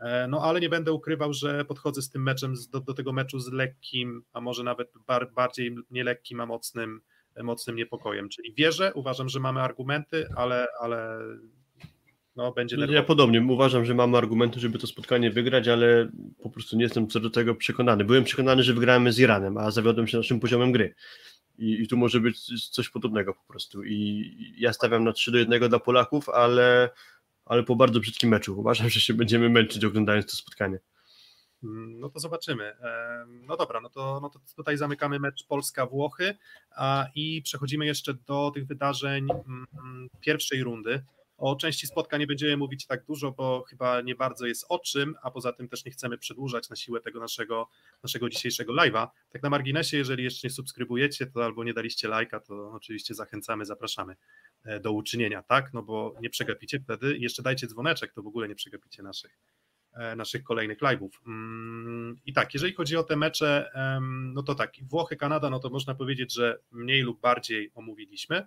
E, 0.00 0.28
no 0.28 0.42
ale 0.42 0.60
nie 0.60 0.68
będę 0.68 0.92
ukrywał, 0.92 1.32
że 1.32 1.64
podchodzę 1.64 2.02
z 2.02 2.10
tym 2.10 2.22
meczem, 2.22 2.54
do, 2.70 2.80
do 2.80 2.94
tego 2.94 3.12
meczu 3.12 3.38
z 3.38 3.52
lekkim, 3.52 4.22
a 4.32 4.40
może 4.40 4.64
nawet 4.64 4.92
bar, 5.06 5.32
bardziej 5.32 5.76
nie 5.90 6.04
lekkim, 6.04 6.40
a 6.40 6.46
mocnym, 6.46 7.00
mocnym 7.42 7.76
niepokojem. 7.76 8.28
Czyli 8.28 8.54
wierzę, 8.54 8.92
uważam, 8.94 9.28
że 9.28 9.40
mamy 9.40 9.60
argumenty, 9.60 10.28
ale, 10.36 10.66
ale 10.80 11.18
no, 12.38 12.52
będzie 12.52 12.76
nerwowo. 12.76 12.96
Ja 12.96 13.02
podobnie 13.02 13.40
uważam, 13.40 13.84
że 13.84 13.94
mamy 13.94 14.18
argumenty, 14.18 14.60
żeby 14.60 14.78
to 14.78 14.86
spotkanie 14.86 15.30
wygrać, 15.30 15.68
ale 15.68 16.08
po 16.42 16.50
prostu 16.50 16.76
nie 16.76 16.82
jestem 16.82 17.08
co 17.08 17.20
do 17.20 17.30
tego 17.30 17.54
przekonany. 17.54 18.04
Byłem 18.04 18.24
przekonany, 18.24 18.62
że 18.62 18.74
wygramy 18.74 19.12
z 19.12 19.18
Iranem, 19.18 19.56
a 19.56 19.70
zawiodłem 19.70 20.06
się 20.06 20.16
naszym 20.16 20.40
poziomem 20.40 20.72
gry. 20.72 20.94
I, 21.58 21.82
I, 21.82 21.88
tu 21.88 21.96
może 21.96 22.20
być 22.20 22.70
coś 22.70 22.88
podobnego 22.88 23.34
po 23.34 23.44
prostu. 23.48 23.84
I 23.84 24.54
ja 24.58 24.72
stawiam 24.72 25.04
na 25.04 25.12
3 25.12 25.30
do 25.30 25.38
1 25.38 25.68
dla 25.68 25.78
Polaków, 25.78 26.28
ale, 26.28 26.90
ale 27.44 27.62
po 27.62 27.76
bardzo 27.76 28.00
brzydkim 28.00 28.30
meczu. 28.30 28.60
Uważam, 28.60 28.88
że 28.88 29.00
się 29.00 29.14
będziemy 29.14 29.48
męczyć 29.48 29.84
oglądając 29.84 30.26
to 30.26 30.36
spotkanie. 30.36 30.78
No 31.62 32.08
to 32.08 32.20
zobaczymy. 32.20 32.76
No 33.46 33.56
dobra, 33.56 33.80
no 33.80 33.90
to, 33.90 34.20
no 34.22 34.30
to 34.30 34.40
tutaj 34.56 34.76
zamykamy 34.76 35.18
mecz 35.18 35.46
Polska-Włochy 35.46 36.34
i 37.14 37.42
przechodzimy 37.42 37.86
jeszcze 37.86 38.14
do 38.14 38.50
tych 38.54 38.66
wydarzeń 38.66 39.26
mm, 39.46 40.08
pierwszej 40.20 40.62
rundy. 40.62 41.02
O 41.38 41.56
części 41.56 41.86
spotkań 41.86 42.20
nie 42.20 42.26
będziemy 42.26 42.56
mówić 42.56 42.86
tak 42.86 43.04
dużo, 43.04 43.32
bo 43.32 43.64
chyba 43.68 44.00
nie 44.00 44.14
bardzo 44.14 44.46
jest 44.46 44.66
o 44.68 44.78
czym, 44.78 45.14
a 45.22 45.30
poza 45.30 45.52
tym 45.52 45.68
też 45.68 45.84
nie 45.84 45.90
chcemy 45.90 46.18
przedłużać 46.18 46.70
na 46.70 46.76
siłę 46.76 47.00
tego 47.00 47.20
naszego, 47.20 47.68
naszego 48.02 48.28
dzisiejszego 48.28 48.72
live'a. 48.72 49.08
Tak 49.30 49.42
na 49.42 49.50
marginesie, 49.50 49.96
jeżeli 49.96 50.24
jeszcze 50.24 50.48
nie 50.48 50.52
subskrybujecie 50.52 51.26
to 51.26 51.44
albo 51.44 51.64
nie 51.64 51.74
daliście 51.74 52.08
lajka, 52.08 52.40
to 52.40 52.72
oczywiście 52.72 53.14
zachęcamy, 53.14 53.64
zapraszamy 53.64 54.16
e, 54.64 54.80
do 54.80 54.92
uczynienia, 54.92 55.42
tak? 55.42 55.72
No 55.72 55.82
bo 55.82 56.14
nie 56.20 56.30
przegapicie 56.30 56.80
wtedy. 56.80 57.18
Jeszcze 57.18 57.42
dajcie 57.42 57.66
dzwoneczek, 57.66 58.12
to 58.12 58.22
w 58.22 58.26
ogóle 58.26 58.48
nie 58.48 58.54
przegapicie 58.54 59.02
naszych, 59.02 59.38
e, 59.92 60.16
naszych 60.16 60.42
kolejnych 60.42 60.78
live'ów. 60.78 61.10
Mm, 61.26 62.16
I 62.26 62.32
tak, 62.32 62.54
jeżeli 62.54 62.72
chodzi 62.72 62.96
o 62.96 63.02
te 63.02 63.16
mecze, 63.16 63.70
no 64.34 64.42
to 64.42 64.54
tak, 64.54 64.72
Włochy, 64.82 65.16
Kanada, 65.16 65.50
no 65.50 65.58
to 65.58 65.70
można 65.70 65.94
powiedzieć, 65.94 66.34
że 66.34 66.58
mniej 66.70 67.02
lub 67.02 67.20
bardziej 67.20 67.70
omówiliśmy. 67.74 68.46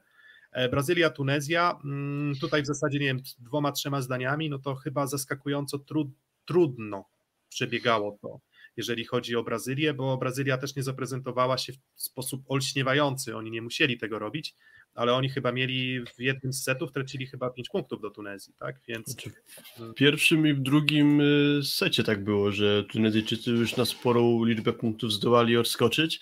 E, 0.51 0.69
Brazylia, 0.69 1.09
Tunezja, 1.09 1.79
mm, 1.83 2.35
tutaj 2.35 2.63
w 2.63 2.65
zasadzie 2.65 2.99
nie 2.99 3.05
wiem, 3.05 3.19
dwoma, 3.39 3.71
trzema 3.71 4.01
zdaniami, 4.01 4.49
no 4.49 4.59
to 4.59 4.75
chyba 4.75 5.07
zaskakująco 5.07 5.79
trud, 5.79 6.07
trudno 6.45 7.05
przebiegało 7.49 8.17
to, 8.21 8.39
jeżeli 8.77 9.05
chodzi 9.05 9.35
o 9.35 9.43
Brazylię, 9.43 9.93
bo 9.93 10.17
Brazylia 10.17 10.57
też 10.57 10.75
nie 10.75 10.83
zaprezentowała 10.83 11.57
się 11.57 11.73
w 11.73 12.01
sposób 12.01 12.43
olśniewający, 12.47 13.35
oni 13.35 13.51
nie 13.51 13.61
musieli 13.61 13.97
tego 13.97 14.19
robić, 14.19 14.55
ale 14.93 15.13
oni 15.13 15.29
chyba 15.29 15.51
mieli 15.51 16.05
w 16.05 16.19
jednym 16.19 16.53
z 16.53 16.63
setów, 16.63 16.91
tracili 16.91 17.27
chyba 17.27 17.49
5 17.49 17.69
punktów 17.69 18.01
do 18.01 18.09
Tunezji, 18.09 18.53
tak? 18.59 18.75
Więc... 18.87 19.07
Znaczy, 19.07 19.31
w 19.77 19.93
pierwszym 19.93 20.47
i 20.47 20.53
w 20.53 20.59
drugim 20.59 21.21
y, 21.21 21.59
secie 21.63 22.03
tak 22.03 22.23
było, 22.23 22.51
że 22.51 22.83
Tunezyjczycy 22.83 23.51
już 23.51 23.77
na 23.77 23.85
sporą 23.85 24.43
liczbę 24.45 24.73
punktów 24.73 25.13
zdołali 25.13 25.57
odskoczyć. 25.57 26.21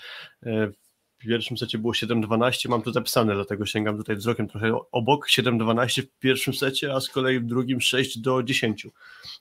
W 1.19 1.23
pierwszym 1.27 1.57
secie 1.57 1.77
było 1.77 1.93
7-12, 1.93 2.69
mam 2.69 2.81
to 2.81 2.91
zapisane, 2.91 3.33
dlatego 3.33 3.65
sięgam 3.65 3.97
tutaj 3.97 4.15
wzrokiem 4.15 4.47
trochę 4.47 4.79
obok. 4.91 5.27
7-12 5.29 6.01
w 6.01 6.19
pierwszym 6.19 6.53
secie, 6.53 6.93
a 6.93 6.99
z 6.99 7.09
kolei 7.09 7.39
w 7.39 7.45
drugim 7.45 7.81
6 7.81 8.19
do 8.19 8.43
10. 8.43 8.87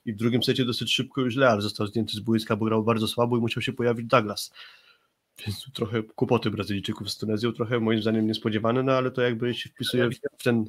I 0.05 0.12
w 0.12 0.16
drugim 0.16 0.43
secie 0.43 0.64
dosyć 0.64 0.95
szybko 0.95 1.20
już 1.20 1.37
Leal 1.37 1.61
został 1.61 1.87
zdjęty 1.87 2.12
z 2.12 2.20
boiska, 2.20 2.57
bo 2.57 2.64
grał 2.64 2.85
bardzo 2.85 3.09
słabo 3.09 3.37
i 3.37 3.41
musiał 3.41 3.62
się 3.62 3.72
pojawić 3.72 4.07
Douglas. 4.07 4.53
Więc 5.47 5.72
trochę 5.72 6.03
kłopoty 6.03 6.51
Brazylijczyków 6.51 7.11
z 7.11 7.18
Tunezją, 7.18 7.53
trochę 7.53 7.81
moim 7.81 8.03
zdaniem 8.03 8.26
niespodziewane, 8.26 8.83
no 8.83 8.93
ale 8.93 9.11
to 9.11 9.22
jakby 9.22 9.55
się 9.55 9.70
wpisuje 9.70 10.11
w 10.39 10.43
ten... 10.43 10.64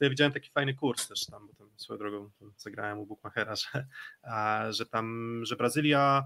Ja 0.00 0.10
widziałem 0.10 0.32
taki 0.32 0.50
fajny 0.50 0.74
kurs 0.74 1.08
też 1.08 1.26
tam, 1.26 1.46
bo 1.46 1.54
tam 1.54 1.70
swoją 1.76 1.98
drogą 1.98 2.30
zagrałem 2.56 2.98
u 2.98 3.06
Bukmachera, 3.06 3.56
że, 3.56 3.86
a, 4.22 4.66
że 4.70 4.86
tam, 4.86 5.40
że 5.44 5.56
Brazylia 5.56 6.24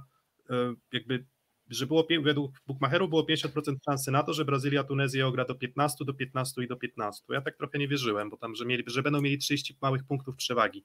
e, 0.50 0.74
jakby 0.92 1.24
że 1.70 1.86
było 1.86 2.06
według 2.22 2.52
Bukmacherów 2.66 3.08
było 3.08 3.22
50% 3.22 3.76
szansy 3.84 4.10
na 4.10 4.22
to, 4.22 4.32
że 4.32 4.44
Brazylia 4.44 4.84
Tunezję 4.84 5.26
ogra 5.26 5.44
do 5.44 5.54
15, 5.54 6.04
do 6.04 6.14
15 6.14 6.62
i 6.64 6.68
do 6.68 6.76
15. 6.76 7.24
Ja 7.28 7.40
tak 7.40 7.56
trochę 7.56 7.78
nie 7.78 7.88
wierzyłem, 7.88 8.30
bo 8.30 8.36
tam, 8.36 8.54
że, 8.54 8.66
mieli, 8.66 8.84
że 8.86 9.02
będą 9.02 9.20
mieli 9.20 9.38
30 9.38 9.78
małych 9.82 10.04
punktów 10.04 10.36
przewagi. 10.36 10.84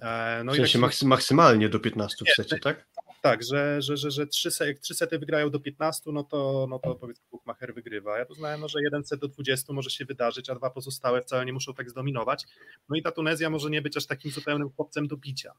E, 0.00 0.42
no 0.44 0.52
w 0.52 0.56
sensie 0.56 0.80
tak, 0.80 1.02
maksymalnie 1.02 1.68
do 1.68 1.80
15 1.80 2.24
w 2.24 2.34
secie, 2.34 2.58
tak? 2.58 2.86
Tak, 3.22 3.42
że, 3.42 3.82
że, 3.82 3.96
że, 3.96 4.10
że 4.10 4.26
trzy, 4.26 4.50
jak 4.60 4.78
trzy 4.78 4.94
sety 4.94 5.18
wygrają 5.18 5.50
do 5.50 5.60
15, 5.60 6.12
no 6.12 6.24
to, 6.24 6.66
no 6.70 6.78
to 6.78 6.94
powiedzmy 6.94 7.24
Bukmacher 7.30 7.74
wygrywa. 7.74 8.18
Ja 8.18 8.24
tu 8.24 8.34
znałem, 8.34 8.60
no, 8.60 8.68
że 8.68 8.82
jeden 8.82 9.04
set 9.04 9.20
do 9.20 9.28
20 9.28 9.72
może 9.72 9.90
się 9.90 10.04
wydarzyć, 10.04 10.50
a 10.50 10.54
dwa 10.54 10.70
pozostałe 10.70 11.22
wcale 11.22 11.46
nie 11.46 11.52
muszą 11.52 11.74
tak 11.74 11.90
zdominować. 11.90 12.44
No 12.88 12.96
i 12.96 13.02
ta 13.02 13.12
Tunezja 13.12 13.50
może 13.50 13.70
nie 13.70 13.82
być 13.82 13.96
aż 13.96 14.06
takim 14.06 14.30
zupełnym 14.30 14.70
chłopcem 14.70 15.08
do 15.08 15.16
bicia. 15.16 15.52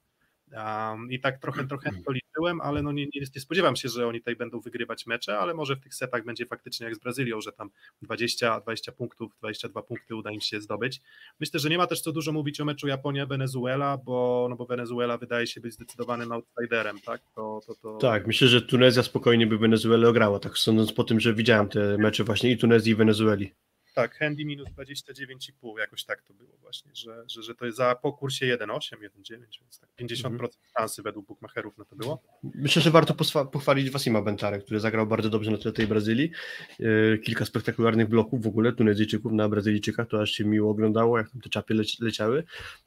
Um, 0.54 1.12
I 1.12 1.20
tak 1.20 1.40
trochę, 1.40 1.68
trochę 1.68 1.92
to 2.06 2.12
liczyłem, 2.12 2.62
ale 2.62 2.82
no 2.82 2.92
nie, 2.92 3.06
nie, 3.06 3.22
nie, 3.36 3.42
spodziewam 3.42 3.76
się, 3.76 3.90
że 3.90 4.08
oni 4.08 4.20
tutaj 4.20 4.36
będą 4.36 4.60
wygrywać 4.60 5.06
mecze, 5.06 5.40
ale 5.40 5.54
może 5.54 5.76
w 5.76 5.80
tych 5.80 5.96
setach 5.96 6.26
będzie 6.26 6.46
faktycznie 6.46 6.86
jak 6.86 6.96
z 6.96 7.00
Brazylią, 7.00 7.42
że 7.42 7.52
tam 7.52 7.70
20, 8.02 8.60
20 8.60 8.92
punktów, 8.92 9.32
22 9.40 9.82
punkty 9.82 10.16
uda 10.16 10.32
im 10.32 10.42
się 10.42 10.62
zdobyć. 10.62 11.02
Myślę, 11.40 11.60
że 11.60 11.70
nie 11.70 11.78
ma 11.78 11.88
też 11.88 12.02
co 12.02 12.12
dużo 12.12 12.32
mówić 12.32 12.62
o 12.62 12.66
meczu 12.66 12.88
Japonia-Wenezuela, 12.88 13.98
bo, 13.98 14.48
no 14.50 14.56
bo 14.56 14.66
Wenezuela 14.66 15.18
wydaje 15.18 15.48
się 15.48 15.62
być 15.62 15.74
zdecydowanym 15.74 16.32
outsiderem, 16.32 17.00
tak? 17.06 17.22
To, 17.36 17.60
to, 17.68 17.76
to... 17.76 17.98
Tak, 17.98 18.28
myślę, 18.28 18.48
że 18.48 18.62
Tunezja 18.62 19.04
spokojnie 19.04 19.48
by 19.48 19.58
Wenezuelę 19.58 20.10
ograła, 20.10 20.40
tak 20.40 20.58
sądząc 20.58 20.94
po 20.94 21.04
tym, 21.04 21.20
że 21.20 21.34
widziałem 21.34 21.70
te 21.70 21.98
mecze 21.98 22.24
właśnie 22.24 22.52
i 22.52 22.58
Tunezji 22.58 22.92
i 22.92 22.96
Wenezueli. 22.96 23.52
Tak, 23.94 24.16
handy 24.16 24.46
minus 24.46 24.70
29,5, 24.70 25.80
jakoś 25.80 26.04
tak 26.04 26.22
to 26.22 26.34
było 26.34 26.58
właśnie, 26.62 26.92
że, 26.96 27.24
że, 27.28 27.44
że 27.44 27.56
to 27.56 27.66
jest 27.66 27.78
za 27.78 27.96
po 27.96 28.14
kursie 28.14 28.46
1,8, 28.46 28.96
1,9, 28.96 29.38
więc 29.62 29.80
tak 29.80 29.90
50% 30.00 30.26
mhm. 30.26 30.50
szansy 30.78 31.02
według 31.02 31.28
bookmacherów 31.28 31.78
na 31.78 31.86
to 31.86 31.96
było. 31.96 32.22
Myślę, 32.44 32.82
że 32.82 32.92
warto 32.92 33.16
pochwalić 33.52 33.90
Wasima 33.90 34.22
Bentare, 34.22 34.60
który 34.60 34.80
zagrał 34.80 35.08
bardzo 35.08 35.30
dobrze 35.30 35.52
na 35.52 35.58
tle 35.58 35.72
tej 35.72 35.88
Brazylii. 35.88 36.32
E, 36.80 37.18
kilka 37.18 37.46
spektakularnych 37.46 38.10
bloków 38.10 38.44
w 38.44 38.48
ogóle 38.48 38.74
Tunezyjczyków 38.74 39.32
na 39.32 39.50
Brazylijczykach, 39.50 40.08
to 40.08 40.22
aż 40.22 40.32
się 40.32 40.46
miło 40.46 40.72
oglądało, 40.72 41.18
jak 41.18 41.28
te 41.44 41.50
czapy 41.50 41.74
leciały. 42.00 42.44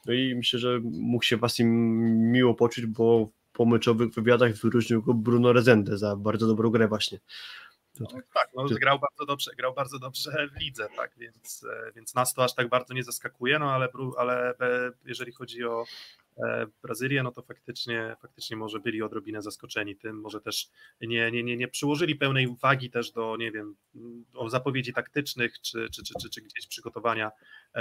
No 0.07 0.12
i 0.12 0.35
myślę, 0.35 0.59
że 0.59 0.81
mógł 0.85 1.24
się 1.24 1.37
Wasim 1.37 1.69
miło 2.33 2.55
poczuć, 2.55 2.87
bo 2.87 3.29
po 3.53 3.65
meczowych 3.65 4.15
wywiadach 4.15 4.55
wyróżnił 4.55 5.03
go 5.03 5.15
Bruno 5.15 5.53
Rezende 5.53 5.99
za 5.99 6.16
bardzo 6.16 6.47
dobrą 6.47 6.70
grę 6.70 6.89
właśnie. 6.89 7.19
No, 8.01 8.06
tak, 8.35 8.48
no, 8.55 8.64
grał 8.64 8.98
bardzo 8.98 9.27
dobrze, 9.27 9.51
grał 9.56 9.74
bardzo 9.74 9.98
dobrze 9.98 10.31
w 10.56 10.60
lidze, 10.60 10.89
tak, 10.97 11.12
więc, 11.19 11.64
e, 11.64 11.93
więc 11.93 12.14
nas 12.14 12.35
to 12.35 12.44
aż 12.44 12.55
tak 12.55 12.69
bardzo 12.69 12.94
nie 12.94 13.05
zaskakuje, 13.05 13.59
no 13.59 13.73
ale, 13.73 13.89
ale 14.16 14.51
e, 14.51 14.93
jeżeli 15.05 15.32
chodzi 15.32 15.64
o 15.64 15.85
e, 16.39 16.66
Brazylię, 16.82 17.23
no 17.23 17.32
to 17.32 17.43
faktycznie, 17.43 18.16
faktycznie 18.23 18.56
może 18.56 18.81
byli 18.81 19.02
odrobinę 19.02 19.43
zaskoczeni 19.43 19.97
tym, 19.97 20.20
może 20.20 20.40
też 20.40 20.69
nie, 21.01 21.31
nie, 21.31 21.43
nie, 21.43 21.56
nie 21.56 21.69
przyłożyli 21.69 22.16
pełnej 22.16 22.47
uwagi 22.47 22.90
też 22.90 23.10
do, 23.10 23.36
nie 23.36 23.52
wiem, 23.52 23.77
o 24.35 24.51
zapowiedzi 24.51 24.93
taktycznych, 24.93 25.60
czy, 25.60 25.89
czy, 25.90 26.02
czy, 26.02 26.14
czy, 26.23 26.31
czy 26.31 26.40
gdzieś 26.40 26.66
przygotowania 26.66 27.31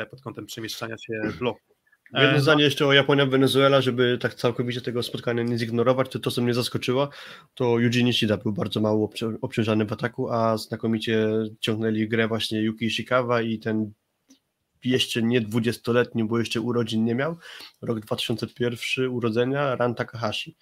pod 0.09 0.21
kątem 0.21 0.45
przemieszczania 0.45 0.95
się 0.97 1.21
bloku. 1.39 1.80
Jedno 2.13 2.37
e, 2.37 2.41
zdanie 2.41 2.63
jeszcze 2.63 2.87
o 2.87 2.93
Japonia 2.93 3.25
Wenezuela, 3.25 3.81
żeby 3.81 4.17
tak 4.21 4.33
całkowicie 4.33 4.81
tego 4.81 5.03
spotkania 5.03 5.43
nie 5.43 5.57
zignorować, 5.57 6.09
to 6.09 6.19
to, 6.19 6.31
co 6.31 6.41
mnie 6.41 6.53
zaskoczyło, 6.53 7.09
to 7.53 7.79
Yuji 7.79 8.03
Nishida 8.03 8.37
był 8.37 8.53
bardzo 8.53 8.81
mało 8.81 9.09
obciążany 9.41 9.85
w 9.85 9.93
ataku, 9.93 10.31
a 10.31 10.57
znakomicie 10.57 11.29
ciągnęli 11.59 12.07
grę 12.07 12.27
właśnie 12.27 12.61
Yuki 12.61 12.85
Ishikawa 12.85 13.41
i 13.41 13.59
ten 13.59 13.91
jeszcze 14.83 15.21
nie 15.23 15.41
dwudziestoletni, 15.41 16.23
bo 16.23 16.39
jeszcze 16.39 16.61
urodzin 16.61 17.05
nie 17.05 17.15
miał, 17.15 17.37
rok 17.81 17.99
2001 17.99 19.09
urodzenia, 19.09 19.75
Ran 19.75 19.95
Takahashi. 19.95 20.55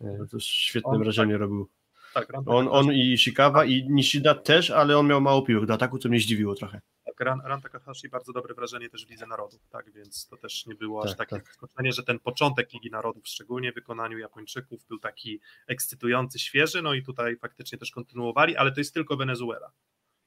E, 0.00 0.26
to 0.30 0.40
świetne 0.40 0.90
on, 0.90 1.02
wrażenie 1.02 1.32
tak, 1.32 1.40
robił. 1.40 1.68
Tak, 2.14 2.32
on, 2.46 2.68
on 2.70 2.92
i 2.92 3.12
Ishikawa 3.12 3.64
i 3.64 3.86
Nishida 3.90 4.34
też, 4.34 4.70
ale 4.70 4.98
on 4.98 5.06
miał 5.06 5.20
mało 5.20 5.42
piłek 5.42 5.66
do 5.66 5.74
ataku, 5.74 5.98
co 5.98 6.08
mnie 6.08 6.20
zdziwiło 6.20 6.54
trochę 6.54 6.80
Ran, 7.20 7.40
Ran 7.44 7.60
Takahashi 7.60 8.08
bardzo 8.08 8.32
dobre 8.32 8.54
wrażenie 8.54 8.90
też 8.90 9.06
w 9.06 9.10
Lidze 9.10 9.26
Narodów, 9.26 9.68
tak, 9.70 9.92
więc 9.92 10.28
to 10.28 10.36
też 10.36 10.66
nie 10.66 10.74
było 10.74 11.02
tak, 11.02 11.10
aż 11.10 11.16
takie 11.16 11.36
tak. 11.36 11.46
zaskoczenie, 11.46 11.92
że 11.92 12.02
ten 12.02 12.18
początek 12.18 12.72
Ligi 12.72 12.90
Narodów, 12.90 13.28
szczególnie 13.28 13.72
w 13.72 13.74
wykonaniu 13.74 14.18
Japończyków, 14.18 14.86
był 14.86 14.98
taki 14.98 15.40
ekscytujący, 15.66 16.38
świeży, 16.38 16.82
no 16.82 16.94
i 16.94 17.02
tutaj 17.02 17.36
faktycznie 17.36 17.78
też 17.78 17.90
kontynuowali, 17.90 18.56
ale 18.56 18.72
to 18.72 18.80
jest 18.80 18.94
tylko 18.94 19.16
Wenezuela. 19.16 19.70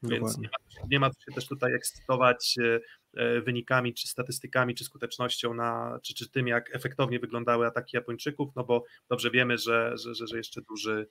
Więc 0.03 0.37
nie 0.37 0.47
ma, 0.47 0.85
nie 0.91 0.99
ma, 0.99 1.07
się 1.07 1.31
też 1.35 1.47
tutaj 1.47 1.73
ekscytować 1.73 2.55
e, 2.61 2.79
e, 3.13 3.41
wynikami, 3.41 3.93
czy 3.93 4.07
statystykami, 4.07 4.75
czy 4.75 4.83
skutecznością, 4.83 5.53
na, 5.53 5.99
czy, 6.03 6.13
czy 6.13 6.31
tym, 6.31 6.47
jak 6.47 6.75
efektownie 6.75 7.19
wyglądały 7.19 7.67
ataki 7.67 7.97
Japończyków, 7.97 8.49
no 8.55 8.63
bo 8.63 8.83
dobrze 9.09 9.31
wiemy, 9.31 9.57
że, 9.57 9.97
że, 9.97 10.15
że, 10.15 10.27
że 10.27 10.37
jeszcze 10.37 10.61
duży, 10.61 11.07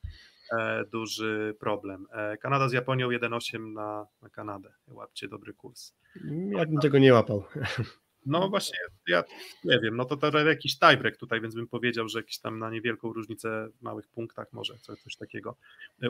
e, 0.59 0.85
duży 0.85 1.57
problem. 1.61 2.07
Kanada 2.41 2.69
z 2.69 2.73
Japonią 2.73 3.09
1,8 3.09 3.73
na, 3.73 4.07
na 4.23 4.29
Kanadę. 4.29 4.73
Łapcie 4.87 5.29
dobry 5.29 5.55
kurs. 5.55 5.95
Ja 6.51 6.67
bym 6.67 6.81
tego 6.81 6.99
nie 6.99 7.13
łapał. 7.13 7.45
No 8.27 8.49
właśnie, 8.49 8.79
ja 9.09 9.25
nie 9.65 9.79
wiem, 9.83 9.97
no 9.97 10.05
to, 10.05 10.17
to 10.17 10.39
jakiś 10.39 10.79
tiebreak 10.79 11.17
tutaj, 11.17 11.41
więc 11.41 11.55
bym 11.55 11.69
powiedział, 11.69 12.09
że 12.09 12.19
jakiś 12.19 12.39
tam 12.39 12.59
na 12.59 12.71
niewielką 12.71 13.13
różnicę 13.13 13.69
w 13.79 13.83
małych 13.83 14.09
punktach 14.09 14.53
może 14.53 14.79
coś, 14.79 14.99
coś 15.01 15.17
takiego. 15.17 15.57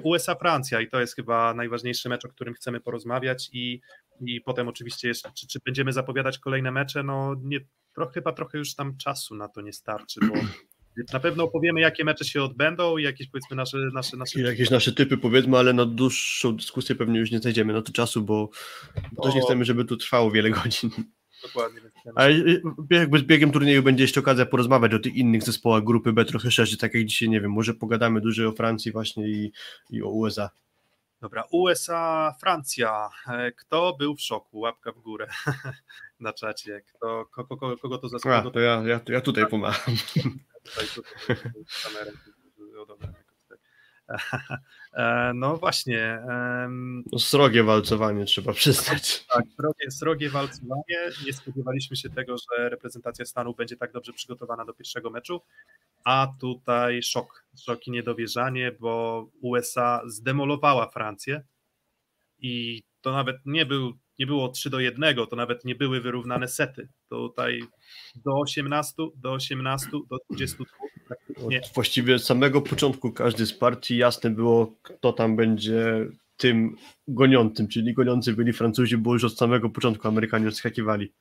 USA-Francja 0.03 0.81
i 0.81 0.89
to 0.89 1.01
jest 1.01 1.17
chyba 1.17 1.55
najważniejszy 1.55 2.09
mecz, 2.09 2.25
o 2.25 2.29
którym 2.29 2.55
chcemy 2.55 2.81
porozmawiać 2.81 3.51
i, 3.53 3.81
i 4.21 4.41
potem 4.41 4.69
oczywiście 4.69 5.09
jeszcze, 5.09 5.31
czy, 5.35 5.47
czy 5.47 5.59
będziemy 5.65 5.93
zapowiadać 5.93 6.39
kolejne 6.39 6.71
mecze, 6.71 7.03
no 7.03 7.35
nie, 7.43 7.61
trochę, 7.95 8.13
chyba 8.13 8.33
trochę 8.33 8.59
już 8.59 8.75
tam 8.75 8.97
czasu 8.97 9.35
na 9.35 9.49
to 9.49 9.61
nie 9.61 9.73
starczy, 9.73 10.21
bo 10.21 10.35
na 11.13 11.21
pewno 11.21 11.45
opowiemy, 11.45 11.81
jakie 11.81 12.05
mecze 12.05 12.25
się 12.25 12.43
odbędą 12.43 12.97
i 12.97 13.03
jakieś 13.03 13.29
powiedzmy 13.31 13.57
nasze... 13.57 13.79
nasze, 13.95 14.17
nasze... 14.17 14.41
Jakieś 14.41 14.71
nasze 14.71 14.93
typy 14.93 15.17
powiedzmy, 15.17 15.59
ale 15.59 15.73
na 15.73 15.87
dłuższą 15.87 16.57
dyskusję 16.57 16.95
pewnie 16.95 17.21
już 17.21 17.31
nie 17.31 17.39
znajdziemy 17.39 17.73
na 17.73 17.83
to 17.83 17.93
czasu, 17.93 18.23
bo, 18.23 18.51
bo... 19.13 19.23
też 19.23 19.35
nie 19.35 19.41
chcemy, 19.41 19.65
żeby 19.65 19.85
to 19.85 19.97
trwało 19.97 20.31
wiele 20.31 20.51
godzin. 20.51 20.91
Dokładnie. 21.47 21.81
Ale 22.15 22.33
jakby 22.91 23.19
z 23.19 23.23
biegiem 23.23 23.53
turnieju 23.53 23.83
będzie 23.83 24.05
jeszcze 24.05 24.21
okazja 24.21 24.47
porozmawiać 24.47 24.95
o 24.95 24.99
tych 24.99 25.15
innych 25.15 25.43
zespołach 25.43 25.85
grupy 25.85 26.13
B 26.13 26.25
trochę 26.25 26.51
szerzej, 26.51 26.79
tak 26.79 26.95
jak 26.95 27.05
dzisiaj, 27.05 27.29
nie 27.29 27.41
wiem, 27.41 27.53
może 27.53 27.75
pogadamy 27.75 28.21
dłużej 28.21 28.47
o 28.47 28.53
Francji 28.53 28.93
właśnie 28.93 29.29
i, 29.29 29.53
i 29.91 30.03
o 30.03 30.09
USA. 30.09 30.51
Dobra, 31.21 31.45
USA, 31.51 32.35
Francja. 32.41 33.09
E, 33.29 33.53
kto 33.53 33.97
był 33.99 34.17
w 34.17 34.21
szoku? 34.21 34.59
Łapka 34.59 34.93
w 34.93 35.01
górę 35.01 35.27
na 36.21 36.33
czacie. 36.33 36.83
Kto, 36.89 37.27
kogo, 37.31 37.57
kogo, 37.57 37.77
kogo 37.77 37.99
to 37.99 38.09
zaskoczyło? 38.09 38.51
to 38.51 38.61
ja, 38.61 38.83
ja, 38.87 39.01
ja 39.09 39.21
tutaj 39.21 39.47
pomagam. 39.47 39.81
Tutaj, 40.67 40.87
tutaj, 40.95 41.37
tutaj, 41.37 41.53
tutaj, 42.87 43.09
no 45.35 45.57
właśnie. 45.57 46.23
No 47.13 47.19
srogie 47.19 47.65
walcowanie 47.65 48.25
trzeba 48.25 48.53
przyznać. 48.53 49.25
Tak, 49.35 49.45
srogie, 49.57 49.91
srogie 49.91 50.31
walcowanie. 50.31 51.11
Nie 51.27 51.33
spodziewaliśmy 51.33 51.97
się 51.97 52.11
tego, 52.11 52.37
że 52.39 52.69
reprezentacja 52.69 53.25
Stanu 53.25 53.55
będzie 53.55 53.77
tak 53.77 53.93
dobrze 53.93 54.13
przygotowana 54.13 54.65
do 54.65 54.75
pierwszego 54.75 55.11
meczu, 55.11 55.41
a 56.05 56.29
tutaj 56.41 57.03
szok, 57.03 57.45
szok 57.57 57.87
i 57.87 57.91
niedowierzanie, 57.91 58.73
bo 58.81 59.27
USA 59.41 60.03
zdemolowała 60.07 60.91
Francję 60.91 61.43
i 62.39 62.83
to 63.01 63.13
nawet 63.13 63.37
nie, 63.45 63.67
był, 63.67 63.93
nie 64.19 64.27
było 64.27 64.49
3 64.49 64.71
do 64.71 64.81
1, 64.81 65.17
to 65.31 65.37
nawet 65.37 65.65
nie 65.65 65.75
były 65.75 66.01
wyrównane 66.01 66.49
sety. 66.49 66.89
Tutaj 67.09 67.61
do 68.25 68.39
18, 68.39 68.95
do 69.17 69.33
18, 69.33 69.87
do 69.91 70.19
22 70.31 70.87
nie. 71.49 71.61
Właściwie 71.75 72.15
od 72.15 72.25
samego 72.25 72.63
początku 72.63 73.13
każdy 73.13 73.47
z 73.47 73.53
partii 73.53 73.97
jasne 73.97 74.31
było, 74.31 74.75
kto 74.83 75.13
tam 75.13 75.37
będzie 75.37 76.07
tym 76.37 76.77
goniącym, 77.09 77.69
czyli 77.69 77.95
goniący 77.95 78.33
byli 78.33 78.53
Francuzi, 78.53 78.97
bo 78.97 79.13
już 79.13 79.25
od 79.25 79.39
samego 79.39 79.71
początku 79.71 80.09
Amerykanie 80.09 80.49
odskakiwali. 80.49 81.13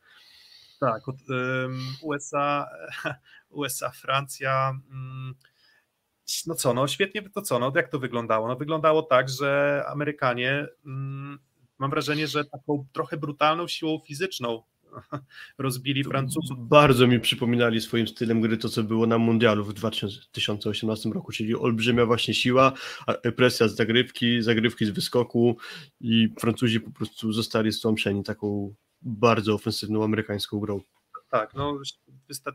Tak, 0.79 1.07
od 1.07 1.15
um, 1.29 1.79
USA, 2.01 2.67
USA, 3.49 3.89
Francja. 3.89 4.79
Um, 4.89 5.35
no 6.47 6.55
co, 6.55 6.73
no 6.73 6.87
świetnie, 6.87 7.29
to 7.29 7.41
co, 7.41 7.59
no 7.59 7.71
jak 7.75 7.89
to 7.89 7.99
wyglądało? 7.99 8.47
No 8.47 8.55
wyglądało 8.55 9.03
tak, 9.03 9.29
że 9.29 9.83
Amerykanie, 9.87 10.67
um, 10.85 11.39
mam 11.79 11.89
wrażenie, 11.89 12.27
że 12.27 12.45
taką 12.45 12.85
trochę 12.93 13.17
brutalną 13.17 13.67
siłą 13.67 13.99
fizyczną 14.07 14.63
rozbili 15.57 16.03
Francuzów. 16.03 16.67
Bardzo 16.67 17.07
mi 17.07 17.19
przypominali 17.19 17.81
swoim 17.81 18.07
stylem 18.07 18.41
gry 18.41 18.57
to, 18.57 18.69
co 18.69 18.83
było 18.83 19.07
na 19.07 19.17
mundialu 19.17 19.63
w 19.63 19.73
2018 19.73 21.09
roku, 21.09 21.31
czyli 21.31 21.55
olbrzymia 21.55 22.05
właśnie 22.05 22.33
siła, 22.33 22.73
presja 23.35 23.67
z 23.67 23.75
zagrywki, 23.75 24.41
zagrywki 24.41 24.85
z 24.85 24.89
wyskoku 24.89 25.57
i 26.01 26.33
Francuzi 26.39 26.79
po 26.79 26.91
prostu 26.91 27.33
zostali 27.33 27.71
stłamszeni 27.71 28.23
taką 28.23 28.75
bardzo 29.01 29.53
ofensywną 29.53 30.03
amerykańską 30.03 30.59
grą. 30.59 30.81
Tak, 31.29 31.53
no 31.53 31.79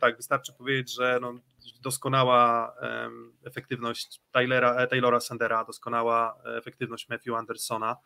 tak, 0.01 0.17
wystarczy 0.17 0.53
powiedzieć, 0.53 0.95
że 0.95 1.19
no, 1.23 1.35
doskonała 1.83 2.75
um, 2.83 3.33
efektywność 3.45 4.21
Taylora, 4.31 4.87
Taylora 4.87 5.21
Sandera, 5.21 5.65
doskonała 5.65 6.43
efektywność 6.45 7.09
Matthew 7.09 7.35
Andersona, 7.35 7.97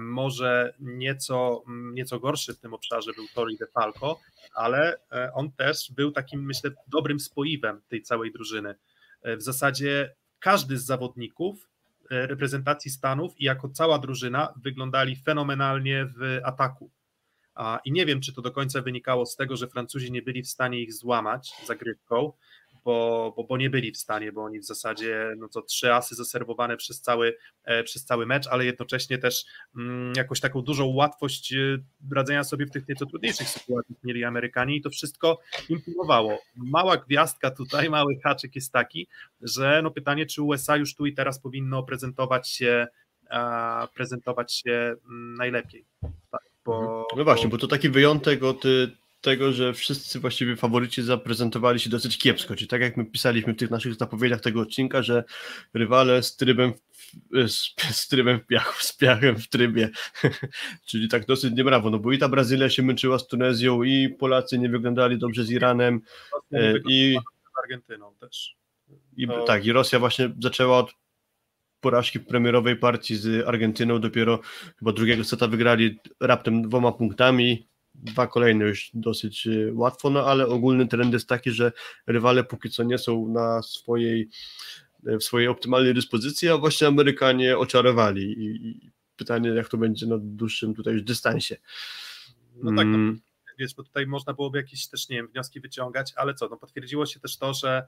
może 0.00 0.74
nieco, 0.80 1.62
nieco 1.68 2.20
gorszy 2.20 2.54
w 2.54 2.58
tym 2.58 2.74
obszarze 2.74 3.12
był 3.12 3.26
Tori 3.34 3.56
De 3.56 3.66
Falco, 3.66 4.20
ale 4.54 4.98
e, 5.12 5.32
on 5.34 5.52
też 5.52 5.92
był 5.92 6.12
takim, 6.12 6.46
myślę, 6.46 6.70
dobrym 6.86 7.20
spoiwem 7.20 7.80
tej 7.88 8.02
całej 8.02 8.32
drużyny. 8.32 8.74
E, 9.22 9.36
w 9.36 9.42
zasadzie 9.42 10.14
każdy 10.38 10.78
z 10.78 10.84
zawodników 10.84 11.68
e, 12.10 12.26
reprezentacji 12.26 12.90
Stanów 12.90 13.40
i 13.40 13.44
jako 13.44 13.68
cała 13.68 13.98
drużyna 13.98 14.54
wyglądali 14.62 15.16
fenomenalnie 15.16 16.06
w 16.18 16.40
ataku. 16.44 16.90
I 17.84 17.92
nie 17.92 18.06
wiem, 18.06 18.20
czy 18.20 18.32
to 18.32 18.42
do 18.42 18.50
końca 18.50 18.82
wynikało 18.82 19.26
z 19.26 19.36
tego, 19.36 19.56
że 19.56 19.68
Francuzi 19.68 20.12
nie 20.12 20.22
byli 20.22 20.42
w 20.42 20.48
stanie 20.48 20.80
ich 20.80 20.94
złamać 20.94 21.52
zagrywką, 21.66 22.32
bo, 22.88 23.32
bo, 23.36 23.44
bo 23.44 23.56
nie 23.56 23.70
byli 23.70 23.92
w 23.92 23.96
stanie, 23.96 24.32
bo 24.32 24.44
oni 24.44 24.60
w 24.60 24.64
zasadzie 24.64 25.34
no 25.36 25.48
to 25.48 25.62
trzy 25.62 25.94
asy 25.94 26.14
zaserwowane 26.14 26.76
przez 26.76 27.00
cały, 27.00 27.36
e, 27.64 27.84
przez 27.84 28.04
cały 28.04 28.26
mecz, 28.26 28.46
ale 28.46 28.64
jednocześnie 28.64 29.18
też 29.18 29.44
mm, 29.76 30.12
jakąś 30.16 30.40
taką 30.40 30.62
dużą 30.62 30.86
łatwość 30.86 31.52
e, 31.52 31.78
radzenia 32.12 32.44
sobie 32.44 32.66
w 32.66 32.70
tych 32.70 32.88
nieco 32.88 33.06
trudniejszych 33.06 33.48
sytuacjach 33.48 33.98
mieli 34.04 34.24
Amerykanie 34.24 34.76
i 34.76 34.80
to 34.80 34.90
wszystko 34.90 35.40
imponowało. 35.68 36.38
Mała 36.56 36.96
gwiazdka 36.96 37.50
tutaj, 37.50 37.90
mały 37.90 38.18
haczyk 38.24 38.54
jest 38.54 38.72
taki, 38.72 39.08
że 39.40 39.80
no 39.82 39.90
pytanie, 39.90 40.26
czy 40.26 40.42
USA 40.42 40.76
już 40.76 40.94
tu 40.94 41.06
i 41.06 41.14
teraz 41.14 41.40
powinno 41.40 41.82
prezentować 41.82 42.48
się 42.48 42.86
prezentować 43.94 44.54
się 44.54 44.94
mm, 45.04 45.34
najlepiej. 45.34 45.84
Tak, 46.30 46.42
bo, 46.64 47.06
no 47.16 47.24
właśnie, 47.24 47.48
bo 47.48 47.58
to 47.58 47.66
taki 47.66 47.88
wyjątek 47.88 48.42
od 48.42 48.64
y, 48.64 48.90
tego, 49.20 49.52
że 49.52 49.74
wszyscy 49.74 50.20
właściwie 50.20 50.56
faworyci 50.56 51.02
zaprezentowali 51.02 51.80
się 51.80 51.90
dosyć 51.90 52.18
kiepsko, 52.18 52.56
czyli 52.56 52.68
tak 52.68 52.80
jak 52.80 52.96
my 52.96 53.04
pisaliśmy 53.04 53.54
w 53.54 53.56
tych 53.56 53.70
naszych 53.70 53.94
zapowiedziach 53.94 54.40
tego 54.40 54.60
odcinka, 54.60 55.02
że 55.02 55.24
rywale 55.74 56.22
z 56.22 56.36
trybem 56.36 56.72
w, 56.72 57.48
z, 57.48 57.74
z 57.96 58.08
trybem 58.08 58.40
w 58.40 58.46
piachu, 58.46 58.84
z 58.84 58.96
piachem 58.96 59.36
w 59.36 59.48
trybie, 59.48 59.90
czyli 60.88 61.08
tak 61.08 61.26
dosyć 61.26 61.54
niebrawo, 61.54 61.90
no 61.90 61.98
bo 61.98 62.12
i 62.12 62.18
ta 62.18 62.28
Brazylia 62.28 62.70
się 62.70 62.82
męczyła 62.82 63.18
z 63.18 63.26
Tunezją 63.26 63.82
i 63.82 64.08
Polacy 64.08 64.58
nie 64.58 64.68
wyglądali 64.68 65.18
dobrze 65.18 65.44
z 65.44 65.50
Iranem 65.50 66.00
e, 66.52 66.74
i 66.88 67.18
z 67.44 67.58
Argentyną 67.64 68.14
też. 68.20 68.54
I, 69.16 69.26
to... 69.26 69.44
Tak, 69.44 69.66
i 69.66 69.72
Rosja 69.72 69.98
właśnie 69.98 70.30
zaczęła 70.42 70.78
od 70.78 70.92
porażki 71.80 72.20
premierowej 72.20 72.76
partii 72.76 73.16
z 73.16 73.48
Argentyną, 73.48 74.00
dopiero 74.00 74.40
chyba 74.78 74.92
drugiego 74.92 75.24
seta 75.24 75.46
wygrali 75.46 75.98
raptem 76.20 76.62
dwoma 76.62 76.92
punktami, 76.92 77.68
dwa 78.02 78.26
kolejne 78.26 78.64
już 78.64 78.90
dosyć 78.94 79.46
y, 79.46 79.72
łatwo, 79.74 80.10
no 80.10 80.26
ale 80.26 80.46
ogólny 80.46 80.88
trend 80.88 81.12
jest 81.12 81.28
taki, 81.28 81.50
że 81.50 81.72
rywale 82.06 82.44
póki 82.44 82.70
co 82.70 82.82
nie 82.82 82.98
są 82.98 83.28
na 83.28 83.62
swojej 83.62 84.28
w 85.02 85.22
swojej 85.22 85.48
optymalnej 85.48 85.94
dyspozycji, 85.94 86.48
a 86.48 86.56
właśnie 86.56 86.86
Amerykanie 86.86 87.58
oczarowali 87.58 88.22
i, 88.22 88.68
i 88.68 88.90
pytanie 89.16 89.50
jak 89.50 89.68
to 89.68 89.76
będzie 89.76 90.06
na 90.06 90.16
dłuższym 90.18 90.74
tutaj 90.74 90.92
już 90.92 91.02
dystansie. 91.02 91.56
No 92.62 92.70
tak, 92.76 92.86
no, 92.86 92.94
mm. 92.94 93.20
wiesz, 93.58 93.74
bo 93.74 93.82
tutaj 93.82 94.06
można 94.06 94.32
byłoby 94.32 94.58
jakieś 94.58 94.88
też, 94.88 95.08
nie 95.08 95.16
wiem, 95.16 95.28
wnioski 95.28 95.60
wyciągać, 95.60 96.12
ale 96.16 96.34
co, 96.34 96.48
no 96.48 96.56
potwierdziło 96.56 97.06
się 97.06 97.20
też 97.20 97.36
to, 97.36 97.54
że 97.54 97.86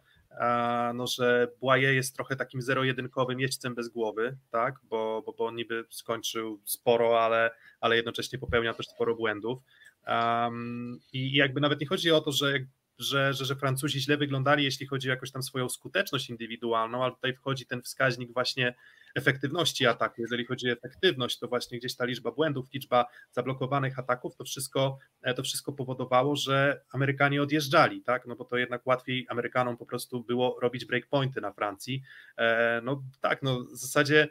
no, 0.95 1.07
że 1.07 1.49
Błaje 1.61 1.95
jest 1.95 2.17
trochę 2.17 2.37
takim 2.37 2.63
zero-jedynkowym 2.63 3.41
jeźdźcem 3.41 3.75
bez 3.75 3.89
głowy, 3.89 4.37
tak, 4.51 4.75
bo, 4.83 5.23
bo, 5.27 5.33
bo 5.33 5.47
on 5.47 5.57
niby 5.57 5.85
skończył 5.91 6.61
sporo, 6.65 7.25
ale, 7.25 7.51
ale 7.81 7.97
jednocześnie 7.97 8.39
popełnia 8.39 8.75
też 8.75 8.87
sporo 8.87 9.15
błędów. 9.15 9.59
Um, 10.07 11.01
I 11.13 11.33
jakby 11.33 11.61
nawet 11.61 11.81
nie 11.81 11.87
chodzi 11.87 12.11
o 12.11 12.21
to, 12.21 12.33
że, 12.33 12.59
że, 12.99 13.35
że, 13.35 13.45
że 13.45 13.57
Francuzi 13.57 14.01
źle 14.01 14.17
wyglądali, 14.17 14.65
jeśli 14.65 14.87
chodzi 14.87 15.09
o 15.09 15.11
jakąś 15.11 15.31
tam 15.31 15.43
swoją 15.43 15.69
skuteczność 15.69 16.31
indywidualną, 16.31 17.05
ale 17.05 17.15
tutaj 17.15 17.35
wchodzi 17.35 17.67
ten 17.67 17.83
wskaźnik 17.83 18.33
właśnie 18.33 18.75
efektywności 19.15 19.87
ataku. 19.87 20.21
Jeżeli 20.21 20.45
chodzi 20.45 20.71
o 20.71 20.73
efektywność, 20.73 21.39
to 21.39 21.49
właśnie 21.49 21.79
gdzieś 21.79 21.97
ta 21.97 22.05
liczba 22.05 22.31
błędów, 22.31 22.73
liczba 22.73 23.07
zablokowanych 23.33 23.99
ataków, 23.99 24.37
to 24.37 24.45
wszystko, 24.45 24.99
e, 25.23 25.35
to 25.35 25.43
wszystko 25.43 25.73
powodowało, 25.73 26.37
że 26.37 26.81
Amerykanie 26.93 27.43
odjeżdżali, 27.43 28.03
tak? 28.03 28.27
No 28.27 28.37
bo 28.37 28.45
to 28.45 28.57
jednak 28.57 28.87
łatwiej 28.87 29.27
Amerykanom 29.29 29.77
po 29.77 29.87
prostu 29.87 30.25
było 30.25 30.61
robić 30.61 30.85
breakpointy 30.85 31.41
na 31.41 31.53
Francji. 31.53 32.03
E, 32.37 32.81
no 32.85 33.03
tak, 33.21 33.43
no 33.43 33.65
w 33.65 33.77
zasadzie 33.77 34.29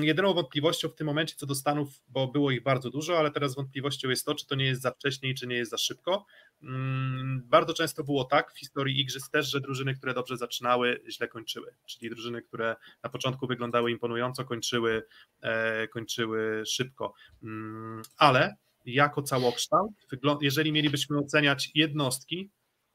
jedyną 0.00 0.34
wątpliwością 0.34 0.88
w 0.88 0.94
tym 0.94 1.06
momencie 1.06 1.34
co 1.36 1.46
do 1.46 1.54
Stanów, 1.54 1.88
bo 2.08 2.28
było 2.28 2.50
ich 2.50 2.62
bardzo 2.62 2.90
dużo, 2.90 3.18
ale 3.18 3.30
teraz 3.30 3.54
wątpliwością 3.54 4.08
jest 4.08 4.26
to, 4.26 4.34
czy 4.34 4.46
to 4.46 4.54
nie 4.54 4.64
jest 4.64 4.82
za 4.82 4.90
wcześnie 4.90 5.34
czy 5.34 5.46
nie 5.46 5.56
jest 5.56 5.70
za 5.70 5.78
szybko. 5.78 6.26
Mm, 6.62 7.42
bardzo 7.46 7.74
często 7.74 8.04
było 8.04 8.24
tak 8.24 8.52
w 8.52 8.58
historii 8.58 9.00
Igrzysk 9.00 9.32
też, 9.32 9.50
że 9.50 9.60
drużyny, 9.60 9.94
które 9.94 10.14
dobrze 10.14 10.36
zaczynały, 10.36 11.02
źle 11.08 11.28
kończyły. 11.28 11.74
Czyli 11.86 12.10
drużyny, 12.10 12.42
które 12.42 12.76
na 13.02 13.10
początku 13.10 13.46
wyglądały 13.46 13.90
imponująco, 13.90 14.44
kończyły, 14.44 15.02
e, 15.40 15.88
kończyły 15.88 16.62
szybko. 16.66 17.14
Mm, 17.42 18.02
ale 18.16 18.56
jako 18.84 19.22
całokształt, 19.22 19.92
jeżeli 20.40 20.72
mielibyśmy 20.72 21.18
oceniać 21.18 21.70
jednostki, 21.74 22.50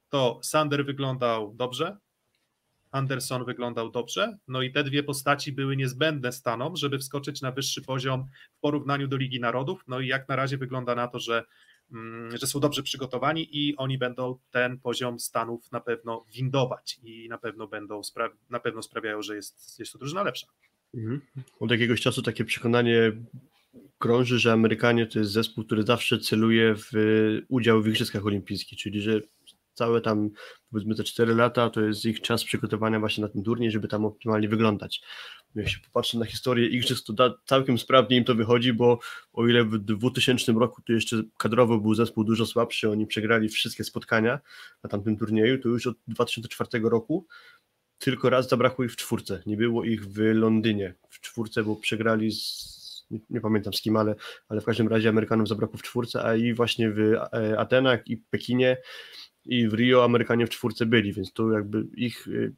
to 0.10 0.40
Sander 0.44 0.86
wyglądał 0.86 1.54
dobrze, 1.56 1.98
Anderson 2.92 3.46
wyglądał 3.46 3.92
dobrze, 3.92 4.38
no 4.48 4.62
i 4.62 4.72
te 4.72 4.84
dwie 4.84 5.04
postaci 5.04 5.52
były 5.52 5.78
niezbędne 5.78 6.32
Stanom, 6.32 6.76
żeby 6.76 7.00
wskoczyć 7.00 7.42
na 7.42 7.52
wyższy 7.52 7.82
poziom 7.82 8.26
w 8.58 8.60
porównaniu 8.60 9.08
do 9.08 9.18
Ligi 9.18 9.40
Narodów, 9.40 9.84
no 9.88 10.00
i 10.00 10.08
jak 10.08 10.30
na 10.30 10.36
razie 10.36 10.58
wygląda 10.58 10.96
na 10.96 11.08
to, 11.08 11.20
że, 11.20 11.44
mm, 11.92 12.38
że 12.38 12.48
są 12.48 12.60
dobrze 12.60 12.84
przygotowani 12.84 13.48
i 13.52 13.76
oni 13.78 13.98
będą 13.98 14.40
ten 14.52 14.80
poziom 14.80 15.20
Stanów 15.20 15.72
na 15.72 15.80
pewno 15.80 16.26
windować 16.36 17.00
i 17.04 17.30
na 17.30 17.38
pewno 17.38 17.68
będą, 17.68 18.02
na 18.50 18.60
pewno 18.60 18.82
sprawiają, 18.82 19.22
że 19.22 19.36
jest, 19.36 19.80
jest 19.80 19.92
to 19.92 19.98
drużyna 19.98 20.24
lepsza. 20.24 20.48
Mhm. 20.94 21.22
Od 21.60 21.72
jakiegoś 21.72 22.02
czasu 22.02 22.22
takie 22.22 22.46
przekonanie 22.46 23.12
krąży, 23.98 24.40
że 24.40 24.52
Amerykanie 24.52 25.06
to 25.06 25.20
jest 25.20 25.32
zespół, 25.32 25.64
który 25.64 25.84
zawsze 25.84 26.20
celuje 26.20 26.76
w 26.76 26.92
udział 27.48 27.82
w 27.82 27.88
Igrzyskach 27.88 28.26
Olimpijskich, 28.26 28.80
czyli 28.80 29.02
że 29.02 29.22
całe 29.80 30.02
tam 30.02 30.30
powiedzmy 30.72 30.96
te 30.96 31.04
4 31.04 31.36
lata 31.36 31.70
to 31.70 31.82
jest 31.82 32.06
ich 32.06 32.22
czas 32.22 32.44
przygotowania 32.44 33.00
właśnie 33.00 33.22
na 33.22 33.30
ten 33.30 33.44
turniej, 33.44 33.72
żeby 33.72 33.88
tam 33.88 34.06
optymalnie 34.06 34.50
wyglądać. 34.50 35.02
Jak 35.56 35.70
się 35.70 35.80
popatrzy 35.80 36.20
na 36.20 36.26
historię 36.26 36.68
igrzysk, 36.68 37.06
to 37.06 37.14
da, 37.14 37.34
całkiem 37.46 37.78
sprawnie 37.78 38.18
im 38.18 38.24
to 38.24 38.36
wychodzi, 38.36 38.74
bo 38.74 39.00
o 39.34 39.48
ile 39.48 39.64
w 39.64 39.78
2000 39.78 40.52
roku 40.52 40.82
to 40.82 40.94
jeszcze 40.94 41.24
kadrowo 41.38 41.78
był 41.78 41.94
zespół 41.94 42.24
dużo 42.24 42.46
słabszy, 42.46 42.90
oni 42.90 43.08
przegrali 43.08 43.50
wszystkie 43.50 43.84
spotkania 43.84 44.40
na 44.84 44.90
tamtym 44.90 45.18
turnieju, 45.18 45.58
to 45.58 45.70
już 45.70 45.88
od 45.88 45.98
2004 46.08 46.90
roku 46.90 47.28
tylko 48.00 48.30
raz 48.30 48.50
zabrakło 48.50 48.86
ich 48.86 48.92
w 48.92 48.96
czwórce. 48.96 49.44
Nie 49.46 49.58
było 49.58 49.84
ich 49.84 50.06
w 50.06 50.18
Londynie 50.34 50.94
w 51.10 51.20
czwórce, 51.22 51.64
bo 51.64 51.76
przegrali 51.76 52.32
z 52.32 52.80
nie, 53.12 53.20
nie, 53.30 53.42
pamiętam 53.42 53.74
z 53.74 53.82
kim, 53.82 53.98
ale, 53.98 54.16
ale 54.50 54.62
w 54.62 54.66
każdym 54.66 54.88
razie 54.88 55.10
Amerykanom 55.10 55.48
zabrakło 55.48 55.78
w 55.78 55.82
czwórce, 55.82 56.24
a 56.24 56.36
i 56.36 56.54
właśnie 56.54 56.92
w 56.92 57.00
e, 57.00 57.60
Atenach 57.60 58.08
i 58.08 58.18
Pekinie 58.18 58.78
i 59.46 59.68
w 59.68 59.74
Rio 59.74 60.04
Amerykanie 60.04 60.48
w 60.48 60.50
czwórce 60.50 60.86
byli, 60.86 61.14
więc 61.14 61.34
tu 61.34 61.52
jakby 61.52 61.88
ich 61.96 62.28
y, 62.28 62.54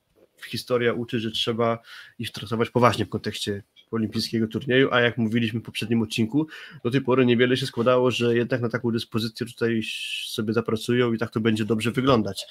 historia 0.48 0.94
uczy, 0.94 1.20
że 1.20 1.32
trzeba 1.32 1.80
ich 2.20 2.32
traktować 2.32 2.70
poważnie 2.70 3.06
w 3.06 3.10
kontekście 3.10 3.64
olimpijskiego 3.91 4.48
turnieju, 4.48 4.90
a 4.91 5.02
jak 5.02 5.18
mówiliśmy 5.18 5.60
w 5.60 5.64
poprzednim 5.64 6.02
odcinku, 6.02 6.48
do 6.84 6.91
tej 6.91 7.02
pory 7.02 7.26
niewiele 7.26 7.58
się 7.58 7.66
składało, 7.66 8.12
że 8.12 8.36
jednak 8.36 8.62
na 8.62 8.70
taką 8.70 8.91
dyspozycję 8.91 9.48
tutaj 9.48 9.82
sobie 10.28 10.53
zapracują 10.53 11.14
i 11.14 11.18
tak 11.18 11.30
to 11.30 11.40
będzie 11.40 11.66
dobrze 11.66 11.91
wyglądać. 11.91 12.45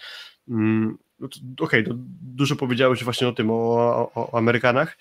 Mm, 0.49 0.99
no 1.21 1.29
Okej, 1.61 1.85
okay, 1.85 1.95
dużo 2.23 2.57
powiedziałeś 2.57 3.05
właśnie 3.05 3.29
o 3.29 3.33
tym, 3.33 3.51
o, 3.51 3.55
o, 3.55 4.13
o 4.15 4.39
Amerykanach, 4.39 4.99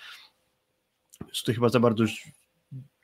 tutaj 1.39 1.55
chyba 1.55 1.69
za 1.69 1.79
bardzo 1.79 2.05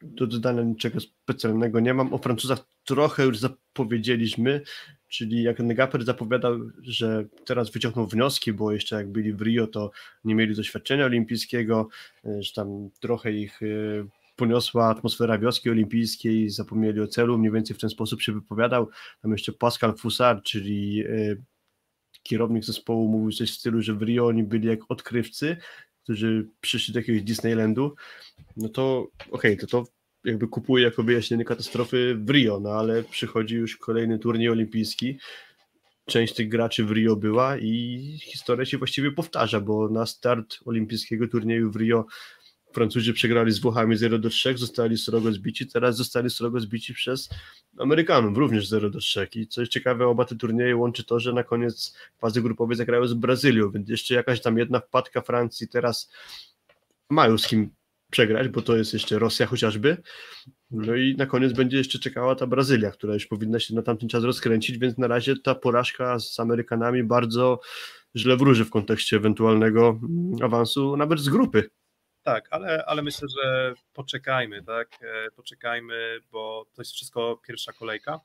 do 0.06 0.28
dodania 0.28 0.62
niczego 0.62 1.00
specjalnego 1.00 1.80
nie 1.80 1.94
mam. 1.94 2.14
O 2.14 2.18
Francuzach 2.18 2.60
trochę 2.86 3.26
już 3.26 3.40
zapowiedzieliśmy, 3.40 4.62
czyli 5.08 5.44
jak 5.44 5.60
Negaper 5.60 6.06
zapowiadał, 6.06 6.60
że 6.82 7.26
teraz 7.46 7.72
wyciągnął 7.72 8.08
wnioski, 8.08 8.54
bo 8.54 8.72
jeszcze 8.72 8.96
jak 8.96 9.12
byli 9.12 9.34
w 9.34 9.42
Rio, 9.42 9.68
to 9.68 9.92
nie 10.24 10.36
mieli 10.36 10.56
doświadczenia 10.56 11.06
olimpijskiego, 11.06 11.88
e, 12.26 12.44
że 12.44 12.54
tam 12.54 12.90
trochę 13.00 13.32
ich 13.32 13.62
e, 13.64 13.66
poniosła 14.36 14.90
atmosfera 14.90 15.38
wioski 15.38 15.70
olimpijskiej, 15.70 16.50
zapomnieli 16.50 17.02
o 17.02 17.08
celu, 17.08 17.38
mniej 17.38 17.52
więcej 17.52 17.76
w 17.76 17.80
ten 17.80 17.90
sposób 17.90 18.22
się 18.22 18.34
wypowiadał. 18.34 18.90
Tam 19.22 19.32
jeszcze 19.32 19.52
Pascal 19.52 19.96
Foussard, 19.98 20.44
czyli 20.44 21.04
e, 21.06 21.36
kierownik 22.24 22.66
zespołu, 22.66 23.08
mówił 23.08 23.32
coś 23.32 23.52
w 23.52 23.56
stylu, 23.56 23.82
że 23.82 23.94
w 23.94 24.02
Rio 24.02 24.28
oni 24.28 24.44
byli 24.44 24.68
jak 24.68 24.80
odkrywcy, 24.90 25.58
którzy 26.04 26.50
przyszli 26.62 26.94
do 26.94 27.00
jakiegoś 27.00 27.24
Disneylandu, 27.24 27.96
no 28.58 28.70
to 28.70 29.08
okej, 29.32 29.56
okay, 29.56 29.68
to 29.68 29.68
to 29.68 29.95
jakby 30.26 30.48
jako 30.82 31.04
wyjaśnienie 31.04 31.46
katastrofy 31.46 32.16
w 32.16 32.30
Rio, 32.30 32.60
no 32.60 32.70
ale 32.70 33.04
przychodzi 33.04 33.56
już 33.56 33.78
kolejny 33.78 34.20
turniej 34.20 34.50
olimpijski, 34.50 35.20
część 36.06 36.34
tych 36.34 36.50
graczy 36.50 36.86
w 36.86 36.92
Rio 36.92 37.16
była 37.16 37.58
i 37.58 38.00
historia 38.22 38.66
się 38.66 38.78
właściwie 38.78 39.12
powtarza, 39.12 39.62
bo 39.62 39.90
na 39.90 40.06
start 40.06 40.60
olimpijskiego 40.66 41.28
turnieju 41.28 41.72
w 41.72 41.76
Rio 41.76 42.06
Francuzi 42.74 43.14
przegrali 43.14 43.52
z 43.52 43.60
Włochami 43.60 43.98
0 43.98 44.20
do 44.20 44.30
3, 44.30 44.58
zostali 44.58 44.98
srogo 44.98 45.32
zbici, 45.32 45.68
teraz 45.68 45.98
zostali 45.98 46.30
srogo 46.30 46.60
zbici 46.60 46.94
przez 46.94 47.30
Amerykanów, 47.80 48.38
również 48.38 48.68
0 48.68 48.90
do 48.90 49.00
3. 49.00 49.28
I 49.36 49.48
coś 49.48 49.70
ciekawe, 49.70 50.08
oba 50.08 50.26
te 50.26 50.36
turnieje 50.36 50.76
łączy 50.76 51.04
to, 51.04 51.20
że 51.20 51.34
na 51.34 51.44
koniec 51.44 51.98
fazy 52.18 52.42
grupowej 52.42 52.78
zagrają 52.78 53.08
z 53.08 53.14
Brazylią, 53.14 53.72
więc 53.72 53.90
jeszcze 53.90 54.16
jakaś 54.16 54.42
tam 54.42 54.58
jedna 54.58 54.80
wpadka 54.80 55.22
Francji 55.22 55.68
teraz 55.68 56.12
mają 57.10 57.38
z 57.38 57.48
kim 57.48 57.70
przegrać, 58.16 58.48
bo 58.48 58.62
to 58.62 58.76
jest 58.78 58.94
jeszcze 58.94 59.20
Rosja 59.20 59.46
chociażby. 59.46 59.98
No 60.72 60.96
i 60.96 61.16
na 61.18 61.26
koniec 61.26 61.54
będzie 61.54 61.78
jeszcze 61.78 62.00
czekała 62.00 62.36
ta 62.36 62.48
Brazylia, 62.48 62.92
która 62.92 63.14
już 63.14 63.26
powinna 63.26 63.60
się 63.60 63.76
na 63.76 63.82
tamten 63.82 64.10
czas 64.10 64.24
rozkręcić, 64.24 64.78
więc 64.78 64.98
na 64.98 65.08
razie 65.08 65.36
ta 65.44 65.56
porażka 65.56 66.20
z 66.20 66.40
Amerykanami 66.40 67.04
bardzo 67.04 67.60
źle 68.16 68.38
wróży 68.38 68.66
w 68.66 68.70
kontekście 68.70 69.18
ewentualnego 69.18 70.00
awansu 70.42 70.98
nawet 70.98 71.20
z 71.20 71.30
grupy. 71.30 71.70
Tak, 72.24 72.48
ale, 72.52 72.86
ale 72.86 73.02
myślę, 73.02 73.28
że 73.38 73.74
poczekajmy, 73.94 74.64
tak? 74.64 74.88
E, 75.02 75.32
poczekajmy, 75.32 76.20
bo 76.32 76.66
to 76.74 76.82
jest 76.82 76.92
wszystko 76.92 77.42
pierwsza 77.48 77.74
kolejka. 77.74 78.20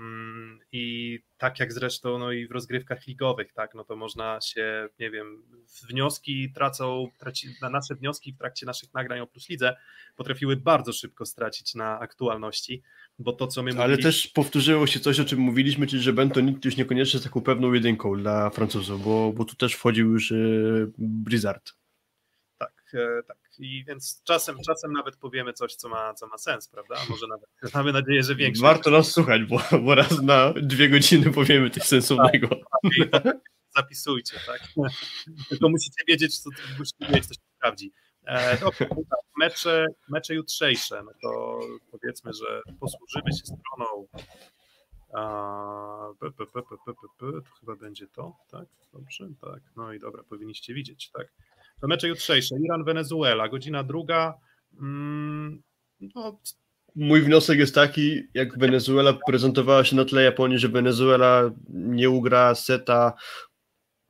Mm, 0.00 0.58
I 0.72 1.18
tak 1.38 1.60
jak 1.60 1.72
zresztą 1.72 2.18
no 2.18 2.32
i 2.32 2.46
w 2.46 2.50
rozgrywkach 2.50 3.06
ligowych, 3.06 3.52
tak, 3.52 3.74
no 3.74 3.84
to 3.84 3.96
można 3.96 4.40
się, 4.40 4.88
nie 4.98 5.10
wiem, 5.10 5.42
wnioski 5.88 6.52
tracą, 6.52 7.08
traci, 7.18 7.48
na 7.62 7.70
nasze 7.70 7.94
wnioski 7.94 8.32
w 8.32 8.38
trakcie 8.38 8.66
naszych 8.66 8.94
nagrań 8.94 9.20
o 9.20 9.26
Plus 9.26 9.48
Lidze 9.48 9.76
potrafiły 10.16 10.56
bardzo 10.56 10.92
szybko 10.92 11.26
stracić 11.26 11.74
na 11.74 11.98
aktualności, 11.98 12.82
bo 13.18 13.32
to 13.32 13.46
co 13.46 13.62
my 13.62 13.70
Ale 13.78 13.98
też 13.98 14.26
powtórzyło 14.26 14.86
się 14.86 15.00
coś, 15.00 15.20
o 15.20 15.24
czym 15.24 15.38
mówiliśmy, 15.38 15.86
czyli 15.86 16.02
że 16.02 16.12
Bentonit 16.12 16.64
już 16.64 16.76
niekoniecznie 16.76 17.18
jest 17.18 17.26
taką 17.26 17.40
pewną 17.40 17.72
jedynką 17.72 18.16
dla 18.16 18.50
Francuzów, 18.50 19.04
bo, 19.04 19.32
bo 19.32 19.44
tu 19.44 19.56
też 19.56 19.74
wchodził 19.74 20.12
już 20.12 20.30
yy, 20.30 20.92
Blizzard. 20.98 21.72
Tak, 22.58 22.92
e, 22.94 23.22
tak. 23.22 23.39
I 23.58 23.84
więc 23.84 24.22
czasem, 24.24 24.56
czasem 24.66 24.92
nawet 24.92 25.16
powiemy 25.16 25.52
coś, 25.52 25.74
co 25.74 25.88
ma, 25.88 26.14
co 26.14 26.26
ma 26.26 26.38
sens, 26.38 26.68
prawda? 26.68 26.94
A 26.94 27.10
może 27.10 27.26
nawet 27.26 27.74
mamy 27.74 27.92
nadzieję, 27.92 28.22
że 28.22 28.34
większy. 28.34 28.62
Warto 28.62 28.90
nas 28.90 29.12
słuchać, 29.12 29.42
bo, 29.44 29.60
bo 29.84 29.94
raz 29.94 30.22
na 30.22 30.52
dwie 30.52 30.88
godziny 30.88 31.32
powiemy 31.32 31.70
coś 31.70 31.82
sensownego. 31.82 32.48
Tak, 32.48 33.22
tak, 33.24 33.36
zapisujcie, 33.76 34.36
tak? 34.46 34.60
Tylko 35.48 35.68
musicie 35.68 36.04
wiedzieć, 36.08 36.38
co, 36.38 36.50
musicie 36.78 37.06
wiedzieć, 37.06 37.26
co 37.26 37.34
się 37.34 37.40
sprawdzi. 37.56 37.92
E, 38.26 38.58
no 38.60 38.70
tak, 38.80 38.88
mecze, 39.38 39.86
mecze 40.08 40.34
jutrzejsze, 40.34 41.02
no 41.02 41.12
to 41.22 41.60
powiedzmy, 41.90 42.32
że 42.32 42.62
posłużymy 42.80 43.32
się 43.32 43.44
stroną 43.44 44.06
a, 45.14 46.12
p, 46.20 46.30
p, 46.30 46.46
p, 46.46 46.62
to 47.18 47.42
chyba 47.60 47.76
będzie 47.76 48.06
to, 48.06 48.36
tak? 48.50 48.66
Dobrze, 48.92 49.28
tak. 49.40 49.60
No 49.76 49.92
i 49.92 50.00
dobra, 50.00 50.22
powinniście 50.22 50.74
widzieć, 50.74 51.10
tak. 51.10 51.26
To 51.80 51.86
mecze 51.86 52.08
jutrzejsze, 52.08 52.54
Iran-Wenezuela, 52.64 53.48
godzina 53.48 53.84
druga. 53.84 54.34
Mm, 54.80 55.62
no, 56.00 56.40
Mój 56.94 57.22
wniosek 57.22 57.58
jest 57.58 57.74
taki, 57.74 58.22
jak 58.34 58.58
Wenezuela 58.58 59.12
prezentowała 59.26 59.84
się 59.84 59.96
na 59.96 60.04
tle 60.04 60.22
Japonii, 60.22 60.58
że 60.58 60.68
Wenezuela 60.68 61.50
nie 61.68 62.10
ugra 62.10 62.54
seta 62.54 63.12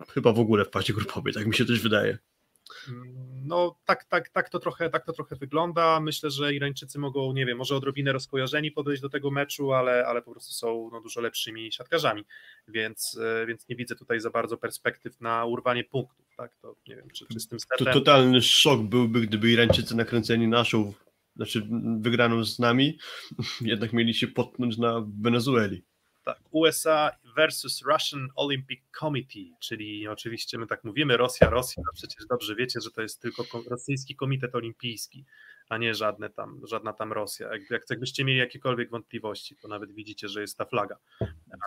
chyba 0.09 0.33
w 0.33 0.39
ogóle 0.39 0.65
w 0.65 0.71
fazie 0.71 0.93
grupowej, 0.93 1.33
tak 1.33 1.47
mi 1.47 1.55
się 1.55 1.65
też 1.65 1.81
wydaje. 1.81 2.19
No 3.51 3.77
tak, 3.85 4.05
tak, 4.05 4.29
tak, 4.29 4.49
to 4.49 4.59
trochę, 4.59 4.91
tak 4.91 5.05
to 5.05 5.13
trochę 5.13 5.37
wygląda. 5.37 6.01
Myślę, 6.01 6.31
że 6.31 6.55
Irańczycy 6.55 6.99
mogą, 6.99 7.33
nie 7.33 7.47
wiem, 7.47 7.59
może 7.59 7.77
odrobinę 7.77 8.13
rozkojarzeni 8.13 8.71
podejść 8.71 9.03
do 9.03 9.09
tego 9.09 9.31
meczu, 9.31 9.73
ale, 9.73 10.07
ale 10.07 10.23
po 10.23 10.31
prostu 10.31 10.53
są 10.53 10.91
no, 10.93 11.01
dużo 11.01 11.21
lepszymi 11.21 11.73
siatkarzami, 11.73 12.25
więc, 12.69 13.19
e, 13.43 13.47
więc 13.47 13.69
nie 13.69 13.77
widzę 13.77 13.97
tutaj 13.97 14.21
za 14.21 14.31
bardzo 14.31 14.57
perspektyw 14.57 15.21
na 15.21 15.45
urwanie 15.45 15.85
punktów. 15.85 16.27
Tak? 16.37 16.57
To 16.63 16.77
nie 16.89 16.97
wiem, 16.97 17.09
czy, 17.11 17.27
czy 17.33 17.41
z 17.41 17.49
tym 17.49 17.61
setem... 17.61 17.87
To 17.87 17.93
totalny 17.93 18.43
szok 18.43 18.83
byłby, 18.83 19.21
gdyby 19.21 19.51
Irańczycy 19.51 19.97
nakręceni 19.97 20.49
naszą, 20.49 20.93
znaczy 21.37 21.69
wygraną 22.01 22.45
z 22.45 22.59
nami, 22.59 22.99
jednak 23.61 23.93
mieli 23.93 24.15
się 24.15 24.29
potknąć 24.29 24.79
na 24.79 25.07
Wenezueli. 25.21 25.83
Tak, 26.25 26.39
USA 26.51 27.11
versus 27.36 27.82
Russian 27.93 28.28
Olympic 28.35 28.81
Committee, 29.01 29.55
czyli 29.61 30.09
oczywiście 30.09 30.59
my 30.59 30.66
tak 30.66 30.85
mówimy 30.85 31.16
Rosja, 31.16 31.51
Rosja, 31.51 31.82
a 31.90 31.94
przecież 31.94 32.27
dobrze 32.27 32.55
wiecie, 32.55 32.81
że 32.81 32.90
to 32.90 33.02
jest 33.02 33.23
tylko 33.23 33.44
rosyjski 33.70 34.16
komitet 34.16 34.55
olimpijski, 34.55 35.24
a 35.69 35.78
nie 35.78 35.94
żadne 35.94 36.31
tam, 36.31 36.61
żadna 36.65 36.93
tam 36.93 37.12
Rosja. 37.12 37.52
Jak, 37.52 37.70
jak, 37.70 37.82
jakbyście 37.90 38.24
mieli 38.24 38.39
jakiekolwiek 38.39 38.90
wątpliwości, 38.90 39.57
to 39.57 39.69
nawet 39.69 39.93
widzicie, 39.93 40.28
że 40.28 40.40
jest 40.40 40.59
ta 40.59 40.65
flaga. 40.65 40.97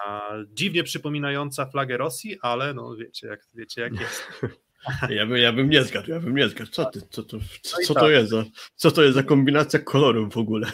A, 0.06 0.32
dziwnie 0.54 0.84
przypominająca 0.84 1.66
flagę 1.66 1.98
Rosji, 1.98 2.38
ale 2.42 2.74
no 2.74 2.96
wiecie, 2.96 3.28
jak, 3.28 3.48
wiecie 3.54 3.82
jak 3.82 4.00
jest. 4.00 4.24
Ja 5.10 5.26
bym, 5.26 5.38
ja 5.38 5.54
bym 5.54 5.70
nie 5.70 5.84
zgadł, 5.84 6.12
ja 6.12 6.20
bym 6.20 6.36
nie 6.36 6.50
zgadł. 6.50 6.72
Co, 6.72 6.86
ty, 6.86 7.02
co, 7.10 7.24
to, 7.24 7.38
co, 7.62 7.78
co 7.78 7.94
to 7.94 8.10
jest 8.10 8.30
za, 8.30 8.44
co 8.76 8.92
to 8.92 9.04
jest 9.04 9.16
za 9.16 9.24
kombinacja 9.24 9.80
kolorów 9.80 10.34
w 10.34 10.38
ogóle? 10.38 10.72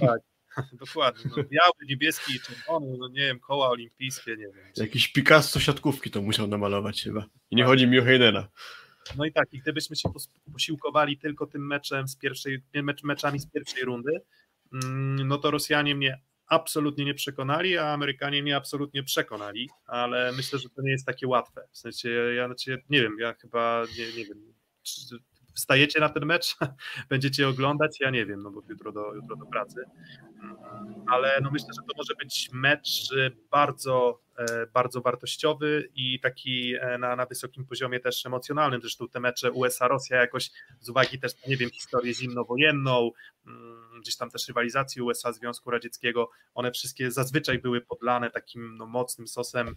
Tak, 0.00 0.20
Dokładnie. 0.72 1.30
No, 1.36 1.36
biały, 1.36 1.72
niebieski, 1.88 2.40
czerwony, 2.40 2.96
no 2.98 3.08
nie 3.08 3.20
wiem, 3.20 3.40
koła 3.40 3.68
olimpijskie, 3.68 4.30
nie 4.30 4.46
wiem. 4.46 4.72
Jakiś 4.76 5.08
Picasso 5.08 5.60
siatkówki 5.60 6.10
to 6.10 6.22
musiał 6.22 6.46
namalować 6.46 7.02
chyba. 7.02 7.26
I 7.50 7.56
nie 7.56 7.64
chodzi 7.64 7.86
mi 7.86 7.98
o 7.98 8.04
Heinena. 8.04 8.48
No 9.16 9.24
i 9.24 9.32
tak, 9.32 9.52
i 9.52 9.58
gdybyśmy 9.58 9.96
się 9.96 10.08
posiłkowali 10.52 11.18
tylko 11.18 11.46
tym 11.46 11.66
meczem 11.66 12.08
z 12.08 12.16
pierwszej, 12.16 12.62
mecz, 12.74 13.02
meczami 13.02 13.38
z 13.38 13.50
pierwszej 13.50 13.84
rundy, 13.84 14.20
mm, 14.72 15.28
no 15.28 15.38
to 15.38 15.50
Rosjanie 15.50 15.94
mnie 15.94 16.20
absolutnie 16.46 17.04
nie 17.04 17.14
przekonali, 17.14 17.78
a 17.78 17.92
Amerykanie 17.92 18.42
mnie 18.42 18.56
absolutnie 18.56 19.02
przekonali, 19.02 19.70
ale 19.86 20.32
myślę, 20.32 20.58
że 20.58 20.68
to 20.68 20.82
nie 20.82 20.90
jest 20.90 21.06
takie 21.06 21.28
łatwe. 21.28 21.68
W 21.72 21.78
sensie, 21.78 22.08
ja 22.36 22.46
znaczy, 22.46 22.82
nie 22.90 23.02
wiem, 23.02 23.16
ja 23.18 23.34
chyba 23.34 23.84
nie, 23.98 24.06
nie 24.06 24.24
wiem, 24.24 24.54
wstajecie 25.54 26.00
na 26.00 26.08
ten 26.08 26.26
mecz, 26.26 26.56
będziecie 27.10 27.48
oglądać, 27.48 28.00
ja 28.00 28.10
nie 28.10 28.26
wiem, 28.26 28.42
no 28.42 28.50
bo 28.50 28.62
jutro 28.68 28.92
do, 28.92 29.14
jutro 29.14 29.36
do 29.36 29.46
pracy, 29.46 29.84
ale 31.06 31.38
no 31.42 31.50
myślę, 31.50 31.68
że 31.74 31.82
to 31.82 31.94
może 31.96 32.14
być 32.14 32.50
mecz 32.52 33.08
bardzo, 33.50 34.20
e, 34.31 34.31
bardzo 34.72 35.00
wartościowy 35.00 35.88
i 35.94 36.20
taki 36.20 36.74
e, 36.74 36.98
na, 36.98 37.16
na 37.16 37.26
wysokim 37.26 37.66
poziomie 37.66 38.00
też 38.00 38.26
emocjonalnym, 38.26 38.80
zresztą 38.80 39.08
te 39.08 39.20
mecze 39.20 39.52
USA-Rosja 39.52 40.16
jakoś 40.16 40.50
z 40.80 40.88
uwagi 40.88 41.18
też, 41.18 41.32
nie 41.46 41.56
wiem, 41.56 41.70
historię 41.70 42.14
zimnowojenną, 42.14 43.10
mm, 43.46 44.00
gdzieś 44.00 44.16
tam 44.16 44.30
też 44.30 44.48
rywalizacji 44.48 45.02
USA 45.02 45.32
Związku 45.32 45.70
Radzieckiego, 45.70 46.30
one 46.54 46.72
wszystkie 46.72 47.10
zazwyczaj 47.10 47.58
były 47.58 47.80
podlane 47.80 48.30
takim 48.30 48.76
no, 48.76 48.86
mocnym 48.86 49.28
sosem 49.28 49.76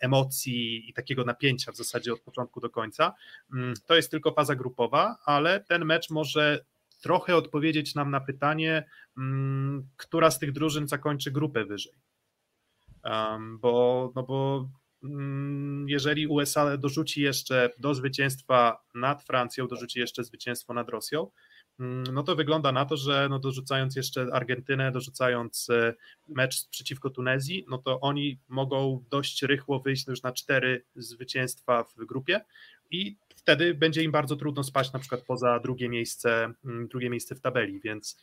emocji 0.00 0.90
i 0.90 0.92
takiego 0.92 1.24
napięcia 1.24 1.72
w 1.72 1.76
zasadzie 1.76 2.12
od 2.12 2.20
początku 2.20 2.60
do 2.60 2.70
końca. 2.70 3.14
Mm, 3.52 3.74
to 3.86 3.96
jest 3.96 4.10
tylko 4.10 4.32
faza 4.32 4.54
grupowa, 4.54 5.16
ale 5.24 5.60
ten 5.60 5.84
mecz 5.84 6.10
może 6.10 6.64
trochę 7.02 7.36
odpowiedzieć 7.36 7.94
nam 7.94 8.10
na 8.10 8.20
pytanie, 8.20 8.84
mm, 9.18 9.88
która 9.96 10.30
z 10.30 10.38
tych 10.38 10.52
drużyn 10.52 10.88
zakończy 10.88 11.30
grupę 11.30 11.64
wyżej. 11.64 12.07
Bo, 13.60 14.12
no 14.16 14.22
bo 14.22 14.68
mm, 15.04 15.88
jeżeli 15.88 16.26
USA 16.26 16.76
dorzuci 16.76 17.22
jeszcze 17.22 17.70
do 17.78 17.94
zwycięstwa 17.94 18.84
nad 18.94 19.22
Francją, 19.22 19.68
dorzuci 19.68 20.00
jeszcze 20.00 20.24
zwycięstwo 20.24 20.74
nad 20.74 20.88
Rosją, 20.88 21.30
Mm, 21.80 22.04
no 22.12 22.22
to 22.22 22.36
wygląda 22.36 22.72
na 22.72 22.84
to, 22.84 22.96
że 22.96 23.28
no 23.30 23.38
dorzucając 23.38 23.96
jeszcze 23.96 24.26
Argentynę, 24.32 24.92
dorzucając 24.92 25.70
e, 25.70 25.94
mecz 26.28 26.68
przeciwko 26.68 27.10
Tunezji, 27.10 27.64
no 27.68 27.78
to 27.78 28.00
oni 28.00 28.40
mogą 28.48 29.04
dość 29.10 29.42
rychło 29.42 29.80
wyjść 29.80 30.06
już 30.06 30.22
na 30.22 30.32
cztery 30.32 30.84
zwycięstwa 30.96 31.84
w 31.84 32.04
grupie 32.04 32.40
i 32.90 33.16
wtedy 33.36 33.74
będzie 33.74 34.02
im 34.02 34.12
bardzo 34.12 34.36
trudno 34.36 34.64
spać 34.64 34.92
na 34.92 34.98
przykład 34.98 35.22
poza 35.22 35.60
drugie 35.60 35.88
miejsce, 35.88 36.52
mm, 36.64 36.88
drugie 36.88 37.10
miejsce 37.10 37.34
w 37.34 37.40
tabeli, 37.40 37.80
więc, 37.80 38.20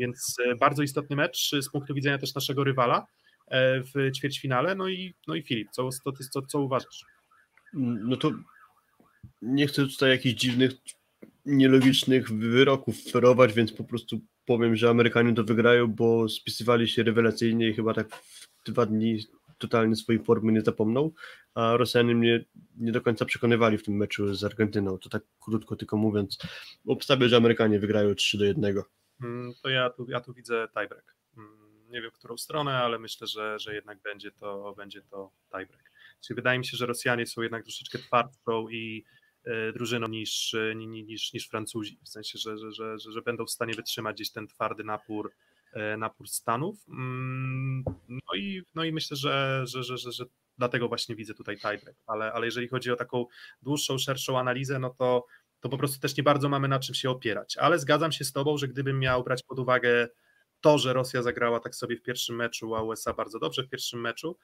więc 0.00 0.36
e, 0.46 0.56
bardzo 0.56 0.82
istotny 0.82 1.16
mecz 1.16 1.50
z 1.60 1.70
punktu 1.70 1.94
widzenia 1.94 2.18
też 2.18 2.34
naszego 2.34 2.64
rywala 2.64 3.06
w 3.94 4.12
ćwierćfinale, 4.16 4.74
no 4.74 4.88
i, 4.88 5.14
no 5.28 5.34
i 5.34 5.42
Filip, 5.42 5.70
co, 5.70 5.88
co, 5.88 6.12
co, 6.30 6.42
co 6.42 6.60
uważasz? 6.60 7.04
No 7.74 8.16
to 8.16 8.30
nie 9.42 9.66
chcę 9.66 9.86
tutaj 9.86 10.10
jakichś 10.10 10.40
dziwnych 10.40 10.72
nielogicznych 11.46 12.32
wyroków 12.32 13.02
ferować, 13.12 13.52
więc 13.52 13.72
po 13.72 13.84
prostu 13.84 14.20
powiem, 14.46 14.76
że 14.76 14.90
Amerykanie 14.90 15.34
to 15.34 15.44
wygrają, 15.44 15.86
bo 15.86 16.28
spisywali 16.28 16.88
się 16.88 17.02
rewelacyjnie 17.02 17.68
i 17.68 17.74
chyba 17.74 17.94
tak 17.94 18.16
w 18.16 18.48
dwa 18.66 18.86
dni 18.86 19.18
totalnie 19.58 19.96
swojej 19.96 20.24
formy 20.24 20.52
nie 20.52 20.62
zapomną, 20.62 21.10
a 21.54 21.76
Rosjanie 21.76 22.14
mnie 22.14 22.44
nie 22.76 22.92
do 22.92 23.00
końca 23.00 23.24
przekonywali 23.24 23.78
w 23.78 23.82
tym 23.82 23.94
meczu 23.94 24.34
z 24.34 24.44
Argentyną. 24.44 24.98
To 24.98 25.08
tak 25.08 25.22
krótko 25.40 25.76
tylko 25.76 25.96
mówiąc, 25.96 26.38
obstawię, 26.86 27.28
że 27.28 27.36
Amerykanie 27.36 27.78
wygrają 27.78 28.14
3 28.14 28.38
do 28.38 28.44
1. 28.44 28.74
Mm, 29.22 29.52
to 29.62 29.68
ja 29.68 29.90
tu, 29.90 30.06
ja 30.08 30.20
tu 30.20 30.34
widzę 30.34 30.68
tiebreak. 30.74 31.21
Nie 31.92 32.02
wiem, 32.02 32.10
którą 32.10 32.36
stronę, 32.36 32.78
ale 32.78 32.98
myślę, 32.98 33.26
że, 33.26 33.58
że 33.58 33.74
jednak 33.74 33.98
będzie 34.02 34.30
to, 34.30 34.74
będzie 34.76 35.02
to 35.02 35.30
tiebreak. 35.50 35.90
Czyli 36.20 36.36
wydaje 36.36 36.58
mi 36.58 36.66
się, 36.66 36.76
że 36.76 36.86
Rosjanie 36.86 37.26
są 37.26 37.42
jednak 37.42 37.62
troszeczkę 37.62 37.98
twardszą 37.98 38.68
i 38.68 39.04
E, 39.44 39.72
drużyną 39.72 40.08
niż, 40.08 40.56
niż, 40.76 41.32
niż 41.32 41.48
Francuzi, 41.48 41.98
w 42.04 42.08
sensie, 42.08 42.38
że, 42.38 42.58
że, 42.58 42.72
że, 42.72 42.98
że 43.12 43.22
będą 43.22 43.46
w 43.46 43.50
stanie 43.50 43.74
wytrzymać 43.74 44.16
gdzieś 44.16 44.30
ten 44.30 44.46
twardy 44.46 44.84
napór, 44.84 45.32
e, 45.72 45.96
napór 45.96 46.28
Stanów. 46.28 46.76
Mm, 46.88 47.84
no 48.08 48.34
i, 48.36 48.62
no 48.74 48.84
i 48.84 48.92
myślę, 48.92 49.16
że, 49.16 49.62
że, 49.66 49.82
że, 49.82 49.98
że, 49.98 50.12
że 50.12 50.24
dlatego 50.58 50.88
właśnie 50.88 51.16
widzę 51.16 51.34
tutaj 51.34 51.56
tiebreak, 51.56 51.96
ale, 52.06 52.32
ale 52.32 52.46
jeżeli 52.46 52.68
chodzi 52.68 52.90
o 52.90 52.96
taką 52.96 53.26
dłuższą, 53.62 53.98
szerszą 53.98 54.38
analizę, 54.38 54.78
no 54.78 54.90
to, 54.90 55.26
to 55.60 55.68
po 55.68 55.78
prostu 55.78 56.00
też 56.00 56.16
nie 56.16 56.22
bardzo 56.22 56.48
mamy 56.48 56.68
na 56.68 56.78
czym 56.78 56.94
się 56.94 57.10
opierać, 57.10 57.56
ale 57.56 57.78
zgadzam 57.78 58.12
się 58.12 58.24
z 58.24 58.32
Tobą, 58.32 58.58
że 58.58 58.68
gdybym 58.68 58.98
miał 58.98 59.24
brać 59.24 59.42
pod 59.42 59.58
uwagę 59.58 60.08
to, 60.62 60.78
że 60.78 60.92
Rosja 60.92 61.22
zagrała 61.22 61.60
tak 61.60 61.74
sobie 61.74 61.96
w 61.96 62.02
pierwszym 62.02 62.36
meczu, 62.36 62.74
a 62.74 62.82
USA 62.82 63.12
bardzo 63.12 63.38
dobrze 63.38 63.62
w 63.62 63.68
pierwszym 63.68 64.00
meczu, 64.00 64.36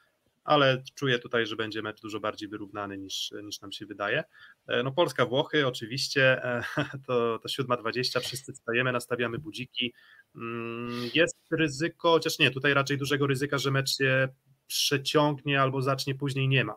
ale 0.44 0.82
czuję 0.94 1.18
tutaj, 1.18 1.46
że 1.46 1.56
będzie 1.56 1.82
mecz 1.82 2.00
dużo 2.00 2.20
bardziej 2.20 2.48
wyrównany 2.48 2.98
niż, 2.98 3.32
niż 3.42 3.60
nam 3.60 3.72
się 3.72 3.86
wydaje. 3.86 4.24
E, 4.66 4.82
no 4.82 4.92
Polska-Włochy 4.92 5.66
oczywiście, 5.66 6.44
e, 6.44 6.62
to, 7.06 7.38
to 7.38 7.48
7.20, 7.48 8.20
wszyscy 8.20 8.52
wstajemy, 8.52 8.92
nastawiamy 8.92 9.38
budziki. 9.38 9.94
Mm, 10.36 11.10
jest 11.14 11.36
ryzyko, 11.50 12.10
chociaż 12.10 12.38
nie, 12.38 12.50
tutaj 12.50 12.74
raczej 12.74 12.98
dużego 12.98 13.26
ryzyka, 13.26 13.58
że 13.58 13.70
mecz 13.70 13.96
się 13.96 14.28
przeciągnie 14.66 15.62
albo 15.62 15.82
zacznie 15.82 16.14
później 16.14 16.48
nie 16.48 16.64
ma. 16.64 16.74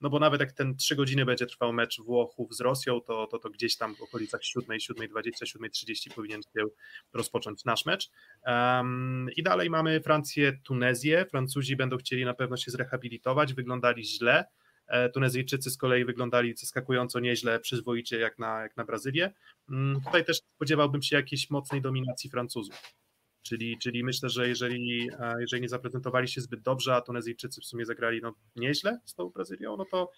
No 0.00 0.10
bo 0.10 0.18
nawet 0.18 0.40
jak 0.40 0.52
ten 0.52 0.76
3 0.76 0.96
godziny 0.96 1.24
będzie 1.24 1.46
trwał 1.46 1.72
mecz 1.72 2.00
Włochów 2.00 2.54
z 2.54 2.60
Rosją, 2.60 3.00
to, 3.00 3.26
to, 3.26 3.38
to 3.38 3.50
gdzieś 3.50 3.76
tam 3.76 3.94
w 3.94 4.02
okolicach 4.02 4.44
7, 4.44 4.78
7.20, 4.78 5.58
7.30 5.58 6.14
powinien 6.14 6.42
się 6.42 6.64
rozpocząć 7.12 7.64
nasz 7.64 7.86
mecz. 7.86 8.10
Um, 8.46 9.28
I 9.36 9.42
dalej 9.42 9.70
mamy 9.70 10.00
Francję, 10.00 10.58
Tunezję. 10.64 11.26
Francuzi 11.30 11.76
będą 11.76 11.96
chcieli 11.96 12.24
na 12.24 12.34
pewno 12.34 12.56
się 12.56 12.70
zrehabilitować, 12.70 13.54
wyglądali 13.54 14.04
źle. 14.04 14.44
E, 14.86 15.08
Tunezyjczycy 15.08 15.70
z 15.70 15.76
kolei 15.76 16.04
wyglądali 16.04 16.56
zaskakująco 16.56 17.20
nieźle, 17.20 17.60
przyzwoicie 17.60 18.18
jak 18.18 18.38
na, 18.38 18.62
jak 18.62 18.76
na 18.76 18.84
Brazylię. 18.84 19.32
Um, 19.68 20.00
tutaj 20.04 20.24
też 20.24 20.38
spodziewałbym 20.56 21.02
się 21.02 21.16
jakiejś 21.16 21.50
mocnej 21.50 21.80
dominacji 21.80 22.30
Francuzów. 22.30 22.99
Czyli, 23.42 23.78
czyli 23.78 24.04
myślę, 24.04 24.28
że 24.28 24.48
jeżeli, 24.48 25.08
jeżeli 25.40 25.62
nie 25.62 25.68
zaprezentowali 25.68 26.28
się 26.28 26.40
zbyt 26.40 26.62
dobrze, 26.62 26.94
a 26.94 27.00
Tunezyjczycy 27.00 27.60
w 27.60 27.64
sumie 27.64 27.86
zagrali 27.86 28.20
no, 28.22 28.34
nieźle 28.56 29.00
z 29.04 29.14
tą 29.14 29.28
Brazylią, 29.28 29.76
no 29.76 29.84
to 29.84 30.10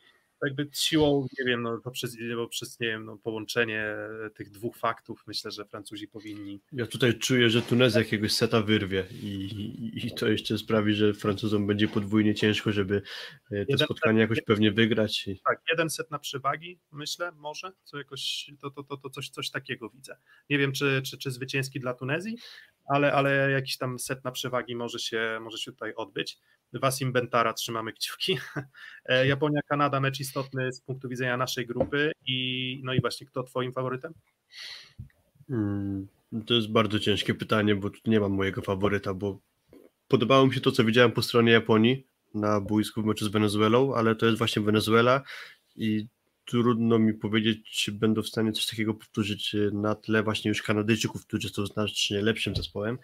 jakby 0.47 0.69
siłą, 0.73 1.27
nie 1.39 1.45
wiem, 1.45 1.63
no, 1.63 1.79
poprzez, 1.79 2.17
poprzez 2.37 2.81
nie 2.81 2.87
wiem, 2.87 3.05
no, 3.05 3.17
połączenie 3.17 3.97
tych 4.35 4.51
dwóch 4.51 4.77
faktów, 4.77 5.25
myślę, 5.27 5.51
że 5.51 5.65
Francuzi 5.65 6.09
powinni. 6.09 6.61
Ja 6.73 6.87
tutaj 6.87 7.19
czuję, 7.19 7.51
że 7.51 7.63
Tunezja 7.63 8.01
jakiegoś 8.01 8.33
seta 8.33 8.63
wyrwie 8.63 9.05
i, 9.23 9.27
i, 9.27 10.07
i 10.07 10.15
to 10.15 10.29
jeszcze 10.29 10.59
sprawi, 10.59 10.95
że 10.95 11.15
Francuzom 11.15 11.67
będzie 11.67 11.89
podwójnie 11.89 12.35
ciężko, 12.35 12.73
żeby 12.73 12.97
e, 12.97 13.51
to 13.51 13.57
jeden 13.57 13.79
spotkanie 13.79 14.21
set, 14.21 14.21
jakoś 14.21 14.45
pewnie 14.45 14.73
wygrać. 14.73 15.29
I... 15.29 15.41
Tak, 15.47 15.63
jeden 15.71 15.91
set 15.91 16.11
na 16.11 16.19
przewagi, 16.19 16.79
myślę, 16.93 17.33
może, 17.33 17.73
co 17.85 17.99
jakoś, 17.99 18.51
to, 18.61 18.71
to, 18.71 18.83
to, 18.83 18.97
to 18.97 19.11
coś, 19.11 19.29
coś 19.29 19.51
takiego 19.51 19.91
widzę. 19.91 20.17
Nie 20.51 20.59
wiem, 20.59 20.73
czy, 20.73 21.03
czy, 21.05 21.19
czy 21.19 21.31
zwycięski 21.31 21.81
dla 21.81 21.95
Tunezji, 21.95 22.39
ale, 22.85 23.13
ale 23.13 23.51
jakiś 23.51 23.79
tam 23.79 23.99
set 23.99 24.25
na 24.25 24.31
przewagi 24.31 24.77
może 24.77 24.99
się, 24.99 25.39
może 25.43 25.59
się 25.59 25.73
tutaj 25.73 25.95
odbyć. 25.95 26.39
Wasim 26.73 27.13
Bentara 27.13 27.53
trzymamy 27.53 27.93
kciuki. 27.93 28.39
E, 29.07 29.27
Japonia, 29.27 29.61
Kanada, 29.69 30.01
mecz 30.01 30.21
istotny 30.21 30.73
z 30.73 30.81
punktu 30.81 31.09
widzenia 31.09 31.37
naszej 31.37 31.67
grupy 31.67 32.13
i 32.27 32.81
no 32.85 32.95
i 32.95 33.01
właśnie 33.01 33.27
kto 33.27 33.43
twoim 33.43 33.73
faworytem? 33.73 34.13
Hmm, 35.49 36.09
to 36.47 36.55
jest 36.55 36.73
bardzo 36.73 36.99
ciężkie 36.99 37.35
pytanie, 37.35 37.75
bo 37.75 37.91
nie 38.07 38.21
mam 38.21 38.33
mojego 38.33 38.63
faworyta, 38.63 39.15
bo 39.15 39.39
podobało 40.09 40.47
mi 40.47 40.55
się 40.55 40.61
to, 40.61 40.73
co 40.73 40.85
widziałem 40.85 41.13
po 41.13 41.23
stronie 41.23 41.53
Japonii 41.53 42.07
na 42.35 42.61
boisku 42.61 43.03
w 43.03 43.07
meczu 43.07 43.25
z 43.25 43.29
Wenezuelą, 43.29 43.95
ale 43.95 44.15
to 44.15 44.27
jest 44.27 44.39
właśnie 44.39 44.63
Wenezuela 44.63 45.23
i 45.77 46.07
trudno 46.45 46.99
mi 46.99 47.15
powiedzieć, 47.15 47.71
czy 47.71 47.93
będą 47.93 48.23
w 48.23 48.29
stanie 48.29 48.53
coś 48.53 48.67
takiego 48.67 48.95
powtórzyć 48.95 49.57
na 49.73 49.95
tle 49.95 50.23
właśnie 50.23 50.49
już 50.49 50.63
Kanadyjczyków, 50.63 51.27
którzy 51.27 51.49
są 51.49 51.67
znacznie 51.67 52.23
lepszym 52.23 52.57
zespołem. 52.57 52.99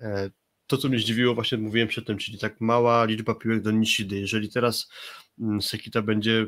E, 0.00 0.30
to, 0.66 0.76
co 0.76 0.88
mnie 0.88 0.98
zdziwiło, 0.98 1.34
właśnie 1.34 1.58
mówiłem 1.58 1.88
przedtem, 1.88 2.18
czyli 2.18 2.38
tak 2.38 2.60
mała 2.60 3.04
liczba 3.04 3.34
piłek 3.34 3.62
do 3.62 3.70
Nishidy. 3.70 4.20
Jeżeli 4.20 4.48
teraz 4.50 4.90
mm, 5.40 5.62
Sekita 5.62 6.02
będzie 6.02 6.46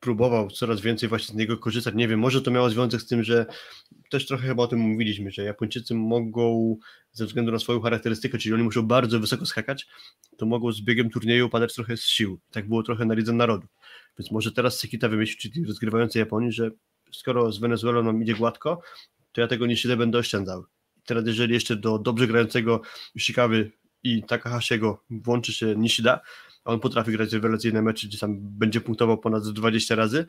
próbował 0.00 0.50
coraz 0.50 0.80
więcej 0.80 1.08
właśnie 1.08 1.34
z 1.34 1.36
niego 1.36 1.58
korzystać, 1.58 1.94
nie 1.94 2.08
wiem, 2.08 2.20
może 2.20 2.42
to 2.42 2.50
miało 2.50 2.70
związek 2.70 3.00
z 3.00 3.06
tym, 3.06 3.24
że 3.24 3.46
też 4.10 4.26
trochę 4.26 4.48
chyba 4.48 4.62
o 4.62 4.66
tym 4.66 4.78
mówiliśmy, 4.78 5.30
że 5.30 5.44
Japończycy 5.44 5.94
mogą 5.94 6.76
ze 7.12 7.26
względu 7.26 7.52
na 7.52 7.58
swoją 7.58 7.80
charakterystykę, 7.80 8.38
czyli 8.38 8.54
oni 8.54 8.62
muszą 8.62 8.82
bardzo 8.82 9.20
wysoko 9.20 9.46
skakać, 9.46 9.86
to 10.36 10.46
mogą 10.46 10.72
z 10.72 10.80
biegiem 10.80 11.10
turnieju 11.10 11.48
padać 11.48 11.74
trochę 11.74 11.96
z 11.96 12.04
sił. 12.04 12.40
Tak 12.50 12.68
było 12.68 12.82
trochę 12.82 13.04
na 13.04 13.14
Lidze 13.14 13.32
Narodów. 13.32 13.70
Więc 14.18 14.30
może 14.30 14.52
teraz 14.52 14.78
Sekita 14.78 15.08
wymyślić, 15.08 15.40
czyli 15.40 15.66
rozgrywający 15.66 16.18
Japonii, 16.18 16.52
że 16.52 16.70
skoro 17.12 17.52
z 17.52 17.58
Wenezuelą 17.58 18.02
nam 18.02 18.22
idzie 18.22 18.34
gładko, 18.34 18.80
to 19.32 19.40
ja 19.40 19.46
tego 19.46 19.66
Nishidę 19.66 19.96
będę 19.96 20.18
oszczędzał 20.18 20.64
teraz 21.06 21.26
jeżeli 21.26 21.54
jeszcze 21.54 21.76
do 21.76 21.98
dobrze 21.98 22.26
grającego 22.26 22.80
Shikawy 23.18 23.72
i 24.02 24.22
Takahashiego 24.22 25.04
włączy 25.10 25.52
się 25.52 25.76
Nishida, 25.76 26.20
a 26.64 26.72
on 26.72 26.80
potrafi 26.80 27.12
grać 27.12 27.32
rewelacyjne 27.32 27.82
mecze, 27.82 28.06
gdzie 28.06 28.18
tam 28.18 28.36
będzie 28.40 28.80
punktował 28.80 29.18
ponad 29.18 29.48
20 29.48 29.94
razy, 29.94 30.26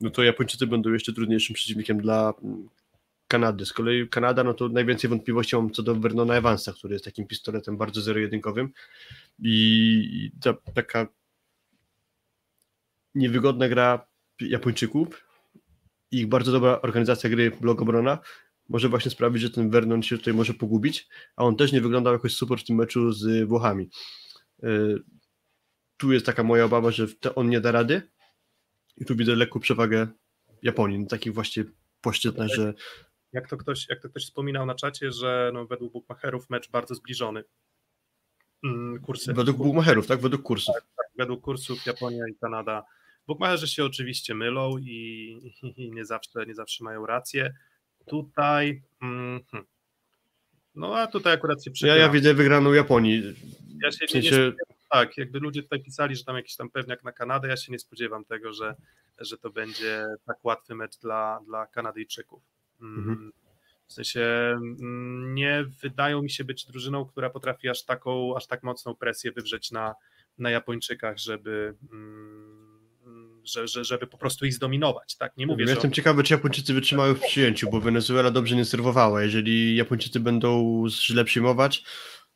no 0.00 0.10
to 0.10 0.22
Japończycy 0.22 0.66
będą 0.66 0.92
jeszcze 0.92 1.12
trudniejszym 1.12 1.54
przeciwnikiem 1.54 2.00
dla 2.00 2.34
mm, 2.42 2.68
Kanady. 3.28 3.66
Z 3.66 3.72
kolei 3.72 4.08
Kanada, 4.08 4.44
no 4.44 4.54
to 4.54 4.68
najwięcej 4.68 5.10
wątpliwości 5.10 5.56
mam 5.56 5.70
co 5.70 5.82
do 5.82 5.94
Vernona 5.94 6.34
Evansa, 6.34 6.72
który 6.72 6.94
jest 6.94 7.04
takim 7.04 7.26
pistoletem 7.26 7.76
bardzo 7.76 8.00
zero-jedynkowym 8.00 8.72
i 9.38 10.30
ta 10.40 10.54
taka 10.74 11.06
niewygodna 13.18 13.68
gra 13.68 14.06
Japończyków 14.40 15.24
i 16.10 16.18
ich 16.18 16.28
bardzo 16.28 16.52
dobra 16.52 16.80
organizacja 16.80 17.30
gry 17.30 17.50
blok 17.60 17.82
obrona 17.82 18.18
może 18.68 18.88
właśnie 18.88 19.10
sprawić, 19.10 19.42
że 19.42 19.50
ten 19.50 19.70
Vernon 19.70 20.02
się 20.02 20.18
tutaj 20.18 20.34
może 20.34 20.54
pogubić, 20.54 21.08
a 21.36 21.44
on 21.44 21.56
też 21.56 21.72
nie 21.72 21.80
wyglądał 21.80 22.12
jakoś 22.12 22.34
super 22.34 22.58
w 22.58 22.64
tym 22.64 22.76
meczu 22.76 23.12
z 23.12 23.48
Włochami. 23.48 23.88
E, 24.62 24.68
tu 25.96 26.12
jest 26.12 26.26
taka 26.26 26.42
moja 26.42 26.64
obawa, 26.64 26.90
że 26.90 27.06
on 27.34 27.48
nie 27.48 27.60
da 27.60 27.72
rady 27.72 28.02
i 28.96 29.04
tu 29.04 29.16
widzę 29.16 29.36
lekką 29.36 29.60
przewagę 29.60 30.06
Japonii, 30.62 30.98
na 30.98 31.06
takich 31.06 31.34
właśnie 31.34 31.64
płaszczyznach, 32.00 32.48
że 32.48 32.74
jak 33.32 33.48
to 33.48 33.56
ktoś, 33.56 33.88
jak 33.88 34.00
to 34.00 34.08
ktoś 34.08 34.24
wspominał 34.24 34.66
na 34.66 34.74
czacie, 34.74 35.12
że 35.12 35.50
no, 35.54 35.66
według 35.66 35.92
bookmacherów 35.92 36.50
mecz 36.50 36.70
bardzo 36.70 36.94
zbliżony. 36.94 37.44
Mm, 38.64 39.00
kursy. 39.00 39.32
Według 39.32 39.56
bookmacherów, 39.56 40.06
tak? 40.06 40.20
Według 40.20 40.42
kursów. 40.42 40.74
Tak, 40.74 40.84
tak, 40.96 41.06
według 41.16 41.40
kursów 41.40 41.86
Japonia 41.86 42.28
i 42.28 42.34
Kanada. 42.34 42.84
Bookmacherzy 43.28 43.68
się 43.68 43.84
oczywiście 43.84 44.34
mylą 44.34 44.78
i, 44.78 45.52
i, 45.76 45.90
nie, 45.90 46.04
zawsze, 46.04 46.46
nie 46.46 46.54
zawsze 46.54 46.84
mają 46.84 47.06
rację. 47.06 47.54
Tutaj. 48.06 48.82
Mm, 49.02 49.40
no 50.74 50.96
a 50.96 51.06
tutaj 51.06 51.34
akurat 51.34 51.64
się 51.64 51.70
przyjęło. 51.70 51.98
Ja, 51.98 52.04
ja 52.04 52.10
widzę 52.10 52.34
wygraną 52.34 52.72
Japonii. 52.72 53.22
Ja 53.82 53.92
się, 53.92 54.06
w 54.06 54.10
sensie... 54.10 54.36
nie, 54.36 54.76
tak, 54.90 55.16
jakby 55.16 55.38
ludzie 55.38 55.62
tutaj 55.62 55.82
pisali, 55.82 56.16
że 56.16 56.24
tam 56.24 56.36
jakiś 56.36 56.56
tam 56.56 56.70
pewniak 56.70 57.04
na 57.04 57.12
Kanadę, 57.12 57.48
ja 57.48 57.56
się 57.56 57.72
nie 57.72 57.78
spodziewam 57.78 58.24
tego, 58.24 58.52
że, 58.52 58.74
że 59.18 59.38
to 59.38 59.50
będzie 59.50 60.06
tak 60.26 60.44
łatwy 60.44 60.74
mecz 60.74 60.98
dla, 60.98 61.40
dla 61.46 61.66
Kanadyjczyków. 61.66 62.42
Mm, 62.80 62.98
mhm. 62.98 63.32
W 63.86 63.92
sensie 63.92 64.20
mm, 64.80 65.34
nie 65.34 65.64
wydają 65.82 66.22
mi 66.22 66.30
się 66.30 66.44
być 66.44 66.66
drużyną, 66.66 67.04
która 67.04 67.30
potrafi 67.30 67.68
aż 67.68 67.84
taką, 67.84 68.36
aż 68.36 68.46
tak 68.46 68.62
mocną 68.62 68.94
presję 68.94 69.32
wywrzeć 69.32 69.70
na, 69.70 69.94
na 70.38 70.50
Japończykach, 70.50 71.18
żeby, 71.18 71.74
że, 73.48 73.68
że, 73.68 73.84
żeby 73.84 74.06
po 74.06 74.18
prostu 74.18 74.46
ich 74.46 74.54
zdominować. 74.54 75.16
Tak? 75.16 75.36
Nie 75.36 75.46
mówię, 75.46 75.64
Jestem 75.64 75.92
ciekawy, 75.92 76.22
czy 76.22 76.34
Japończycy 76.34 76.74
wytrzymają 76.74 77.14
w 77.14 77.20
przyjęciu, 77.20 77.70
bo 77.70 77.80
Wenezuela 77.80 78.30
dobrze 78.30 78.56
nie 78.56 78.64
serwowała. 78.64 79.22
Jeżeli 79.22 79.76
Japończycy 79.76 80.20
będą 80.20 80.84
źle 80.88 81.24
przyjmować, 81.24 81.84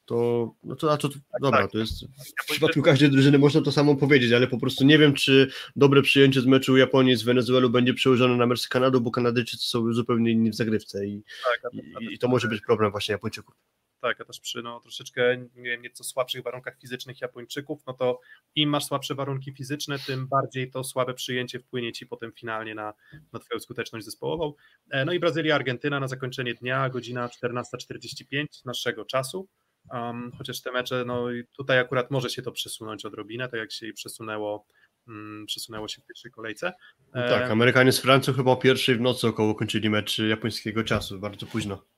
to, 0.04 0.54
no 0.64 0.76
to, 0.76 0.96
to 0.96 1.08
tak, 1.08 1.20
dobra, 1.40 1.62
tak. 1.62 1.70
to 1.70 1.78
jest 1.78 2.04
w 2.42 2.50
przypadku 2.50 2.82
każdej 2.82 3.10
drużyny 3.10 3.38
można 3.38 3.60
to 3.60 3.72
samo 3.72 3.96
powiedzieć, 3.96 4.32
ale 4.32 4.46
po 4.46 4.58
prostu 4.58 4.84
nie 4.84 4.98
wiem, 4.98 5.14
czy 5.14 5.50
dobre 5.76 6.02
przyjęcie 6.02 6.40
z 6.40 6.46
meczu 6.46 6.76
Japonii 6.76 7.16
z 7.16 7.22
Wenezuelą 7.22 7.68
będzie 7.68 7.94
przełożone 7.94 8.36
na 8.36 8.46
mecz 8.46 8.60
z 8.60 8.68
Kanadą, 8.68 9.00
bo 9.00 9.10
Kanadyjczycy 9.10 9.68
są 9.68 9.92
zupełnie 9.92 10.30
inni 10.30 10.50
w 10.50 10.54
zagrywce 10.54 11.06
i, 11.06 11.22
tak, 11.62 11.72
i, 11.72 12.14
i 12.14 12.18
to 12.18 12.28
może 12.28 12.48
być 12.48 12.60
problem 12.60 12.90
właśnie 12.90 13.12
Japończyków 13.12 13.54
tak, 14.02 14.20
a 14.20 14.24
też 14.24 14.40
przy 14.40 14.62
no, 14.62 14.80
troszeczkę 14.80 15.36
nie 15.36 15.70
wiem, 15.70 15.82
nieco 15.82 16.04
słabszych 16.04 16.42
warunkach 16.42 16.78
fizycznych 16.78 17.20
Japończyków, 17.20 17.82
no 17.86 17.92
to 17.92 18.20
im 18.54 18.70
masz 18.70 18.84
słabsze 18.84 19.14
warunki 19.14 19.52
fizyczne, 19.52 19.98
tym 19.98 20.28
bardziej 20.28 20.70
to 20.70 20.84
słabe 20.84 21.14
przyjęcie 21.14 21.58
wpłynie 21.58 21.92
ci 21.92 22.06
potem 22.06 22.32
finalnie 22.32 22.74
na, 22.74 22.94
na 23.32 23.38
twoją 23.38 23.60
skuteczność 23.60 24.04
zespołową. 24.04 24.52
E, 24.90 25.04
no 25.04 25.12
i 25.12 25.20
Brazylia, 25.20 25.54
Argentyna 25.54 26.00
na 26.00 26.08
zakończenie 26.08 26.54
dnia, 26.54 26.88
godzina 26.88 27.28
14.45 27.28 28.46
naszego 28.64 29.04
czasu. 29.04 29.48
Um, 29.90 30.32
chociaż 30.38 30.60
te 30.60 30.72
mecze, 30.72 31.04
no 31.06 31.26
tutaj 31.56 31.78
akurat 31.78 32.10
może 32.10 32.30
się 32.30 32.42
to 32.42 32.52
przesunąć 32.52 33.04
odrobinę, 33.04 33.48
tak 33.48 33.60
jak 33.60 33.72
się 33.72 33.92
przesunęło, 33.92 34.66
um, 35.08 35.44
przesunęło 35.46 35.88
się 35.88 36.02
w 36.02 36.06
pierwszej 36.06 36.30
kolejce. 36.30 36.72
No 37.14 37.28
tak, 37.28 37.50
Amerykanie 37.50 37.92
z 37.92 38.00
Francją 38.00 38.34
chyba 38.34 38.50
o 38.50 38.56
pierwszej 38.56 38.96
w 38.96 39.00
nocy 39.00 39.28
około 39.28 39.54
kończyli 39.54 39.90
mecz 39.90 40.18
japońskiego 40.18 40.84
czasu, 40.84 41.18
bardzo 41.18 41.46
późno 41.46 41.91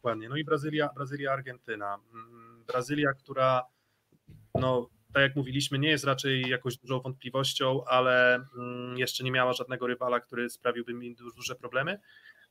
dokładnie. 0.00 0.28
No 0.28 0.36
i 0.36 0.44
Brazylia, 0.44 0.88
Brazylia, 0.94 1.32
Argentyna. 1.32 1.98
Mm, 2.14 2.64
Brazylia, 2.66 3.12
która 3.12 3.62
no, 4.54 4.90
tak 5.12 5.22
jak 5.22 5.36
mówiliśmy, 5.36 5.78
nie 5.78 5.88
jest 5.88 6.04
raczej 6.04 6.42
jakąś 6.42 6.76
dużą 6.76 7.00
wątpliwością, 7.00 7.84
ale 7.84 8.34
mm, 8.56 8.98
jeszcze 8.98 9.24
nie 9.24 9.32
miała 9.32 9.52
żadnego 9.52 9.86
rywala, 9.86 10.20
który 10.20 10.50
sprawiłby 10.50 10.94
mi 10.94 11.16
duże 11.36 11.54
problemy. 11.54 12.00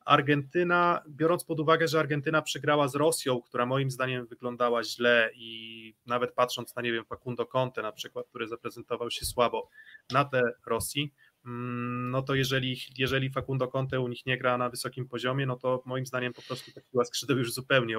Argentyna, 0.04 1.02
biorąc 1.08 1.44
pod 1.44 1.60
uwagę, 1.60 1.88
że 1.88 2.00
Argentyna 2.00 2.42
przegrała 2.42 2.88
z 2.88 2.94
Rosją, 2.94 3.40
która 3.42 3.66
moim 3.66 3.90
zdaniem 3.90 4.26
wyglądała 4.26 4.84
źle 4.84 5.30
i 5.34 5.94
nawet 6.06 6.32
patrząc 6.32 6.76
na, 6.76 6.82
nie 6.82 6.92
wiem, 6.92 7.04
Facundo 7.04 7.46
Conte 7.46 7.82
na 7.82 7.92
przykład, 7.92 8.26
który 8.28 8.48
zaprezentował 8.48 9.10
się 9.10 9.26
słabo 9.26 9.68
na 10.12 10.24
te 10.24 10.42
Rosji, 10.66 11.12
no 11.44 12.22
to 12.22 12.34
jeżeli, 12.34 12.76
jeżeli 12.98 13.30
Facundo 13.30 13.68
Conte 13.68 14.00
u 14.00 14.08
nich 14.08 14.26
nie 14.26 14.38
gra 14.38 14.58
na 14.58 14.70
wysokim 14.70 15.08
poziomie, 15.08 15.46
no 15.46 15.56
to 15.56 15.82
moim 15.86 16.06
zdaniem 16.06 16.32
po 16.32 16.42
prostu 16.42 16.72
ta 16.72 16.80
siła 16.90 17.04
skrzydeł 17.04 17.38
już 17.38 17.52
zupełnie 17.52 17.96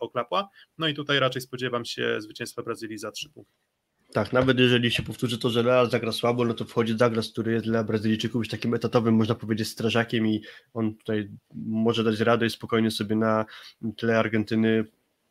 oklapła. 0.00 0.48
No 0.78 0.88
i 0.88 0.94
tutaj 0.94 1.18
raczej 1.18 1.42
spodziewam 1.42 1.84
się 1.84 2.20
zwycięstwa 2.20 2.62
Brazylii 2.62 2.98
za 2.98 3.10
trzy 3.10 3.30
punkty. 3.30 3.54
Tak, 4.12 4.32
nawet 4.32 4.58
jeżeli 4.58 4.90
się 4.90 5.02
powtórzy 5.02 5.38
to, 5.38 5.50
że 5.50 5.62
Real 5.62 5.90
zagra 5.90 6.12
słabo, 6.12 6.44
no 6.44 6.54
to 6.54 6.64
wchodzi 6.64 6.94
Douglas, 6.94 7.32
który 7.32 7.52
jest 7.52 7.64
dla 7.64 7.84
Brazylijczyków 7.84 8.38
już 8.38 8.48
takim 8.48 8.74
etatowym, 8.74 9.14
można 9.14 9.34
powiedzieć, 9.34 9.68
strażakiem 9.68 10.26
i 10.26 10.42
on 10.74 10.94
tutaj 10.94 11.30
może 11.54 12.04
dać 12.04 12.20
radę 12.20 12.46
i 12.46 12.50
spokojnie 12.50 12.90
sobie 12.90 13.16
na 13.16 13.44
tle 13.96 14.18
Argentyny 14.18 14.84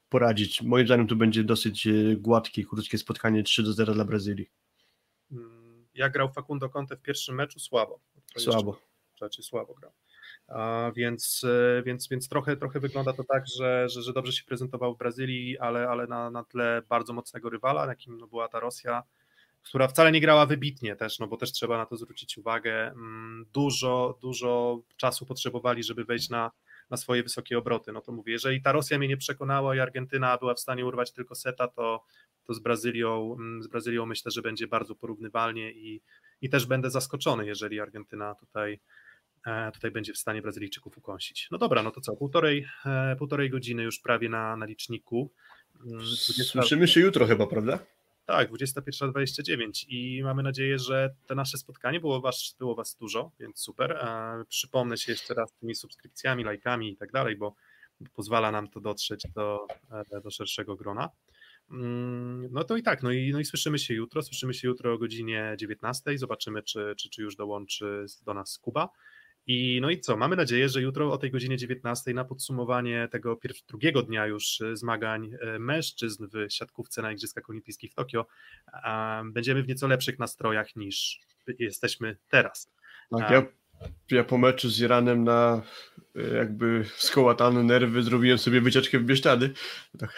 poradzić. 0.10 0.61
Moim 0.61 0.85
zdaniem 0.85 1.07
to 1.07 1.15
będzie 1.15 1.44
dosyć 1.44 1.88
e, 1.88 1.91
gładkie, 2.15 2.65
krótkie 2.65 2.98
spotkanie 2.98 3.44
3 3.44 3.64
do 3.64 3.73
0 3.73 3.94
dla 3.94 4.06
Brazylii. 4.06 4.49
Jak 5.95 6.13
grał 6.13 6.29
Facundo 6.29 6.69
Conte 6.69 6.95
w 6.95 7.01
pierwszym 7.01 7.35
meczu? 7.35 7.59
Słabo. 7.59 7.99
Słabo. 8.37 8.79
Rzeczy 9.21 9.43
słabo 9.43 9.73
grał. 9.73 9.91
A 10.47 10.91
więc, 10.95 11.43
e, 11.43 11.83
więc, 11.83 12.07
więc 12.07 12.29
trochę, 12.29 12.57
trochę 12.57 12.79
wygląda 12.79 13.13
to 13.13 13.23
tak, 13.23 13.43
że, 13.57 13.89
że, 13.89 14.01
że 14.01 14.13
dobrze 14.13 14.31
się 14.31 14.43
prezentował 14.43 14.95
w 14.95 14.97
Brazylii, 14.97 15.59
ale, 15.59 15.89
ale 15.89 16.07
na, 16.07 16.29
na 16.29 16.43
tle 16.43 16.81
bardzo 16.89 17.13
mocnego 17.13 17.49
rywala, 17.49 17.85
jakim 17.85 18.17
no, 18.17 18.27
była 18.27 18.47
ta 18.47 18.59
Rosja, 18.59 19.03
która 19.63 19.87
wcale 19.87 20.11
nie 20.11 20.21
grała 20.21 20.45
wybitnie 20.45 20.95
też, 20.95 21.19
no 21.19 21.27
bo 21.27 21.37
też 21.37 21.51
trzeba 21.51 21.77
na 21.77 21.85
to 21.85 21.97
zwrócić 21.97 22.37
uwagę. 22.37 22.87
Mm, 22.87 23.45
Dużo, 23.53 24.17
dużo 24.21 24.79
czasu 24.97 25.25
potrzebowali, 25.25 25.83
żeby 25.83 26.05
wejść 26.05 26.29
na, 26.29 26.51
na 26.89 26.97
swoje 26.97 27.23
wysokie 27.23 27.57
obroty. 27.57 27.91
No 27.91 28.01
to 28.01 28.11
mówię, 28.11 28.33
jeżeli 28.33 28.61
ta 28.61 28.71
Rosja 28.71 28.97
mnie 28.97 29.07
nie 29.07 29.17
przekonała 29.17 29.75
i 29.75 29.79
Argentyna 29.79 30.37
była 30.37 30.53
w 30.53 30.59
stanie 30.59 30.85
urwać 30.85 31.11
tylko 31.11 31.35
seta, 31.35 31.67
to, 31.67 32.03
to 32.47 32.53
z 32.53 32.59
Brazylią, 32.59 33.35
mm, 33.39 33.63
z 33.63 33.67
Brazylią 33.67 34.05
myślę, 34.05 34.31
że 34.31 34.41
będzie 34.41 34.67
bardzo 34.67 34.95
porównywalnie 34.95 35.71
i, 35.71 36.01
i 36.41 36.49
też 36.49 36.65
będę 36.65 36.89
zaskoczony, 36.89 37.45
jeżeli 37.45 37.79
Argentyna 37.79 38.35
tutaj, 38.35 38.79
e, 39.45 39.71
tutaj 39.71 39.91
będzie 39.91 40.13
w 40.13 40.17
stanie 40.17 40.41
Brazylijczyków 40.41 40.97
ukąsić. 40.97 41.47
No 41.51 41.57
dobra, 41.57 41.83
no 41.83 41.91
to 41.91 42.01
co, 42.01 42.15
półtorej, 42.15 42.67
e, 42.85 43.15
półtorej 43.15 43.49
godziny 43.49 43.83
już 43.83 43.99
prawie 43.99 44.29
na, 44.29 44.57
na 44.57 44.65
liczniku. 44.65 45.31
Mm, 45.85 45.97
20 45.97 46.43
Słyszymy 46.43 46.87
się 46.87 46.99
jutro 46.99 47.25
chyba, 47.25 47.47
prawda? 47.47 47.79
tak, 48.25 48.51
21.29 48.51 49.85
i 49.89 50.23
mamy 50.23 50.43
nadzieję, 50.43 50.79
że 50.79 51.15
to 51.27 51.35
nasze 51.35 51.57
spotkanie 51.57 51.99
było 51.99 52.21
was, 52.21 52.55
było 52.59 52.75
was 52.75 52.95
dużo, 52.95 53.31
więc 53.39 53.59
super. 53.59 53.91
E, 53.91 54.43
przypomnę 54.49 54.97
się 54.97 55.11
jeszcze 55.11 55.33
raz 55.33 55.51
tymi 55.59 55.75
subskrypcjami, 55.75 56.43
lajkami 56.43 56.91
i 56.91 56.97
tak 56.97 57.11
dalej, 57.11 57.35
bo 57.35 57.55
pozwala 58.13 58.51
nam 58.51 58.67
to 58.67 58.79
dotrzeć 58.79 59.27
do, 59.35 59.67
do 60.23 60.31
szerszego 60.31 60.75
grona. 60.75 61.09
Mm, 61.73 62.47
No 62.51 62.63
to 62.63 62.77
i 62.77 62.83
tak, 62.83 63.03
no 63.03 63.11
i, 63.11 63.31
no 63.31 63.39
i 63.39 63.45
słyszymy 63.45 63.79
się 63.79 63.93
jutro, 63.93 64.21
słyszymy 64.21 64.53
się 64.53 64.67
jutro 64.67 64.93
o 64.93 64.97
godzinie 64.97 65.55
19, 65.59 66.17
zobaczymy 66.17 66.63
czy, 66.63 66.93
czy, 66.97 67.09
czy 67.09 67.21
już 67.21 67.35
dołączy 67.35 68.05
do 68.25 68.33
nas 68.33 68.57
Kuba. 68.57 68.89
I 69.47 69.79
no 69.81 69.89
i 69.89 69.99
co, 69.99 70.17
mamy 70.17 70.35
nadzieję, 70.35 70.69
że 70.69 70.81
jutro 70.81 71.11
o 71.11 71.17
tej 71.17 71.31
godzinie 71.31 71.57
19 71.57 72.13
na 72.13 72.25
podsumowanie 72.25 73.07
tego 73.11 73.35
pier- 73.35 73.63
drugiego 73.67 74.01
dnia 74.03 74.27
już 74.27 74.61
y, 74.61 74.77
zmagań 74.77 75.25
y, 75.55 75.59
mężczyzn 75.59 76.27
w 76.33 76.53
siatkówce 76.53 77.01
na 77.01 77.11
Igrzyskach 77.11 77.49
Olimpijskich 77.49 77.91
w 77.91 77.95
Tokio 77.95 78.25
będziemy 79.25 79.63
w 79.63 79.67
nieco 79.67 79.87
lepszych 79.87 80.19
nastrojach 80.19 80.75
niż 80.75 81.19
jesteśmy 81.59 82.17
teraz. 82.27 82.71
Tak, 83.19 83.31
ja, 83.31 83.45
ja 84.11 84.23
po 84.23 84.37
meczu 84.37 84.69
z 84.69 84.79
Iranem 84.79 85.23
na 85.23 85.61
e, 86.15 86.35
jakby 86.35 86.85
skołatane 86.95 87.63
nerwy 87.63 88.03
zrobiłem 88.03 88.37
sobie 88.37 88.61
wycieczkę 88.61 88.99
w 88.99 89.03
Bieszczady. 89.03 89.53
Tak, 89.99 90.13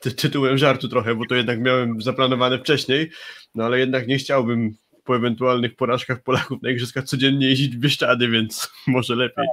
tytułem 0.00 0.58
żartu 0.58 0.88
trochę, 0.88 1.14
bo 1.14 1.26
to 1.26 1.34
jednak 1.34 1.60
miałem 1.60 2.02
zaplanowane 2.02 2.58
wcześniej, 2.58 3.10
no 3.54 3.64
ale 3.64 3.78
jednak 3.78 4.06
nie 4.06 4.18
chciałbym 4.18 4.74
po 5.04 5.16
ewentualnych 5.16 5.76
porażkach 5.76 6.22
Polaków 6.22 6.62
na 6.62 6.70
igrzyskach 6.70 7.04
codziennie 7.04 7.46
jeździć 7.46 7.76
w 7.76 7.80
Bieszczady, 7.80 8.28
więc 8.28 8.70
może 8.86 9.16
lepiej, 9.16 9.46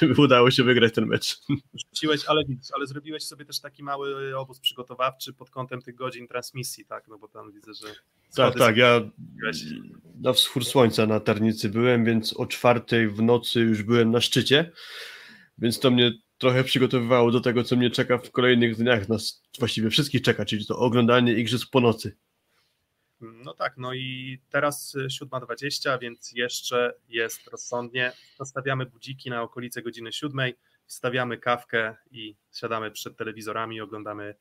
żeby 0.00 0.22
udało 0.22 0.50
się 0.50 0.64
wygrać 0.64 0.94
ten 0.94 1.06
mecz. 1.06 1.40
Rzuciłeś, 1.94 2.24
ale 2.26 2.42
ale 2.74 2.86
zrobiłeś 2.86 3.24
sobie 3.24 3.44
też 3.44 3.60
taki 3.60 3.82
mały 3.82 4.38
obóz 4.38 4.60
przygotowawczy 4.60 5.32
pod 5.32 5.50
kątem 5.50 5.82
tych 5.82 5.94
godzin 5.94 6.28
transmisji, 6.28 6.84
tak? 6.84 7.08
No 7.08 7.18
bo 7.18 7.28
tam 7.28 7.52
widzę, 7.52 7.74
że. 7.74 7.86
Tak, 8.36 8.58
tak, 8.58 8.76
ja 8.76 9.00
na 10.20 10.32
wschód 10.32 10.68
słońca 10.68 11.06
na 11.06 11.20
Tarnicy 11.20 11.68
byłem, 11.68 12.04
więc 12.04 12.32
o 12.32 12.46
czwartej 12.46 13.08
w 13.08 13.22
nocy 13.22 13.60
już 13.60 13.82
byłem 13.82 14.10
na 14.10 14.20
szczycie, 14.20 14.72
więc 15.58 15.80
to 15.80 15.90
mnie 15.90 16.12
trochę 16.42 16.64
przygotowywało 16.64 17.30
do 17.30 17.40
tego, 17.40 17.64
co 17.64 17.76
mnie 17.76 17.90
czeka 17.90 18.18
w 18.18 18.30
kolejnych 18.30 18.76
dniach, 18.76 19.08
nas 19.08 19.42
właściwie 19.58 19.90
wszystkich 19.90 20.22
czeka, 20.22 20.44
czyli 20.44 20.66
to 20.66 20.78
oglądanie 20.78 21.32
igrzysk 21.32 21.70
po 21.70 21.80
nocy. 21.80 22.16
No 23.20 23.54
tak, 23.54 23.74
no 23.76 23.94
i 23.94 24.38
teraz 24.50 24.94
y, 24.94 25.06
7.20, 25.24 26.00
więc 26.00 26.32
jeszcze 26.32 26.94
jest 27.08 27.46
rozsądnie. 27.48 28.12
Nastawiamy 28.40 28.86
budziki 28.86 29.30
na 29.30 29.42
okolice 29.42 29.82
godziny 29.82 30.12
7, 30.12 30.52
wstawiamy 30.86 31.38
kawkę 31.38 31.96
i 32.10 32.36
siadamy 32.54 32.90
przed 32.90 33.16
telewizorami 33.16 33.76
i 33.76 33.80
oglądamy 33.80 34.34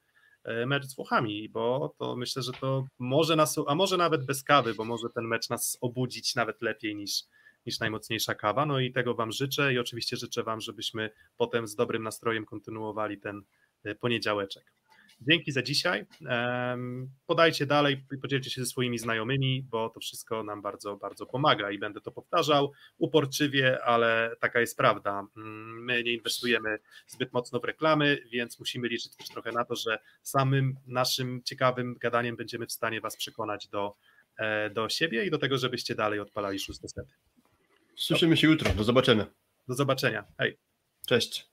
e, 0.43 0.65
mecz 0.65 0.85
z 0.85 0.95
Włochami, 0.95 1.49
bo 1.49 1.95
to 1.97 2.15
myślę, 2.15 2.43
że 2.43 2.51
to 2.51 2.85
może 2.99 3.35
nas, 3.35 3.55
a 3.67 3.75
może 3.75 3.97
nawet 3.97 4.25
bez 4.25 4.43
kawy, 4.43 4.73
bo 4.73 4.85
może 4.85 5.09
ten 5.09 5.25
mecz 5.25 5.49
nas 5.49 5.77
obudzić 5.81 6.35
nawet 6.35 6.61
lepiej 6.61 6.95
niż, 6.95 7.23
niż 7.65 7.79
najmocniejsza 7.79 8.35
kawa. 8.35 8.65
No 8.65 8.79
i 8.79 8.91
tego 8.91 9.15
Wam 9.15 9.31
życzę 9.31 9.73
i 9.73 9.79
oczywiście 9.79 10.17
życzę 10.17 10.43
Wam, 10.43 10.61
żebyśmy 10.61 11.09
potem 11.37 11.67
z 11.67 11.75
dobrym 11.75 12.03
nastrojem 12.03 12.45
kontynuowali 12.45 13.19
ten 13.19 13.41
e, 13.83 13.95
poniedziałeczek. 13.95 14.73
Dzięki 15.21 15.51
za 15.51 15.61
dzisiaj. 15.61 16.05
Podajcie 17.25 17.65
dalej, 17.65 18.05
podzielcie 18.21 18.49
się 18.49 18.61
ze 18.61 18.67
swoimi 18.67 18.97
znajomymi, 18.97 19.63
bo 19.69 19.89
to 19.89 19.99
wszystko 19.99 20.43
nam 20.43 20.61
bardzo, 20.61 20.97
bardzo 20.97 21.25
pomaga 21.25 21.71
i 21.71 21.79
będę 21.79 22.01
to 22.01 22.11
powtarzał 22.11 22.71
uporczywie, 22.97 23.83
ale 23.83 24.35
taka 24.39 24.59
jest 24.59 24.77
prawda. 24.77 25.27
Mm, 25.37 25.83
My 25.83 26.03
nie 26.03 26.13
inwestujemy 26.13 26.79
zbyt 27.07 27.33
mocno 27.33 27.59
w 27.59 27.63
reklamy, 27.63 28.17
więc 28.31 28.59
musimy 28.59 28.87
liczyć 28.87 29.15
też 29.15 29.27
trochę 29.27 29.51
na 29.51 29.65
to, 29.65 29.75
że 29.75 29.99
samym 30.21 30.75
naszym 30.87 31.41
ciekawym 31.43 31.95
gadaniem 31.99 32.35
będziemy 32.35 32.67
w 32.67 32.71
stanie 32.71 33.01
Was 33.01 33.17
przekonać 33.17 33.67
do, 33.67 33.95
e, 34.37 34.69
do 34.69 34.89
siebie 34.89 35.25
i 35.25 35.31
do 35.31 35.37
tego, 35.37 35.57
żebyście 35.57 35.95
dalej 35.95 36.19
odpalali 36.19 36.59
szóste 36.59 36.87
sety. 36.87 37.13
Słyszymy 38.01 38.37
się 38.37 38.47
jutro, 38.47 38.73
do 38.73 38.83
zobaczenia. 38.83 39.25
Do 39.67 39.75
zobaczenia. 39.75 40.25
Hej. 40.37 40.57
Cześć. 41.07 41.50